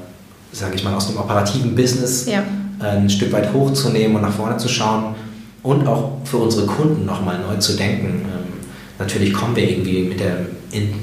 sage 0.53 0.75
ich 0.75 0.85
mal, 0.85 0.95
aus 0.95 1.09
dem 1.09 1.19
operativen 1.19 1.75
Business 1.75 2.27
ja 2.27 2.43
ein 2.81 3.09
Stück 3.09 3.33
weit 3.33 3.53
hochzunehmen 3.53 4.17
und 4.17 4.23
nach 4.23 4.33
vorne 4.33 4.57
zu 4.57 4.69
schauen 4.69 5.15
und 5.63 5.87
auch 5.87 6.19
für 6.25 6.39
unsere 6.39 6.67
Kunden 6.67 7.07
nochmal 7.07 7.39
neu 7.39 7.57
zu 7.57 7.77
denken. 7.77 8.23
Ähm, 8.25 8.53
natürlich 8.99 9.33
kommen 9.33 9.57
wir 9.57 9.69
irgendwie 9.69 10.03
mit 10.03 10.21
der 10.21 10.39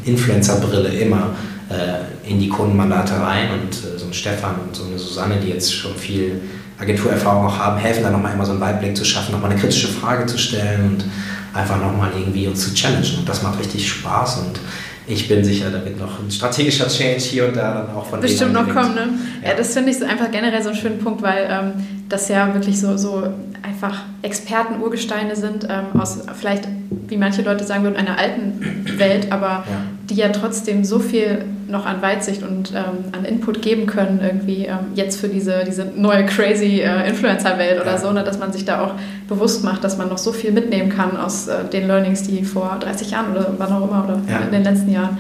Influencer-Brille 0.05 0.89
immer 0.89 1.31
äh, 1.73 2.29
in 2.29 2.39
die 2.39 2.49
Kundenmandate 2.49 3.13
rein 3.19 3.49
und 3.51 3.73
äh, 3.73 3.97
so 3.97 4.05
ein 4.05 4.13
Stefan 4.13 4.55
und 4.67 4.75
so 4.75 4.85
eine 4.85 4.97
Susanne, 4.97 5.37
die 5.37 5.49
jetzt 5.49 5.73
schon 5.73 5.95
viel 5.95 6.41
Agenturerfahrung 6.79 7.47
auch 7.47 7.57
haben, 7.57 7.77
helfen 7.77 8.03
da 8.03 8.09
nochmal 8.09 8.33
immer 8.33 8.45
so 8.45 8.51
einen 8.51 8.61
Weitblick 8.61 8.95
zu 8.95 9.05
schaffen, 9.05 9.31
nochmal 9.31 9.51
eine 9.51 9.59
kritische 9.59 9.87
Frage 9.87 10.25
zu 10.25 10.37
stellen 10.37 10.91
und 10.91 11.05
einfach 11.53 11.79
nochmal 11.79 12.11
irgendwie 12.17 12.47
uns 12.47 12.63
zu 12.63 12.73
challengen. 12.73 13.19
Und 13.19 13.29
das 13.29 13.43
macht 13.43 13.59
richtig 13.59 13.87
Spaß 13.87 14.39
und 14.39 14.59
ich 15.05 15.27
bin 15.27 15.43
sicher, 15.43 15.69
da 15.69 15.83
wird 15.83 15.99
noch 15.99 16.19
ein 16.19 16.31
strategischer 16.31 16.87
Change 16.87 17.19
hier 17.19 17.47
und 17.47 17.57
da 17.57 17.73
dann 17.73 17.95
auch 17.95 18.05
von 18.05 18.21
Bestimmt 18.21 18.53
noch 18.53 18.69
kommen, 18.69 18.95
ne? 18.95 19.09
Ja, 19.41 19.49
ja 19.49 19.55
das 19.55 19.73
finde 19.73 19.91
ich 19.91 19.99
so 19.99 20.05
einfach 20.05 20.31
generell 20.31 20.63
so 20.63 20.69
einen 20.69 20.77
schönen 20.77 20.99
Punkt, 20.99 21.21
weil 21.21 21.47
ähm, 21.49 21.73
das 22.07 22.29
ja 22.29 22.53
wirklich 22.53 22.79
so, 22.79 22.95
so 22.95 23.23
einfach 23.61 24.03
Experten-Urgesteine 24.21 25.35
sind, 25.35 25.67
ähm, 25.69 25.99
aus 25.99 26.19
vielleicht, 26.39 26.67
wie 27.07 27.17
manche 27.17 27.41
Leute 27.41 27.65
sagen 27.65 27.83
würden, 27.83 27.97
einer 27.97 28.17
alten 28.17 28.85
Welt, 28.97 29.31
aber 29.31 29.65
ja. 29.67 29.81
Die 30.09 30.15
ja 30.15 30.30
trotzdem 30.30 30.84
so 30.84 30.99
viel 30.99 31.45
noch 31.67 31.85
an 31.85 32.01
Weitsicht 32.01 32.43
und 32.43 32.71
ähm, 32.71 33.05
an 33.13 33.23
Input 33.23 33.61
geben 33.61 33.85
können, 33.85 34.19
irgendwie 34.21 34.65
ähm, 34.65 34.91
jetzt 34.95 35.19
für 35.19 35.30
diese, 35.30 35.63
diese 35.65 35.85
neue 35.85 36.25
crazy 36.25 36.81
äh, 36.81 37.07
Influencer-Welt 37.07 37.80
oder 37.80 37.91
ja. 37.91 37.97
so, 37.97 38.11
ne, 38.11 38.23
dass 38.23 38.38
man 38.38 38.51
sich 38.51 38.65
da 38.65 38.81
auch 38.81 38.95
bewusst 39.30 39.63
macht, 39.63 39.84
dass 39.84 39.97
man 39.97 40.09
noch 40.09 40.17
so 40.17 40.34
viel 40.34 40.51
mitnehmen 40.51 40.89
kann 40.89 41.15
aus 41.15 41.47
äh, 41.47 41.63
den 41.65 41.88
Learnings, 41.88 42.23
die 42.23 42.43
vor 42.43 42.77
30 42.81 43.11
Jahren 43.11 43.31
oder 43.31 43.53
wann 43.57 43.71
auch 43.71 43.88
immer 43.88 44.03
oder 44.03 44.19
ja. 44.30 44.39
in 44.39 44.51
den 44.51 44.63
letzten 44.63 44.91
Jahren 44.91 45.17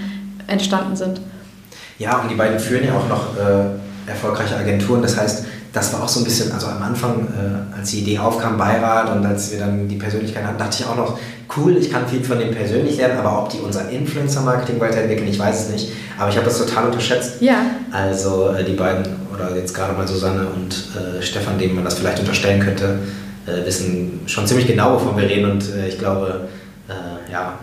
entstanden 0.47 0.97
sind. 0.97 1.21
Ja, 1.97 2.19
und 2.19 2.29
die 2.29 2.35
beiden 2.35 2.59
führen 2.59 2.85
ja 2.85 2.93
auch 2.93 3.07
noch 3.07 3.37
äh, 3.37 4.09
erfolgreiche 4.09 4.57
Agenturen. 4.57 5.01
Das 5.01 5.17
heißt, 5.17 5.45
das 5.73 5.91
war 5.91 6.03
auch 6.03 6.07
so 6.07 6.19
ein 6.19 6.23
bisschen, 6.23 6.51
also 6.51 6.67
am 6.67 6.81
Anfang, 6.83 7.27
äh, 7.27 7.77
als 7.77 7.89
die 7.89 8.01
Idee 8.01 8.19
aufkam, 8.19 8.57
Beirat 8.57 9.15
und 9.15 9.25
als 9.25 9.51
wir 9.51 9.59
dann 9.59 9.87
die 9.87 9.95
Persönlichkeit 9.95 10.45
hatten, 10.45 10.59
dachte 10.59 10.77
ich 10.79 10.85
auch 10.85 10.95
noch, 10.95 11.17
cool, 11.57 11.75
ich 11.77 11.91
kann 11.91 12.07
viel 12.07 12.23
von 12.23 12.37
dem 12.37 12.51
persönlich 12.51 12.97
lernen, 12.97 13.17
aber 13.17 13.39
ob 13.41 13.49
die 13.49 13.57
unser 13.57 13.89
Influencer-Marketing 13.89 14.79
weiterentwickeln, 14.79 15.27
ich 15.27 15.39
weiß 15.39 15.65
es 15.65 15.69
nicht. 15.71 15.91
Aber 16.19 16.29
ich 16.29 16.35
habe 16.35 16.45
das 16.45 16.59
total 16.59 16.85
unterschätzt. 16.85 17.41
Ja. 17.41 17.65
Also 17.91 18.49
äh, 18.49 18.63
die 18.63 18.73
beiden, 18.73 19.03
oder 19.33 19.55
jetzt 19.55 19.73
gerade 19.73 19.93
mal 19.93 20.07
Susanne 20.07 20.45
und 20.47 20.73
äh, 20.95 21.21
Stefan, 21.23 21.57
denen 21.57 21.73
man 21.73 21.83
das 21.83 21.95
vielleicht 21.95 22.19
unterstellen 22.19 22.61
könnte, 22.61 22.99
äh, 23.47 23.65
wissen 23.65 24.21
schon 24.27 24.45
ziemlich 24.45 24.67
genau, 24.67 24.93
wovon 24.93 25.17
wir 25.17 25.27
reden 25.27 25.51
und 25.51 25.63
äh, 25.73 25.87
ich 25.87 25.97
glaube, 25.97 26.49
äh, 26.87 27.31
ja, 27.31 27.57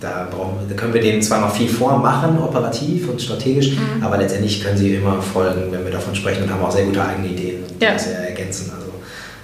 da, 0.00 0.26
brauchen, 0.30 0.66
da 0.68 0.74
können 0.74 0.94
wir 0.94 1.00
denen 1.00 1.20
zwar 1.20 1.40
noch 1.40 1.54
viel 1.54 1.68
vormachen, 1.68 2.38
operativ 2.38 3.08
und 3.08 3.20
strategisch, 3.20 3.72
mhm. 3.72 4.02
aber 4.02 4.16
letztendlich 4.16 4.64
können 4.64 4.76
sie 4.76 4.94
immer 4.94 5.20
folgen, 5.20 5.70
wenn 5.70 5.84
wir 5.84 5.92
davon 5.92 6.14
sprechen 6.14 6.44
und 6.44 6.50
haben 6.50 6.62
auch 6.62 6.70
sehr 6.70 6.84
gute 6.84 7.04
eigene 7.04 7.28
Ideen, 7.28 7.49
ja. 7.80 7.92
das 7.92 8.06
ja 8.06 8.12
ergänzen. 8.12 8.70
Also 8.74 8.92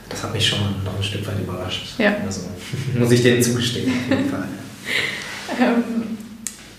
das 0.08 0.22
hat 0.22 0.32
mich 0.32 0.46
schon 0.46 0.58
noch 0.84 0.96
ein 0.96 1.02
Stück 1.02 1.26
weit 1.26 1.40
überrascht. 1.40 1.94
Ja. 1.98 2.16
Also 2.24 2.42
muss 2.98 3.10
ich 3.10 3.22
denen 3.22 3.42
zugestehen, 3.42 3.90
auf 3.90 4.10
jeden 4.10 4.30
Fall. 4.30 4.44
ähm, 5.60 6.06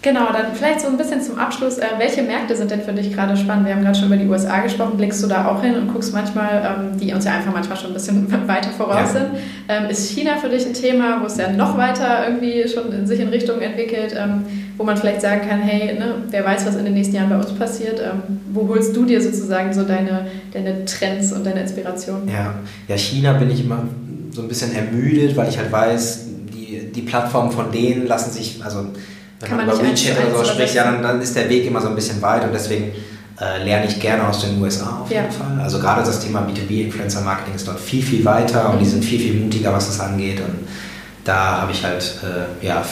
Genau, 0.07 0.31
dann 0.31 0.53
vielleicht 0.53 0.79
so 0.79 0.87
ein 0.87 0.95
bisschen 0.95 1.21
zum 1.21 1.37
Abschluss. 1.37 1.79
Äh, 1.79 1.87
welche 1.97 2.21
Märkte 2.21 2.55
sind 2.55 2.71
denn 2.71 2.81
für 2.81 2.93
dich 2.93 3.13
gerade 3.13 3.35
spannend? 3.35 3.65
Wir 3.65 3.75
haben 3.75 3.81
gerade 3.81 3.97
schon 3.97 4.07
über 4.07 4.15
die 4.15 4.27
USA 4.27 4.59
gesprochen. 4.59 4.95
Blickst 4.95 5.21
du 5.21 5.27
da 5.27 5.47
auch 5.47 5.61
hin 5.61 5.75
und 5.75 5.91
guckst 5.91 6.13
manchmal, 6.13 6.63
ähm, 6.63 6.97
die 6.97 7.11
uns 7.13 7.25
ja 7.25 7.33
einfach 7.33 7.51
manchmal 7.51 7.77
schon 7.77 7.89
ein 7.89 7.93
bisschen 7.93 8.31
weiter 8.47 8.69
voraus 8.69 9.13
ja. 9.13 9.19
sind? 9.19 9.25
Ähm, 9.67 9.89
ist 9.89 10.11
China 10.11 10.37
für 10.37 10.47
dich 10.49 10.65
ein 10.65 10.73
Thema, 10.73 11.19
wo 11.21 11.25
es 11.25 11.35
ja 11.35 11.51
noch 11.51 11.77
weiter 11.77 12.25
irgendwie 12.25 12.65
schon 12.69 12.91
in 12.93 13.05
sich 13.05 13.19
in 13.19 13.27
Richtung 13.27 13.59
entwickelt, 13.59 14.15
ähm, 14.17 14.45
wo 14.77 14.83
man 14.83 14.95
vielleicht 14.95 15.21
sagen 15.21 15.47
kann, 15.47 15.59
hey, 15.59 15.97
ne, 15.97 16.15
wer 16.29 16.45
weiß, 16.45 16.65
was 16.65 16.75
in 16.75 16.85
den 16.85 16.93
nächsten 16.93 17.15
Jahren 17.15 17.29
bei 17.29 17.37
uns 17.37 17.51
passiert? 17.53 17.99
Ähm, 17.99 18.21
wo 18.53 18.67
holst 18.67 18.95
du 18.95 19.05
dir 19.05 19.21
sozusagen 19.21 19.73
so 19.73 19.83
deine, 19.83 20.27
deine 20.53 20.85
Trends 20.85 21.31
und 21.33 21.45
deine 21.45 21.61
Inspiration? 21.61 22.27
Ja. 22.27 22.53
ja, 22.87 22.97
China 22.97 23.33
bin 23.33 23.49
ich 23.49 23.63
immer 23.63 23.83
so 24.31 24.43
ein 24.43 24.47
bisschen 24.47 24.75
ermüdet, 24.75 25.35
weil 25.35 25.49
ich 25.49 25.57
halt 25.57 25.71
weiß, 25.71 26.25
die, 26.53 26.91
die 26.91 27.01
Plattformen 27.01 27.51
von 27.51 27.71
denen 27.71 28.05
lassen 28.05 28.31
sich, 28.31 28.63
also 28.63 28.85
wenn 29.39 29.49
Kann 29.49 29.57
man, 29.57 29.67
man 29.67 29.79
über 29.79 29.89
WeChat 29.89 30.17
oder 30.17 30.37
so 30.37 30.51
spricht, 30.51 30.75
ja, 30.75 30.83
dann, 30.83 31.01
dann, 31.01 31.21
ist 31.21 31.35
der 31.35 31.49
Weg 31.49 31.65
immer 31.65 31.81
so 31.81 31.89
ein 31.89 31.95
bisschen 31.95 32.21
weit 32.21 32.43
und 32.43 32.53
deswegen 32.53 32.91
äh, 33.39 33.63
lerne 33.63 33.87
ich 33.87 33.99
gerne 33.99 34.27
aus 34.27 34.41
den 34.41 34.61
USA 34.61 35.01
auf 35.01 35.09
jeden 35.09 35.25
ja. 35.25 35.31
Fall. 35.31 35.59
Also 35.61 35.79
gerade 35.79 36.03
das 36.03 36.19
Thema 36.19 36.47
B2B-Influencer-Marketing 36.47 37.55
ist 37.55 37.67
dort 37.67 37.79
viel, 37.79 38.01
viel 38.01 38.25
weiter 38.25 38.71
und 38.71 38.79
die 38.79 38.85
mhm. 38.85 38.89
sind 38.89 39.05
viel, 39.05 39.19
viel 39.19 39.39
mutiger, 39.39 39.73
was 39.73 39.87
das 39.87 39.99
angeht 39.99 40.39
und 40.39 40.67
da 41.23 41.61
habe 41.61 41.71
ich 41.71 41.83
halt, 41.83 42.19
äh, 42.23 42.65
ja, 42.65 42.83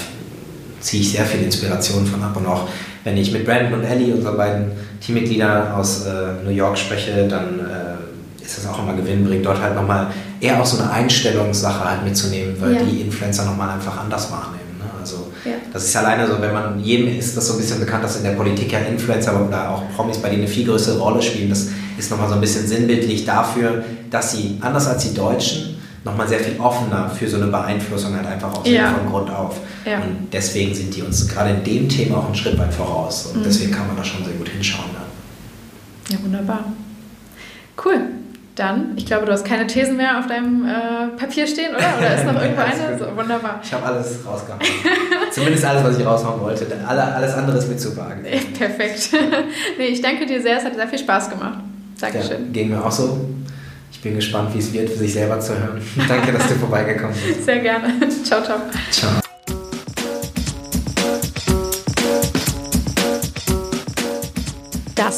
ziehe 0.85 1.01
ich 1.01 1.11
sehr 1.11 1.25
viel 1.25 1.41
Inspiration 1.41 2.05
von 2.05 2.21
ab 2.21 2.37
und 2.37 2.45
auch 2.45 2.67
wenn 3.03 3.17
ich 3.17 3.31
mit 3.31 3.43
Brandon 3.45 3.79
und 3.79 3.83
Ellie, 3.83 4.13
unseren 4.13 4.37
beiden 4.37 4.71
Teammitgliedern 5.01 5.71
aus 5.71 6.05
äh, 6.05 6.43
New 6.43 6.51
York 6.51 6.77
spreche, 6.77 7.27
dann 7.27 7.59
äh, 7.59 8.43
ist 8.43 8.59
das 8.59 8.67
auch 8.67 8.79
immer 8.79 8.93
gewinnbringend, 8.93 9.45
dort 9.45 9.61
halt 9.61 9.75
nochmal 9.75 10.07
eher 10.39 10.61
auch 10.61 10.65
so 10.65 10.81
eine 10.81 10.91
Einstellungssache 10.91 11.89
halt 11.89 12.03
mitzunehmen, 12.03 12.55
weil 12.59 12.75
ja. 12.75 12.83
die 12.83 13.01
Influencer 13.01 13.45
nochmal 13.45 13.69
einfach 13.71 13.97
anders 13.97 14.31
wahrnehmen. 14.31 14.61
Also 14.99 15.31
ja. 15.43 15.53
das 15.73 15.85
ist 15.85 15.95
alleine 15.95 16.27
so, 16.27 16.39
wenn 16.39 16.53
man 16.53 16.79
jedem 16.79 17.17
ist 17.17 17.35
das 17.35 17.47
so 17.47 17.53
ein 17.53 17.59
bisschen 17.59 17.79
bekannt, 17.79 18.03
dass 18.03 18.17
in 18.17 18.23
der 18.23 18.31
Politik 18.31 18.71
ja 18.71 18.79
Influencer 18.79 19.39
oder 19.47 19.69
auch 19.69 19.83
Promis 19.95 20.17
bei 20.17 20.29
denen 20.29 20.41
eine 20.41 20.51
viel 20.51 20.65
größere 20.65 20.99
Rolle 20.99 21.21
spielen. 21.21 21.49
Das 21.49 21.67
ist 21.97 22.09
nochmal 22.11 22.27
so 22.27 22.35
ein 22.35 22.41
bisschen 22.41 22.67
sinnbildlich 22.67 23.25
dafür, 23.25 23.83
dass 24.09 24.31
sie, 24.31 24.57
anders 24.61 24.87
als 24.87 25.03
die 25.03 25.13
Deutschen, 25.13 25.74
nochmal 26.05 26.27
sehr 26.27 26.39
viel 26.39 26.57
offener 26.59 27.09
für 27.09 27.27
so 27.27 27.37
eine 27.37 27.47
Beeinflussung 27.47 28.15
halt 28.15 28.27
einfach 28.27 28.53
auch 28.53 28.65
ja. 28.65 28.93
von 28.93 29.09
Grund 29.09 29.29
auf. 29.31 29.59
Ja. 29.85 29.97
Und 29.97 30.27
deswegen 30.31 30.73
sind 30.73 30.95
die 30.95 31.01
uns 31.01 31.27
gerade 31.27 31.49
in 31.49 31.63
dem 31.63 31.89
Thema 31.89 32.17
auch 32.17 32.27
einen 32.27 32.35
Schritt 32.35 32.57
weit 32.57 32.73
voraus. 32.73 33.25
Und 33.25 33.39
mhm. 33.39 33.43
deswegen 33.43 33.71
kann 33.71 33.87
man 33.87 33.97
da 33.97 34.03
schon 34.03 34.23
sehr 34.23 34.35
gut 34.35 34.47
hinschauen. 34.47 34.91
Ja, 34.93 36.15
ja 36.15 36.23
wunderbar. 36.23 36.65
Cool. 37.83 37.99
Dann, 38.53 38.93
ich 38.95 39.05
glaube, 39.05 39.25
du 39.25 39.33
hast 39.33 39.43
keine 39.43 39.67
Thesen 39.67 39.97
mehr 39.97 40.17
auf 40.17 40.27
deinem 40.27 40.65
äh, 40.65 41.07
Papier 41.17 41.45
stehen, 41.45 41.75
oder? 41.75 41.97
Oder 41.97 42.15
ist 42.15 42.25
noch 42.25 42.41
irgendwo 42.41 42.61
eine? 42.61 42.97
So, 42.97 43.17
wunderbar. 43.17 43.59
Ich 43.61 43.73
habe 43.73 43.85
alles 43.85 44.19
rausgehauen. 44.25 44.61
Zumindest 45.31 45.65
alles, 45.65 45.83
was 45.83 45.99
ich 45.99 46.05
raushauen 46.05 46.39
wollte. 46.39 46.65
alles 46.87 47.33
andere 47.33 47.57
ist 47.57 47.67
mit 47.67 47.81
zu 47.81 47.97
wagen. 47.97 48.23
Perfekt. 48.57 49.09
nee, 49.77 49.87
ich 49.87 50.01
danke 50.01 50.25
dir 50.25 50.41
sehr. 50.41 50.59
Es 50.59 50.63
hat 50.63 50.75
sehr 50.75 50.87
viel 50.87 50.99
Spaß 50.99 51.31
gemacht. 51.31 51.59
Dankeschön. 51.99 52.45
Ja, 52.45 52.51
ging 52.53 52.69
mir 52.69 52.85
auch 52.85 52.91
so. 52.91 53.27
Ich 54.05 54.11
bin 54.11 54.17
gespannt, 54.17 54.53
wie 54.53 54.59
es 54.59 54.71
wird, 54.71 54.91
für 54.91 54.99
sich 54.99 55.13
selber 55.13 55.39
zu 55.39 55.57
hören. 55.57 55.81
Danke, 56.07 56.31
dass 56.31 56.47
du 56.47 56.53
vorbeigekommen 56.53 57.15
bist. 57.27 57.43
Sehr 57.43 57.57
gerne. 57.57 58.07
ciao, 58.23 58.43
ciao. 58.43 58.59
Ciao. 58.91 59.24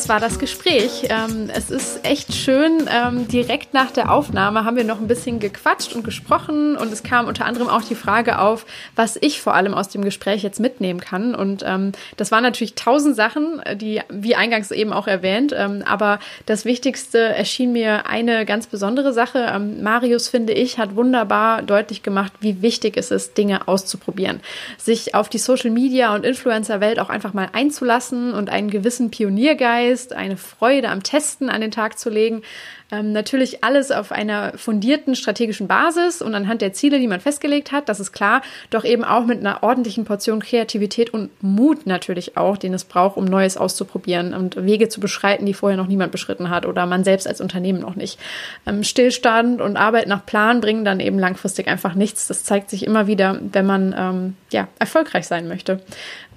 Das 0.07 0.13
war 0.13 0.19
das 0.21 0.39
Gespräch. 0.39 1.09
Ähm, 1.09 1.49
es 1.53 1.69
ist 1.69 2.05
echt 2.05 2.33
schön. 2.33 2.87
Ähm, 2.89 3.27
direkt 3.27 3.73
nach 3.73 3.91
der 3.91 4.09
Aufnahme 4.09 4.63
haben 4.63 4.77
wir 4.77 4.85
noch 4.85 5.01
ein 5.01 5.09
bisschen 5.09 5.41
gequatscht 5.41 5.93
und 5.93 6.05
gesprochen 6.05 6.77
und 6.77 6.93
es 6.93 7.03
kam 7.03 7.27
unter 7.27 7.43
anderem 7.43 7.67
auch 7.67 7.81
die 7.81 7.93
Frage 7.93 8.39
auf, 8.39 8.65
was 8.95 9.17
ich 9.19 9.41
vor 9.41 9.53
allem 9.53 9.73
aus 9.73 9.89
dem 9.89 10.05
Gespräch 10.05 10.43
jetzt 10.43 10.61
mitnehmen 10.61 11.01
kann. 11.01 11.35
Und 11.35 11.61
ähm, 11.67 11.91
das 12.15 12.31
waren 12.31 12.41
natürlich 12.41 12.75
tausend 12.75 13.17
Sachen, 13.17 13.61
die, 13.75 13.99
wie 14.07 14.35
eingangs 14.35 14.71
eben 14.71 14.93
auch 14.93 15.07
erwähnt, 15.07 15.51
aber 15.51 16.19
das 16.45 16.63
Wichtigste 16.63 17.19
erschien 17.19 17.73
mir 17.73 18.07
eine 18.07 18.45
ganz 18.45 18.67
besondere 18.67 19.11
Sache. 19.11 19.59
Marius, 19.81 20.29
finde 20.29 20.53
ich, 20.53 20.77
hat 20.77 20.95
wunderbar 20.95 21.63
deutlich 21.63 22.01
gemacht, 22.01 22.31
wie 22.39 22.61
wichtig 22.61 22.95
es 22.95 23.11
ist, 23.11 23.37
Dinge 23.37 23.67
auszuprobieren. 23.67 24.39
Sich 24.77 25.15
auf 25.15 25.27
die 25.27 25.37
Social 25.37 25.71
Media 25.71 26.15
und 26.15 26.25
Influencer-Welt 26.25 26.99
auch 26.99 27.09
einfach 27.09 27.33
mal 27.33 27.49
einzulassen 27.51 28.33
und 28.33 28.49
einen 28.49 28.69
gewissen 28.69 29.11
Pioniergeist 29.11 29.96
Geist, 29.97 30.13
eine 30.13 30.37
Freude 30.37 30.89
am 30.89 31.01
Testen 31.01 31.49
an 31.49 31.59
den 31.59 31.71
Tag 31.71 31.97
zu 31.97 32.11
legen, 32.11 32.43
ähm, 32.91 33.11
natürlich 33.11 33.63
alles 33.63 33.91
auf 33.91 34.11
einer 34.11 34.57
fundierten 34.57 35.15
strategischen 35.15 35.67
Basis 35.67 36.21
und 36.21 36.33
anhand 36.35 36.61
der 36.61 36.73
Ziele, 36.73 36.99
die 36.99 37.07
man 37.07 37.19
festgelegt 37.19 37.71
hat, 37.71 37.89
das 37.89 37.99
ist 37.99 38.13
klar, 38.13 38.41
doch 38.69 38.85
eben 38.85 39.03
auch 39.03 39.25
mit 39.25 39.39
einer 39.39 39.63
ordentlichen 39.63 40.05
Portion 40.05 40.41
Kreativität 40.41 41.09
und 41.09 41.29
Mut 41.43 41.85
natürlich 41.85 42.37
auch, 42.37 42.57
den 42.57 42.73
es 42.73 42.85
braucht, 42.85 43.17
um 43.17 43.25
Neues 43.25 43.57
auszuprobieren 43.57 44.33
und 44.33 44.55
Wege 44.65 44.87
zu 44.89 44.99
beschreiten, 44.99 45.45
die 45.45 45.53
vorher 45.53 45.77
noch 45.77 45.87
niemand 45.87 46.11
beschritten 46.11 46.49
hat 46.49 46.65
oder 46.65 46.85
man 46.85 47.03
selbst 47.03 47.27
als 47.27 47.41
Unternehmen 47.41 47.79
noch 47.79 47.95
nicht. 47.95 48.19
Ähm, 48.65 48.83
Stillstand 48.83 49.59
und 49.59 49.75
Arbeit 49.75 50.07
nach 50.07 50.25
Plan 50.25 50.61
bringen 50.61 50.85
dann 50.85 50.99
eben 50.99 51.19
langfristig 51.19 51.67
einfach 51.67 51.93
nichts. 51.93 52.27
Das 52.27 52.43
zeigt 52.43 52.69
sich 52.69 52.85
immer 52.85 53.07
wieder, 53.07 53.39
wenn 53.51 53.65
man 53.65 53.95
ähm, 53.97 54.35
ja, 54.51 54.67
erfolgreich 54.79 55.27
sein 55.27 55.47
möchte. 55.47 55.81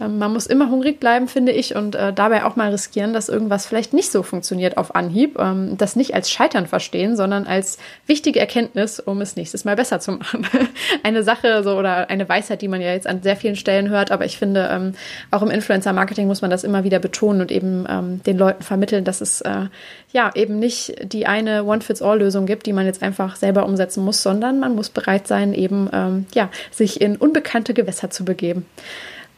Ähm, 0.01 0.19
man 0.19 0.33
muss 0.33 0.47
immer 0.47 0.71
hungrig 0.71 0.99
bleiben, 0.99 1.29
finde 1.29 1.53
ich, 1.53 1.77
und 1.77 1.95
äh, 1.95 2.13
dabei 2.13 2.45
auch 2.45 2.57
mal 2.57 2.71
riskieren, 2.71 3.13
dass 3.13 3.29
irgendwas 3.29 3.67
vielleicht 3.67 3.93
nicht 3.93 4.11
so 4.11 4.23
funktioniert 4.23 4.77
auf 4.77 4.95
Anhieb. 4.95 5.39
Ähm, 5.39 5.77
das 5.79 5.97
nicht 5.97 6.15
als 6.15 6.31
Scheitern 6.41 6.67
verstehen, 6.67 7.17
sondern 7.17 7.47
als 7.47 7.77
wichtige 8.07 8.41
Erkenntnis, 8.41 8.99
um 8.99 9.21
es 9.21 9.37
nächstes 9.37 9.67
Mal 9.67 9.77
besser 9.77 10.01
zu 10.01 10.13
machen. 10.13 10.47
eine 11.03 11.23
Sache 11.23 11.63
so 11.63 11.77
oder 11.77 12.09
eine 12.09 12.27
Weisheit, 12.29 12.63
die 12.63 12.69
man 12.69 12.81
ja 12.81 12.93
jetzt 12.93 13.07
an 13.07 13.23
sehr 13.23 13.37
vielen 13.37 13.57
Stellen 13.57 13.91
hört, 13.91 14.11
aber 14.11 14.25
ich 14.25 14.39
finde, 14.39 14.71
ähm, 14.73 14.95
auch 15.31 15.43
im 15.43 15.51
Influencer-Marketing 15.51 16.27
muss 16.27 16.41
man 16.41 16.51
das 16.51 16.65
immer 16.65 16.83
wieder 16.83 16.99
betonen 16.99 17.43
und 17.43 17.53
eben 17.53 17.85
ähm, 17.91 18.23
den 18.23 18.39
Leuten 18.39 18.63
vermitteln, 18.63 19.05
dass 19.05 19.21
es 19.21 19.43
äh, 19.43 19.67
ja 20.13 20.31
eben 20.35 20.59
nicht 20.59 20.95
die 21.03 21.27
eine 21.27 21.65
One-Fits-All-Lösung 21.65 22.47
gibt, 22.47 22.65
die 22.65 22.73
man 22.73 22.87
jetzt 22.87 23.03
einfach 23.03 23.37
selber 23.37 23.67
umsetzen 23.67 24.03
muss, 24.03 24.23
sondern 24.23 24.61
man 24.61 24.75
muss 24.75 24.89
bereit 24.89 25.27
sein, 25.27 25.53
eben 25.53 25.91
ähm, 25.93 26.27
ja, 26.33 26.49
sich 26.71 27.03
in 27.03 27.17
unbekannte 27.17 27.75
Gewässer 27.75 28.09
zu 28.09 28.25
begeben. 28.25 28.65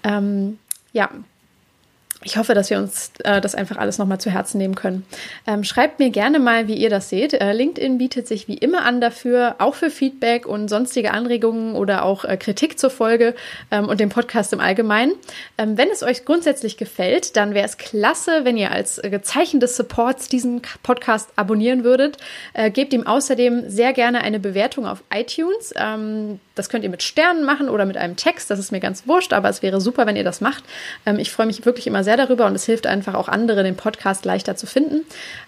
Ähm, 0.05 0.59
ja, 0.93 1.11
ich 2.25 2.37
hoffe, 2.37 2.55
dass 2.55 2.71
wir 2.71 2.79
uns 2.79 3.13
äh, 3.25 3.41
das 3.41 3.55
einfach 3.55 3.77
alles 3.77 3.99
nochmal 3.99 4.19
zu 4.19 4.31
Herzen 4.31 4.59
nehmen 4.59 4.75
können. 4.75 5.05
Ähm, 5.47 5.65
schreibt 5.65 5.99
mir 5.99 6.11
gerne 6.11 6.39
mal, 6.39 6.69
wie 6.69 6.75
ihr 6.75 6.91
das 6.91 7.09
seht. 7.09 7.35
Äh, 7.35 7.53
LinkedIn 7.53 7.99
bietet 7.99 8.27
sich 8.27 8.49
wie 8.49 8.57
immer 8.57 8.85
an 8.85 9.01
dafür, 9.01 9.57
auch 9.59 9.75
für 9.75 9.91
Feedback 9.91 10.47
und 10.47 10.69
sonstige 10.69 11.13
Anregungen 11.13 11.75
oder 11.75 12.05
auch 12.05 12.25
äh, 12.25 12.37
Kritik 12.37 12.79
zur 12.79 12.91
Folge 12.91 13.35
ähm, 13.71 13.89
und 13.89 14.01
dem 14.01 14.09
Podcast 14.09 14.53
im 14.53 14.61
Allgemeinen. 14.61 15.13
Ähm, 15.59 15.77
wenn 15.77 15.89
es 15.91 16.03
euch 16.03 16.25
grundsätzlich 16.25 16.77
gefällt, 16.77 17.37
dann 17.37 17.55
wäre 17.55 17.67
es 17.67 17.79
klasse, 17.79 18.45
wenn 18.45 18.57
ihr 18.57 18.71
als 18.71 18.99
äh, 18.99 19.21
Zeichen 19.23 19.61
des 19.61 19.77
Supports 19.77 20.29
diesen 20.29 20.63
Podcast 20.83 21.31
abonnieren 21.37 21.85
würdet. 21.85 22.17
Äh, 22.55 22.71
gebt 22.71 22.93
ihm 22.93 23.07
außerdem 23.07 23.69
sehr 23.69 23.93
gerne 23.93 24.23
eine 24.23 24.41
Bewertung 24.41 24.87
auf 24.87 25.03
iTunes. 25.13 25.73
Ähm, 25.77 26.41
das 26.55 26.69
könnt 26.69 26.85
ihr 26.85 26.91
mit 26.91 27.03
Sternen 27.03 27.45
machen 27.45 27.69
oder 27.69 27.87
mit 27.87 27.97
einem 27.97 28.17
Text. 28.17 28.51
Das 28.51 28.59
ist 28.59 28.73
mir 28.73 28.81
ganz 28.81 29.07
wurscht, 29.07 29.33
aber 29.33 29.49
es 29.49 29.63
wäre 29.63 29.81
super, 29.81 30.07
wenn 30.07 30.17
ihr 30.17 30.25
das 30.25 30.41
macht. 30.41 30.65
Ähm, 31.07 31.19
ich 31.19 31.31
freue 31.31 31.47
mich 31.47 31.65
wirklich 31.65 31.87
immer 31.87 32.05
sehr 32.05 32.12
darüber 32.17 32.47
und 32.47 32.55
es 32.55 32.65
hilft 32.65 32.87
einfach 32.87 33.15
auch 33.15 33.29
andere, 33.29 33.63
den 33.63 33.77
Podcast 33.77 34.25
leichter 34.25 34.57
zu 34.57 34.67
finden. 34.67 35.05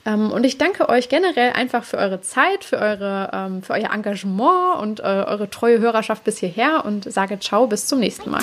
Ähm, 0.06 0.30
und 0.30 0.44
ich 0.44 0.58
danke 0.58 0.88
euch 0.88 1.08
generell 1.08 1.52
einfach 1.52 1.84
für 1.84 1.98
eure 1.98 2.20
Zeit, 2.20 2.64
für, 2.64 2.78
eure, 2.78 3.30
ähm, 3.32 3.62
für 3.62 3.74
euer 3.74 3.92
Engagement 3.92 4.80
und 4.80 5.00
äh, 5.00 5.02
eure 5.02 5.50
treue 5.50 5.78
Hörerschaft 5.78 6.24
bis 6.24 6.38
hierher 6.38 6.84
und 6.84 7.10
sage 7.12 7.38
ciao, 7.38 7.66
bis 7.66 7.86
zum 7.86 8.00
nächsten 8.00 8.30
Mal. 8.30 8.42